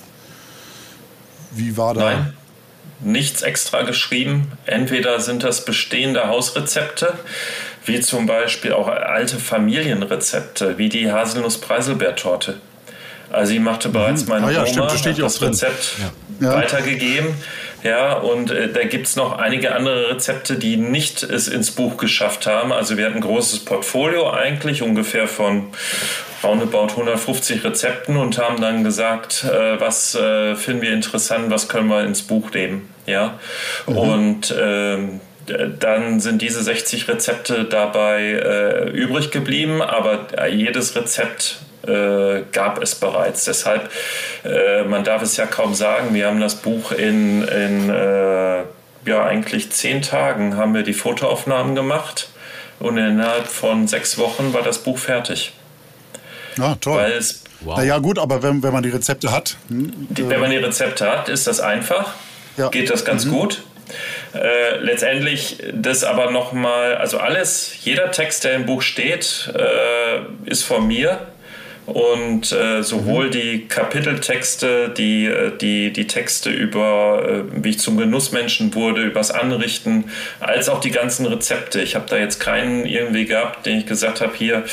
Wie 1.55 1.75
war 1.75 1.95
da? 1.95 2.01
Nein, 2.01 2.33
nichts 2.99 3.41
extra 3.41 3.81
geschrieben. 3.81 4.51
Entweder 4.67 5.19
sind 5.21 5.43
das 5.43 5.65
bestehende 5.65 6.27
Hausrezepte, 6.27 7.17
wie 7.83 7.99
zum 8.01 8.27
Beispiel 8.27 8.73
auch 8.73 8.87
alte 8.87 9.39
Familienrezepte, 9.39 10.77
wie 10.77 10.89
die 10.89 11.11
Haselnuss-Preiselbeertorte. 11.11 12.59
Also 13.31 13.53
ich 13.53 13.59
machte 13.59 13.89
bereits 13.89 14.23
mhm. 14.23 14.29
meine 14.29 14.45
ah, 14.45 14.51
ja, 14.51 14.65
Oma 14.65 14.89
stimmt, 14.95 15.19
das 15.19 15.41
Rezept 15.41 15.95
ja. 16.39 16.53
weitergegeben. 16.53 17.29
Ja, 17.29 17.33
und 18.15 18.51
äh, 18.51 18.71
da 18.71 18.83
gibt 18.83 19.07
es 19.07 19.15
noch 19.15 19.37
einige 19.37 19.75
andere 19.75 20.09
Rezepte, 20.09 20.55
die 20.55 20.77
nicht 20.77 21.23
es 21.23 21.47
ins 21.47 21.71
Buch 21.71 21.97
geschafft 21.97 22.47
haben. 22.47 22.73
Also 22.73 22.97
wir 22.97 23.05
hatten 23.05 23.17
ein 23.17 23.21
großes 23.21 23.65
Portfolio 23.65 24.31
eigentlich, 24.31 24.81
ungefähr 24.81 25.27
von 25.27 25.67
roundabout 26.43 26.91
150 26.91 27.63
Rezepten 27.63 28.17
und 28.17 28.37
haben 28.37 28.61
dann 28.61 28.83
gesagt, 28.83 29.43
äh, 29.43 29.79
was 29.79 30.15
äh, 30.15 30.55
finden 30.55 30.81
wir 30.81 30.93
interessant, 30.93 31.49
was 31.49 31.67
können 31.69 31.89
wir 31.89 32.03
ins 32.03 32.23
Buch 32.23 32.51
nehmen. 32.51 32.89
Ja, 33.05 33.39
mhm. 33.85 33.97
und 33.97 34.55
ähm, 34.59 35.21
dann 35.79 36.19
sind 36.19 36.41
diese 36.41 36.61
60 36.61 37.07
Rezepte 37.07 37.63
dabei 37.63 38.21
äh, 38.21 38.89
übrig 38.89 39.31
geblieben, 39.31 39.81
aber 39.81 40.27
äh, 40.37 40.53
jedes 40.53 40.95
Rezept 40.95 41.59
äh, 41.87 42.43
gab 42.51 42.81
es 42.81 42.95
bereits. 42.95 43.45
Deshalb, 43.45 43.89
äh, 44.43 44.83
man 44.83 45.03
darf 45.03 45.21
es 45.21 45.37
ja 45.37 45.45
kaum 45.45 45.73
sagen, 45.73 46.13
wir 46.13 46.27
haben 46.27 46.39
das 46.39 46.55
Buch 46.55 46.91
in, 46.91 47.43
in 47.43 47.89
äh, 47.89 48.63
ja 49.05 49.23
eigentlich 49.25 49.71
zehn 49.71 50.01
Tagen 50.01 50.57
haben 50.57 50.73
wir 50.73 50.83
die 50.83 50.93
Fotoaufnahmen 50.93 51.75
gemacht 51.75 52.29
und 52.79 52.97
innerhalb 52.97 53.47
von 53.47 53.87
sechs 53.87 54.17
Wochen 54.17 54.53
war 54.53 54.61
das 54.61 54.79
Buch 54.79 54.97
fertig. 54.97 55.53
Ja, 56.57 56.75
toll. 56.75 56.97
Weil 56.97 57.11
es, 57.13 57.43
wow. 57.61 57.77
Naja, 57.77 57.99
gut, 57.99 58.19
aber 58.19 58.43
wenn, 58.43 58.61
wenn 58.63 58.73
man 58.73 58.83
die 58.83 58.89
Rezepte 58.89 59.31
hat. 59.31 59.57
Hm, 59.69 59.93
die, 60.09 60.27
wenn 60.27 60.39
man 60.39 60.51
die 60.51 60.57
Rezepte 60.57 61.09
hat, 61.09 61.29
ist 61.29 61.47
das 61.47 61.59
einfach. 61.59 62.13
Ja. 62.57 62.69
Geht 62.69 62.89
das 62.89 63.05
ganz 63.05 63.25
mhm. 63.25 63.31
gut. 63.31 63.63
Äh, 64.33 64.79
letztendlich 64.79 65.63
das 65.73 66.03
aber 66.03 66.31
nochmal, 66.31 66.95
also 66.95 67.19
alles, 67.19 67.73
jeder 67.83 68.11
Text, 68.11 68.43
der 68.43 68.55
im 68.55 68.65
Buch 68.65 68.81
steht, 68.81 69.51
äh, 69.55 70.49
ist 70.49 70.63
von 70.63 70.85
mir. 70.87 71.19
Und 71.87 72.51
äh, 72.51 72.83
sowohl 72.83 73.27
mhm. 73.27 73.31
die 73.31 73.67
Kapiteltexte, 73.69 74.89
die, 74.89 75.25
äh, 75.25 75.57
die, 75.57 75.93
die 75.93 76.05
Texte 76.05 76.49
über, 76.49 77.25
äh, 77.25 77.63
wie 77.63 77.69
ich 77.69 77.79
zum 77.79 77.97
Genussmenschen 77.97 78.75
wurde, 78.75 79.03
übers 79.03 79.31
Anrichten, 79.31 80.11
als 80.41 80.67
auch 80.67 80.81
die 80.81 80.91
ganzen 80.91 81.25
Rezepte. 81.25 81.81
Ich 81.81 81.95
habe 81.95 82.05
da 82.09 82.17
jetzt 82.17 82.41
keinen 82.41 82.85
irgendwie 82.85 83.23
gehabt, 83.23 83.65
den 83.65 83.79
ich 83.79 83.85
gesagt 83.85 84.19
habe, 84.19 84.33
hier, 84.37 84.65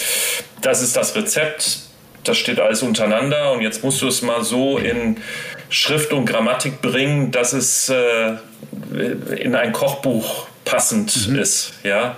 das 0.61 0.83
ist 0.83 0.97
das 0.97 1.15
Rezept, 1.15 1.79
das 2.25 2.37
steht 2.37 2.59
alles 2.59 2.83
untereinander 2.83 3.53
und 3.53 3.61
jetzt 3.61 3.85
musst 3.85 4.03
du 4.03 4.09
es 4.09 4.23
mal 4.23 4.43
so 4.43 4.79
in 4.79 5.19
Schrift 5.69 6.13
und 6.13 6.27
Grammatik 6.27 6.83
bringen, 6.83 7.31
dass 7.31 7.53
es 7.53 7.91
äh, 7.91 8.33
in 9.37 9.55
ein 9.55 9.73
Kochbuch 9.73 10.47
passend 10.65 11.29
mhm. 11.29 11.39
ist. 11.39 11.75
Ja? 11.83 12.17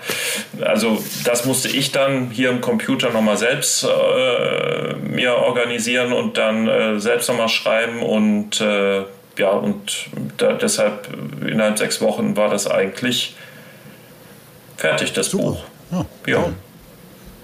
Also 0.61 1.03
das 1.24 1.44
musste 1.44 1.68
ich 1.68 1.92
dann 1.92 2.30
hier 2.30 2.51
im 2.51 2.61
Computer 2.61 3.11
nochmal 3.11 3.36
selbst 3.36 3.84
äh, 3.84 4.94
mir 4.94 5.34
organisieren 5.34 6.12
und 6.12 6.36
dann 6.36 6.68
äh, 6.68 7.01
selbst 7.01 7.28
nochmal 7.28 7.49
schreiben 7.49 8.03
und 8.03 8.61
äh, 8.61 9.05
ja, 9.38 9.51
und 9.51 10.07
da, 10.38 10.55
deshalb 10.55 11.09
innerhalb 11.47 11.78
sechs 11.78 12.01
Wochen 12.01 12.36
war 12.36 12.49
das 12.49 12.70
eigentlich 12.70 13.36
fertig, 14.76 15.12
das 15.12 15.30
Super. 15.30 15.44
Buch. 15.44 15.64
Ja. 15.90 16.07
ja. 16.26 16.53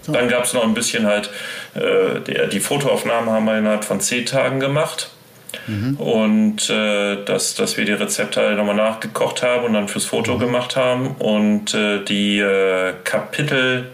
Dann 0.07 0.29
gab 0.29 0.45
es 0.45 0.53
noch 0.53 0.65
ein 0.65 0.75
bisschen 0.75 1.07
halt, 1.07 1.31
äh, 1.75 2.21
die, 2.27 2.49
die 2.51 2.61
Fotoaufnahmen 2.61 3.31
haben 3.31 3.45
wir 3.45 3.59
innerhalb 3.59 3.85
von 3.85 4.01
zehn 4.01 4.27
Tagen 4.27 4.59
gemacht. 4.59 5.11
Mhm. 5.67 5.97
Und 5.97 6.71
äh, 6.71 7.25
dass, 7.25 7.55
dass 7.55 7.77
wir 7.77 7.85
die 7.85 7.93
Rezepte 7.93 8.41
halt 8.41 8.57
nochmal 8.57 8.75
nachgekocht 8.75 9.43
haben 9.43 9.65
und 9.65 9.75
dann 9.75 9.89
fürs 9.89 10.05
Foto 10.05 10.35
mhm. 10.35 10.41
gemacht 10.41 10.77
haben. 10.77 11.09
Und 11.19 11.75
äh, 11.75 12.05
die 12.05 12.39
äh, 12.39 12.95
Kapitel, 13.05 13.91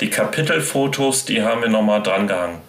die 0.00 0.10
Kapitelfotos, 0.10 1.24
die 1.24 1.42
haben 1.42 1.62
wir 1.62 1.68
nochmal 1.68 2.02
drangehangen. 2.02 2.68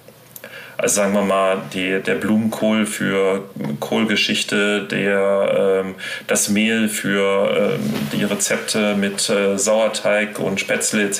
Also 0.82 0.96
sagen 0.96 1.14
wir 1.14 1.24
mal, 1.24 1.58
die, 1.74 2.00
der 2.02 2.16
Blumenkohl 2.16 2.86
für 2.86 3.50
Kohlgeschichte, 3.82 4.84
der, 4.84 5.84
ähm, 5.84 5.96
das 6.26 6.48
Mehl 6.48 6.88
für 6.88 7.74
ähm, 7.76 7.94
die 8.14 8.24
Rezepte 8.24 8.96
mit 8.96 9.30
äh, 9.30 9.58
Sauerteig 9.58 10.40
und 10.40 10.62
Spätzle 10.62 11.04
etc. 11.04 11.20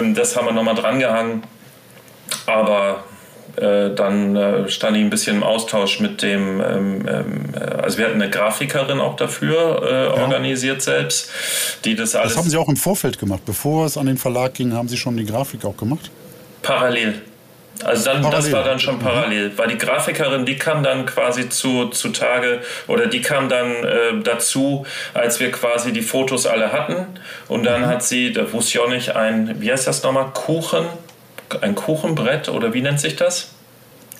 Ähm, 0.00 0.14
das 0.14 0.36
haben 0.36 0.46
wir 0.46 0.52
nochmal 0.52 0.74
drangehangen. 0.74 1.42
Aber 2.46 3.04
äh, 3.56 3.94
dann 3.94 4.36
äh, 4.36 4.68
stand 4.68 4.96
ich 4.96 5.02
ein 5.02 5.10
bisschen 5.10 5.36
im 5.36 5.42
Austausch 5.42 6.00
mit 6.00 6.22
dem, 6.22 6.60
ähm, 6.60 7.06
ähm, 7.08 7.44
äh, 7.54 7.58
also 7.82 7.98
wir 7.98 8.06
hatten 8.06 8.20
eine 8.20 8.30
Grafikerin 8.30 9.00
auch 9.00 9.16
dafür 9.16 10.14
ja. 10.14 10.22
organisiert 10.22 10.82
selbst, 10.82 11.30
die 11.84 11.94
das 11.94 12.14
alles. 12.14 12.32
Das 12.32 12.38
haben 12.38 12.50
Sie 12.50 12.56
auch 12.56 12.68
im 12.68 12.76
Vorfeld 12.76 13.18
gemacht, 13.18 13.42
bevor 13.46 13.86
es 13.86 13.96
an 13.96 14.06
den 14.06 14.18
Verlag 14.18 14.54
ging, 14.54 14.72
haben 14.72 14.88
Sie 14.88 14.96
schon 14.96 15.16
die 15.16 15.26
Grafik 15.26 15.64
auch 15.64 15.76
gemacht? 15.76 16.10
Parallel. 16.62 17.20
Also 17.82 18.04
dann, 18.04 18.22
parallel. 18.22 18.42
das 18.42 18.52
war 18.52 18.64
dann 18.64 18.78
schon 18.78 18.96
mhm. 18.96 19.00
parallel, 19.00 19.52
weil 19.56 19.68
die 19.68 19.78
Grafikerin, 19.78 20.46
die 20.46 20.56
kam 20.56 20.82
dann 20.82 21.06
quasi 21.06 21.48
zu, 21.48 21.88
zu 21.88 22.10
Tage 22.10 22.60
oder 22.86 23.06
die 23.06 23.20
kam 23.20 23.48
dann 23.48 23.72
äh, 23.72 24.22
dazu, 24.22 24.86
als 25.12 25.40
wir 25.40 25.50
quasi 25.50 25.92
die 25.92 26.02
Fotos 26.02 26.46
alle 26.46 26.72
hatten 26.72 27.06
und 27.48 27.64
dann 27.64 27.82
mhm. 27.82 27.86
hat 27.86 28.04
sie, 28.04 28.32
da 28.32 28.52
wusste 28.52 28.70
ich 28.70 28.78
auch 28.78 28.88
nicht, 28.88 29.16
ein, 29.16 29.60
wie 29.60 29.72
heißt 29.72 29.86
das 29.86 30.02
nochmal, 30.02 30.26
Kuchen, 30.32 30.86
ein 31.60 31.74
Kuchenbrett 31.74 32.48
oder 32.48 32.74
wie 32.74 32.82
nennt 32.82 33.00
sich 33.00 33.16
das? 33.16 33.50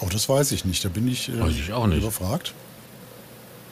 Oh, 0.00 0.08
das 0.12 0.28
weiß 0.28 0.52
ich 0.52 0.64
nicht. 0.64 0.84
Da 0.84 0.88
bin 0.88 1.08
ich, 1.08 1.28
äh, 1.28 1.40
weiß 1.40 1.52
ich 1.52 1.72
auch 1.72 1.86
nicht. 1.86 1.98
überfragt. 1.98 2.52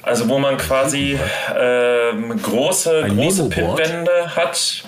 Also 0.03 0.28
wo 0.28 0.38
man 0.38 0.57
quasi 0.57 1.18
äh, 1.55 2.12
große, 2.42 3.05
ein 3.05 3.16
große 3.16 3.48
Pinwände 3.48 4.34
hat. 4.34 4.84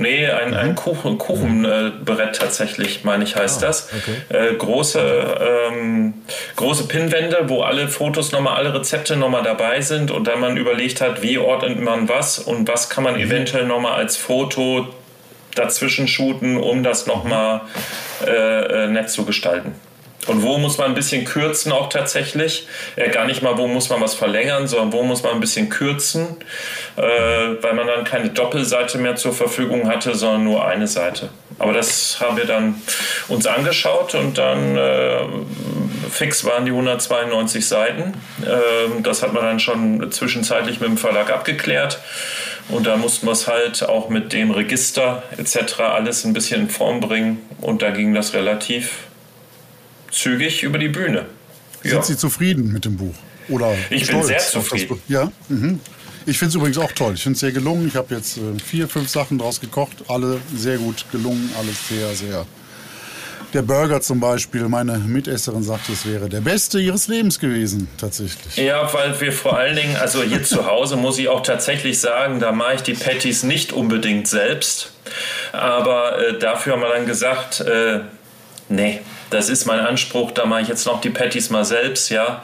Nee, 0.00 0.28
ein, 0.28 0.50
mhm. 0.50 0.56
ein 0.56 0.74
Kuchen, 0.76 1.18
Kuchenbrett 1.18 2.36
tatsächlich, 2.36 3.02
meine 3.02 3.24
ich, 3.24 3.34
heißt 3.34 3.64
ah, 3.64 3.66
das. 3.66 3.88
Okay. 3.92 4.52
Äh, 4.52 4.54
große, 4.54 5.00
ähm, 5.00 6.14
große 6.54 6.86
Pinwände, 6.86 7.44
wo 7.46 7.62
alle 7.62 7.88
Fotos 7.88 8.30
nochmal, 8.30 8.56
alle 8.56 8.72
Rezepte 8.74 9.16
nochmal 9.16 9.42
dabei 9.42 9.80
sind 9.80 10.12
und 10.12 10.28
dann 10.28 10.38
man 10.38 10.56
überlegt 10.56 11.00
hat, 11.00 11.22
wie 11.22 11.38
ordnet 11.38 11.80
man 11.80 12.08
was 12.08 12.38
und 12.38 12.68
was 12.68 12.90
kann 12.90 13.02
man 13.02 13.14
mhm. 13.14 13.22
eventuell 13.22 13.66
nochmal 13.66 13.94
als 13.94 14.16
Foto 14.16 14.86
dazwischen 15.54 16.08
shooten, 16.08 16.56
um 16.56 16.82
das 16.82 17.06
nochmal 17.06 17.62
äh, 18.26 18.84
äh, 18.84 18.88
nett 18.88 19.10
zu 19.10 19.24
gestalten. 19.24 19.74
Und 20.26 20.42
wo 20.42 20.58
muss 20.58 20.76
man 20.76 20.88
ein 20.88 20.94
bisschen 20.94 21.24
kürzen 21.24 21.72
auch 21.72 21.88
tatsächlich? 21.88 22.66
Äh, 22.96 23.10
gar 23.10 23.24
nicht 23.24 23.42
mal, 23.42 23.56
wo 23.56 23.66
muss 23.66 23.88
man 23.88 24.00
was 24.00 24.14
verlängern, 24.14 24.66
sondern 24.66 24.92
wo 24.92 25.02
muss 25.02 25.22
man 25.22 25.32
ein 25.32 25.40
bisschen 25.40 25.70
kürzen, 25.70 26.36
äh, 26.96 27.02
weil 27.02 27.72
man 27.74 27.86
dann 27.86 28.04
keine 28.04 28.28
Doppelseite 28.28 28.98
mehr 28.98 29.16
zur 29.16 29.32
Verfügung 29.32 29.88
hatte, 29.88 30.14
sondern 30.14 30.44
nur 30.44 30.66
eine 30.66 30.86
Seite. 30.86 31.30
Aber 31.58 31.72
das 31.72 32.20
haben 32.20 32.36
wir 32.36 32.44
dann 32.44 32.80
uns 33.28 33.46
angeschaut 33.46 34.14
und 34.14 34.36
dann 34.36 34.76
äh, 34.76 35.20
fix 36.10 36.44
waren 36.44 36.64
die 36.64 36.70
192 36.70 37.66
Seiten. 37.66 38.14
Ähm, 38.44 39.02
das 39.02 39.22
hat 39.22 39.32
man 39.32 39.42
dann 39.42 39.60
schon 39.60 40.10
zwischenzeitlich 40.10 40.80
mit 40.80 40.88
dem 40.88 40.98
Verlag 40.98 41.30
abgeklärt. 41.30 42.00
Und 42.68 42.86
da 42.86 42.96
mussten 42.96 43.26
wir 43.26 43.32
es 43.32 43.46
halt 43.46 43.82
auch 43.82 44.10
mit 44.10 44.32
dem 44.32 44.50
Register 44.50 45.22
etc. 45.36 45.80
alles 45.80 46.24
ein 46.24 46.32
bisschen 46.32 46.62
in 46.62 46.70
Form 46.70 47.00
bringen. 47.00 47.38
Und 47.60 47.82
da 47.82 47.90
ging 47.90 48.14
das 48.14 48.34
relativ 48.34 48.90
zügig 50.10 50.62
über 50.62 50.78
die 50.78 50.88
Bühne. 50.88 51.26
Ja. 51.82 51.90
Sind 51.90 52.04
Sie 52.04 52.16
zufrieden 52.16 52.72
mit 52.72 52.84
dem 52.84 52.96
Buch? 52.96 53.14
Oder 53.48 53.74
ich 53.88 54.06
bin 54.06 54.22
sehr 54.22 54.38
zufrieden. 54.38 55.00
Ja, 55.08 55.32
mhm. 55.48 55.80
Ich 56.26 56.38
finde 56.38 56.50
es 56.50 56.54
übrigens 56.56 56.76
auch 56.76 56.92
toll. 56.92 57.14
Ich 57.14 57.22
finde 57.22 57.34
es 57.34 57.40
sehr 57.40 57.52
gelungen. 57.52 57.88
Ich 57.88 57.96
habe 57.96 58.14
jetzt 58.14 58.36
äh, 58.36 58.58
vier, 58.62 58.86
fünf 58.86 59.08
Sachen 59.08 59.38
draus 59.38 59.60
gekocht. 59.60 60.04
Alle 60.08 60.38
sehr 60.54 60.76
gut 60.76 61.06
gelungen. 61.10 61.50
Alles 61.58 61.88
sehr, 61.88 62.14
sehr 62.14 62.46
der 63.54 63.62
Burger 63.62 64.00
zum 64.00 64.20
Beispiel, 64.20 64.68
meine 64.68 64.98
Mitesserin 64.98 65.62
sagte, 65.62 65.92
es 65.92 66.06
wäre 66.06 66.28
der 66.28 66.40
beste 66.40 66.78
ihres 66.78 67.08
Lebens 67.08 67.38
gewesen, 67.38 67.88
tatsächlich. 67.98 68.56
Ja, 68.56 68.92
weil 68.92 69.18
wir 69.20 69.32
vor 69.32 69.56
allen 69.56 69.76
Dingen, 69.76 69.96
also 69.96 70.22
hier 70.22 70.42
zu 70.42 70.66
Hause 70.66 70.96
muss 70.96 71.18
ich 71.18 71.28
auch 71.28 71.42
tatsächlich 71.42 71.98
sagen, 72.00 72.40
da 72.40 72.52
mache 72.52 72.74
ich 72.74 72.82
die 72.82 72.94
Patties 72.94 73.42
nicht 73.42 73.72
unbedingt 73.72 74.28
selbst. 74.28 74.92
Aber 75.52 76.18
äh, 76.18 76.38
dafür 76.38 76.74
haben 76.74 76.82
wir 76.82 76.90
dann 76.90 77.06
gesagt, 77.06 77.60
äh, 77.60 78.00
nee, 78.68 79.00
das 79.30 79.48
ist 79.48 79.66
mein 79.66 79.80
Anspruch, 79.80 80.32
da 80.32 80.46
mache 80.46 80.62
ich 80.62 80.68
jetzt 80.68 80.86
noch 80.86 81.00
die 81.00 81.10
Patties 81.10 81.50
mal 81.50 81.64
selbst, 81.64 82.10
ja. 82.10 82.42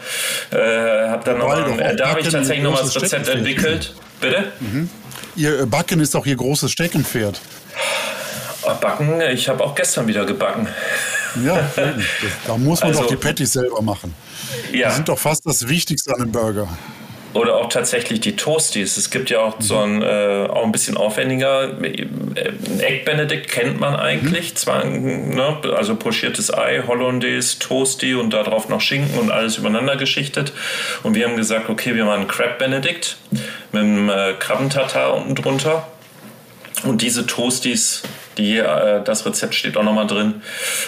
Äh, 0.50 1.08
hab 1.08 1.24
dann 1.24 1.38
noch 1.38 1.48
mal, 1.48 1.80
äh, 1.80 1.96
da 1.96 2.08
habe 2.08 2.20
ich 2.20 2.28
tatsächlich 2.28 2.64
noch 2.64 2.72
mal 2.72 2.82
das 2.82 3.00
Rezept 3.00 3.28
entwickelt. 3.28 3.94
Bitte? 4.20 4.44
Mhm. 4.60 4.88
Ihr 5.36 5.66
Backen 5.66 6.00
ist 6.00 6.14
auch 6.14 6.24
Ihr 6.26 6.36
großes 6.36 6.70
Steckenpferd. 6.70 7.40
Backen, 8.80 9.20
ich 9.32 9.48
habe 9.48 9.62
auch 9.62 9.74
gestern 9.74 10.06
wieder 10.06 10.24
gebacken. 10.24 10.68
Ja, 11.44 11.68
da 12.46 12.56
muss 12.56 12.80
man 12.80 12.90
also, 12.90 13.02
doch 13.02 13.08
die 13.08 13.16
Patties 13.16 13.52
selber 13.52 13.82
machen. 13.82 14.14
Ja. 14.72 14.88
Die 14.88 14.94
sind 14.94 15.08
doch 15.08 15.18
fast 15.18 15.46
das 15.46 15.68
Wichtigste 15.68 16.14
an 16.14 16.22
einem 16.22 16.32
Burger. 16.32 16.68
Oder 17.34 17.56
auch 17.56 17.68
tatsächlich 17.68 18.20
die 18.20 18.36
Toasties. 18.36 18.96
Es 18.96 19.10
gibt 19.10 19.28
ja 19.28 19.40
auch 19.40 19.56
so 19.58 19.76
ein, 19.78 20.02
äh, 20.02 20.46
auch 20.48 20.62
ein 20.62 20.70
bisschen 20.70 20.96
aufwendiger. 20.96 21.76
Ein 21.82 22.78
Egg 22.78 23.04
Benedict 23.04 23.48
kennt 23.50 23.80
man 23.80 23.96
eigentlich. 23.96 24.52
Mhm. 24.52 24.56
Zwar, 24.56 24.84
ne, 24.84 25.58
also 25.76 25.96
pochiertes 25.96 26.54
Ei, 26.54 26.84
Hollandaise, 26.86 27.58
Toasty 27.58 28.14
und 28.14 28.30
darauf 28.30 28.68
noch 28.68 28.80
Schinken 28.80 29.18
und 29.18 29.32
alles 29.32 29.58
übereinander 29.58 29.96
geschichtet. 29.96 30.52
Und 31.02 31.16
wir 31.16 31.26
haben 31.26 31.36
gesagt, 31.36 31.68
okay, 31.68 31.96
wir 31.96 32.04
machen 32.04 32.28
Crab 32.28 32.60
Benedict 32.60 33.16
mit 33.72 33.82
einem 33.82 34.08
äh, 34.08 34.34
Krabbentatar 34.38 35.14
unten 35.14 35.34
drunter. 35.34 35.88
Und 36.84 37.02
diese 37.02 37.26
Toasties 37.26 38.02
die, 38.38 38.58
äh, 38.58 39.02
das 39.02 39.26
Rezept 39.26 39.54
steht 39.54 39.76
auch 39.76 39.82
nochmal 39.82 40.06
drin, 40.06 40.42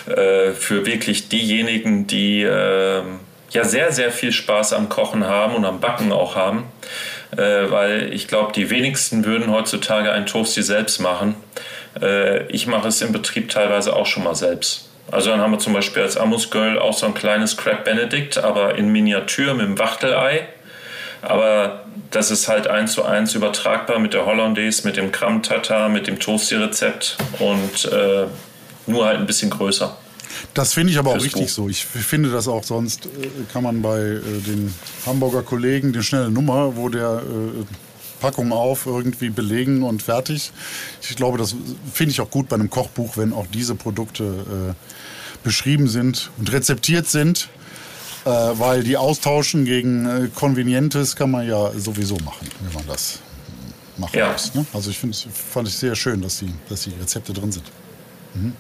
äh, 0.06 0.52
für 0.52 0.86
wirklich 0.86 1.28
diejenigen, 1.28 2.06
die 2.06 2.42
äh, 2.42 3.02
ja 3.50 3.64
sehr, 3.64 3.92
sehr 3.92 4.10
viel 4.10 4.32
Spaß 4.32 4.72
am 4.72 4.88
Kochen 4.88 5.26
haben 5.26 5.54
und 5.54 5.64
am 5.64 5.80
Backen 5.80 6.12
auch 6.12 6.36
haben. 6.36 6.64
Äh, 7.36 7.70
weil 7.70 8.12
ich 8.12 8.28
glaube, 8.28 8.52
die 8.52 8.70
wenigsten 8.70 9.24
würden 9.24 9.50
heutzutage 9.50 10.12
ein 10.12 10.26
Toasty 10.26 10.62
selbst 10.62 11.00
machen. 11.00 11.34
Äh, 12.00 12.46
ich 12.46 12.66
mache 12.66 12.88
es 12.88 13.02
im 13.02 13.12
Betrieb 13.12 13.50
teilweise 13.50 13.94
auch 13.96 14.06
schon 14.06 14.24
mal 14.24 14.34
selbst. 14.34 14.88
Also 15.10 15.30
dann 15.30 15.40
haben 15.40 15.52
wir 15.52 15.58
zum 15.58 15.72
Beispiel 15.72 16.02
als 16.02 16.16
Amus 16.16 16.50
Girl 16.50 16.78
auch 16.78 16.92
so 16.92 17.06
ein 17.06 17.14
kleines 17.14 17.56
Crab 17.56 17.84
Benedict, 17.84 18.38
aber 18.38 18.74
in 18.76 18.90
Miniatur 18.90 19.54
mit 19.54 19.66
dem 19.66 19.78
Wachtelei. 19.78 20.48
Aber 21.22 21.84
das 22.10 22.30
ist 22.30 22.48
halt 22.48 22.66
eins 22.66 22.92
zu 22.92 23.04
eins 23.04 23.34
übertragbar 23.34 23.98
mit 23.98 24.14
der 24.14 24.26
Hollandaise, 24.26 24.86
mit 24.86 24.96
dem 24.96 25.12
Kram 25.12 25.42
Tata, 25.42 25.88
mit 25.88 26.06
dem 26.06 26.18
Toasty-Rezept 26.18 27.16
und 27.38 27.84
äh, 27.92 28.26
nur 28.86 29.06
halt 29.06 29.18
ein 29.18 29.26
bisschen 29.26 29.50
größer. 29.50 29.96
Das 30.54 30.74
finde 30.74 30.92
ich 30.92 30.98
aber 30.98 31.12
auch 31.12 31.16
richtig 31.16 31.42
Buch. 31.42 31.48
so. 31.48 31.68
Ich 31.68 31.84
finde 31.84 32.30
das 32.30 32.48
auch 32.48 32.64
sonst, 32.64 33.06
äh, 33.06 33.28
kann 33.52 33.62
man 33.62 33.82
bei 33.82 33.98
äh, 33.98 34.20
den 34.46 34.74
Hamburger 35.04 35.42
Kollegen, 35.42 35.92
den 35.92 36.02
schnelle 36.02 36.30
Nummer, 36.30 36.76
wo 36.76 36.88
der 36.88 37.22
äh, 37.22 37.64
Packung 38.20 38.52
auf, 38.52 38.86
irgendwie 38.86 39.30
belegen 39.30 39.82
und 39.82 40.02
fertig. 40.02 40.52
Ich 41.02 41.16
glaube, 41.16 41.38
das 41.38 41.54
finde 41.92 42.12
ich 42.12 42.20
auch 42.20 42.30
gut 42.30 42.48
bei 42.48 42.56
einem 42.56 42.70
Kochbuch, 42.70 43.16
wenn 43.16 43.32
auch 43.32 43.46
diese 43.52 43.74
Produkte 43.74 44.24
äh, 44.24 44.74
beschrieben 45.44 45.88
sind 45.88 46.30
und 46.38 46.52
rezeptiert 46.52 47.06
sind, 47.08 47.48
äh, 48.26 48.28
weil 48.58 48.82
die 48.82 48.96
austauschen 48.96 49.64
gegen 49.64 50.04
äh, 50.04 50.28
Convenientes 50.34 51.14
kann 51.14 51.30
man 51.30 51.46
ja 51.46 51.70
sowieso 51.78 52.16
machen, 52.16 52.48
wenn 52.60 52.74
man 52.74 52.86
das 52.88 53.20
machen 53.96 54.18
ja. 54.18 54.32
muss. 54.32 54.52
Ne? 54.52 54.66
Also 54.72 54.90
ich 54.90 54.98
finde, 54.98 55.16
fand 55.32 55.68
ich 55.68 55.76
sehr 55.76 55.94
schön, 55.94 56.20
dass 56.20 56.40
die, 56.40 56.52
dass 56.68 56.82
die 56.82 56.92
Rezepte 57.00 57.32
drin 57.32 57.52
sind. 57.52 57.64
Mhm. 58.34 58.52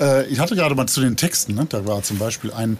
Äh, 0.00 0.26
ich 0.28 0.38
hatte 0.38 0.56
gerade 0.56 0.74
mal 0.74 0.86
zu 0.86 1.02
den 1.02 1.16
Texten, 1.16 1.54
ne? 1.54 1.66
da 1.68 1.86
war 1.86 2.02
zum 2.02 2.16
Beispiel 2.16 2.52
ein, 2.52 2.78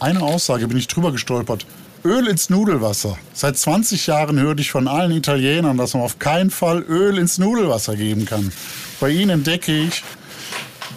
eine 0.00 0.22
Aussage, 0.22 0.66
bin 0.66 0.78
ich 0.78 0.86
drüber 0.88 1.12
gestolpert. 1.12 1.66
Öl 2.02 2.26
ins 2.26 2.48
Nudelwasser. 2.48 3.18
Seit 3.34 3.58
20 3.58 4.06
Jahren 4.06 4.40
höre 4.40 4.58
ich 4.58 4.70
von 4.70 4.88
allen 4.88 5.12
Italienern, 5.12 5.76
dass 5.76 5.92
man 5.92 6.02
auf 6.02 6.18
keinen 6.18 6.50
Fall 6.50 6.80
Öl 6.80 7.18
ins 7.18 7.36
Nudelwasser 7.36 7.94
geben 7.94 8.24
kann. 8.24 8.52
Bei 9.00 9.10
ihnen 9.10 9.28
entdecke 9.28 9.76
ich, 9.76 10.02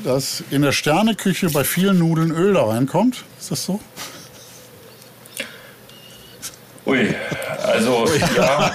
dass 0.06 0.42
in 0.50 0.62
der 0.62 0.72
Sterneküche 0.72 1.50
bei 1.50 1.66
vielen 1.66 2.00
Nudeln 2.00 2.32
Öl 2.32 2.54
da 2.54 2.64
reinkommt. 2.64 3.26
Ist 3.38 3.52
das 3.52 3.66
so? 3.66 3.82
Ui, 6.86 7.16
also 7.64 8.06
ja. 8.36 8.72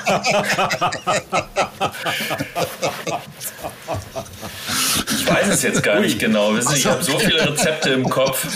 Ich 5.10 5.26
weiß 5.28 5.48
es 5.48 5.62
jetzt 5.62 5.82
gar 5.82 6.00
nicht 6.00 6.18
genau. 6.18 6.54
Wissen 6.54 6.70
Sie, 6.70 6.78
ich 6.78 6.86
habe 6.86 7.02
so 7.04 7.18
viele 7.18 7.50
Rezepte 7.50 7.90
im 7.90 8.08
Kopf. 8.08 8.46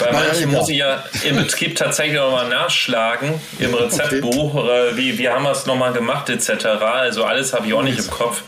Bei 0.00 0.12
manchen 0.12 0.50
muss 0.50 0.68
ich 0.70 0.78
ja 0.78 1.04
im 1.24 1.36
Betrieb 1.36 1.76
tatsächlich 1.76 2.16
nochmal 2.16 2.48
nachschlagen 2.48 3.34
im 3.58 3.74
Rezeptbuch. 3.74 4.54
Oder 4.54 4.96
wie, 4.96 5.18
wie 5.18 5.28
haben 5.28 5.42
wir 5.44 5.52
es 5.52 5.66
nochmal 5.66 5.92
gemacht, 5.92 6.30
etc. 6.30 6.66
Also 6.80 7.24
alles 7.24 7.52
habe 7.52 7.66
ich 7.66 7.74
auch 7.74 7.82
nicht 7.82 7.98
im 7.98 8.10
Kopf. 8.10 8.42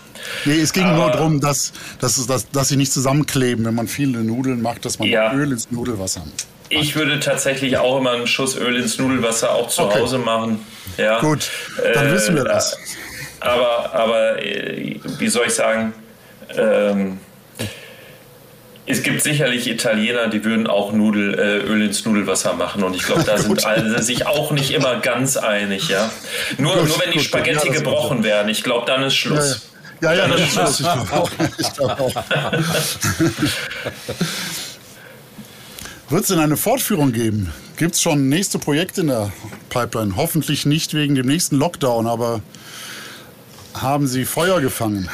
Nee, 0.45 0.61
es 0.61 0.73
ging 0.73 0.85
Aber, 0.85 0.97
nur 0.97 1.11
darum, 1.11 1.41
dass, 1.41 1.73
dass, 2.01 2.27
dass, 2.27 2.51
dass 2.51 2.69
sie 2.69 2.77
nicht 2.77 2.93
zusammenkleben, 2.93 3.65
wenn 3.65 3.75
man 3.75 3.89
viele 3.89 4.23
Nudeln 4.25 4.63
macht, 4.63 4.85
dass 4.85 4.99
man 4.99 5.09
ja. 5.09 5.33
Öl 5.33 5.53
ins 5.53 5.71
Nudelwasser 5.71 6.21
macht. 6.21 6.47
Ich 6.71 6.95
würde 6.95 7.19
tatsächlich 7.19 7.79
auch 7.79 7.99
immer 7.99 8.13
einen 8.13 8.29
Schuss 8.29 8.57
Öl 8.57 8.77
ins 8.77 8.99
Nudelwasser 8.99 9.53
auch 9.53 9.69
zu 9.69 9.83
okay. 9.83 9.99
Hause 9.99 10.19
machen. 10.19 10.65
Ja. 10.97 11.21
Gut, 11.21 11.51
dann 11.95 12.09
äh, 12.09 12.13
wissen 12.13 12.37
wir 12.37 12.45
das. 12.45 12.77
Aber, 13.41 13.93
aber 13.93 14.43
äh, 14.45 14.97
wie 15.19 15.29
soll 15.29 15.47
ich 15.47 15.55
sagen, 15.55 15.93
ähm, 16.57 17.19
es 18.87 19.03
gibt 19.03 19.23
sicherlich 19.23 19.69
Italiener, 19.69 20.29
die 20.29 20.45
würden 20.45 20.67
auch 20.67 20.93
Nudel, 20.93 21.39
äh, 21.39 21.59
Öl 21.59 21.83
ins 21.83 22.05
Nudelwasser 22.05 22.55
machen 22.55 22.83
und 22.83 22.95
ich 22.95 23.03
glaube, 23.03 23.25
da 23.25 23.39
sind 23.39 23.65
alle 23.65 24.03
sich 24.03 24.27
auch 24.27 24.51
nicht 24.51 24.71
immer 24.73 25.01
ganz 25.01 25.37
einig. 25.37 25.89
Ja? 25.89 26.11
Nur, 26.59 26.75
gut, 26.75 26.89
nur 26.89 27.01
wenn 27.01 27.11
die 27.13 27.19
gut, 27.19 27.27
Spaghetti 27.27 27.69
ja, 27.69 27.75
gebrochen 27.75 28.25
werden, 28.25 28.49
ich 28.49 28.63
glaube, 28.63 28.87
dann 28.87 29.03
ist 29.03 29.15
Schluss. 29.15 29.49
Ja, 29.49 29.55
ja, 29.55 29.70
ja 30.01 30.15
dann 30.29 30.33
ist 30.39 30.53
Schluss. 30.53 30.81
Ich 31.59 31.73
glaube 31.75 32.01
auch. 32.03 32.15
Wird 36.09 36.23
es 36.23 36.29
denn 36.29 36.39
eine 36.39 36.57
Fortführung 36.57 37.13
geben? 37.13 37.53
Gibt 37.77 37.95
es 37.95 38.03
schon 38.03 38.29
nächste 38.29 38.59
Projekte 38.59 39.03
in 39.03 39.07
der 39.09 39.33
Pipeline? 39.69 40.17
Hoffentlich 40.17 40.67
nicht 40.67 40.93
wegen 40.95 41.15
dem 41.15 41.27
nächsten 41.27 41.57
Lockdown, 41.57 42.07
aber 42.07 42.43
haben 43.75 44.07
Sie 44.07 44.25
Feuer 44.25 44.61
gefangen? 44.61 45.09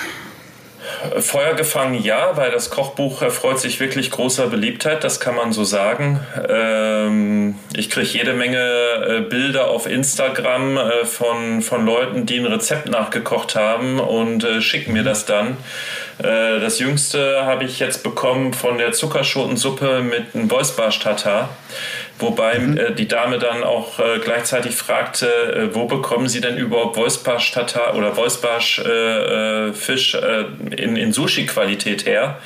Feuer 1.20 1.54
gefangen, 1.54 2.02
ja, 2.02 2.36
weil 2.36 2.50
das 2.50 2.70
Kochbuch 2.70 3.22
erfreut 3.22 3.58
sich 3.60 3.80
wirklich 3.80 4.10
großer 4.10 4.46
Beliebtheit, 4.48 5.04
das 5.04 5.20
kann 5.20 5.34
man 5.34 5.52
so 5.52 5.64
sagen. 5.64 6.20
Ähm, 6.48 7.56
ich 7.74 7.90
kriege 7.90 8.06
jede 8.06 8.34
Menge 8.34 8.58
äh, 8.58 9.20
Bilder 9.20 9.68
auf 9.68 9.86
Instagram 9.86 10.76
äh, 10.76 11.04
von, 11.04 11.62
von 11.62 11.86
Leuten, 11.86 12.26
die 12.26 12.38
ein 12.38 12.46
Rezept 12.46 12.88
nachgekocht 12.88 13.56
haben 13.56 14.00
und 14.00 14.44
äh, 14.44 14.60
schicken 14.60 14.92
mir 14.92 15.02
das 15.02 15.26
dann. 15.26 15.56
Äh, 16.18 16.60
das 16.60 16.78
jüngste 16.78 17.44
habe 17.44 17.64
ich 17.64 17.78
jetzt 17.78 18.02
bekommen 18.02 18.54
von 18.54 18.78
der 18.78 18.92
Zuckerschotensuppe 18.92 20.00
mit 20.00 20.34
einem 20.34 20.50
Voicebarsch-Tatar. 20.50 21.50
Wobei 22.18 22.58
mhm. 22.58 22.78
äh, 22.78 22.92
die 22.92 23.08
Dame 23.08 23.38
dann 23.38 23.62
auch 23.62 23.98
äh, 23.98 24.18
gleichzeitig 24.22 24.74
fragte, 24.74 25.26
äh, 25.26 25.74
wo 25.74 25.86
bekommen 25.86 26.28
Sie 26.28 26.40
denn 26.40 26.56
überhaupt 26.56 26.96
Voicebarsch-Tatar 26.96 27.94
oder 27.94 28.16
Voicebarsch-Fisch 28.16 30.14
äh, 30.14 30.44
in, 30.76 30.96
in 30.96 31.12
Sushi-Qualität 31.12 32.06
her? 32.06 32.38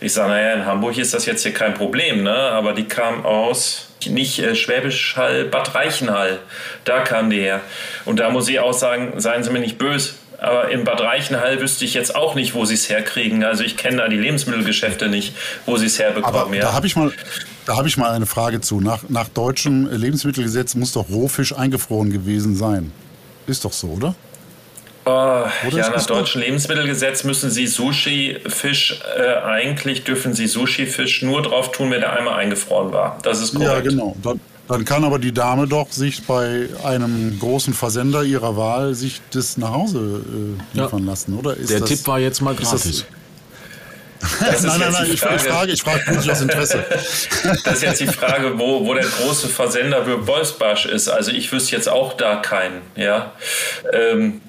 Ich 0.00 0.14
sage, 0.14 0.30
naja, 0.30 0.54
in 0.54 0.64
Hamburg 0.64 0.96
ist 0.96 1.12
das 1.12 1.26
jetzt 1.26 1.42
hier 1.42 1.52
kein 1.52 1.74
Problem, 1.74 2.22
ne? 2.22 2.34
aber 2.34 2.72
die 2.72 2.88
kam 2.88 3.26
aus 3.26 3.90
nicht 4.08 4.38
äh, 4.38 4.54
Schwäbisch 4.54 5.16
Hall, 5.16 5.44
Bad 5.44 5.74
Reichenhall. 5.74 6.38
Da 6.84 7.00
kam 7.00 7.28
die 7.28 7.40
her. 7.40 7.60
Und 8.06 8.18
da 8.18 8.30
muss 8.30 8.48
ich 8.48 8.58
auch 8.60 8.72
sagen, 8.72 9.12
seien 9.20 9.44
Sie 9.44 9.50
mir 9.50 9.58
nicht 9.58 9.76
böse. 9.76 10.14
Aber 10.40 10.70
in 10.70 10.84
Bad 10.84 11.00
Reichenhall 11.00 11.60
wüsste 11.60 11.84
ich 11.84 11.92
jetzt 11.92 12.16
auch 12.16 12.34
nicht, 12.34 12.54
wo 12.54 12.64
sie 12.64 12.74
es 12.74 12.88
herkriegen. 12.88 13.44
Also 13.44 13.62
ich 13.62 13.76
kenne 13.76 13.98
da 13.98 14.08
die 14.08 14.16
Lebensmittelgeschäfte 14.16 15.08
nicht, 15.08 15.34
wo 15.66 15.76
sie 15.76 15.86
es 15.86 15.98
herbekommen. 15.98 16.40
Aber 16.40 16.54
ja. 16.54 16.62
da 16.62 16.72
habe 16.72 16.86
ich 16.86 16.96
mal, 16.96 17.12
da 17.66 17.76
habe 17.76 17.88
ich 17.88 17.96
mal 17.98 18.10
eine 18.10 18.26
Frage 18.26 18.60
zu. 18.60 18.80
Nach, 18.80 19.02
nach 19.08 19.28
deutschem 19.28 19.86
Lebensmittelgesetz 19.90 20.74
muss 20.74 20.92
doch 20.92 21.10
Rohfisch 21.10 21.54
eingefroren 21.54 22.10
gewesen 22.10 22.56
sein. 22.56 22.90
Ist 23.46 23.64
doch 23.64 23.72
so, 23.72 23.88
oder? 23.88 24.14
Oh, 25.06 25.44
ja, 25.70 25.90
nach 25.90 26.06
deutschem 26.06 26.42
Lebensmittelgesetz 26.42 27.24
müssen 27.24 27.50
Sie 27.50 27.66
Sushi-Fisch, 27.66 29.00
äh, 29.16 29.42
eigentlich 29.44 30.04
dürfen 30.04 30.34
Sie 30.34 30.46
Sushi-Fisch 30.46 31.22
nur 31.22 31.42
drauf 31.42 31.72
tun, 31.72 31.90
wenn 31.90 32.00
der 32.00 32.12
einmal 32.12 32.34
eingefroren 32.34 32.92
war. 32.92 33.18
Das 33.22 33.40
ist 33.40 33.54
korrekt. 33.54 33.72
Ja, 33.72 33.80
genau. 33.80 34.14
Dann, 34.22 34.40
dann 34.70 34.84
kann 34.84 35.04
aber 35.04 35.18
die 35.18 35.32
Dame 35.32 35.66
doch 35.66 35.90
sich 35.90 36.24
bei 36.26 36.68
einem 36.84 37.38
großen 37.40 37.74
Versender 37.74 38.22
ihrer 38.22 38.56
Wahl 38.56 38.94
sich 38.94 39.20
das 39.32 39.56
nach 39.56 39.72
Hause 39.72 40.22
äh, 40.24 40.78
liefern 40.78 41.04
ja. 41.04 41.10
lassen, 41.10 41.34
oder? 41.34 41.56
Ist 41.56 41.70
Der 41.70 41.80
das, 41.80 41.88
Tipp 41.88 42.06
war 42.06 42.20
jetzt 42.20 42.40
mal 42.40 42.54
gratis. 42.54 43.04
Das 44.20 44.62
nein, 44.62 44.78
nein, 44.80 44.92
nein, 44.92 45.10
ich 45.10 45.20
frage, 45.20 45.72
ich 45.72 45.82
frage 45.82 46.06
wirklich 46.06 46.30
aus 46.30 46.40
Interesse. 46.40 46.84
Das 47.64 47.74
ist 47.74 47.82
jetzt 47.82 48.00
die 48.00 48.06
Frage, 48.06 48.58
wo, 48.58 48.86
wo 48.86 48.94
der 48.94 49.06
große 49.06 49.48
Versender 49.48 50.04
für 50.04 50.18
Bolsbasch 50.18 50.86
ist. 50.86 51.08
Also 51.08 51.32
ich 51.32 51.50
wüsste 51.50 51.74
jetzt 51.74 51.88
auch 51.88 52.12
da 52.12 52.36
keinen. 52.36 52.82
Ja? 52.96 53.32
Ähm, 53.92 54.42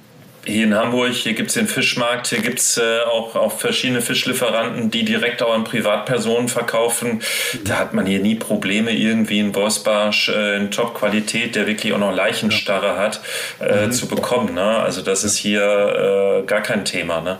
hier 0.45 0.63
in 0.63 0.75
Hamburg, 0.75 1.11
hier 1.13 1.33
gibt 1.33 1.49
es 1.49 1.53
den 1.55 1.67
Fischmarkt, 1.67 2.27
hier 2.27 2.39
gibt 2.39 2.59
es 2.59 2.77
äh, 2.77 3.01
auch, 3.01 3.35
auch 3.35 3.59
verschiedene 3.59 4.01
Fischlieferanten, 4.01 4.89
die 4.89 5.05
direkt 5.05 5.43
auch 5.43 5.53
an 5.53 5.63
Privatpersonen 5.63 6.47
verkaufen. 6.47 7.21
Da 7.63 7.77
hat 7.77 7.93
man 7.93 8.05
hier 8.05 8.19
nie 8.19 8.35
Probleme, 8.35 8.91
irgendwie 8.91 9.39
einen 9.39 9.51
Bossbarsch 9.51 10.29
äh, 10.29 10.57
in 10.57 10.71
Top-Qualität, 10.71 11.55
der 11.55 11.67
wirklich 11.67 11.93
auch 11.93 11.99
noch 11.99 12.13
Leichenstarre 12.13 12.97
hat, 12.97 13.21
äh, 13.59 13.85
mhm. 13.85 13.91
zu 13.91 14.07
bekommen. 14.07 14.55
Ne? 14.55 14.63
Also 14.63 15.01
das 15.01 15.23
ist 15.23 15.37
hier 15.37 16.41
äh, 16.41 16.45
gar 16.47 16.61
kein 16.61 16.85
Thema. 16.85 17.21
Ne? 17.21 17.37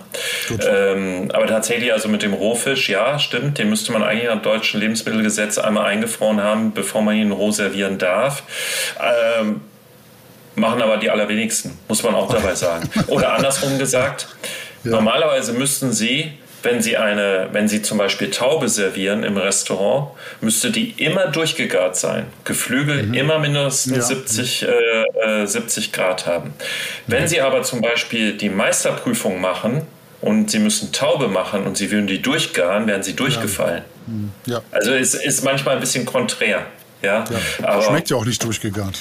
Ähm, 0.70 1.32
aber 1.34 1.48
tatsächlich 1.48 1.92
also 1.92 2.08
mit 2.08 2.22
dem 2.22 2.34
Rohfisch, 2.34 2.88
ja, 2.90 3.18
stimmt, 3.18 3.58
den 3.58 3.70
müsste 3.70 3.92
man 3.92 4.04
eigentlich 4.04 4.30
nach 4.30 4.42
deutschen 4.42 4.80
Lebensmittelgesetz 4.80 5.58
einmal 5.58 5.86
eingefroren 5.86 6.42
haben, 6.44 6.74
bevor 6.74 7.02
man 7.02 7.16
ihn 7.16 7.32
roh 7.32 7.52
servieren 7.52 7.98
darf. 7.98 8.44
Ähm, 9.40 9.62
machen 10.56 10.82
aber 10.82 10.98
die 10.98 11.10
allerwenigsten, 11.10 11.78
muss 11.88 12.04
man 12.04 12.16
auch 12.16 12.32
dabei 12.32 12.56
sagen. 12.56 12.90
Oder 13.08 13.34
andersrum 13.34 13.78
gesagt, 13.80 14.28
ja. 14.84 14.92
normalerweise 14.92 15.54
müssten 15.54 15.92
Sie, 15.92 16.34
wenn 16.64 16.82
Sie 16.82 16.98
eine, 16.98 17.50
wenn 17.52 17.68
Sie 17.68 17.82
zum 17.82 17.98
Beispiel 17.98 18.30
Taube 18.30 18.70
servieren 18.70 19.24
im 19.24 19.38
Restaurant, 19.38 20.12
müsste 20.42 20.72
die 20.72 20.92
immer 20.92 21.28
durchgegart 21.28 21.96
sein. 21.96 22.28
Geflügel 22.44 23.04
mhm. 23.04 23.14
immer 23.14 23.40
mindestens 23.40 23.96
ja. 23.96 24.02
70, 24.02 24.68
äh, 24.68 25.46
70 25.46 25.88
äh, 25.88 25.92
Grad 25.92 26.28
haben. 26.28 26.54
Wenn 27.08 27.24
mhm. 27.24 27.28
Sie 27.28 27.42
aber 27.42 27.64
zum 27.64 27.82
Beispiel 27.82 28.34
die 28.34 28.50
Meisterprüfung 28.50 29.42
machen, 29.42 29.88
und 30.22 30.52
sie 30.52 30.60
müssen 30.60 30.92
Taube 30.92 31.28
machen 31.28 31.64
und 31.64 31.78
sie 31.78 31.92
würden 31.92 32.08
die 32.08 32.22
durchgaren, 32.22 32.88
wären 32.88 33.04
sie 33.04 33.16
durchgefallen. 33.16 33.84
Mhm. 34.06 34.32
Ja. 34.46 34.62
Also 34.72 34.92
es 34.94 35.16
ist 35.16 35.44
manchmal 35.44 35.76
ein 35.76 35.80
bisschen 35.82 36.06
konträr. 36.06 36.66
Ja? 37.02 37.26
ja. 37.30 37.66
Aber 37.66 37.82
Schmeckt 37.82 38.10
ja 38.12 38.18
auch 38.18 38.26
nicht 38.26 38.44
durchgegart. 38.44 39.00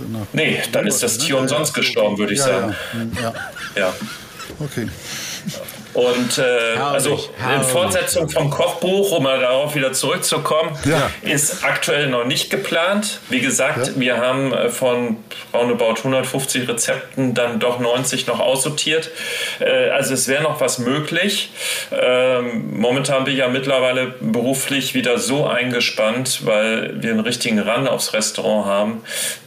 Nach 0.00 0.26
nee, 0.32 0.58
dann 0.72 0.86
ist 0.86 1.02
das 1.02 1.18
Tier 1.18 1.38
umsonst 1.38 1.74
gestorben, 1.74 2.18
würde 2.18 2.34
ich 2.34 2.42
sagen. 2.42 2.74
Ja. 3.20 3.34
ja. 3.76 3.94
Okay. 4.58 4.88
Und 5.96 6.36
äh, 6.36 6.78
also 6.78 7.18
in 7.56 7.62
Fortsetzung 7.62 8.28
vom 8.28 8.50
Kochbuch, 8.50 9.12
um 9.12 9.22
mal 9.22 9.40
darauf 9.40 9.74
wieder 9.74 9.94
zurückzukommen, 9.94 10.76
ja. 10.84 11.10
ist 11.22 11.64
aktuell 11.64 12.08
noch 12.08 12.26
nicht 12.26 12.50
geplant. 12.50 13.20
Wie 13.30 13.40
gesagt, 13.40 13.86
ja. 13.86 13.92
wir 13.96 14.16
haben 14.18 14.52
äh, 14.52 14.68
von 14.68 15.16
roundabout 15.54 15.94
150 16.00 16.68
Rezepten 16.68 17.32
dann 17.32 17.60
doch 17.60 17.80
90 17.80 18.26
noch 18.26 18.40
aussortiert. 18.40 19.10
Äh, 19.58 19.88
also 19.88 20.12
es 20.12 20.28
wäre 20.28 20.42
noch 20.42 20.60
was 20.60 20.78
möglich. 20.78 21.50
Ähm, 21.90 22.78
momentan 22.78 23.24
bin 23.24 23.32
ich 23.32 23.38
ja 23.38 23.48
mittlerweile 23.48 24.16
beruflich 24.20 24.92
wieder 24.92 25.18
so 25.18 25.46
eingespannt, 25.46 26.44
weil 26.44 27.02
wir 27.02 27.12
einen 27.12 27.20
richtigen 27.20 27.58
Run 27.58 27.88
aufs 27.88 28.12
Restaurant 28.12 28.66
haben, 28.66 29.02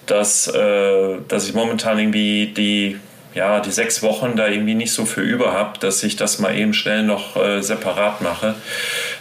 dass, 0.07 0.47
äh, 0.47 1.17
dass 1.27 1.47
ich 1.47 1.53
momentan 1.53 1.99
irgendwie 1.99 2.47
die 2.47 2.99
ja, 3.35 3.60
die 3.60 3.72
sechs 3.72 4.01
Wochen 4.01 4.35
da 4.35 4.47
irgendwie 4.47 4.73
nicht 4.73 4.91
so 4.91 5.06
für 5.06 5.22
über 5.22 5.53
habe, 5.53 5.77
dass 5.80 6.01
ich 6.03 6.15
das 6.15 6.39
mal 6.39 6.56
eben 6.56 6.73
schnell 6.73 7.03
noch 7.03 7.35
äh, 7.35 7.61
separat 7.61 8.22
mache. 8.22 8.56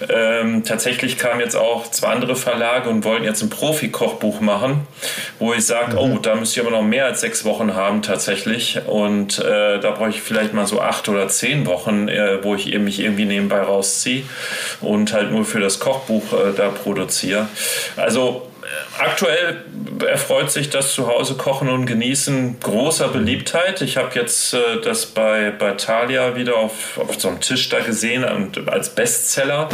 Ähm, 0.09 0.65
tatsächlich 0.65 1.19
kamen 1.19 1.41
jetzt 1.41 1.57
auch 1.57 1.91
zwei 1.91 2.09
andere 2.09 2.37
Verlage 2.37 2.89
und 2.89 3.05
wollten 3.05 3.25
jetzt 3.25 3.43
ein 3.43 3.51
Profi-Kochbuch 3.51 4.41
machen, 4.41 4.87
wo 5.39 5.53
ich 5.53 5.67
sage, 5.67 5.93
mhm. 5.93 5.99
oh, 5.99 6.19
da 6.19 6.37
müsste 6.37 6.61
ich 6.61 6.67
aber 6.67 6.75
noch 6.75 6.83
mehr 6.83 7.05
als 7.05 7.21
sechs 7.21 7.45
Wochen 7.45 7.75
haben 7.75 8.03
tatsächlich. 8.03 8.81
Und 8.87 9.39
äh, 9.41 9.79
da 9.79 9.91
brauche 9.91 10.11
ich 10.11 10.23
vielleicht 10.23 10.55
mal 10.55 10.67
so 10.67 10.81
acht 10.81 11.09
oder 11.09 11.29
zehn 11.29 11.67
Wochen, 11.67 12.09
äh, 12.09 12.43
wo 12.43 12.55
ich 12.55 12.67
mich 12.79 13.01
irgendwie 13.01 13.27
nebenbei 13.27 13.61
rausziehe 13.61 14.23
und 14.81 15.13
halt 15.13 15.31
nur 15.31 15.45
für 15.45 15.61
das 15.61 15.81
Kochbuch 15.81 16.33
äh, 16.33 16.53
da 16.57 16.69
produziere. 16.71 17.49
Also 17.97 18.49
aktuell 18.99 19.65
erfreut 20.07 20.51
sich 20.51 20.71
das 20.71 20.93
Zuhause 20.93 21.35
Kochen 21.35 21.69
und 21.69 21.87
Genießen 21.87 22.61
großer 22.61 23.09
Beliebtheit. 23.09 23.83
Ich 23.83 23.97
habe 23.97 24.15
jetzt 24.15 24.55
äh, 24.55 24.81
das 24.83 25.07
bei, 25.07 25.51
bei 25.51 25.73
Thalia 25.73 26.37
wieder 26.37 26.57
auf, 26.57 26.99
auf 26.99 27.21
so 27.21 27.29
einem 27.29 27.41
Tisch 27.41 27.69
da 27.69 27.81
gesehen 27.81 28.25
und 28.25 28.69
als 28.69 28.91
Bestseller. 28.91 29.69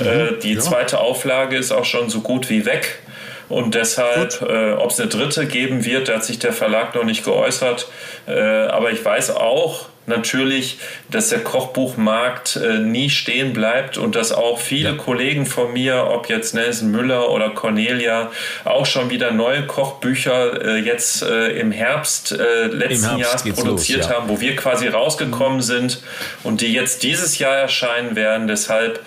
Mhm, 0.00 0.06
äh, 0.06 0.38
die 0.42 0.54
ja. 0.54 0.60
zweite 0.60 1.00
Auflage 1.00 1.56
ist 1.56 1.72
auch 1.72 1.84
schon 1.84 2.10
so 2.10 2.20
gut 2.20 2.50
wie 2.50 2.64
weg. 2.64 3.00
Und 3.48 3.74
deshalb, 3.74 4.42
äh, 4.42 4.72
ob 4.72 4.90
es 4.90 5.00
eine 5.00 5.08
dritte 5.08 5.46
geben 5.46 5.84
wird, 5.84 6.08
da 6.08 6.16
hat 6.16 6.24
sich 6.24 6.38
der 6.38 6.52
Verlag 6.52 6.94
noch 6.94 7.04
nicht 7.04 7.24
geäußert. 7.24 7.88
Äh, 8.26 8.38
aber 8.38 8.90
ich 8.90 9.02
weiß 9.02 9.30
auch, 9.30 9.87
natürlich, 10.08 10.78
dass 11.10 11.28
der 11.28 11.40
Kochbuchmarkt 11.40 12.56
äh, 12.56 12.78
nie 12.78 13.10
stehen 13.10 13.52
bleibt 13.52 13.98
und 13.98 14.14
dass 14.14 14.32
auch 14.32 14.58
viele 14.58 14.90
ja. 14.90 14.94
Kollegen 14.96 15.46
von 15.46 15.72
mir, 15.72 16.08
ob 16.10 16.28
jetzt 16.28 16.54
Nelson 16.54 16.90
Müller 16.90 17.30
oder 17.30 17.50
Cornelia, 17.50 18.30
auch 18.64 18.86
schon 18.86 19.10
wieder 19.10 19.30
neue 19.30 19.66
Kochbücher 19.66 20.64
äh, 20.64 20.78
jetzt 20.78 21.22
äh, 21.22 21.48
im 21.58 21.72
Herbst 21.72 22.32
äh, 22.32 22.66
letzten 22.66 23.18
Jahres 23.18 23.42
produziert 23.42 24.00
los, 24.00 24.08
ja. 24.08 24.16
haben, 24.16 24.28
wo 24.28 24.40
wir 24.40 24.56
quasi 24.56 24.88
rausgekommen 24.88 25.60
sind 25.60 26.02
und 26.42 26.60
die 26.60 26.72
jetzt 26.72 27.02
dieses 27.02 27.38
Jahr 27.38 27.56
erscheinen 27.56 28.16
werden. 28.16 28.48
Deshalb 28.48 29.00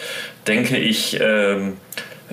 denke 0.48 0.78
ich, 0.78 1.20
ähm, 1.20 1.78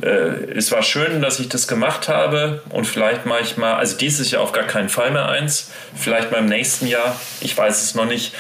äh, 0.02 0.52
es 0.56 0.70
war 0.72 0.82
schön, 0.82 1.22
dass 1.22 1.40
ich 1.40 1.48
das 1.48 1.68
gemacht 1.68 2.08
habe 2.08 2.62
und 2.70 2.86
vielleicht 2.86 3.26
mache 3.26 3.40
ich 3.42 3.56
mal, 3.56 3.74
also 3.74 3.96
dieses 3.96 4.30
Jahr 4.30 4.42
auf 4.42 4.52
gar 4.52 4.66
keinen 4.66 4.88
Fall 4.88 5.10
mehr 5.10 5.28
eins, 5.28 5.70
vielleicht 5.94 6.30
mal 6.30 6.38
im 6.38 6.46
nächsten 6.46 6.86
Jahr, 6.86 7.18
ich 7.40 7.56
weiß 7.56 7.82
es 7.82 7.94
noch 7.94 8.06
nicht. 8.06 8.34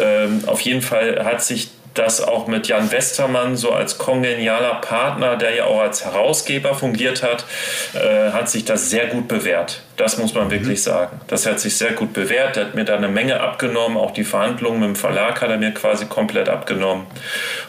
Ähm, 0.00 0.42
auf 0.46 0.60
jeden 0.60 0.82
Fall 0.82 1.24
hat 1.24 1.42
sich 1.42 1.70
das 1.98 2.20
auch 2.20 2.46
mit 2.46 2.68
Jan 2.68 2.90
Westermann 2.92 3.56
so 3.56 3.72
als 3.72 3.98
kongenialer 3.98 4.74
Partner, 4.80 5.36
der 5.36 5.54
ja 5.54 5.64
auch 5.64 5.80
als 5.80 6.04
Herausgeber 6.04 6.74
fungiert 6.74 7.22
hat, 7.22 7.44
äh, 7.94 8.32
hat 8.32 8.50
sich 8.50 8.64
das 8.64 8.90
sehr 8.90 9.06
gut 9.06 9.28
bewährt. 9.28 9.82
Das 9.96 10.18
muss 10.18 10.34
man 10.34 10.46
mhm. 10.46 10.50
wirklich 10.50 10.82
sagen. 10.82 11.20
Das 11.26 11.46
hat 11.46 11.58
sich 11.60 11.76
sehr 11.76 11.92
gut 11.92 12.12
bewährt. 12.12 12.56
Er 12.56 12.66
hat 12.66 12.74
mir 12.74 12.84
da 12.84 12.96
eine 12.96 13.08
Menge 13.08 13.40
abgenommen. 13.40 13.96
Auch 13.96 14.10
die 14.10 14.24
Verhandlungen 14.24 14.80
mit 14.80 14.88
dem 14.88 14.96
Verlag 14.96 15.40
hat 15.40 15.50
er 15.50 15.56
mir 15.56 15.72
quasi 15.72 16.06
komplett 16.06 16.48
abgenommen. 16.48 17.06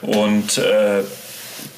Und 0.02 0.58
äh, 0.58 1.04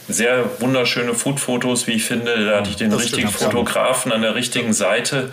sehr 0.10 0.46
wunderschöne 0.60 1.14
Food-Fotos, 1.14 1.88
wie 1.88 1.94
ich 1.94 2.04
finde. 2.04 2.46
Da 2.46 2.58
hatte 2.58 2.70
ich 2.70 2.76
den 2.76 2.90
das 2.90 3.02
richtigen 3.04 3.30
Fotografen 3.30 4.12
an 4.12 4.22
der 4.22 4.36
richtigen 4.36 4.74
Seite 4.74 5.32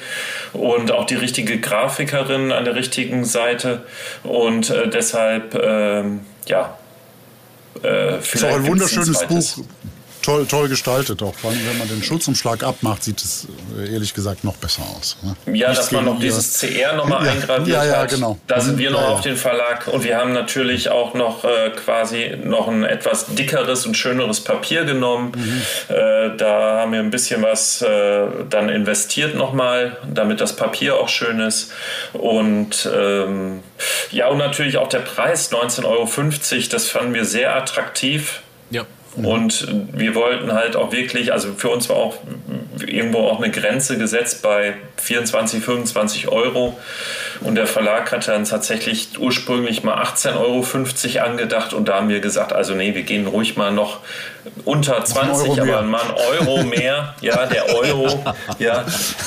und 0.52 0.92
auch 0.92 1.06
die 1.06 1.14
richtige 1.14 1.58
Grafikerin 1.58 2.52
an 2.52 2.64
der 2.64 2.74
richtigen 2.74 3.24
Seite. 3.24 3.82
Und 4.22 4.70
äh, 4.70 4.88
deshalb, 4.88 5.54
ähm, 5.54 6.20
ja. 6.46 6.76
Äh, 7.82 8.18
ist 8.18 8.44
auch 8.44 8.54
ein 8.54 8.66
wunderschönes 8.66 9.26
Buch 9.26 9.64
toll, 10.26 10.46
toll 10.46 10.68
gestaltet 10.68 11.22
auch. 11.22 11.34
Vor 11.34 11.50
allem, 11.50 11.60
wenn 11.68 11.78
man 11.78 11.88
den 11.88 12.02
Schutzumschlag 12.02 12.62
abmacht, 12.64 13.04
sieht 13.04 13.20
es 13.20 13.46
äh, 13.78 13.92
ehrlich 13.92 14.12
gesagt 14.12 14.42
noch 14.42 14.56
besser 14.56 14.82
aus. 14.82 15.16
Ne? 15.22 15.36
Ja, 15.56 15.68
Nichts 15.68 15.84
dass 15.84 15.92
man 15.92 16.04
noch 16.04 16.18
dieses 16.18 16.58
CR 16.58 16.94
nochmal 16.94 17.24
ja, 17.24 17.32
eingraviert 17.32 17.68
ja, 17.68 17.84
ja, 17.84 17.98
hat. 17.98 18.10
Genau. 18.10 18.36
Da 18.46 18.60
sind 18.60 18.78
wir 18.78 18.90
noch 18.90 19.00
ja, 19.00 19.08
auf 19.08 19.20
den 19.20 19.36
Verlag 19.36 19.86
und 19.86 20.02
wir 20.02 20.16
haben 20.16 20.32
natürlich 20.32 20.88
auch 20.88 21.14
noch 21.14 21.44
äh, 21.44 21.70
quasi 21.70 22.36
noch 22.42 22.66
ein 22.66 22.82
etwas 22.82 23.26
dickeres 23.34 23.86
und 23.86 23.96
schöneres 23.96 24.42
Papier 24.42 24.84
genommen. 24.84 25.32
Mhm. 25.36 25.94
Äh, 25.94 26.36
da 26.36 26.80
haben 26.80 26.92
wir 26.92 27.00
ein 27.00 27.10
bisschen 27.10 27.42
was 27.42 27.82
äh, 27.82 28.26
dann 28.50 28.68
investiert 28.68 29.36
nochmal, 29.36 29.96
damit 30.12 30.40
das 30.40 30.56
Papier 30.56 30.96
auch 30.96 31.08
schön 31.08 31.38
ist. 31.38 31.72
Und 32.12 32.88
ähm, 32.92 33.62
ja, 34.10 34.28
und 34.28 34.38
natürlich 34.38 34.78
auch 34.78 34.88
der 34.88 35.00
Preis 35.00 35.52
19,50 35.52 35.84
Euro, 35.84 36.68
das 36.70 36.88
fanden 36.88 37.14
wir 37.14 37.24
sehr 37.24 37.54
attraktiv. 37.54 38.40
Und 39.16 39.66
wir 39.92 40.14
wollten 40.14 40.52
halt 40.52 40.76
auch 40.76 40.92
wirklich, 40.92 41.32
also 41.32 41.54
für 41.56 41.70
uns 41.70 41.88
war 41.88 41.96
auch 41.96 42.18
irgendwo 42.86 43.20
auch 43.20 43.40
eine 43.42 43.50
Grenze 43.50 43.96
gesetzt 43.96 44.42
bei 44.42 44.74
24, 44.98 45.64
25 45.64 46.28
Euro. 46.28 46.78
Und 47.40 47.54
der 47.54 47.66
Verlag 47.66 48.12
hat 48.12 48.28
dann 48.28 48.44
tatsächlich 48.44 49.18
ursprünglich 49.18 49.82
mal 49.82 50.02
18,50 50.02 51.16
Euro 51.16 51.26
angedacht. 51.26 51.72
Und 51.72 51.88
da 51.88 51.96
haben 51.96 52.08
wir 52.08 52.20
gesagt, 52.20 52.52
also 52.52 52.74
nee, 52.74 52.94
wir 52.94 53.02
gehen 53.02 53.26
ruhig 53.26 53.56
mal 53.56 53.72
noch 53.72 54.00
unter 54.64 55.04
20, 55.04 55.60
aber 55.60 55.82
mal 55.82 56.02
ein 56.02 56.14
Euro 56.32 56.62
mehr. 56.64 57.14
Ja, 57.20 57.46
der 57.46 57.74
Euro. 57.74 58.22
Ja, 58.58 58.84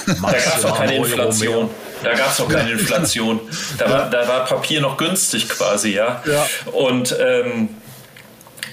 da 0.08 0.32
gab 0.32 0.58
es 0.58 0.66
auch 0.66 0.78
keine 0.78 0.96
Inflation. 0.96 1.70
Da 2.04 2.14
gab 2.14 2.32
es 2.32 2.40
noch 2.40 2.50
keine 2.50 2.72
Inflation. 2.74 3.40
Da 3.78 3.90
war, 3.90 4.10
da 4.10 4.28
war 4.28 4.46
Papier 4.46 4.82
noch 4.82 4.98
günstig 4.98 5.50
quasi, 5.50 5.94
ja. 5.94 6.24
ja. 6.26 6.48
Und 6.72 7.16
ähm, 7.20 7.70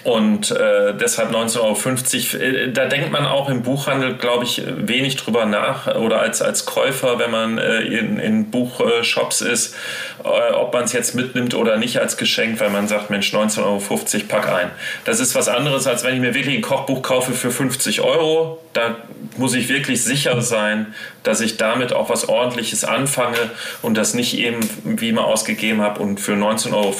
und 0.06 0.52
äh, 0.52 0.94
deshalb 0.94 1.32
19,50 1.32 1.60
Euro. 1.60 2.44
Äh, 2.44 2.72
da 2.72 2.86
denkt 2.86 3.10
man 3.10 3.26
auch 3.26 3.48
im 3.48 3.62
Buchhandel, 3.62 4.14
glaube 4.14 4.44
ich, 4.44 4.62
wenig 4.64 5.16
drüber 5.16 5.46
nach 5.46 5.96
oder 5.96 6.20
als, 6.20 6.40
als 6.42 6.64
Käufer, 6.64 7.18
wenn 7.18 7.32
man 7.32 7.58
äh, 7.58 7.80
in, 7.80 8.20
in 8.20 8.50
Buchshops 8.52 9.40
ist, 9.40 9.74
äh, 10.22 10.52
ob 10.52 10.72
man 10.72 10.84
es 10.84 10.92
jetzt 10.92 11.16
mitnimmt 11.16 11.54
oder 11.54 11.76
nicht 11.76 11.98
als 11.98 12.16
Geschenk, 12.16 12.60
weil 12.60 12.70
man 12.70 12.86
sagt, 12.86 13.10
Mensch, 13.10 13.34
19,50 13.34 13.64
Euro, 13.64 13.80
pack 14.28 14.48
ein. 14.48 14.70
Das 15.04 15.18
ist 15.18 15.34
was 15.34 15.48
anderes, 15.48 15.88
als 15.88 16.04
wenn 16.04 16.14
ich 16.14 16.20
mir 16.20 16.34
wirklich 16.34 16.54
ein 16.54 16.62
Kochbuch 16.62 17.02
kaufe 17.02 17.32
für 17.32 17.50
50 17.50 18.00
Euro. 18.02 18.60
Da 18.74 18.94
muss 19.38 19.54
ich 19.54 19.68
wirklich 19.68 20.04
sicher 20.04 20.40
sein, 20.40 20.94
dass 21.24 21.40
ich 21.40 21.56
damit 21.56 21.92
auch 21.92 22.10
was 22.10 22.28
Ordentliches 22.28 22.84
anfange 22.84 23.38
und 23.82 23.96
das 23.96 24.14
nicht 24.14 24.38
eben 24.38 24.60
wie 24.84 25.08
immer 25.08 25.24
ausgegeben 25.24 25.80
habe 25.80 26.00
und 26.00 26.20
für 26.20 26.34
19,50 26.34 26.72
Euro 26.74 26.94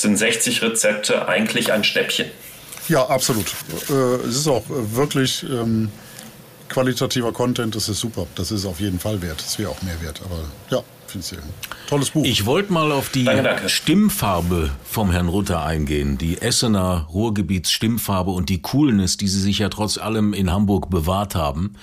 sind 0.00 0.16
60 0.16 0.62
Rezepte 0.62 1.28
eigentlich 1.28 1.72
ein 1.72 1.84
Schnäppchen. 1.84 2.26
Ja, 2.88 3.06
absolut. 3.06 3.46
Äh, 3.90 3.92
es 4.26 4.36
ist 4.36 4.48
auch 4.48 4.64
wirklich 4.68 5.42
ähm, 5.42 5.90
qualitativer 6.68 7.32
Content, 7.32 7.74
das 7.74 7.88
ist 7.88 8.00
super. 8.00 8.26
Das 8.34 8.50
ist 8.50 8.64
auf 8.64 8.80
jeden 8.80 8.98
Fall 8.98 9.20
wert. 9.22 9.40
Das 9.40 9.58
wäre 9.58 9.70
auch 9.70 9.82
mehr 9.82 10.00
wert. 10.00 10.20
Aber 10.24 10.40
ja, 10.70 10.82
finde 11.06 11.26
ich 11.26 11.32
ein 11.38 11.42
tolles 11.88 12.10
Buch. 12.10 12.24
Ich 12.24 12.46
wollte 12.46 12.72
mal 12.72 12.92
auf 12.92 13.10
die 13.10 13.24
danke, 13.24 13.42
danke. 13.42 13.68
Stimmfarbe 13.68 14.70
vom 14.84 15.10
Herrn 15.10 15.28
Rutter 15.28 15.62
eingehen. 15.62 16.18
Die 16.18 16.40
Essener 16.40 17.06
Ruhrgebietsstimmfarbe 17.12 18.30
und 18.30 18.48
die 18.48 18.62
Coolness, 18.62 19.16
die 19.16 19.28
sie 19.28 19.40
sich 19.40 19.58
ja 19.58 19.68
trotz 19.68 19.98
allem 19.98 20.32
in 20.32 20.50
Hamburg 20.50 20.90
bewahrt 20.90 21.34
haben. 21.34 21.74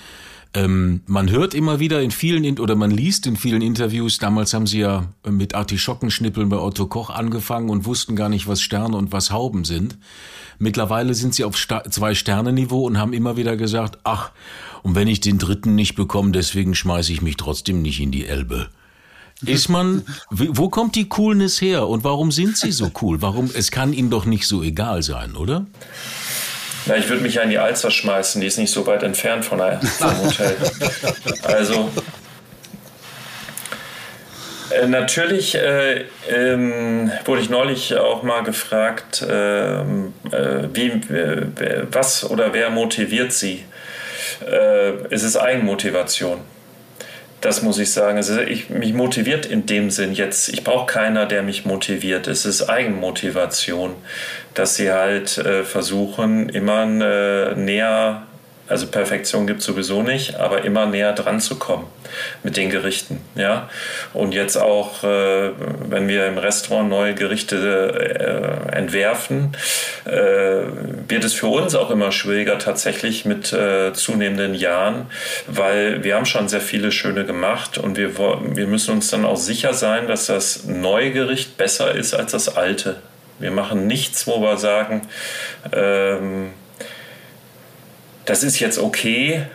Ähm, 0.56 1.02
man 1.06 1.30
hört 1.30 1.52
immer 1.52 1.80
wieder 1.80 2.00
in 2.00 2.10
vielen 2.10 2.58
oder 2.58 2.76
man 2.76 2.90
liest 2.90 3.26
in 3.26 3.36
vielen 3.36 3.60
Interviews, 3.60 4.16
damals 4.16 4.54
haben 4.54 4.66
sie 4.66 4.78
ja 4.78 5.12
mit 5.28 5.54
Artischockenschnippeln 5.54 6.48
bei 6.48 6.56
Otto 6.56 6.86
Koch 6.86 7.10
angefangen 7.10 7.68
und 7.68 7.84
wussten 7.84 8.16
gar 8.16 8.30
nicht, 8.30 8.48
was 8.48 8.62
Sterne 8.62 8.96
und 8.96 9.12
was 9.12 9.30
Hauben 9.30 9.66
sind. 9.66 9.98
Mittlerweile 10.58 11.12
sind 11.12 11.34
sie 11.34 11.44
auf 11.44 11.58
Sta 11.58 11.84
zwei 11.90 12.14
Sterne 12.14 12.54
Niveau 12.54 12.86
und 12.86 12.96
haben 12.96 13.12
immer 13.12 13.36
wieder 13.36 13.58
gesagt, 13.58 13.98
ach, 14.04 14.30
und 14.82 14.94
wenn 14.94 15.08
ich 15.08 15.20
den 15.20 15.36
dritten 15.36 15.74
nicht 15.74 15.94
bekomme, 15.94 16.32
deswegen 16.32 16.74
schmeiße 16.74 17.12
ich 17.12 17.20
mich 17.20 17.36
trotzdem 17.36 17.82
nicht 17.82 18.00
in 18.00 18.10
die 18.10 18.24
Elbe. 18.24 18.70
Ist 19.44 19.68
man, 19.68 20.04
wo 20.30 20.70
kommt 20.70 20.94
die 20.94 21.10
Coolness 21.10 21.60
her 21.60 21.86
und 21.86 22.02
warum 22.02 22.32
sind 22.32 22.56
sie 22.56 22.72
so 22.72 22.90
cool? 23.02 23.20
Warum, 23.20 23.50
es 23.52 23.70
kann 23.70 23.92
ihnen 23.92 24.08
doch 24.08 24.24
nicht 24.24 24.46
so 24.46 24.62
egal 24.62 25.02
sein, 25.02 25.36
oder? 25.36 25.66
Na, 26.86 26.96
ich 26.96 27.08
würde 27.08 27.22
mich 27.22 27.34
ja 27.34 27.42
in 27.42 27.50
die 27.50 27.58
Alster 27.58 27.90
schmeißen, 27.90 28.40
die 28.40 28.46
ist 28.46 28.58
nicht 28.58 28.72
so 28.72 28.86
weit 28.86 29.02
entfernt 29.02 29.44
von 29.44 29.60
einem 29.60 29.80
Hotel. 30.00 30.56
Also 31.42 31.90
äh, 34.70 34.86
natürlich 34.86 35.56
äh, 35.56 36.04
ähm, 36.28 37.10
wurde 37.24 37.40
ich 37.40 37.50
neulich 37.50 37.96
auch 37.96 38.22
mal 38.22 38.42
gefragt, 38.42 39.24
ähm, 39.28 40.14
äh, 40.30 40.68
wie, 40.72 41.00
was 41.90 42.28
oder 42.28 42.52
wer 42.52 42.70
motiviert 42.70 43.32
Sie? 43.32 43.64
Äh, 44.48 44.92
es 45.10 45.22
ist 45.22 45.36
Eigenmotivation. 45.36 46.40
Das 47.46 47.62
muss 47.62 47.78
ich 47.78 47.92
sagen. 47.92 48.16
Also 48.16 48.40
ich, 48.40 48.70
mich 48.70 48.92
motiviert 48.92 49.46
in 49.46 49.66
dem 49.66 49.90
Sinn 49.90 50.14
jetzt, 50.14 50.48
ich 50.48 50.64
brauche 50.64 50.86
keiner, 50.86 51.26
der 51.26 51.44
mich 51.44 51.64
motiviert. 51.64 52.26
Es 52.26 52.44
ist 52.44 52.68
Eigenmotivation, 52.68 53.94
dass 54.54 54.74
sie 54.74 54.90
halt 54.90 55.38
äh, 55.38 55.62
versuchen, 55.62 56.48
immer 56.48 56.82
äh, 56.82 57.54
näher 57.54 58.25
also 58.68 58.86
Perfektion 58.88 59.46
gibt 59.46 59.60
es 59.60 59.66
sowieso 59.66 60.02
nicht, 60.02 60.36
aber 60.36 60.64
immer 60.64 60.86
näher 60.86 61.12
dran 61.12 61.40
zu 61.40 61.56
kommen 61.56 61.86
mit 62.42 62.56
den 62.56 62.70
Gerichten. 62.70 63.20
Ja? 63.34 63.68
Und 64.12 64.32
jetzt 64.32 64.56
auch, 64.56 65.04
äh, 65.04 65.50
wenn 65.88 66.08
wir 66.08 66.26
im 66.26 66.38
Restaurant 66.38 66.88
neue 66.88 67.14
Gerichte 67.14 68.66
äh, 68.70 68.76
entwerfen, 68.76 69.56
äh, 70.04 70.10
wird 71.08 71.24
es 71.24 71.34
für 71.34 71.46
uns 71.46 71.74
auch 71.74 71.90
immer 71.90 72.10
schwieriger 72.10 72.58
tatsächlich 72.58 73.24
mit 73.24 73.52
äh, 73.52 73.92
zunehmenden 73.92 74.54
Jahren, 74.54 75.06
weil 75.46 76.02
wir 76.02 76.16
haben 76.16 76.26
schon 76.26 76.48
sehr 76.48 76.60
viele 76.60 76.90
schöne 76.90 77.24
gemacht 77.24 77.78
und 77.78 77.96
wir, 77.96 78.18
wir 78.18 78.66
müssen 78.66 78.94
uns 78.94 79.10
dann 79.10 79.24
auch 79.24 79.36
sicher 79.36 79.74
sein, 79.74 80.08
dass 80.08 80.26
das 80.26 80.64
neue 80.64 81.12
Gericht 81.12 81.56
besser 81.56 81.94
ist 81.94 82.14
als 82.14 82.32
das 82.32 82.56
alte. 82.56 82.96
Wir 83.38 83.50
machen 83.50 83.86
nichts, 83.86 84.26
wo 84.26 84.40
wir 84.40 84.56
sagen, 84.56 85.02
ähm, 85.72 86.52
das 88.26 88.42
ist 88.42 88.60
jetzt 88.60 88.78
okay 88.78 89.46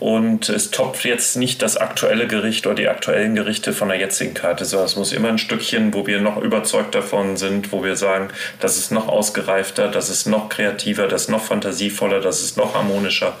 und 0.00 0.48
es 0.48 0.70
topft 0.70 1.04
jetzt 1.04 1.36
nicht 1.36 1.60
das 1.60 1.76
aktuelle 1.76 2.28
Gericht 2.28 2.66
oder 2.66 2.76
die 2.76 2.88
aktuellen 2.88 3.34
Gerichte 3.34 3.72
von 3.72 3.88
der 3.88 3.98
jetzigen 3.98 4.32
Karte, 4.32 4.64
sondern 4.64 4.86
es 4.86 4.94
muss 4.94 5.12
immer 5.12 5.28
ein 5.28 5.38
Stückchen, 5.38 5.92
wo 5.92 6.06
wir 6.06 6.20
noch 6.20 6.36
überzeugt 6.36 6.94
davon 6.94 7.36
sind, 7.36 7.72
wo 7.72 7.82
wir 7.82 7.96
sagen, 7.96 8.28
das 8.60 8.76
ist 8.76 8.92
noch 8.92 9.08
ausgereifter, 9.08 9.88
das 9.88 10.08
ist 10.08 10.26
noch 10.26 10.50
kreativer, 10.50 11.08
das 11.08 11.22
ist 11.22 11.30
noch 11.30 11.42
fantasievoller, 11.42 12.20
das 12.20 12.40
ist 12.40 12.56
noch 12.56 12.74
harmonischer 12.74 13.36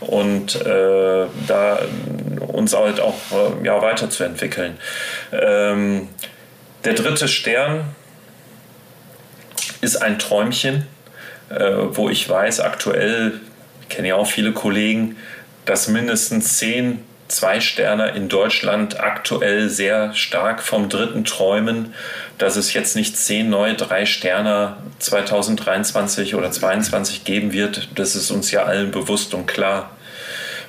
und 0.00 0.54
äh, 0.54 1.26
da 1.46 1.80
uns 2.46 2.74
halt 2.74 3.00
auch 3.00 3.18
äh, 3.32 3.66
ja, 3.66 3.82
weiterzuentwickeln. 3.82 4.78
Ähm, 5.32 6.08
der 6.84 6.94
dritte 6.94 7.28
Stern 7.28 7.84
ist 9.82 9.96
ein 9.96 10.18
Träumchen, 10.18 10.86
äh, 11.50 11.70
wo 11.90 12.08
ich 12.08 12.28
weiß, 12.28 12.60
aktuell, 12.60 13.40
kenne 13.88 14.08
ja 14.08 14.14
auch 14.16 14.26
viele 14.26 14.52
Kollegen, 14.52 15.16
dass 15.64 15.88
mindestens 15.88 16.58
zehn 16.58 17.00
Zwei-Sterner 17.28 18.14
in 18.14 18.28
Deutschland 18.28 19.00
aktuell 19.00 19.68
sehr 19.68 20.14
stark 20.14 20.62
vom 20.62 20.88
dritten 20.88 21.24
träumen, 21.24 21.92
dass 22.38 22.56
es 22.56 22.72
jetzt 22.72 22.96
nicht 22.96 23.18
zehn 23.18 23.50
neue 23.50 23.74
Drei-Sterner 23.74 24.78
2023 24.98 26.34
oder 26.34 26.50
2022 26.50 27.24
geben 27.24 27.52
wird. 27.52 27.90
Das 27.96 28.16
ist 28.16 28.30
uns 28.30 28.50
ja 28.50 28.62
allen 28.62 28.90
bewusst 28.90 29.34
und 29.34 29.46
klar. 29.46 29.90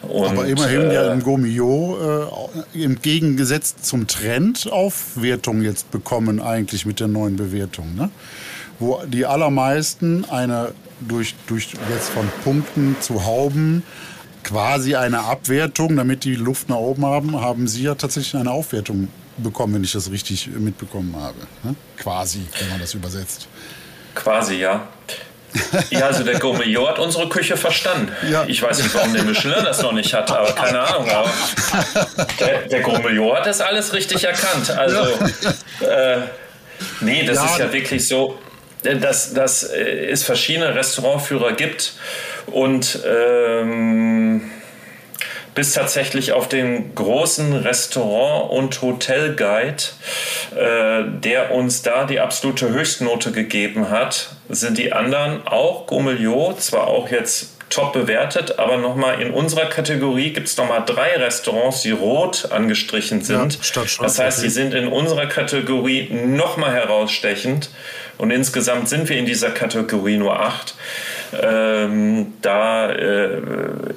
Und, 0.01 0.27
Aber 0.27 0.45
immerhin 0.45 0.89
äh, 0.89 0.93
ja 0.93 1.11
im 1.11 1.23
Gomio 1.23 2.29
äh, 2.73 2.83
im 2.83 3.01
Gegensatz 3.01 3.81
zum 3.81 4.07
Trend 4.07 4.69
Aufwertung 4.71 5.61
jetzt 5.61 5.91
bekommen 5.91 6.41
eigentlich 6.41 6.85
mit 6.85 6.99
der 6.99 7.07
neuen 7.07 7.35
Bewertung. 7.35 7.95
Ne? 7.95 8.09
Wo 8.79 9.01
die 9.05 9.25
allermeisten 9.25 10.25
eine 10.29 10.73
durch, 11.01 11.35
durch 11.47 11.69
jetzt 11.89 12.09
von 12.09 12.29
Punkten 12.43 12.95
zu 12.99 13.25
Hauben 13.25 13.83
quasi 14.43 14.95
eine 14.95 15.19
Abwertung, 15.19 15.95
damit 15.95 16.23
die 16.23 16.35
Luft 16.35 16.69
nach 16.69 16.77
oben 16.77 17.05
haben, 17.05 17.39
haben 17.39 17.67
Sie 17.67 17.83
ja 17.83 17.95
tatsächlich 17.95 18.39
eine 18.39 18.51
Aufwertung 18.51 19.09
bekommen, 19.37 19.75
wenn 19.75 19.83
ich 19.83 19.91
das 19.91 20.11
richtig 20.11 20.47
mitbekommen 20.47 21.15
habe. 21.19 21.39
Ne? 21.63 21.75
Quasi, 21.97 22.45
wenn 22.59 22.69
man 22.69 22.79
das 22.79 22.93
übersetzt. 22.93 23.47
Quasi, 24.15 24.55
ja. 24.55 24.87
Ja, 25.89 26.01
also 26.01 26.23
der 26.23 26.37
Gourmet 26.39 26.77
hat 26.87 26.99
unsere 26.99 27.27
Küche 27.27 27.57
verstanden. 27.57 28.11
Ja. 28.29 28.45
Ich 28.47 28.61
weiß 28.61 28.83
nicht, 28.83 28.93
warum 28.93 29.13
der 29.13 29.23
Michelin 29.23 29.63
das 29.63 29.81
noch 29.81 29.93
nicht 29.93 30.13
hat, 30.13 30.29
aber 30.31 30.51
keine 30.51 30.79
Ahnung. 30.79 31.09
Aber 31.09 31.31
der, 32.39 32.67
der 32.67 32.81
Gourmet 32.81 33.35
hat 33.35 33.47
das 33.47 33.59
alles 33.59 33.93
richtig 33.93 34.23
erkannt. 34.23 34.69
Also, 34.69 34.99
äh, 35.85 36.19
nee, 37.01 37.25
das 37.25 37.37
ja. 37.37 37.45
ist 37.45 37.57
ja 37.57 37.73
wirklich 37.73 38.07
so, 38.07 38.37
dass, 38.83 39.33
dass 39.33 39.63
es 39.63 40.23
verschiedene 40.23 40.75
Restaurantführer 40.75 41.53
gibt 41.53 41.93
und 42.47 42.99
ähm, 43.05 44.51
bis 45.55 45.73
tatsächlich 45.73 46.31
auf 46.31 46.47
den 46.47 46.95
großen 46.95 47.53
Restaurant- 47.53 48.51
und 48.51 48.81
Hotelguide, 48.81 49.83
äh, 50.55 51.03
der 51.19 51.51
uns 51.51 51.81
da 51.81 52.05
die 52.05 52.19
absolute 52.19 52.69
Höchstnote 52.69 53.31
gegeben 53.31 53.89
hat, 53.89 54.29
sind 54.47 54.77
die 54.77 54.93
anderen 54.93 55.45
auch 55.45 55.85
Gourmillot, 55.85 56.61
zwar 56.61 56.87
auch 56.87 57.09
jetzt 57.09 57.59
top 57.69 57.93
bewertet, 57.93 58.57
aber 58.57 58.77
nochmal 58.77 59.21
in 59.21 59.31
unserer 59.31 59.65
Kategorie 59.65 60.33
gibt 60.33 60.47
es 60.47 60.57
nochmal 60.57 60.83
drei 60.85 61.17
Restaurants, 61.17 61.81
die 61.81 61.91
rot 61.91 62.47
angestrichen 62.51 63.21
sind. 63.21 63.59
Ja, 63.75 63.83
das 64.01 64.17
heißt, 64.17 64.43
die 64.43 64.49
sind 64.49 64.73
in 64.73 64.87
unserer 64.87 65.27
Kategorie 65.27 66.09
nochmal 66.09 66.71
herausstechend 66.71 67.69
und 68.19 68.31
insgesamt 68.31 68.89
sind 68.89 69.07
wir 69.07 69.17
in 69.17 69.25
dieser 69.25 69.49
Kategorie 69.49 70.17
nur 70.17 70.39
acht. 70.39 70.75
Ähm, 71.41 72.33
da 72.41 72.91
äh, 72.91 73.41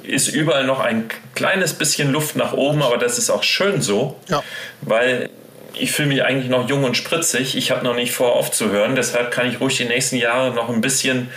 ist 0.03 0.29
überall 0.29 0.65
noch 0.65 0.79
ein 0.79 1.09
kleines 1.35 1.73
bisschen 1.73 2.09
Luft 2.11 2.37
nach 2.37 2.53
oben, 2.53 2.81
aber 2.81 2.97
das 2.97 3.17
ist 3.17 3.29
auch 3.29 3.43
schön 3.43 3.81
so, 3.81 4.17
ja. 4.29 4.41
weil 4.81 5.29
ich 5.73 5.91
fühle 5.91 6.07
mich 6.07 6.23
eigentlich 6.23 6.49
noch 6.49 6.69
jung 6.69 6.85
und 6.85 6.95
spritzig. 6.95 7.57
Ich 7.57 7.71
habe 7.71 7.83
noch 7.83 7.95
nicht 7.95 8.13
vor, 8.13 8.33
aufzuhören. 8.33 8.95
Deshalb 8.95 9.31
kann 9.31 9.49
ich 9.49 9.59
ruhig 9.59 9.75
die 9.75 9.85
nächsten 9.85 10.15
Jahre 10.15 10.53
noch 10.53 10.69
ein 10.69 10.79
bisschen, 10.79 11.29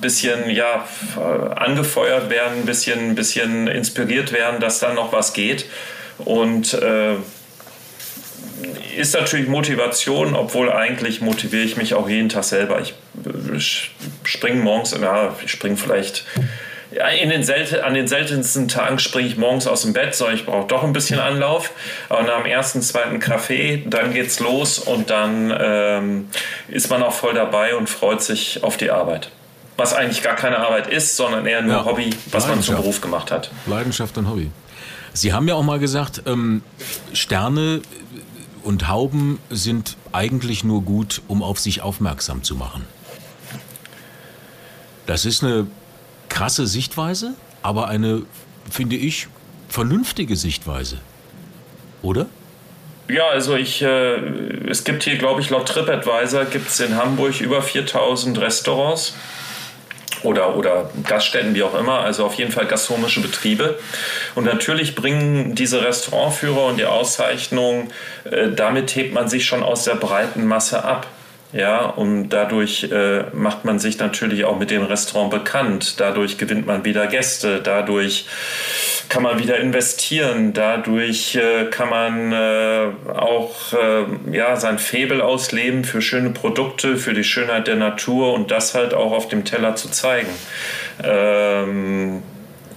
bisschen 0.00 0.50
ja, 0.50 0.88
angefeuert 1.54 2.30
werden, 2.30 2.60
ein 2.60 2.66
bisschen, 2.66 3.14
bisschen 3.14 3.68
inspiriert 3.68 4.32
werden, 4.32 4.58
dass 4.58 4.80
dann 4.80 4.96
noch 4.96 5.12
was 5.12 5.34
geht. 5.34 5.66
Und 6.18 6.74
äh, 6.74 7.16
ist 8.96 9.14
natürlich 9.14 9.48
Motivation, 9.48 10.34
obwohl 10.34 10.70
eigentlich 10.70 11.20
motiviere 11.20 11.62
ich 11.62 11.76
mich 11.76 11.94
auch 11.94 12.08
jeden 12.08 12.28
Tag 12.28 12.44
selber. 12.44 12.80
Ich 12.80 13.90
springe 14.24 14.62
morgens, 14.62 14.96
ja, 15.00 15.34
ich 15.44 15.50
springe 15.50 15.76
vielleicht 15.76 16.24
in 17.20 17.30
den 17.30 17.42
selten, 17.42 17.80
an 17.80 17.94
den 17.94 18.06
seltensten 18.06 18.68
Tagen 18.68 18.98
springe 18.98 19.28
ich 19.28 19.36
morgens 19.36 19.66
aus 19.66 19.82
dem 19.82 19.92
Bett, 19.92 20.14
sondern 20.14 20.36
ich 20.36 20.46
brauche 20.46 20.66
doch 20.66 20.84
ein 20.84 20.92
bisschen 20.92 21.18
Anlauf. 21.18 21.72
Aber 22.08 22.22
nach 22.22 22.38
dem 22.38 22.46
ersten, 22.46 22.82
zweiten 22.82 23.18
Kaffee, 23.18 23.82
dann 23.86 24.12
geht's 24.12 24.40
los 24.40 24.78
und 24.78 25.10
dann 25.10 25.54
ähm, 25.58 26.28
ist 26.68 26.90
man 26.90 27.02
auch 27.02 27.12
voll 27.12 27.34
dabei 27.34 27.74
und 27.74 27.88
freut 27.88 28.22
sich 28.22 28.62
auf 28.62 28.76
die 28.76 28.90
Arbeit. 28.90 29.30
Was 29.76 29.92
eigentlich 29.92 30.22
gar 30.22 30.36
keine 30.36 30.58
Arbeit 30.58 30.86
ist, 30.86 31.16
sondern 31.16 31.46
eher 31.46 31.62
nur 31.62 31.74
ja. 31.74 31.84
Hobby, 31.84 32.10
was 32.30 32.46
man 32.46 32.62
zum 32.62 32.76
Beruf 32.76 33.00
gemacht 33.00 33.32
hat. 33.32 33.50
Leidenschaft 33.66 34.16
und 34.18 34.30
Hobby. 34.30 34.50
Sie 35.12 35.32
haben 35.32 35.48
ja 35.48 35.54
auch 35.54 35.62
mal 35.62 35.78
gesagt, 35.78 36.22
ähm, 36.26 36.62
Sterne 37.12 37.82
und 38.64 38.88
Hauben 38.88 39.38
sind 39.50 39.96
eigentlich 40.12 40.64
nur 40.64 40.82
gut, 40.82 41.22
um 41.28 41.42
auf 41.42 41.58
sich 41.58 41.82
aufmerksam 41.82 42.42
zu 42.42 42.56
machen. 42.56 42.84
Das 45.06 45.26
ist 45.26 45.44
eine 45.44 45.66
krasse 46.28 46.66
Sichtweise, 46.66 47.34
aber 47.62 47.88
eine, 47.88 48.22
finde 48.70 48.96
ich, 48.96 49.28
vernünftige 49.68 50.36
Sichtweise. 50.36 50.98
Oder? 52.02 52.26
Ja, 53.08 53.28
also 53.28 53.54
ich, 53.54 53.82
äh, 53.82 54.14
es 54.68 54.84
gibt 54.84 55.04
hier, 55.04 55.18
glaube 55.18 55.42
ich, 55.42 55.50
laut 55.50 55.68
TripAdvisor 55.68 56.46
gibt 56.46 56.68
es 56.68 56.80
in 56.80 56.96
Hamburg 56.96 57.40
über 57.40 57.60
4000 57.60 58.40
Restaurants 58.40 59.14
oder, 60.24 60.56
oder 60.56 60.90
Gaststätten, 61.06 61.54
wie 61.54 61.62
auch 61.62 61.78
immer, 61.78 62.00
also 62.00 62.24
auf 62.24 62.34
jeden 62.34 62.52
Fall 62.52 62.66
gastronomische 62.66 63.20
Betriebe. 63.20 63.78
Und 64.34 64.44
natürlich 64.44 64.94
bringen 64.94 65.54
diese 65.54 65.84
Restaurantführer 65.84 66.66
und 66.66 66.78
die 66.78 66.86
Auszeichnungen, 66.86 67.92
äh, 68.30 68.50
damit 68.50 68.94
hebt 68.96 69.14
man 69.14 69.28
sich 69.28 69.46
schon 69.46 69.62
aus 69.62 69.84
der 69.84 69.94
breiten 69.94 70.46
Masse 70.46 70.84
ab. 70.84 71.06
Ja, 71.52 71.86
und 71.86 72.30
dadurch 72.30 72.90
äh, 72.90 73.26
macht 73.32 73.64
man 73.64 73.78
sich 73.78 73.98
natürlich 73.98 74.44
auch 74.44 74.58
mit 74.58 74.72
dem 74.72 74.82
Restaurant 74.82 75.30
bekannt. 75.30 76.00
Dadurch 76.00 76.36
gewinnt 76.36 76.66
man 76.66 76.84
wieder 76.84 77.06
Gäste. 77.06 77.60
Dadurch 77.62 78.26
kann 79.14 79.22
man 79.22 79.38
wieder 79.38 79.58
investieren. 79.58 80.52
Dadurch 80.54 81.36
äh, 81.36 81.66
kann 81.70 81.88
man 81.88 82.32
äh, 82.32 82.88
auch 83.14 83.72
äh, 83.72 84.36
ja, 84.36 84.56
sein 84.56 84.80
Febel 84.80 85.20
ausleben 85.20 85.84
für 85.84 86.02
schöne 86.02 86.30
Produkte, 86.30 86.96
für 86.96 87.14
die 87.14 87.22
Schönheit 87.22 87.68
der 87.68 87.76
Natur 87.76 88.34
und 88.34 88.50
das 88.50 88.74
halt 88.74 88.92
auch 88.92 89.12
auf 89.12 89.28
dem 89.28 89.44
Teller 89.44 89.76
zu 89.76 89.88
zeigen. 89.88 90.30
Ähm, 91.00 92.24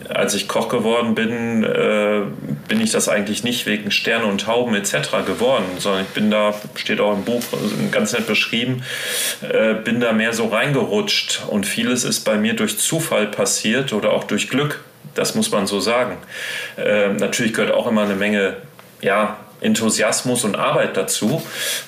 als 0.09 0.35
ich 0.35 0.47
Koch 0.47 0.69
geworden 0.69 1.15
bin, 1.15 1.63
äh, 1.63 2.21
bin 2.67 2.81
ich 2.81 2.91
das 2.91 3.09
eigentlich 3.09 3.43
nicht 3.43 3.65
wegen 3.65 3.89
Sterne 3.89 4.27
und 4.27 4.41
Tauben 4.41 4.75
etc. 4.75 5.25
geworden, 5.25 5.65
sondern 5.79 6.03
ich 6.03 6.09
bin 6.09 6.29
da, 6.29 6.53
steht 6.75 6.99
auch 6.99 7.13
im 7.13 7.23
Buch 7.23 7.41
ganz 7.91 8.13
nett 8.13 8.27
beschrieben, 8.27 8.83
äh, 9.41 9.73
bin 9.73 9.99
da 9.99 10.13
mehr 10.13 10.33
so 10.33 10.45
reingerutscht 10.45 11.41
und 11.47 11.65
vieles 11.65 12.03
ist 12.03 12.25
bei 12.25 12.37
mir 12.37 12.53
durch 12.53 12.77
Zufall 12.77 13.25
passiert 13.25 13.91
oder 13.91 14.13
auch 14.13 14.25
durch 14.25 14.49
Glück. 14.49 14.83
Das 15.17 15.35
muss 15.35 15.51
man 15.51 15.67
so 15.67 15.79
sagen. 15.79 16.17
Äh, 16.77 17.09
natürlich 17.09 17.53
gehört 17.53 17.73
auch 17.73 17.87
immer 17.87 18.03
eine 18.03 18.15
Menge 18.15 18.57
ja, 19.01 19.37
Enthusiasmus 19.59 20.43
und 20.43 20.55
Arbeit 20.55 20.95
dazu, 20.97 21.41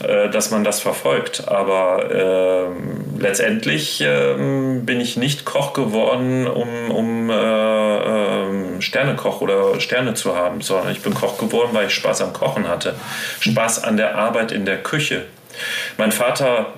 äh, 0.03 0.29
dass 0.29 0.49
man 0.51 0.63
das 0.63 0.79
verfolgt. 0.79 1.47
Aber 1.47 2.09
äh, 2.11 3.21
letztendlich 3.21 4.01
äh, 4.01 4.33
bin 4.81 4.99
ich 4.99 5.17
nicht 5.17 5.45
Koch 5.45 5.73
geworden, 5.73 6.47
um, 6.47 6.91
um 6.91 7.29
äh, 7.29 7.33
ähm, 7.33 8.81
Sternekoch 8.81 9.41
oder 9.41 9.79
Sterne 9.79 10.15
zu 10.15 10.35
haben, 10.35 10.61
sondern 10.61 10.91
ich 10.91 11.01
bin 11.01 11.13
Koch 11.13 11.37
geworden, 11.37 11.69
weil 11.73 11.87
ich 11.87 11.93
Spaß 11.93 12.21
am 12.21 12.33
Kochen 12.33 12.67
hatte. 12.67 12.95
Spaß 13.39 13.83
an 13.83 13.97
der 13.97 14.17
Arbeit 14.17 14.51
in 14.51 14.65
der 14.65 14.77
Küche. 14.77 15.25
Mein 15.97 16.11
Vater 16.11 16.73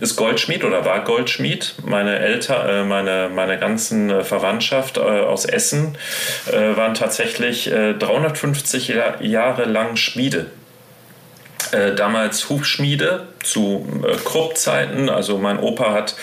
ist 0.00 0.16
Goldschmied 0.16 0.64
oder 0.64 0.84
war 0.84 1.04
Goldschmied. 1.04 1.74
Meine 1.84 2.18
Eltern, 2.18 2.68
äh, 2.68 2.84
meine, 2.84 3.30
meine 3.34 3.58
ganzen 3.58 4.10
äh, 4.10 4.24
Verwandtschaft 4.24 4.98
äh, 4.98 5.00
aus 5.00 5.44
Essen 5.44 5.96
äh, 6.50 6.76
waren 6.76 6.94
tatsächlich 6.94 7.70
350 7.70 8.90
äh, 8.90 9.26
Jahre 9.26 9.64
lang 9.64 9.96
Schmiede. 9.96 10.46
damals 11.96 12.48
Hufschmiede 12.48 13.26
zu 13.42 13.86
Krupp-Zeiten. 14.24 15.08
Also 15.08 15.36
mein 15.38 15.58
Opa 15.58 15.92
hat 15.92 16.14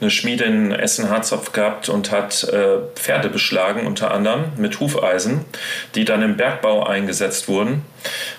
eine 0.00 0.10
Schmiede 0.10 0.44
in 0.44 0.70
Essen-Harzopf 0.70 1.50
gehabt 1.52 1.88
und 1.88 2.12
hat 2.12 2.46
Pferde 2.94 3.28
beschlagen, 3.28 3.84
unter 3.84 4.12
anderem 4.12 4.52
mit 4.58 4.78
Hufeisen, 4.78 5.44
die 5.96 6.04
dann 6.04 6.22
im 6.22 6.36
Bergbau 6.36 6.86
eingesetzt 6.86 7.48
wurden. 7.48 7.84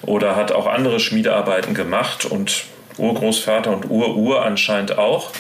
Oder 0.04 0.38
hat 0.38 0.54
auch 0.54 0.68
andere 0.68 1.02
Schmiedearbeiten 1.02 1.74
gemacht 1.74 2.24
und 2.24 2.64
Urgroßvater 2.98 3.72
und 3.72 3.90
Uruhr 3.90 4.44
anscheinend 4.46 4.98
auch. 4.98 5.32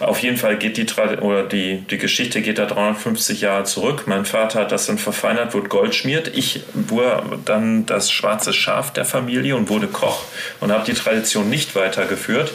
Auf 0.00 0.20
jeden 0.20 0.36
Fall 0.36 0.56
geht 0.56 0.76
die, 0.76 0.86
oder 1.20 1.42
die, 1.44 1.84
die 1.90 1.98
Geschichte 1.98 2.40
geht 2.40 2.58
da 2.58 2.66
350 2.66 3.40
Jahre 3.40 3.64
zurück. 3.64 4.04
Mein 4.06 4.24
Vater 4.24 4.60
hat 4.60 4.72
das 4.72 4.86
dann 4.86 4.98
verfeinert, 4.98 5.54
wurde 5.54 5.68
Goldschmied. 5.68 6.32
Ich 6.34 6.62
wurde 6.74 7.38
dann 7.44 7.86
das 7.86 8.10
schwarze 8.10 8.52
Schaf 8.52 8.92
der 8.92 9.04
Familie 9.04 9.56
und 9.56 9.68
wurde 9.68 9.88
Koch 9.88 10.22
und 10.60 10.72
habe 10.72 10.84
die 10.84 10.94
Tradition 10.94 11.48
nicht 11.48 11.74
weitergeführt 11.74 12.52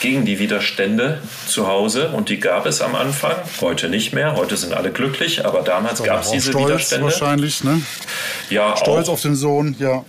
gegen 0.00 0.24
die 0.24 0.38
Widerstände 0.38 1.20
zu 1.46 1.66
Hause. 1.66 2.10
Und 2.10 2.28
die 2.28 2.40
gab 2.40 2.66
es 2.66 2.80
am 2.80 2.94
Anfang, 2.94 3.36
heute 3.60 3.88
nicht 3.88 4.12
mehr. 4.12 4.36
Heute 4.36 4.56
sind 4.56 4.74
alle 4.74 4.90
glücklich, 4.90 5.44
aber 5.44 5.62
damals 5.62 6.02
gab 6.02 6.22
es 6.22 6.30
diese 6.30 6.54
Widerstände. 6.54 7.04
wahrscheinlich, 7.04 7.64
ne? 7.64 7.82
Ja, 8.50 8.76
Stolz 8.76 9.08
auch. 9.08 9.14
auf 9.14 9.22
den 9.22 9.34
Sohn, 9.34 9.76
ja. 9.78 10.04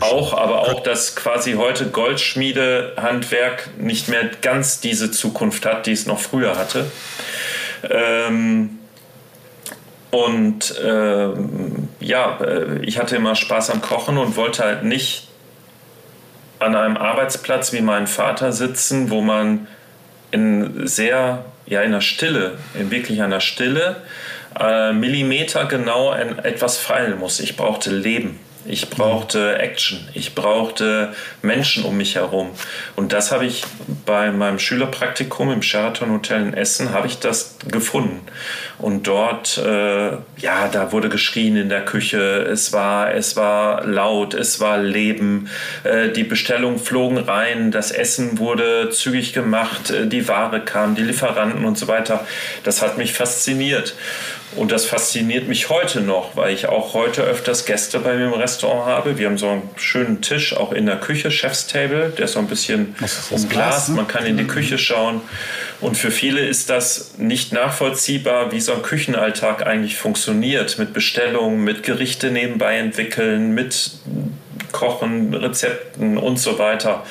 Auch, 0.00 0.34
aber 0.34 0.60
auch, 0.60 0.82
dass 0.82 1.16
quasi 1.16 1.54
heute 1.54 1.86
Goldschmiedehandwerk 1.86 3.70
nicht 3.78 4.08
mehr 4.08 4.24
ganz 4.42 4.80
diese 4.80 5.10
Zukunft 5.10 5.64
hat, 5.64 5.86
die 5.86 5.92
es 5.92 6.06
noch 6.06 6.18
früher 6.18 6.58
hatte. 6.58 6.90
Ähm, 7.88 8.78
und 10.10 10.74
ähm, 10.84 11.88
ja, 12.00 12.38
äh, 12.40 12.84
ich 12.84 12.98
hatte 12.98 13.16
immer 13.16 13.36
Spaß 13.36 13.70
am 13.70 13.80
Kochen 13.80 14.18
und 14.18 14.36
wollte 14.36 14.64
halt 14.64 14.84
nicht 14.84 15.28
an 16.58 16.74
einem 16.74 16.96
Arbeitsplatz 16.96 17.72
wie 17.72 17.80
mein 17.80 18.06
Vater 18.06 18.52
sitzen, 18.52 19.08
wo 19.08 19.22
man 19.22 19.66
in 20.30 20.86
sehr, 20.86 21.44
ja, 21.66 21.80
in 21.82 21.92
der 21.92 22.02
Stille, 22.02 22.58
in 22.78 22.90
wirklich 22.90 23.22
einer 23.22 23.40
Stille, 23.40 24.02
äh, 24.58 24.92
Millimeter 24.92 25.64
genau 25.64 26.12
etwas 26.12 26.76
feilen 26.76 27.18
muss. 27.18 27.40
Ich 27.40 27.56
brauchte 27.56 27.90
Leben. 27.90 28.38
Ich 28.66 28.90
brauchte 28.90 29.58
Action, 29.58 30.08
ich 30.12 30.34
brauchte 30.34 31.14
Menschen 31.42 31.84
um 31.84 31.96
mich 31.96 32.16
herum. 32.16 32.50
Und 32.94 33.12
das 33.12 33.32
habe 33.32 33.46
ich 33.46 33.64
bei 34.04 34.30
meinem 34.30 34.58
Schülerpraktikum 34.58 35.50
im 35.50 35.62
Sheraton 35.62 36.12
Hotel 36.12 36.42
in 36.42 36.54
Essen, 36.54 36.92
habe 36.92 37.06
ich 37.06 37.18
das 37.18 37.56
gefunden. 37.70 38.20
Und 38.78 39.06
dort, 39.06 39.58
äh, 39.58 40.10
ja, 40.38 40.68
da 40.70 40.92
wurde 40.92 41.08
geschrien 41.08 41.56
in 41.56 41.68
der 41.68 41.84
Küche, 41.84 42.20
es 42.42 42.72
war, 42.72 43.14
es 43.14 43.36
war 43.36 43.86
laut, 43.86 44.34
es 44.34 44.60
war 44.60 44.78
Leben, 44.78 45.48
äh, 45.84 46.08
die 46.10 46.24
Bestellungen 46.24 46.78
flogen 46.78 47.18
rein, 47.18 47.70
das 47.70 47.90
Essen 47.90 48.38
wurde 48.38 48.90
zügig 48.90 49.32
gemacht, 49.32 49.90
äh, 49.90 50.06
die 50.06 50.28
Ware 50.28 50.60
kam, 50.60 50.94
die 50.94 51.02
Lieferanten 51.02 51.64
und 51.64 51.76
so 51.78 51.88
weiter. 51.88 52.26
Das 52.64 52.82
hat 52.82 52.98
mich 52.98 53.12
fasziniert. 53.12 53.94
Und 54.56 54.72
das 54.72 54.84
fasziniert 54.84 55.46
mich 55.46 55.68
heute 55.68 56.00
noch, 56.00 56.36
weil 56.36 56.52
ich 56.52 56.66
auch 56.66 56.92
heute 56.92 57.22
öfters 57.22 57.66
Gäste 57.66 58.00
bei 58.00 58.16
mir 58.16 58.26
im 58.26 58.32
Restaurant 58.32 58.86
habe. 58.86 59.16
Wir 59.16 59.26
haben 59.26 59.38
so 59.38 59.48
einen 59.48 59.70
schönen 59.76 60.22
Tisch 60.22 60.56
auch 60.56 60.72
in 60.72 60.86
der 60.86 60.96
Küche, 60.96 61.30
Chef's 61.30 61.68
Table, 61.68 62.12
der 62.16 62.24
ist 62.24 62.32
so 62.32 62.40
ein 62.40 62.48
bisschen 62.48 62.96
umglast. 63.30 63.90
Ne? 63.90 63.96
Man 63.96 64.08
kann 64.08 64.26
in 64.26 64.36
die 64.36 64.46
Küche 64.46 64.76
schauen. 64.76 65.20
Und 65.80 65.96
für 65.96 66.10
viele 66.10 66.40
ist 66.40 66.68
das 66.68 67.12
nicht 67.16 67.52
nachvollziehbar, 67.52 68.50
wie 68.50 68.60
so 68.60 68.72
ein 68.72 68.82
Küchenalltag 68.82 69.66
eigentlich 69.66 69.96
funktioniert. 69.96 70.78
Mit 70.78 70.92
Bestellungen, 70.92 71.62
mit 71.62 71.84
Gerichte 71.84 72.30
nebenbei 72.30 72.76
entwickeln, 72.76 73.54
mit 73.54 73.92
Kochen, 74.72 75.34
Rezepten 75.34 76.18
und 76.18 76.38
so 76.38 76.58
weiter. 76.58 77.04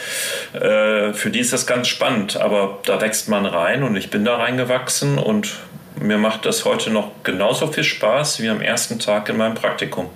Äh, 0.53 1.13
für 1.13 1.29
die 1.29 1.39
ist 1.39 1.53
das 1.53 1.67
ganz 1.67 1.87
spannend, 1.87 2.37
aber 2.37 2.79
da 2.85 3.01
wächst 3.01 3.29
man 3.29 3.45
rein 3.45 3.83
und 3.83 3.95
ich 3.95 4.09
bin 4.09 4.25
da 4.25 4.37
reingewachsen 4.37 5.17
und 5.17 5.57
mir 6.01 6.17
macht 6.17 6.45
das 6.45 6.65
heute 6.65 6.89
noch 6.89 7.11
genauso 7.23 7.67
viel 7.67 7.83
Spaß 7.83 8.41
wie 8.41 8.49
am 8.49 8.61
ersten 8.61 8.99
Tag 8.99 9.29
in 9.29 9.37
meinem 9.37 9.55
Praktikum. 9.55 10.07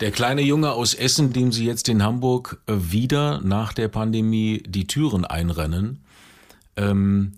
Der 0.00 0.10
kleine 0.10 0.42
Junge 0.42 0.72
aus 0.72 0.92
Essen, 0.94 1.32
dem 1.32 1.52
Sie 1.52 1.66
jetzt 1.66 1.88
in 1.88 2.02
Hamburg 2.02 2.60
äh, 2.66 2.72
wieder 2.76 3.40
nach 3.42 3.72
der 3.72 3.88
Pandemie 3.88 4.62
die 4.66 4.86
Türen 4.86 5.24
einrennen, 5.24 6.00
ähm, 6.76 7.32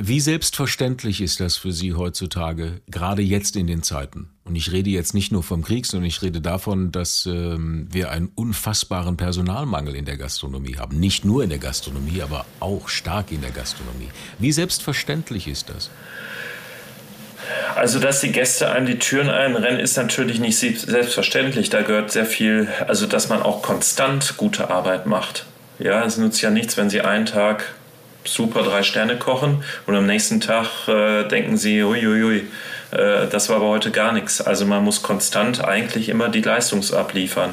wie 0.00 0.20
selbstverständlich 0.20 1.20
ist 1.20 1.40
das 1.40 1.56
für 1.56 1.72
Sie 1.72 1.92
heutzutage, 1.92 2.80
gerade 2.86 3.20
jetzt 3.20 3.56
in 3.56 3.66
den 3.66 3.82
Zeiten? 3.82 4.30
Und 4.44 4.54
ich 4.54 4.70
rede 4.70 4.90
jetzt 4.90 5.12
nicht 5.12 5.32
nur 5.32 5.42
vom 5.42 5.64
Krieg, 5.64 5.86
sondern 5.86 6.06
ich 6.06 6.22
rede 6.22 6.40
davon, 6.40 6.92
dass 6.92 7.26
ähm, 7.26 7.88
wir 7.90 8.12
einen 8.12 8.30
unfassbaren 8.34 9.16
Personalmangel 9.16 9.96
in 9.96 10.04
der 10.04 10.16
Gastronomie 10.16 10.76
haben. 10.76 11.00
Nicht 11.00 11.24
nur 11.24 11.42
in 11.42 11.50
der 11.50 11.58
Gastronomie, 11.58 12.22
aber 12.22 12.46
auch 12.60 12.88
stark 12.88 13.32
in 13.32 13.40
der 13.40 13.50
Gastronomie. 13.50 14.08
Wie 14.38 14.52
selbstverständlich 14.52 15.48
ist 15.48 15.68
das? 15.68 15.90
Also, 17.74 17.98
dass 17.98 18.20
die 18.20 18.30
Gäste 18.30 18.70
einem 18.70 18.86
die 18.86 19.00
Türen 19.00 19.28
einrennen, 19.28 19.80
ist 19.80 19.96
natürlich 19.96 20.38
nicht 20.38 20.58
selbstverständlich. 20.58 21.70
Da 21.70 21.82
gehört 21.82 22.12
sehr 22.12 22.26
viel, 22.26 22.68
also 22.86 23.06
dass 23.06 23.28
man 23.28 23.42
auch 23.42 23.62
konstant 23.62 24.36
gute 24.36 24.70
Arbeit 24.70 25.06
macht. 25.06 25.46
Ja, 25.80 26.04
es 26.04 26.18
nützt 26.18 26.40
ja 26.40 26.50
nichts, 26.50 26.76
wenn 26.76 26.88
Sie 26.88 27.00
einen 27.00 27.26
Tag 27.26 27.74
super 28.32 28.62
drei 28.62 28.82
Sterne 28.82 29.16
kochen 29.16 29.64
und 29.86 29.96
am 29.96 30.06
nächsten 30.06 30.40
Tag 30.40 30.88
äh, 30.88 31.24
denken 31.28 31.56
Sie, 31.56 31.82
uiuiui, 31.82 32.46
äh, 32.90 33.26
das 33.28 33.48
war 33.48 33.56
aber 33.56 33.68
heute 33.68 33.90
gar 33.90 34.12
nichts. 34.12 34.40
Also 34.40 34.64
man 34.66 34.84
muss 34.84 35.02
konstant 35.02 35.64
eigentlich 35.64 36.08
immer 36.08 36.28
die 36.28 36.40
Leistung 36.40 36.82
abliefern. 36.92 37.52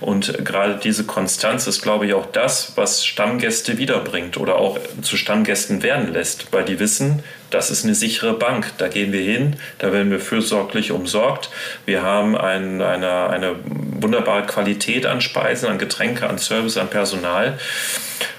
Und 0.00 0.44
gerade 0.44 0.78
diese 0.82 1.04
Konstanz 1.04 1.66
ist, 1.66 1.82
glaube 1.82 2.06
ich, 2.06 2.14
auch 2.14 2.26
das, 2.26 2.72
was 2.76 3.04
Stammgäste 3.04 3.78
wiederbringt 3.78 4.36
oder 4.36 4.56
auch 4.56 4.78
zu 5.02 5.16
Stammgästen 5.16 5.82
werden 5.82 6.12
lässt, 6.12 6.52
weil 6.52 6.64
die 6.64 6.78
wissen, 6.78 7.22
das 7.54 7.70
ist 7.70 7.84
eine 7.84 7.94
sichere 7.94 8.34
Bank. 8.34 8.72
Da 8.78 8.88
gehen 8.88 9.12
wir 9.12 9.20
hin, 9.20 9.56
da 9.78 9.92
werden 9.92 10.10
wir 10.10 10.18
fürsorglich 10.18 10.90
umsorgt. 10.90 11.50
Wir 11.86 12.02
haben 12.02 12.36
ein, 12.36 12.82
eine, 12.82 13.28
eine 13.30 13.54
wunderbare 13.64 14.44
Qualität 14.44 15.06
an 15.06 15.20
Speisen, 15.20 15.68
an 15.68 15.78
Getränke, 15.78 16.28
an 16.28 16.38
Service, 16.38 16.76
an 16.76 16.88
Personal. 16.88 17.58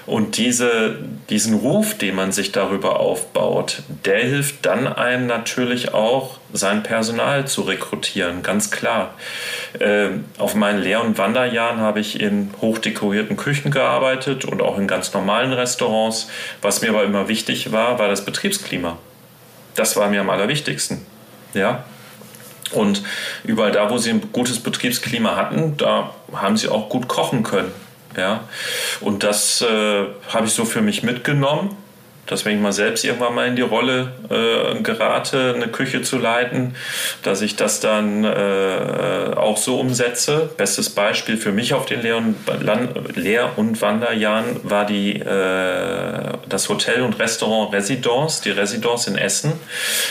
Und 0.04 0.36
diese, 0.36 0.98
diesen 1.30 1.54
Ruf, 1.54 1.96
den 1.98 2.14
man 2.14 2.30
sich 2.30 2.52
darüber 2.52 3.00
aufbaut, 3.00 3.82
der 4.04 4.20
hilft 4.20 4.64
dann 4.66 4.86
einem 4.86 5.26
natürlich 5.26 5.94
auch, 5.94 6.38
sein 6.52 6.82
Personal 6.82 7.46
zu 7.46 7.62
rekrutieren, 7.62 8.42
ganz 8.42 8.70
klar. 8.70 9.14
Äh, 9.78 10.08
auf 10.38 10.54
meinen 10.54 10.82
Lehr- 10.82 11.02
und 11.02 11.18
Wanderjahren 11.18 11.80
habe 11.80 12.00
ich 12.00 12.20
in 12.20 12.50
hochdekorierten 12.60 13.36
Küchen 13.36 13.70
gearbeitet 13.70 14.44
und 14.44 14.62
auch 14.62 14.78
in 14.78 14.86
ganz 14.86 15.12
normalen 15.12 15.52
Restaurants. 15.52 16.28
Was 16.62 16.82
mir 16.82 16.90
aber 16.90 17.04
immer 17.04 17.28
wichtig 17.28 17.72
war, 17.72 17.98
war 17.98 18.08
das 18.08 18.24
Betriebsklima. 18.24 18.98
Das 19.74 19.96
war 19.96 20.08
mir 20.08 20.20
am 20.20 20.30
allerwichtigsten. 20.30 21.04
Ja, 21.52 21.84
und 22.72 23.02
überall 23.44 23.72
da, 23.72 23.90
wo 23.90 23.98
sie 23.98 24.10
ein 24.10 24.32
gutes 24.32 24.58
Betriebsklima 24.60 25.36
hatten, 25.36 25.76
da 25.76 26.14
haben 26.32 26.56
sie 26.56 26.68
auch 26.68 26.88
gut 26.88 27.08
kochen 27.08 27.42
können. 27.42 27.72
Ja? 28.16 28.44
Und 29.00 29.22
das 29.22 29.62
äh, 29.62 30.06
habe 30.28 30.46
ich 30.46 30.52
so 30.52 30.64
für 30.64 30.82
mich 30.82 31.02
mitgenommen 31.02 31.76
dass 32.26 32.44
wenn 32.44 32.56
ich 32.56 32.60
mal 32.60 32.72
selbst 32.72 33.04
irgendwann 33.04 33.34
mal 33.34 33.46
in 33.46 33.56
die 33.56 33.62
Rolle 33.62 34.12
äh, 34.28 34.80
gerate, 34.82 35.54
eine 35.54 35.68
Küche 35.68 36.02
zu 36.02 36.18
leiten, 36.18 36.74
dass 37.22 37.40
ich 37.40 37.56
das 37.56 37.80
dann 37.80 38.24
äh, 38.24 39.34
auch 39.36 39.56
so 39.56 39.78
umsetze. 39.78 40.50
Bestes 40.56 40.90
Beispiel 40.90 41.36
für 41.36 41.52
mich 41.52 41.74
auf 41.74 41.86
den 41.86 42.02
Lehr- 42.02 42.16
und, 42.16 42.36
Lehr 43.14 43.50
und 43.56 43.80
Wanderjahren 43.80 44.44
war 44.62 44.86
die, 44.86 45.16
äh, 45.20 46.32
das 46.48 46.68
Hotel 46.68 47.02
und 47.02 47.18
Restaurant 47.18 47.72
Residence, 47.72 48.40
die 48.40 48.50
Residence 48.50 49.06
in 49.06 49.16
Essen, 49.16 49.52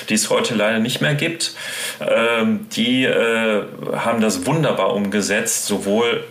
die 0.09 0.13
es 0.13 0.29
heute 0.29 0.55
leider 0.55 0.79
nicht 0.79 1.01
mehr 1.01 1.15
gibt. 1.15 1.53
Ähm, 1.99 2.67
die 2.75 3.03
äh, 3.03 3.63
haben 3.93 4.21
das 4.21 4.45
wunderbar 4.45 4.93
umgesetzt, 4.93 5.65
sowohl 5.65 6.23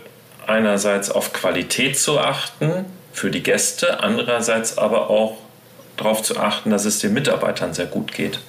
einerseits 0.47 1.09
auf 1.09 1.33
Qualität 1.33 1.97
zu 1.97 2.19
achten, 2.19 2.85
für 3.15 3.31
die 3.31 3.41
Gäste, 3.41 4.01
andererseits 4.01 4.77
aber 4.77 5.09
auch 5.09 5.37
darauf 5.97 6.21
zu 6.21 6.37
achten, 6.37 6.69
dass 6.69 6.85
es 6.85 6.99
den 6.99 7.13
Mitarbeitern 7.13 7.73
sehr 7.73 7.85
gut 7.85 8.11
geht. 8.11 8.39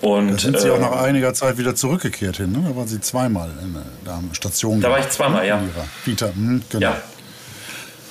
Und, 0.00 0.32
da 0.32 0.38
sind 0.38 0.60
Sie 0.60 0.68
äh, 0.68 0.70
auch 0.70 0.80
nach 0.80 1.02
einiger 1.02 1.34
Zeit 1.34 1.58
wieder 1.58 1.74
zurückgekehrt 1.74 2.38
hin, 2.38 2.52
ne? 2.52 2.64
Da 2.68 2.76
waren 2.76 2.88
Sie 2.88 3.00
zweimal 3.00 3.50
in 3.62 3.76
der 4.04 4.34
Station. 4.34 4.80
Da 4.80 4.90
war 4.90 4.98
ich 4.98 5.08
zweimal, 5.10 5.46
ja. 5.46 5.62
Vita, 6.04 6.26
hm, 6.26 6.62
genau. 6.70 6.82
Ja. 6.82 7.02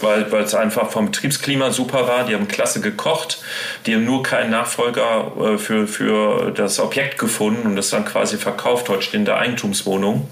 Weil, 0.02 0.32
weil 0.32 0.44
es 0.44 0.56
einfach 0.56 0.92
vom 0.92 1.08
Betriebsklima 1.08 1.72
super 1.72 2.08
war. 2.08 2.26
Die 2.26 2.34
haben 2.34 2.48
klasse 2.48 2.80
gekocht. 2.80 3.42
Die 3.86 3.96
haben 3.96 4.06
nur 4.06 4.24
keinen 4.24 4.52
Nachfolger 4.52 5.32
äh, 5.38 5.58
für, 5.58 5.88
für 5.88 6.52
das 6.52 6.80
Objekt 6.80 7.18
gefunden 7.18 7.68
und 7.68 7.76
das 7.76 7.90
dann 7.90 8.06
quasi 8.06 8.38
verkauft. 8.38 8.88
Heute 8.88 9.02
stehen 9.02 9.26
da 9.26 9.38
Eigentumswohnungen. 9.38 10.26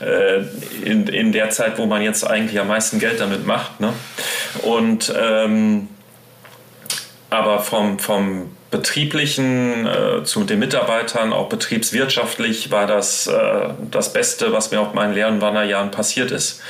Äh, 0.00 0.42
in, 0.88 1.08
in 1.08 1.32
der 1.32 1.50
Zeit, 1.50 1.78
wo 1.78 1.86
man 1.86 2.02
jetzt 2.02 2.24
eigentlich 2.24 2.60
am 2.60 2.68
meisten 2.68 3.00
Geld 3.00 3.18
damit 3.18 3.44
macht. 3.44 3.80
Ne? 3.80 3.92
Und 4.62 5.12
ähm, 5.18 5.88
aber 7.30 7.60
vom, 7.60 7.98
vom 7.98 8.50
betrieblichen 8.70 9.86
äh, 9.86 10.24
zu 10.24 10.44
den 10.44 10.58
Mitarbeitern, 10.58 11.32
auch 11.32 11.48
betriebswirtschaftlich, 11.48 12.70
war 12.70 12.86
das 12.86 13.26
äh, 13.26 13.68
das 13.90 14.12
Beste, 14.12 14.52
was 14.52 14.70
mir 14.70 14.80
auf 14.80 14.92
meinen 14.92 15.14
Lehr- 15.14 15.28
und 15.28 15.40
Wanderjahren 15.40 15.90
passiert 15.90 16.30
ist. 16.30 16.60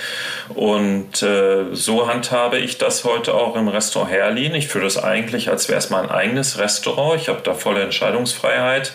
Und 0.54 1.22
äh, 1.22 1.64
so 1.72 2.08
handhabe 2.08 2.58
ich 2.58 2.78
das 2.78 3.04
heute 3.04 3.34
auch 3.34 3.56
im 3.56 3.66
Restaurant 3.66 4.12
Herlin. 4.12 4.54
Ich 4.54 4.68
führe 4.68 4.84
das 4.84 5.02
eigentlich, 5.02 5.50
als 5.50 5.68
wäre 5.68 5.78
es 5.78 5.90
mein 5.90 6.08
eigenes 6.08 6.58
Restaurant. 6.58 7.20
Ich 7.20 7.28
habe 7.28 7.40
da 7.42 7.54
volle 7.54 7.82
Entscheidungsfreiheit 7.82 8.92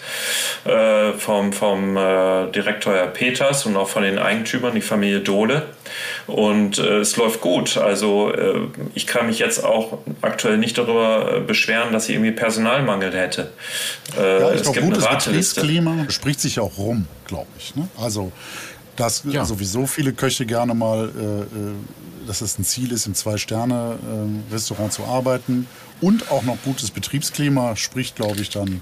äh, 0.65 1.11
vom, 1.13 1.51
vom 1.51 1.97
äh, 1.97 2.47
Direktor 2.51 2.93
Herr 2.93 3.07
Peters 3.07 3.65
und 3.65 3.75
auch 3.75 3.89
von 3.89 4.03
den 4.03 4.17
Eigentümern, 4.17 4.73
die 4.73 4.81
Familie 4.81 5.19
Dohle. 5.19 5.63
Und 6.25 6.79
äh, 6.79 6.99
es 6.99 7.17
läuft 7.17 7.41
gut. 7.41 7.77
Also 7.77 8.31
ich 8.95 9.07
kann 9.07 9.27
mich 9.27 9.39
jetzt 9.39 9.63
auch 9.63 9.99
aktuell 10.21 10.57
nicht 10.57 10.77
darüber 10.77 11.41
beschweren, 11.41 11.91
dass 11.91 12.07
ich 12.07 12.15
irgendwie 12.15 12.31
Personalmangel 12.99 13.13
hätte. 13.13 13.51
Äh, 14.17 14.39
ja, 14.39 14.53
ich 14.53 14.63
glaube, 14.63 14.81
gutes 14.81 15.07
Betriebsklima 15.07 16.09
spricht 16.09 16.39
sich 16.39 16.59
auch 16.59 16.77
rum, 16.77 17.07
glaube 17.27 17.47
ich. 17.57 17.75
Ne? 17.75 17.87
Also 17.97 18.31
dass 18.95 19.23
ja. 19.27 19.43
sowieso 19.43 19.87
viele 19.87 20.13
Köche 20.13 20.45
gerne 20.45 20.75
mal, 20.75 21.09
äh, 21.17 21.41
äh, 21.41 21.47
dass 22.27 22.41
es 22.41 22.59
ein 22.59 22.63
Ziel 22.63 22.91
ist, 22.91 23.07
im 23.07 23.15
Zwei-Sterne-Restaurant 23.15 24.93
äh, 24.93 24.95
zu 24.95 25.03
arbeiten 25.05 25.67
und 25.99 26.29
auch 26.29 26.43
noch 26.43 26.57
gutes 26.63 26.91
Betriebsklima 26.91 27.75
spricht, 27.75 28.15
glaube 28.15 28.41
ich, 28.41 28.51
dann 28.51 28.81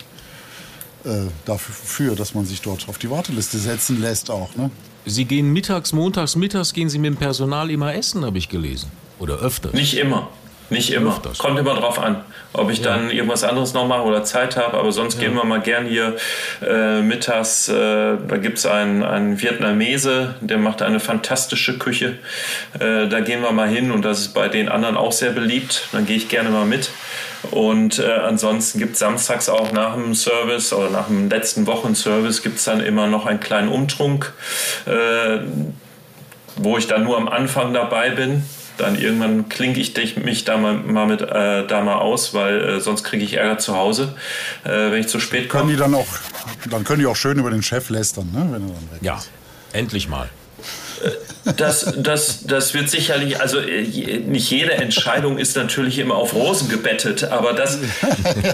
äh, 1.06 1.28
dafür, 1.46 2.18
dass 2.18 2.34
man 2.34 2.46
sich 2.46 2.62
dort 2.62 2.90
auf 2.90 2.98
die 2.98 3.10
Warteliste 3.10 3.58
setzen 3.58 4.02
lässt 4.02 4.30
auch. 4.30 4.54
Ne? 4.58 4.70
Sie 5.06 5.24
gehen 5.24 5.54
mittags, 5.54 5.94
montags, 5.94 6.36
mittags 6.36 6.74
gehen 6.74 6.90
Sie 6.90 7.00
mit 7.00 7.14
dem 7.14 7.18
Personal 7.18 7.72
immer 7.72 7.96
essen, 7.96 8.26
habe 8.26 8.38
ich 8.38 8.50
gelesen. 8.50 8.92
Oder 9.18 9.36
öfter. 9.36 9.72
Nicht 9.72 9.98
immer. 9.98 10.30
Nicht 10.72 10.94
immer. 10.94 11.12
Öfters. 11.12 11.38
Kommt 11.38 11.60
immer 11.60 11.76
drauf 11.76 12.00
an, 12.00 12.24
ob 12.54 12.72
ich 12.72 12.80
ja. 12.80 12.86
dann 12.86 13.12
irgendwas 13.12 13.44
anderes 13.44 13.74
noch 13.74 13.88
mache 13.88 14.04
oder 14.04 14.24
Zeit 14.24 14.56
habe. 14.56 14.78
Aber 14.78 14.94
sonst 14.94 15.16
ja. 15.16 15.28
gehen 15.28 15.36
wir 15.36 15.44
mal 15.44 15.60
gern 15.60 15.86
hier 15.86 16.16
äh, 16.66 17.02
mittags. 17.02 17.68
Äh, 17.68 17.74
da 18.26 18.38
gibt 18.38 18.58
es 18.58 18.66
einen, 18.66 19.04
einen 19.04 19.42
Vietnamese, 19.42 20.36
der 20.40 20.58
macht 20.58 20.82
eine 20.82 21.02
fantastische 21.02 21.78
Küche. 21.78 22.20
Äh, 22.80 23.08
da 23.10 23.20
gehen 23.20 23.42
wir 23.42 23.52
mal 23.52 23.68
hin 23.68 23.92
und 23.92 24.06
das 24.06 24.22
ist 24.22 24.34
bei 24.34 24.48
den 24.48 24.70
anderen 24.70 24.96
auch 24.96 25.12
sehr 25.12 25.32
beliebt. 25.32 25.90
Dann 25.92 26.06
gehe 26.06 26.16
ich 26.16 26.30
gerne 26.30 26.50
mal 26.50 26.66
mit. 26.66 26.92
Und 27.52 28.00
äh, 28.00 28.10
ansonsten 28.10 28.80
gibt 28.80 28.94
es 28.94 29.00
samstags 29.00 29.50
auch 29.50 29.74
nach 29.74 29.96
dem 29.96 30.16
Service 30.16 30.72
oder 30.72 30.90
nach 30.90 31.08
dem 31.08 31.30
letzten 31.30 31.68
Wochenservice 31.68 32.44
gibt 32.44 32.60
es 32.60 32.64
dann 32.64 32.80
immer 32.80 33.08
noch 33.08 33.26
einen 33.26 33.42
kleinen 33.42 33.68
Umtrunk, 33.68 34.32
äh, 34.86 35.40
wo 36.56 36.78
ich 36.78 36.88
dann 36.88 37.04
nur 37.04 37.18
am 37.18 37.28
Anfang 37.28 37.74
dabei 37.74 38.12
bin 38.12 38.46
dann 38.82 39.00
irgendwann 39.00 39.50
klinke 39.50 39.80
ich 39.80 40.18
mich 40.18 40.44
da 40.44 40.58
mal, 40.58 40.74
mal 40.74 41.06
mit 41.06 41.22
äh, 41.22 41.68
da 41.68 41.82
mal 41.82 41.96
aus, 41.96 42.34
weil 42.34 42.62
äh, 42.62 42.80
sonst 42.80 43.04
kriege 43.04 43.24
ich 43.24 43.36
Ärger 43.36 43.58
zu 43.58 43.76
Hause, 43.76 44.16
äh, 44.64 44.70
wenn 44.70 45.00
ich 45.00 45.08
zu 45.08 45.20
spät 45.20 45.50
komme. 45.50 45.64
Können 45.64 45.74
die 45.74 45.80
dann 45.80 45.94
auch, 45.94 46.08
dann 46.70 46.84
können 46.84 47.00
die 47.00 47.06
auch 47.06 47.16
schön 47.16 47.38
über 47.40 47.52
den 47.52 47.64
Chef 47.64 47.90
lästern, 47.90 48.30
ne? 48.34 48.48
Wenn 48.52 48.64
er 48.64 48.74
dann 48.74 48.92
weg 48.92 49.02
ja, 49.02 49.22
endlich 49.74 50.08
mal. 50.08 50.30
Das, 51.58 51.94
das, 51.98 52.44
das 52.44 52.74
wird 52.76 52.90
sicherlich, 52.90 53.42
also 53.42 53.60
äh, 53.60 54.20
nicht 54.20 54.52
jede 54.52 54.74
Entscheidung 54.74 55.40
ist 55.40 55.56
natürlich 55.56 55.98
immer 55.98 56.16
auf 56.16 56.36
Rosen 56.36 56.70
gebettet, 56.70 57.24
aber 57.24 57.54
das, 57.54 57.80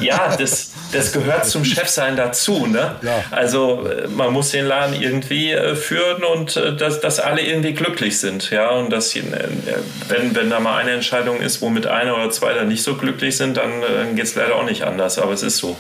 ja, 0.02 0.36
das, 0.38 0.72
das 0.92 1.12
gehört 1.12 1.46
zum 1.46 1.66
Chefsein 1.66 2.16
dazu. 2.16 2.66
Ne? 2.68 2.96
Ja. 3.02 3.24
Also 3.32 3.88
äh, 3.88 4.08
man 4.08 4.32
muss 4.32 4.52
den 4.52 4.66
Laden 4.66 5.00
irgendwie 5.00 5.52
äh, 5.52 5.76
führen 5.76 6.24
und 6.24 6.56
dass, 6.56 7.02
dass 7.02 7.20
alle 7.20 7.42
irgendwie 7.42 7.74
glücklich 7.74 8.20
sind. 8.20 8.50
Ja? 8.52 8.70
Und 8.70 8.92
dass, 8.92 9.16
wenn, 9.16 10.36
wenn 10.36 10.50
da 10.50 10.60
mal 10.60 10.78
eine 10.78 10.92
Entscheidung 10.92 11.42
ist, 11.42 11.62
womit 11.62 11.88
einer 11.88 12.16
oder 12.16 12.30
zwei 12.30 12.54
dann 12.54 12.68
nicht 12.68 12.84
so 12.84 12.96
glücklich 12.96 13.38
sind, 13.38 13.58
dann, 13.58 13.82
dann 13.82 14.16
geht 14.16 14.26
es 14.26 14.36
leider 14.36 14.56
auch 14.56 14.66
nicht 14.66 14.84
anders. 14.84 15.20
Aber 15.20 15.34
es 15.34 15.44
ist 15.44 15.58
so. 15.58 15.78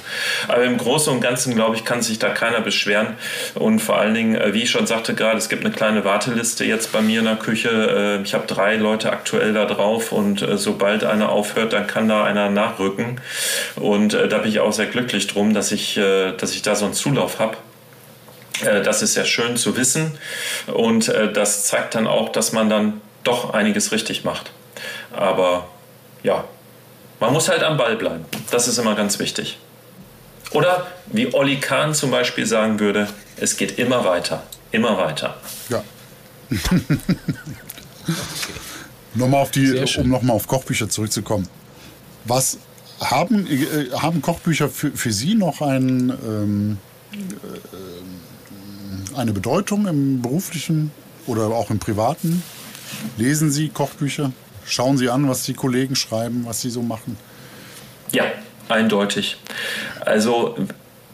Aber 0.47 0.63
im 0.63 0.77
Großen 0.77 1.11
und 1.13 1.21
Ganzen, 1.21 1.55
glaube 1.55 1.75
ich, 1.75 1.85
kann 1.85 2.01
sich 2.01 2.19
da 2.19 2.29
keiner 2.29 2.61
beschweren. 2.61 3.15
Und 3.55 3.79
vor 3.79 3.97
allen 3.99 4.13
Dingen, 4.13 4.53
wie 4.53 4.63
ich 4.63 4.69
schon 4.69 4.87
sagte 4.87 5.13
gerade, 5.13 5.37
es 5.37 5.49
gibt 5.49 5.65
eine 5.65 5.73
kleine 5.73 6.03
Warteliste 6.05 6.65
jetzt 6.65 6.91
bei 6.91 7.01
mir 7.01 7.19
in 7.19 7.25
der 7.25 7.35
Küche. 7.35 7.69
Äh, 7.69 8.23
ich 8.23 8.33
habe 8.33 8.45
drei 8.47 8.75
Leute 8.75 9.11
aktuell 9.11 9.53
da 9.53 9.65
drauf 9.65 10.11
und 10.11 10.41
äh, 10.41 10.57
sobald 10.57 11.03
einer 11.03 11.29
aufhört, 11.29 11.73
dann 11.73 11.87
kann 11.87 12.07
da 12.07 12.23
einer 12.23 12.49
nachrücken. 12.49 13.21
Und 13.75 14.13
äh, 14.13 14.27
da 14.27 14.39
bin 14.39 14.51
ich 14.51 14.59
auch 14.59 14.73
sehr 14.73 14.85
glücklich 14.85 14.96
drum, 15.05 15.53
dass 15.53 15.71
ich, 15.71 15.95
dass 15.95 16.53
ich 16.53 16.61
da 16.61 16.75
so 16.75 16.85
einen 16.85 16.93
Zulauf 16.93 17.39
habe. 17.39 17.57
Das 18.61 19.01
ist 19.01 19.13
sehr 19.13 19.25
schön 19.25 19.55
zu 19.55 19.77
wissen 19.77 20.17
und 20.65 21.07
das 21.07 21.65
zeigt 21.65 21.93
dann 21.93 22.07
auch, 22.07 22.29
dass 22.29 22.53
man 22.53 22.69
dann 22.69 23.01
doch 23.23 23.53
einiges 23.53 23.91
richtig 23.91 24.23
macht. 24.23 24.51
Aber 25.11 25.67
ja, 26.23 26.45
man 27.19 27.33
muss 27.33 27.49
halt 27.49 27.63
am 27.63 27.77
Ball 27.77 27.95
bleiben. 27.95 28.25
Das 28.49 28.67
ist 28.67 28.79
immer 28.79 28.95
ganz 28.95 29.19
wichtig. 29.19 29.59
Oder 30.51 30.87
wie 31.07 31.33
Olli 31.33 31.59
Kahn 31.59 31.93
zum 31.93 32.09
Beispiel 32.09 32.45
sagen 32.47 32.79
würde, 32.79 33.07
es 33.35 33.57
geht 33.57 33.77
immer 33.77 34.05
weiter, 34.05 34.43
immer 34.71 34.97
weiter. 34.97 35.35
Ja, 35.69 35.83
Nochmal 39.13 39.41
auf 39.41 39.51
die, 39.51 39.85
um 39.97 40.09
nochmal 40.09 40.35
auf 40.35 40.47
Kochbücher 40.47 40.89
zurückzukommen. 40.89 41.47
Was 42.25 42.57
haben, 42.99 43.47
äh, 43.47 43.91
haben 43.93 44.21
Kochbücher 44.21 44.69
für, 44.69 44.91
für 44.91 45.11
Sie 45.11 45.35
noch 45.35 45.61
ein, 45.61 46.13
ähm, 46.25 46.77
äh, 47.13 47.17
eine 49.17 49.33
Bedeutung 49.33 49.87
im 49.87 50.21
beruflichen 50.21 50.91
oder 51.25 51.47
auch 51.47 51.69
im 51.69 51.79
privaten? 51.79 52.43
Lesen 53.17 53.51
Sie 53.51 53.69
Kochbücher? 53.69 54.31
Schauen 54.65 54.97
Sie 54.97 55.09
an, 55.09 55.29
was 55.29 55.43
die 55.43 55.53
Kollegen 55.53 55.95
schreiben, 55.95 56.43
was 56.45 56.61
sie 56.61 56.69
so 56.69 56.81
machen? 56.81 57.17
Ja, 58.11 58.25
eindeutig. 58.69 59.37
Also 60.01 60.55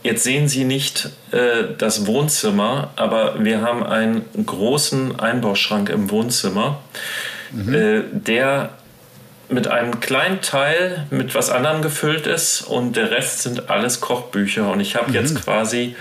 Jetzt 0.03 0.25
sehen 0.25 0.49
Sie 0.49 0.65
nicht 0.65 1.09
äh, 1.31 1.63
das 1.77 2.05
Wohnzimmer, 2.05 2.91
aber 2.97 3.43
wir 3.43 3.61
haben 3.61 3.83
einen 3.83 4.25
großen 4.45 5.17
Einbauschrank 5.17 5.89
im 5.89 6.11
Wohnzimmer, 6.11 6.81
mhm. 7.53 7.73
äh, 7.73 8.01
der 8.11 8.71
mit 9.53 9.67
einem 9.67 9.99
kleinen 9.99 10.41
Teil 10.41 11.05
mit 11.09 11.35
was 11.35 11.49
anderem 11.49 11.81
gefüllt 11.81 12.27
ist 12.27 12.61
und 12.61 12.95
der 12.95 13.11
Rest 13.11 13.43
sind 13.43 13.69
alles 13.69 14.01
Kochbücher. 14.01 14.71
Und 14.71 14.79
ich 14.79 14.95
habe 14.95 15.09
mhm. 15.09 15.15
jetzt 15.15 15.43
quasi 15.43 15.95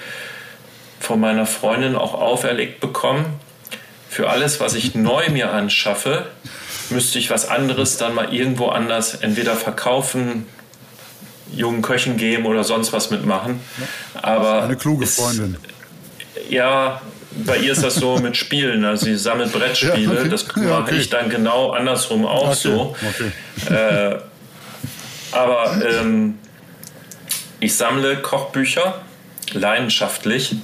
von 1.01 1.20
meiner 1.20 1.47
Freundin 1.47 1.97
auch 1.97 2.15
auferlegt 2.15 2.81
bekommen, 2.81 3.41
für 4.09 4.29
alles, 4.29 4.61
was 4.61 4.74
ich 4.74 4.95
neu 4.95 5.31
mir 5.31 5.53
anschaffe, 5.53 6.27
müsste 6.91 7.19
ich 7.19 7.31
was 7.31 7.49
anderes 7.49 7.97
dann 7.97 8.15
mal 8.15 8.33
irgendwo 8.35 8.69
anders 8.69 9.15
entweder 9.15 9.57
verkaufen, 9.57 10.47
jungen 11.51 11.81
Köchen 11.81 12.19
geben 12.19 12.45
oder 12.45 12.62
sonst 12.62 12.93
was 12.93 13.11
mitmachen. 13.11 13.61
Aber 14.20 14.65
eine 14.65 14.77
kluge 14.77 15.07
Freundin. 15.07 15.57
ja, 16.51 17.01
bei 17.47 17.59
ihr 17.59 17.73
ist 17.73 17.83
das 17.83 17.97
so 17.97 18.19
mit 18.19 18.37
Spielen. 18.37 18.85
Also 18.85 19.07
sie 19.07 19.17
sammelt 19.17 19.53
Brettspiele. 19.53 20.15
Ja, 20.15 20.21
okay. 20.21 20.29
Das 20.29 20.47
mache 20.49 20.65
ja, 20.65 20.79
okay. 20.79 20.97
ich 20.97 21.11
dann 21.11 21.31
genau 21.31 21.71
andersrum 21.71 22.27
auch 22.27 22.49
okay. 22.49 22.55
so. 22.55 22.97
Äh, 23.73 24.19
aber 25.33 25.81
ähm, 25.83 26.39
ich 27.61 27.75
sammle 27.75 28.17
Kochbücher 28.17 29.01
leidenschaftlich 29.53 30.57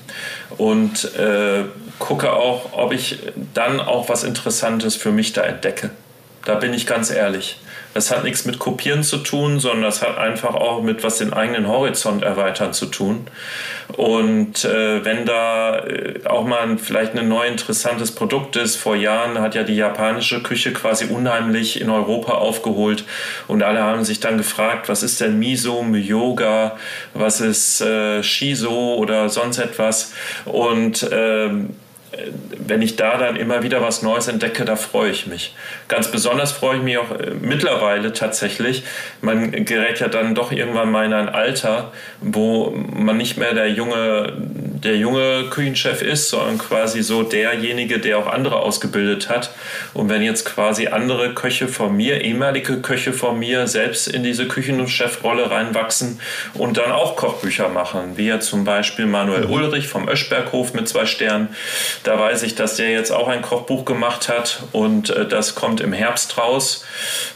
und 0.57 1.15
äh, 1.17 1.65
gucke 1.99 2.33
auch, 2.33 2.73
ob 2.73 2.93
ich 2.93 3.19
dann 3.55 3.81
auch 3.81 4.09
was 4.09 4.25
Interessantes 4.25 4.97
für 4.97 5.11
mich 5.11 5.33
da 5.33 5.43
entdecke. 5.43 5.91
Da 6.45 6.55
bin 6.55 6.73
ich 6.73 6.87
ganz 6.87 7.11
ehrlich. 7.11 7.59
Das 7.99 8.13
hat 8.13 8.23
nichts 8.23 8.45
mit 8.45 8.61
Kopieren 8.61 9.03
zu 9.03 9.17
tun, 9.17 9.59
sondern 9.59 9.83
das 9.83 10.03
hat 10.03 10.19
einfach 10.19 10.55
auch 10.55 10.83
mit 10.83 11.03
was 11.03 11.19
den 11.19 11.33
eigenen 11.33 11.67
Horizont 11.67 12.23
erweitern 12.23 12.73
zu 12.73 12.87
tun. 12.87 13.27
Und 13.97 14.65
äh, 14.65 15.05
wenn 15.05 15.27
da 15.27 15.81
äh, 15.81 16.21
auch 16.25 16.47
mal 16.47 16.79
vielleicht 16.79 17.19
ein 17.19 17.29
neu 17.29 17.49
interessantes 17.49 18.13
Produkt 18.13 18.55
ist, 18.55 18.77
vor 18.77 18.95
Jahren 18.95 19.41
hat 19.41 19.57
ja 19.57 19.65
die 19.65 19.75
japanische 19.75 20.45
Küche 20.45 20.73
quasi 20.73 21.07
unheimlich 21.07 21.81
in 21.81 21.91
Europa 21.91 22.35
aufgeholt 22.35 23.03
und 23.49 23.65
alle 23.65 23.83
haben 23.83 24.05
sich 24.05 24.21
dann 24.21 24.39
gefragt, 24.39 24.89
was 24.89 25.03
ist 25.03 25.21
denn 25.21 25.41
Miso, 25.41 25.83
Yoga, 25.83 26.77
was 27.15 27.41
ist 27.41 27.81
äh, 27.81 28.23
Shiso 28.23 28.95
oder 28.95 29.29
sonst 29.29 29.59
etwas 29.59 30.13
und 30.45 31.05
ähm, 31.11 31.71
wenn 32.67 32.83
ich 32.83 32.97
da 32.97 33.19
dann 33.19 33.37
immer 33.37 33.63
wieder 33.63 33.83
was 33.83 34.03
Neues 34.03 34.29
entdecke, 34.29 34.65
da 34.65 34.77
freue 34.77 35.11
ich 35.11 35.27
mich. 35.27 35.55
Ganz 35.89 36.11
besonders 36.11 36.53
freue 36.53 36.79
ich 36.79 36.83
mich 36.83 36.99
auch 36.99 37.11
äh, 37.11 37.33
mittlerweile 37.41 38.13
tatsächlich. 38.13 38.83
Man 39.21 39.65
gerät 39.65 40.01
ja 40.01 40.09
dann 40.09 40.35
doch 40.35 40.53
irgendwann 40.53 40.91
mal 40.91 41.05
in 41.05 41.13
ein 41.13 41.29
Alter, 41.29 41.93
wo 42.21 42.71
man 42.71 43.17
nicht 43.17 43.37
mehr 43.37 43.55
der 43.55 43.71
junge, 43.71 44.33
der 44.39 44.97
junge 44.97 45.49
Küchenchef 45.51 46.03
ist, 46.03 46.31
sondern 46.31 46.59
quasi 46.59 47.03
so 47.03 47.23
derjenige, 47.23 47.99
der 47.99 48.19
auch 48.19 48.27
andere 48.27 48.57
ausgebildet 48.57 49.29
hat. 49.29 49.51
Und 49.95 50.09
wenn 50.09 50.23
jetzt 50.23 50.45
quasi 50.45 50.89
andere 50.89 51.35
Köche 51.35 51.69
von 51.69 51.97
mir, 51.97 52.23
ehemalige 52.23 52.81
Köche 52.81 53.13
von 53.13 53.39
mir, 53.39 53.67
selbst 53.67 54.09
in 54.09 54.23
diese 54.23 54.47
Küchen- 54.49 54.81
und 54.81 54.89
Chefrolle 54.89 55.51
reinwachsen 55.51 56.21
und 56.55 56.77
dann 56.77 56.93
auch 56.93 57.17
Kochbücher 57.17 57.69
machen, 57.69 58.17
wie 58.17 58.29
ja 58.29 58.41
zum 58.41 58.65
Beispiel 58.65 59.07
Manuel 59.07 59.47
mhm. 59.47 59.53
Ulrich 59.53 59.89
vom 59.89 60.09
Öschberghof 60.09 60.75
mit 60.75 60.89
zwei 60.89 61.07
Sternen, 61.07 61.49
da 62.05 62.19
weiß 62.19 62.43
ich, 62.43 62.55
dass 62.55 62.77
der 62.77 62.91
jetzt 62.91 63.11
auch 63.11 63.29
ein 63.29 63.43
Kochbuch 63.43 63.85
gemacht 63.85 64.29
hat 64.29 64.63
und 64.73 65.11
äh, 65.11 65.27
das 65.27 65.55
kommt 65.55 65.81
im 65.81 65.93
Herbst 65.93 66.39
raus 66.39 66.85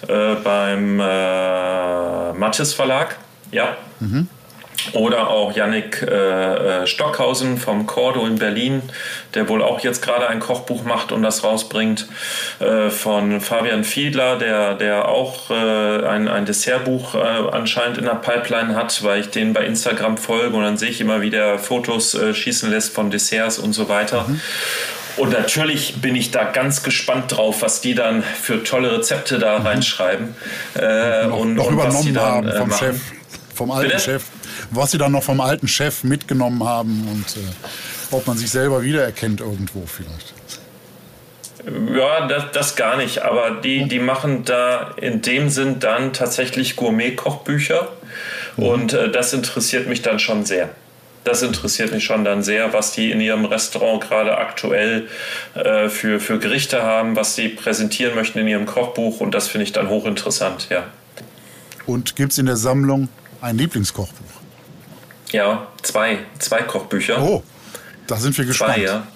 äh, 0.09 0.35
beim 0.37 1.01
äh, 1.01 2.33
Mattes 2.33 2.75
Verlag. 2.75 3.19
Ja. 3.51 3.77
Mhm. 4.01 4.29
Oder 4.95 5.29
auch 5.31 5.55
Yannick 5.55 6.03
äh, 6.03 6.83
äh, 6.83 6.87
Stockhausen 6.87 7.57
vom 7.57 7.87
Cordo 7.87 8.27
in 8.27 8.37
Berlin, 8.37 8.83
der 9.35 9.49
wohl 9.49 9.63
auch 9.63 9.81
jetzt 9.81 10.03
gerade 10.03 10.27
ein 10.29 10.41
Kochbuch 10.41 10.83
macht 10.83 11.13
und 11.13 11.23
das 11.23 11.45
rausbringt. 11.45 12.09
Äh, 12.59 12.91
von 12.91 13.41
Fabian 13.41 13.85
Fiedler, 13.85 14.39
der, 14.39 14.75
der 14.75 15.09
auch 15.09 15.51
äh, 15.51 16.05
ein, 16.05 16.27
ein 16.27 16.47
Dessertbuch 16.47 17.15
äh, 17.15 17.19
anscheinend 17.19 17.99
in 17.99 18.05
der 18.07 18.17
Pipeline 18.17 18.75
hat, 18.75 19.05
weil 19.05 19.21
ich 19.21 19.31
den 19.31 19.53
bei 19.53 19.65
Instagram 19.65 20.17
folge 20.17 20.57
und 20.57 20.65
dann 20.65 20.77
sehe 20.77 20.91
ich 20.91 21.01
immer, 21.01 21.21
wie 21.21 21.31
der 21.31 21.59
Fotos 21.59 22.15
äh, 22.15 22.35
schießen 22.35 22.69
lässt 22.69 22.93
von 22.93 23.11
Desserts 23.11 23.59
und 23.59 23.75
so 23.75 23.89
weiter. 23.89 24.25
Mhm. 24.27 24.41
Und 25.17 25.31
natürlich 25.31 26.01
bin 26.01 26.17
ich 26.17 26.31
da 26.33 26.45
ganz 26.45 26.83
gespannt 26.83 27.37
drauf, 27.37 27.63
was 27.63 27.83
die 27.83 27.95
dann 27.95 28.23
für 28.23 28.65
tolle 28.65 28.93
Rezepte 28.99 29.39
da 29.39 29.59
Mhm. 29.59 29.67
reinschreiben. 29.67 30.35
Noch, 30.75 31.37
und, 31.37 31.55
noch 31.55 31.67
und 31.67 31.77
was 31.77 32.05
übernommen 32.07 32.15
dann, 32.15 32.25
haben 32.25 32.59
vom 32.59 32.69
machen. 32.71 32.87
Chef, 32.87 33.01
vom 33.55 33.71
alten 33.71 33.91
Bitte? 33.91 34.03
Chef. 34.03 34.23
Was 34.75 34.91
sie 34.91 34.99
dann 34.99 35.13
noch 35.13 35.23
vom 35.23 35.41
alten 35.41 35.69
Chef 35.69 36.03
mitgenommen 36.03 36.65
haben 36.65 37.07
und 37.11 37.37
äh, 37.37 37.47
ob 38.11 38.27
man 38.27 38.37
sich 38.37 38.51
selber 38.51 38.83
wiedererkennt 38.83 39.41
irgendwo 39.41 39.85
vielleicht. 39.87 40.35
Ja, 41.95 42.27
das, 42.27 42.45
das 42.53 42.77
gar 42.77 42.97
nicht. 42.97 43.23
Aber 43.23 43.61
die, 43.63 43.87
die 43.87 43.99
machen 43.99 44.45
da 44.45 44.95
in 44.97 45.23
dem 45.23 45.49
Sinn 45.49 45.79
dann 45.79 46.13
tatsächlich 46.13 46.77
Gourmet-Kochbücher. 46.77 47.89
Und 48.57 48.93
äh, 48.93 49.11
das 49.11 49.33
interessiert 49.33 49.89
mich 49.89 50.03
dann 50.03 50.19
schon 50.19 50.45
sehr. 50.45 50.71
Das 51.25 51.43
interessiert 51.43 51.93
mich 51.93 52.05
schon 52.05 52.25
dann 52.25 52.43
sehr, 52.43 52.73
was 52.73 52.93
die 52.93 53.13
in 53.13 53.21
ihrem 53.21 53.45
Restaurant 53.45 54.03
gerade 54.03 54.37
aktuell 54.39 55.07
äh, 55.55 55.89
für, 55.89 56.19
für 56.19 56.39
Gerichte 56.39 56.83
haben, 56.83 57.15
was 57.15 57.37
sie 57.37 57.49
präsentieren 57.49 58.17
möchten 58.17 58.41
in 58.41 58.49
ihrem 58.49 58.67
Kochbuch. 58.67 59.21
Und 59.21 59.33
das 59.33 59.49
finde 59.49 59.65
ich 59.65 59.73
dann 59.73 59.89
hochinteressant, 59.89 60.69
ja. 60.69 60.85
Und 61.87 62.17
gibt 62.17 62.33
es 62.33 62.39
in 62.39 62.47
der 62.47 62.57
Sammlung 62.57 63.09
ein 63.41 63.57
Lieblingskochbuch? 63.57 64.42
Ja, 65.33 65.67
zwei, 65.83 66.19
zwei 66.39 66.63
Kochbücher. 66.63 67.21
Oh, 67.21 67.43
da 68.07 68.17
sind 68.17 68.37
wir 68.39 68.45
gespannt. 68.45 68.75
Zwei, 68.75 68.83
ja. 68.83 69.07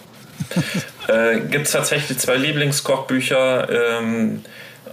äh, 1.09 1.41
Gibt 1.41 1.67
es 1.67 1.73
tatsächlich 1.73 2.19
zwei 2.19 2.37
Lieblingskochbücher 2.37 3.99
ähm, 4.01 4.43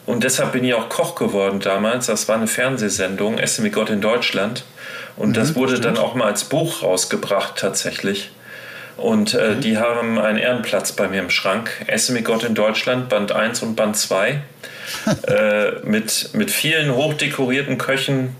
und 0.06 0.24
deshalb 0.24 0.52
bin 0.52 0.64
ich 0.64 0.74
auch 0.74 0.90
Koch 0.90 1.16
geworden 1.16 1.60
damals. 1.60 2.08
Das 2.08 2.28
war 2.28 2.36
eine 2.36 2.48
Fernsehsendung, 2.48 3.38
Essen 3.38 3.64
mit 3.64 3.74
Gott 3.74 3.90
in 3.90 4.02
Deutschland. 4.02 4.64
Und 5.16 5.38
das 5.38 5.56
wurde 5.56 5.80
dann 5.80 5.98
auch 5.98 6.16
mal 6.16 6.26
als 6.26 6.46
Buch 6.46 6.82
rausgebracht 6.82 7.56
tatsächlich. 7.58 8.32
Und 8.98 9.34
äh, 9.34 9.56
die 9.56 9.78
haben 9.78 10.20
einen 10.20 10.38
Ehrenplatz 10.38 10.92
bei 10.92 11.08
mir 11.08 11.20
im 11.20 11.30
Schrank. 11.30 11.72
Essen 11.88 12.14
mit 12.16 12.26
Gott 12.26 12.44
in 12.44 12.56
Deutschland, 12.56 13.10
Band 13.10 13.32
1 13.32 13.62
und 13.64 13.76
Band 13.76 13.96
2. 13.96 14.42
äh, 15.28 15.72
mit, 15.84 16.32
mit 16.34 16.52
vielen 16.52 16.94
hochdekorierten 16.94 17.78
Köchen. 17.78 18.36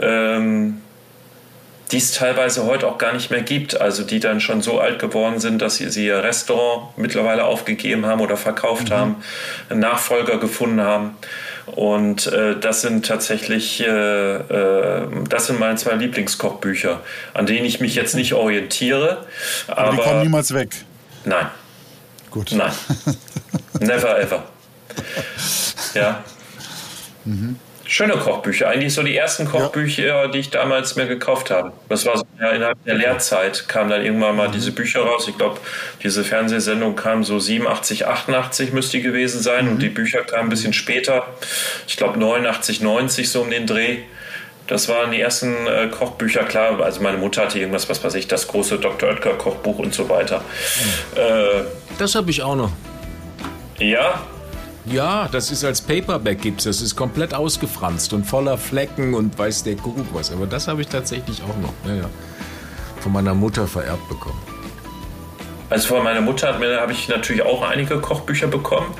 Ähm, 0.00 0.80
die 1.92 1.98
es 1.98 2.12
teilweise 2.12 2.64
heute 2.64 2.86
auch 2.88 2.98
gar 2.98 3.12
nicht 3.12 3.30
mehr 3.30 3.42
gibt, 3.42 3.80
also 3.80 4.02
die 4.02 4.18
dann 4.18 4.40
schon 4.40 4.62
so 4.62 4.80
alt 4.80 4.98
geworden 4.98 5.38
sind, 5.40 5.60
dass 5.60 5.76
sie, 5.76 5.90
sie 5.90 6.06
ihr 6.06 6.22
Restaurant 6.22 6.96
mittlerweile 6.96 7.44
aufgegeben 7.44 8.06
haben 8.06 8.20
oder 8.20 8.36
verkauft 8.36 8.90
haben, 8.90 9.16
einen 9.68 9.80
Nachfolger 9.80 10.38
gefunden 10.38 10.80
haben. 10.80 11.16
Und 11.66 12.26
äh, 12.26 12.58
das 12.58 12.80
sind 12.80 13.06
tatsächlich, 13.06 13.80
äh, 13.80 13.86
äh, 13.86 15.06
das 15.28 15.46
sind 15.46 15.60
meine 15.60 15.76
zwei 15.76 15.94
Lieblingskochbücher, 15.94 17.00
an 17.34 17.46
denen 17.46 17.64
ich 17.66 17.78
mich 17.80 17.94
jetzt 17.94 18.14
nicht 18.14 18.34
orientiere. 18.34 19.26
Aber 19.68 19.78
Aber, 19.78 19.90
die 19.96 20.02
kommen 20.02 20.22
niemals 20.22 20.52
weg. 20.54 20.70
nein, 21.24 21.46
Gut. 22.30 22.52
nein, 22.52 22.72
never 23.80 24.18
ever. 24.20 24.44
Ja. 25.94 26.24
Schöne 27.92 28.14
Kochbücher, 28.14 28.70
eigentlich 28.70 28.94
so 28.94 29.02
die 29.02 29.14
ersten 29.14 29.44
Kochbücher, 29.44 30.28
die 30.28 30.38
ich 30.38 30.48
damals 30.48 30.96
mir 30.96 31.06
gekauft 31.06 31.50
habe. 31.50 31.72
Das 31.90 32.06
war 32.06 32.16
so 32.16 32.24
ja, 32.40 32.48
innerhalb 32.52 32.82
der 32.86 32.94
Lehrzeit, 32.94 33.68
kamen 33.68 33.90
dann 33.90 34.02
irgendwann 34.02 34.34
mal 34.34 34.50
diese 34.50 34.72
Bücher 34.72 35.02
raus. 35.02 35.28
Ich 35.28 35.36
glaube, 35.36 35.60
diese 36.02 36.24
Fernsehsendung 36.24 36.96
kam 36.96 37.22
so 37.22 37.38
87, 37.38 38.06
88 38.06 38.72
müsste 38.72 38.96
die 38.96 39.02
gewesen 39.02 39.42
sein 39.42 39.68
und 39.68 39.82
die 39.82 39.90
Bücher 39.90 40.22
kamen 40.22 40.44
ein 40.44 40.48
bisschen 40.48 40.72
später. 40.72 41.26
Ich 41.86 41.98
glaube 41.98 42.18
89, 42.18 42.80
90 42.80 43.28
so 43.28 43.42
um 43.42 43.50
den 43.50 43.66
Dreh. 43.66 43.98
Das 44.68 44.88
waren 44.88 45.10
die 45.10 45.20
ersten 45.20 45.54
äh, 45.66 45.88
Kochbücher, 45.88 46.44
klar. 46.44 46.80
Also 46.80 47.02
meine 47.02 47.18
Mutter 47.18 47.42
hatte 47.42 47.58
irgendwas, 47.58 47.90
was 47.90 48.02
weiß 48.02 48.14
ich, 48.14 48.26
das 48.26 48.48
große 48.48 48.78
Dr. 48.78 49.10
Oetker 49.10 49.34
Kochbuch 49.34 49.78
und 49.80 49.92
so 49.92 50.08
weiter. 50.08 50.42
Äh, 51.14 51.64
Das 51.98 52.14
habe 52.14 52.30
ich 52.30 52.42
auch 52.42 52.56
noch. 52.56 52.72
ja, 53.78 54.18
Ja, 54.86 55.28
das 55.30 55.50
ist 55.50 55.64
als 55.64 55.80
Paperback 55.80 56.42
gibt's. 56.42 56.64
Das 56.64 56.80
ist 56.80 56.96
komplett 56.96 57.34
ausgefranst 57.34 58.12
und 58.12 58.24
voller 58.24 58.58
Flecken 58.58 59.14
und 59.14 59.38
weiß 59.38 59.62
der 59.62 59.76
Kuckuck 59.76 60.06
was. 60.12 60.32
Aber 60.32 60.46
das 60.46 60.68
habe 60.68 60.82
ich 60.82 60.88
tatsächlich 60.88 61.42
auch 61.42 61.56
noch. 61.58 61.72
Ja, 61.86 62.02
ja. 62.02 62.10
Von 63.00 63.12
meiner 63.12 63.34
Mutter 63.34 63.66
vererbt 63.66 64.08
bekommen. 64.08 64.40
Also 65.70 65.88
von 65.88 66.04
meiner 66.04 66.20
Mutter 66.20 66.52
habe 66.52 66.92
ich 66.92 67.08
natürlich 67.08 67.42
auch 67.42 67.62
einige 67.62 67.98
Kochbücher 67.98 68.46
bekommen. 68.46 68.92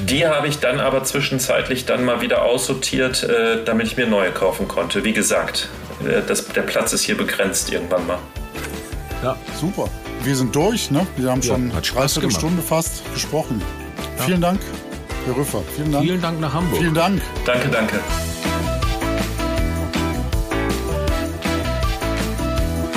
Die 0.00 0.26
habe 0.26 0.46
ich 0.46 0.60
dann 0.60 0.78
aber 0.78 1.02
zwischenzeitlich 1.02 1.86
dann 1.86 2.04
mal 2.04 2.20
wieder 2.20 2.42
aussortiert, 2.42 3.24
äh, 3.24 3.64
damit 3.64 3.88
ich 3.88 3.96
mir 3.96 4.06
neue 4.06 4.30
kaufen 4.30 4.68
konnte. 4.68 5.02
Wie 5.02 5.12
gesagt, 5.12 5.68
äh, 6.06 6.20
das, 6.26 6.46
der 6.46 6.62
Platz 6.62 6.92
ist 6.92 7.02
hier 7.02 7.16
begrenzt 7.16 7.72
irgendwann 7.72 8.06
mal. 8.06 8.18
Ja, 9.24 9.36
Super. 9.60 9.88
Wir 10.22 10.36
sind 10.36 10.54
durch, 10.54 10.90
ne? 10.90 11.06
Wir 11.16 11.30
haben 11.30 11.42
schon 11.42 11.74
hat 11.74 11.86
Spaß 11.86 12.14
dreiviertel 12.14 12.28
gemacht. 12.28 12.40
Stunde 12.40 12.62
fast 12.62 13.14
gesprochen. 13.14 13.62
Vielen 14.18 14.40
Dank, 14.42 14.60
Herr 15.26 15.36
Rüffer. 15.36 15.62
Vielen 15.76 15.92
Dank. 15.92 16.04
vielen 16.04 16.20
Dank 16.20 16.40
nach 16.40 16.52
Hamburg. 16.52 16.78
Vielen 16.78 16.94
Dank. 16.94 17.20
Danke, 17.44 17.68
danke. 17.68 18.00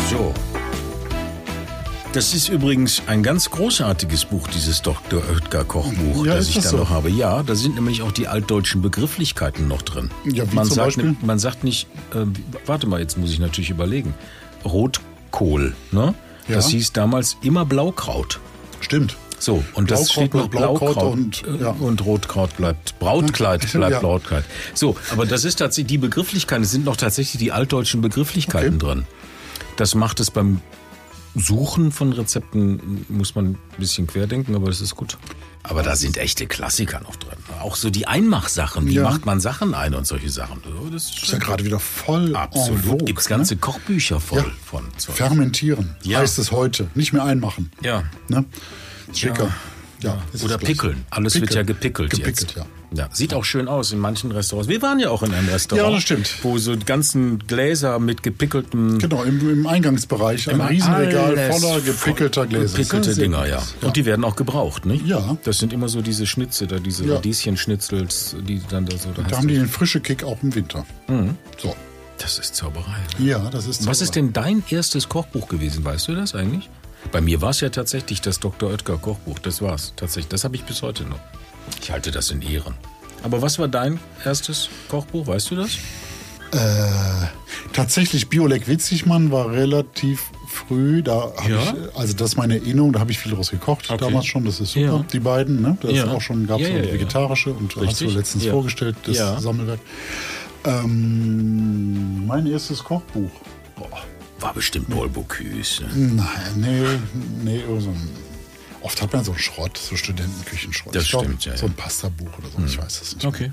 So. 0.10 0.34
Das 2.14 2.36
ist 2.36 2.48
übrigens 2.50 3.02
ein 3.08 3.24
ganz 3.24 3.50
großartiges 3.50 4.26
Buch, 4.26 4.48
dieses 4.48 4.84
Dr. 4.84 5.24
Oetker 5.32 5.64
Kochbuch, 5.64 6.26
Ja, 6.26 6.36
das 6.36 6.48
ich 6.50 6.56
das 6.56 6.66
da 6.66 6.70
so? 6.72 6.78
noch 6.78 6.90
habe. 6.92 7.10
Ja, 7.10 7.42
da 7.42 7.56
sind 7.56 7.74
nämlich 7.76 8.04
auch 8.04 8.12
die 8.12 8.28
altdeutschen 8.28 8.84
Begrifflichkeiten 8.84 9.68
noch 9.68 9.82
drin. 9.82 10.12
Ja, 10.24 10.50
wie 10.52 10.56
man, 10.56 10.66
zum 10.68 10.76
sagt, 10.76 10.88
Beispiel? 10.98 11.16
man 11.24 11.40
sagt 11.40 11.64
nicht, 11.64 11.88
äh, 12.14 12.26
warte 12.68 12.86
mal, 12.88 13.00
jetzt 13.00 13.18
muss 13.18 13.32
ich 13.32 13.40
natürlich 13.40 13.72
überlegen. 13.72 14.14
Rotkohl, 14.64 15.76
ne? 15.92 16.14
Ja. 16.48 16.56
Das 16.56 16.68
hieß 16.70 16.94
damals 16.94 17.38
immer 17.42 17.66
Blaukraut. 17.66 18.40
Stimmt. 18.80 19.16
So, 19.44 19.62
und 19.74 19.92
das 19.92 20.10
steht 20.12 20.34
noch 20.34 20.48
Blaukraut 20.48 20.94
Blaukraut 20.94 21.14
und, 21.14 21.44
äh, 21.46 21.64
ja. 21.64 21.70
und 21.72 22.06
Rotkraut 22.06 22.56
bleibt 22.56 22.98
Brautkleid 23.00 23.70
bleibt 23.74 23.92
Ja. 23.92 24.00
Brautkleid. 24.00 24.46
So, 24.74 24.96
aber 25.12 25.26
das 25.26 25.44
ist 25.44 25.58
tatsächlich 25.58 25.88
die 25.88 25.98
Begrifflichkeiten, 25.98 26.64
es 26.64 26.72
sind 26.72 26.86
noch 26.86 26.96
tatsächlich 26.96 27.40
die 27.40 27.52
altdeutschen 27.52 28.00
Begrifflichkeiten 28.02 28.76
Okay. 28.76 28.86
drin. 28.86 29.06
Das 29.76 29.96
macht 29.96 30.22
es 30.22 30.32
beim 30.32 30.62
Suchen 31.36 31.92
von 31.92 32.14
Rezepten 32.14 33.06
muss 33.10 33.34
man 33.36 33.46
ein 33.54 33.58
bisschen 33.80 34.08
querdenken, 34.08 34.56
aber 34.56 34.68
das 34.68 34.80
ist 34.82 34.96
gut. 34.96 35.18
Aber 35.64 35.82
da 35.82 35.96
sind 35.96 36.18
echte 36.18 36.46
Klassiker 36.46 37.00
noch 37.02 37.16
drin. 37.16 37.38
Auch 37.62 37.76
so 37.76 37.90
die 37.90 38.06
Einmachsachen, 38.08 38.86
wie 38.88 38.94
Ja. 38.96 39.04
macht 39.04 39.26
man 39.26 39.40
Sachen 39.40 39.74
ein 39.74 39.94
und 39.96 40.06
solche 40.06 40.30
Sachen. 40.30 40.62
Das 40.92 41.06
ist 41.06 41.24
Ist 41.24 41.32
ja 41.32 41.40
gerade 41.40 41.66
wieder 41.66 41.80
voll 41.80 42.36
absolut. 42.36 42.86
vogue, 42.86 43.06
Gibt's 43.06 43.28
ganze 43.28 43.56
ne? 43.56 43.60
Kochbücher 43.62 44.20
voll 44.20 44.40
Ja. 44.40 44.46
von 44.66 44.84
Zeug. 44.98 45.16
Fermentieren 45.16 45.96
Ja. 46.04 46.20
heißt 46.20 46.38
es 46.40 46.52
heute. 46.52 46.88
Nicht 46.96 47.12
mehr 47.14 47.24
einmachen. 47.26 47.72
Ja. 47.82 48.04
Ne? 48.28 48.46
Schicker. 49.14 49.52
Ja. 50.02 50.22
Oder 50.44 50.58
pickeln. 50.58 51.06
Alles 51.12 51.36
wird 51.36 51.46
Pickeln. 51.46 51.58
ja 51.60 51.64
gepickelt, 51.64 52.10
Gepickelt, 52.12 52.42
jetzt. 52.42 52.56
ja. 52.58 52.66
Ja, 52.96 53.10
sieht 53.12 53.34
auch 53.34 53.44
schön 53.46 53.68
aus 53.70 53.92
in 53.94 53.98
manchen 54.00 54.32
Restaurants. 54.32 54.70
Wir 54.70 54.82
waren 54.84 55.00
ja 55.00 55.10
auch 55.10 55.24
in 55.24 55.34
einem 55.34 55.48
Restaurant. 55.50 55.88
Ja, 55.88 55.94
das 55.96 56.04
stimmt. 56.04 56.36
Wo 56.44 56.58
so 56.60 56.76
die 56.76 56.86
ganzen 56.86 57.40
Gläser 57.40 57.98
mit 58.00 58.22
gepickeltem. 58.22 59.00
Genau, 59.00 59.24
im, 59.24 59.50
im 59.50 59.66
Eingangsbereich 59.66 60.48
ein 60.50 60.60
Riesenregal 60.62 61.38
voller 61.54 61.80
gepickelter 61.82 62.46
Gläser. 62.46 62.78
Gepickelte 62.78 63.16
Dinger, 63.16 63.40
gut. 63.44 63.48
ja. 63.50 63.64
Und 63.82 63.96
die 63.96 64.06
werden 64.06 64.24
auch 64.26 64.36
gebraucht, 64.36 64.86
nicht? 64.86 65.08
Ja. 65.08 65.38
Das 65.46 65.58
sind 65.58 65.72
immer 65.74 65.88
so 65.90 66.02
diese 66.02 66.28
Schnitze, 66.28 66.68
da 66.68 66.78
diese 66.80 67.06
Ja. 67.06 67.16
Radieschenschnitzels, 67.16 68.36
die 68.48 68.62
dann 68.70 68.86
da 68.86 68.98
so. 68.98 69.10
Da 69.16 69.24
Da 69.24 69.38
haben 69.38 69.48
die 69.48 69.56
den 69.56 69.68
frische 69.70 70.02
Kick 70.02 70.24
auch 70.24 70.44
im 70.44 70.54
Winter. 70.54 70.86
So. 71.62 71.76
das 72.20 72.38
ist 72.40 72.56
Zauberei. 72.56 72.98
Ja, 73.20 73.50
das 73.50 73.66
ist 73.68 73.88
Was 73.88 74.02
ist 74.02 74.16
denn 74.16 74.34
dein 74.34 74.64
erstes 74.70 75.10
Kochbuch 75.10 75.48
gewesen? 75.48 75.84
Weißt 75.84 76.08
du 76.10 76.16
das 76.16 76.36
eigentlich? 76.36 76.70
Bei 77.12 77.22
mir 77.22 77.42
war 77.42 77.52
es 77.52 77.60
ja 77.62 77.70
tatsächlich 77.70 78.22
das 78.22 78.40
Dr. 78.40 78.70
Oetker 78.72 78.98
Kochbuch. 78.98 79.40
Das 79.40 79.62
war's. 79.62 79.94
Tatsächlich. 79.96 80.30
Das 80.30 80.44
habe 80.44 80.56
ich 80.56 80.64
bis 80.64 80.82
heute 80.82 81.04
noch. 81.04 81.20
Ich 81.82 81.92
halte 81.92 82.12
das 82.12 82.32
in 82.32 82.42
Ehren. 82.42 82.74
Aber 83.24 83.42
was 83.42 83.60
war 83.60 83.68
dein 83.68 84.00
erstes 84.26 84.70
Kochbuch? 84.90 85.28
Weißt 85.28 85.52
du 85.52 85.56
das? 85.56 85.78
Äh, 86.52 87.28
tatsächlich 87.74 88.30
Biolek 88.30 88.68
Witzigmann 88.68 89.32
war 89.32 89.52
relativ 89.52 90.30
früh. 90.48 91.02
Da 91.02 91.32
Ja? 91.48 91.62
ich, 91.62 91.98
also 91.98 92.14
das 92.14 92.32
ist 92.32 92.36
meine 92.38 92.56
Erinnerung, 92.58 92.94
da 92.94 93.00
habe 93.00 93.12
ich 93.12 93.18
viel 93.20 93.32
draus 93.32 93.50
gekocht 93.50 93.90
Okay. 93.90 94.04
damals 94.04 94.26
schon. 94.26 94.46
Das 94.46 94.60
ist 94.60 94.74
super. 94.74 94.86
Ja. 94.86 95.06
Die 95.12 95.20
beiden, 95.20 95.62
ne? 95.62 95.78
Das 95.82 95.92
Ja. 95.94 96.04
ist 96.04 96.10
auch 96.10 96.22
schon 96.22 96.46
gab 96.46 96.60
es 96.62 96.68
Ja, 96.70 96.76
ja, 96.76 96.94
vegetarische 96.94 97.52
und 97.54 97.70
hast 97.76 97.76
du 97.76 98.06
Richtig. 98.06 98.14
letztens 98.16 98.46
vorgestellt, 98.46 98.96
das. 99.06 99.18
Sammelwerk. 99.42 99.80
Ähm, 100.66 102.26
mein 102.28 102.46
erstes 102.46 102.84
Kochbuch. 102.84 103.32
Boah. 103.76 103.90
War 104.44 104.54
bestimmt 104.54 104.90
Paul 104.90 105.08
Bocuse. 105.10 105.84
Nein, 105.96 106.26
nee, 106.56 106.84
nee, 107.44 107.60
irgend 107.62 107.82
so 107.84 107.90
ein, 107.92 108.10
oft 108.82 109.02
hat 109.02 109.14
man 109.14 109.24
so 109.24 109.32
einen 109.32 109.40
Schrott, 109.40 109.78
so 109.78 109.96
Studentenküchenschrott. 109.96 110.94
Das 110.94 111.04
Ich 111.06 111.10
glaub, 111.12 111.24
stimmt, 111.24 111.46
ja, 111.46 111.56
So 111.56 111.66
ein 111.68 111.74
Pastabuch 111.74 112.38
oder 112.38 112.50
so, 112.50 112.66
ich 112.66 112.78
weiß 112.78 113.02
es 113.02 113.16
nicht. 113.16 113.26
Okay. 113.26 113.52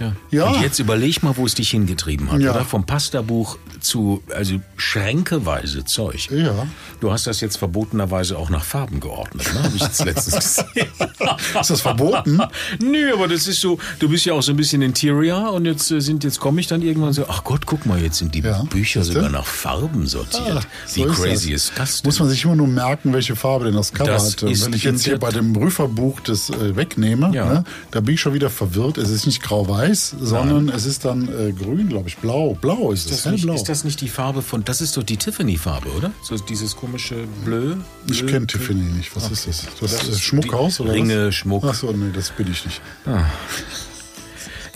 Ja. 0.00 0.16
Ja. 0.30 0.48
Und 0.50 0.62
jetzt 0.62 0.78
überleg 0.78 1.22
mal, 1.22 1.36
wo 1.36 1.46
es 1.46 1.54
dich 1.54 1.70
hingetrieben 1.70 2.32
hat, 2.32 2.40
Ja. 2.40 2.50
oder? 2.52 2.64
Vom 2.64 2.84
Pastabuch 2.84 3.58
zu, 3.80 4.22
also 4.34 4.60
schränkeweise 4.76 5.84
Zeug. 5.84 6.28
Ja. 6.30 6.66
Du 7.00 7.10
hast 7.10 7.26
das 7.26 7.40
jetzt 7.40 7.56
verbotenerweise 7.56 8.36
auch 8.38 8.50
nach 8.50 8.64
Farben 8.64 9.00
geordnet, 9.00 9.52
ne? 9.54 9.62
Habe 9.62 9.76
ich 9.76 9.82
jetzt 9.82 10.04
letztens 10.04 10.56
gesehen. 10.66 10.88
Ist 11.60 11.70
das 11.70 11.80
verboten? 11.80 12.40
Nö, 12.80 13.12
aber 13.14 13.28
das 13.28 13.46
ist 13.46 13.60
so, 13.60 13.78
du 13.98 14.08
bist 14.08 14.24
ja 14.26 14.34
auch 14.34 14.42
so 14.42 14.52
ein 14.52 14.56
bisschen 14.56 14.82
Interior 14.82 15.52
und 15.52 15.64
jetzt 15.64 15.90
äh, 15.90 16.00
sind, 16.00 16.24
jetzt 16.24 16.40
komme 16.40 16.60
ich 16.60 16.66
dann 16.66 16.82
irgendwann 16.82 17.12
so, 17.12 17.24
ach 17.28 17.44
Gott, 17.44 17.66
guck 17.66 17.86
mal, 17.86 18.00
jetzt 18.02 18.18
sind 18.18 18.34
die 18.34 18.40
Ja, 18.40 18.62
Bücher 18.64 19.04
sogar 19.04 19.28
nach 19.30 19.46
Farben 19.46 20.06
sortiert. 20.06 20.42
Ah, 20.56 20.62
Wie 20.94 21.02
so 21.02 21.08
ist 21.08 21.16
crazy 21.16 21.52
das. 21.52 21.62
ist 21.64 21.72
das 21.78 22.02
denn? 22.02 22.08
Muss 22.08 22.18
man 22.20 22.28
sich 22.28 22.44
immer 22.44 22.56
nur 22.56 22.66
merken, 22.68 23.12
welche 23.12 23.36
Farbe 23.36 23.66
denn 23.66 23.74
das 23.74 23.92
Cover 23.92 24.10
Das 24.10 24.32
hat. 24.32 24.42
Und 24.42 24.50
ist 24.52 24.64
Wenn 24.66 24.72
ich 24.74 24.84
jetzt 24.84 25.04
hier 25.04 25.18
bei 25.18 25.30
dem 25.30 25.52
Prüferbuch 25.52 26.20
das 26.20 26.50
äh, 26.50 26.76
wegnehme, 26.76 27.30
Ja. 27.34 27.46
ne, 27.46 27.64
da 27.90 28.00
bin 28.00 28.14
ich 28.14 28.20
schon 28.20 28.34
wieder 28.34 28.50
verwirrt. 28.50 28.98
Es 28.98 29.10
ist 29.10 29.26
nicht 29.26 29.42
grau-weiß, 29.42 30.16
sondern 30.20 30.68
es 30.68 30.84
ist 30.86 31.04
dann 31.04 31.28
äh, 31.28 31.52
grün, 31.52 31.88
glaube 31.88 32.08
ich. 32.08 32.16
Blau. 32.18 32.54
Blau 32.60 32.92
ist 32.92 33.06
es. 33.06 33.12
ist 33.18 33.26
das, 33.26 33.32
nicht, 33.32 33.40
Hellblau. 33.44 33.54
ist 33.54 33.68
das 33.70 33.84
nicht 33.84 34.00
die 34.00 34.08
Farbe 34.08 34.42
von, 34.42 34.64
das 34.64 34.80
ist 34.80 34.96
doch 34.96 35.02
die 35.02 35.16
Tiffany-Farbe, 35.16 35.88
oder? 35.92 36.12
So 36.22 36.36
dieses 36.36 36.76
komische 36.76 37.26
Bleu? 37.44 37.76
ich 38.10 38.20
Bleu- 38.22 38.30
kenne 38.32 38.46
Tiffany 38.46 38.82
nicht. 38.82 39.14
Was 39.16 39.30
ist 39.30 39.46
das? 39.46 39.66
Das, 39.80 39.90
Das 39.92 40.08
ist 40.08 40.20
Schmuckhaus 40.20 40.80
oder 40.80 40.92
Ringe, 40.92 41.28
was? 41.28 41.34
Schmuck. 41.34 41.64
Ach 41.66 41.74
so, 41.74 41.90
nee, 41.92 42.10
das 42.12 42.30
bin 42.30 42.50
ich 42.50 42.64
nicht. 42.66 42.80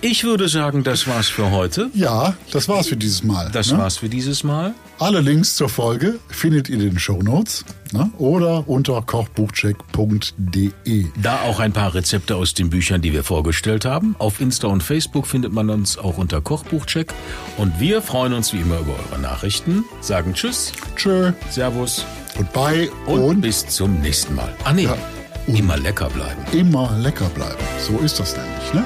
Ich 0.06 0.22
würde 0.22 0.50
sagen, 0.50 0.84
das 0.84 1.06
war's 1.06 1.28
für 1.28 1.50
heute. 1.50 1.88
Ja, 1.94 2.36
das 2.52 2.68
war's 2.68 2.88
für 2.88 2.96
dieses 2.96 3.24
Mal. 3.24 3.48
Das 3.50 3.72
ne? 3.72 3.78
war's 3.78 3.96
für 3.96 4.10
dieses 4.10 4.44
Mal. 4.44 4.74
Alle 4.98 5.22
Links 5.22 5.56
zur 5.56 5.70
Folge 5.70 6.18
findet 6.28 6.68
ihr 6.68 6.74
in 6.74 6.80
den 6.82 6.98
Shownotes 6.98 7.64
ne? 7.90 8.10
oder 8.18 8.68
unter 8.68 9.00
kochbuchcheck.de. 9.00 11.06
Da 11.22 11.40
auch 11.46 11.58
ein 11.58 11.72
paar 11.72 11.94
Rezepte 11.94 12.36
aus 12.36 12.52
den 12.52 12.68
Büchern, 12.68 13.00
die 13.00 13.14
wir 13.14 13.24
vorgestellt 13.24 13.86
haben. 13.86 14.14
Auf 14.18 14.42
Insta 14.42 14.68
und 14.68 14.82
Facebook 14.82 15.26
findet 15.26 15.54
man 15.54 15.70
uns 15.70 15.96
auch 15.96 16.18
unter 16.18 16.42
Kochbuchcheck. 16.42 17.14
Und 17.56 17.80
wir 17.80 18.02
freuen 18.02 18.34
uns 18.34 18.52
wie 18.52 18.58
immer 18.58 18.80
über 18.80 18.92
eure 19.08 19.18
Nachrichten. 19.22 19.86
Sagen 20.02 20.34
Tschüss, 20.34 20.72
Tschö, 20.96 21.32
Servus 21.48 22.04
goodbye 22.36 22.90
und, 23.06 23.20
und, 23.20 23.40
bis 23.40 23.66
zum 23.68 24.02
nächsten 24.02 24.34
Mal. 24.34 24.54
Ah 24.64 24.74
nee, 24.74 24.84
Ja. 24.84 24.98
immer 25.46 25.78
lecker 25.78 26.10
bleiben. 26.10 26.42
immer 26.52 26.94
lecker 26.98 27.30
bleiben. 27.30 27.56
So 27.78 27.96
ist 28.00 28.20
das 28.20 28.36
nämlich. 28.36 28.74
Ne? 28.74 28.84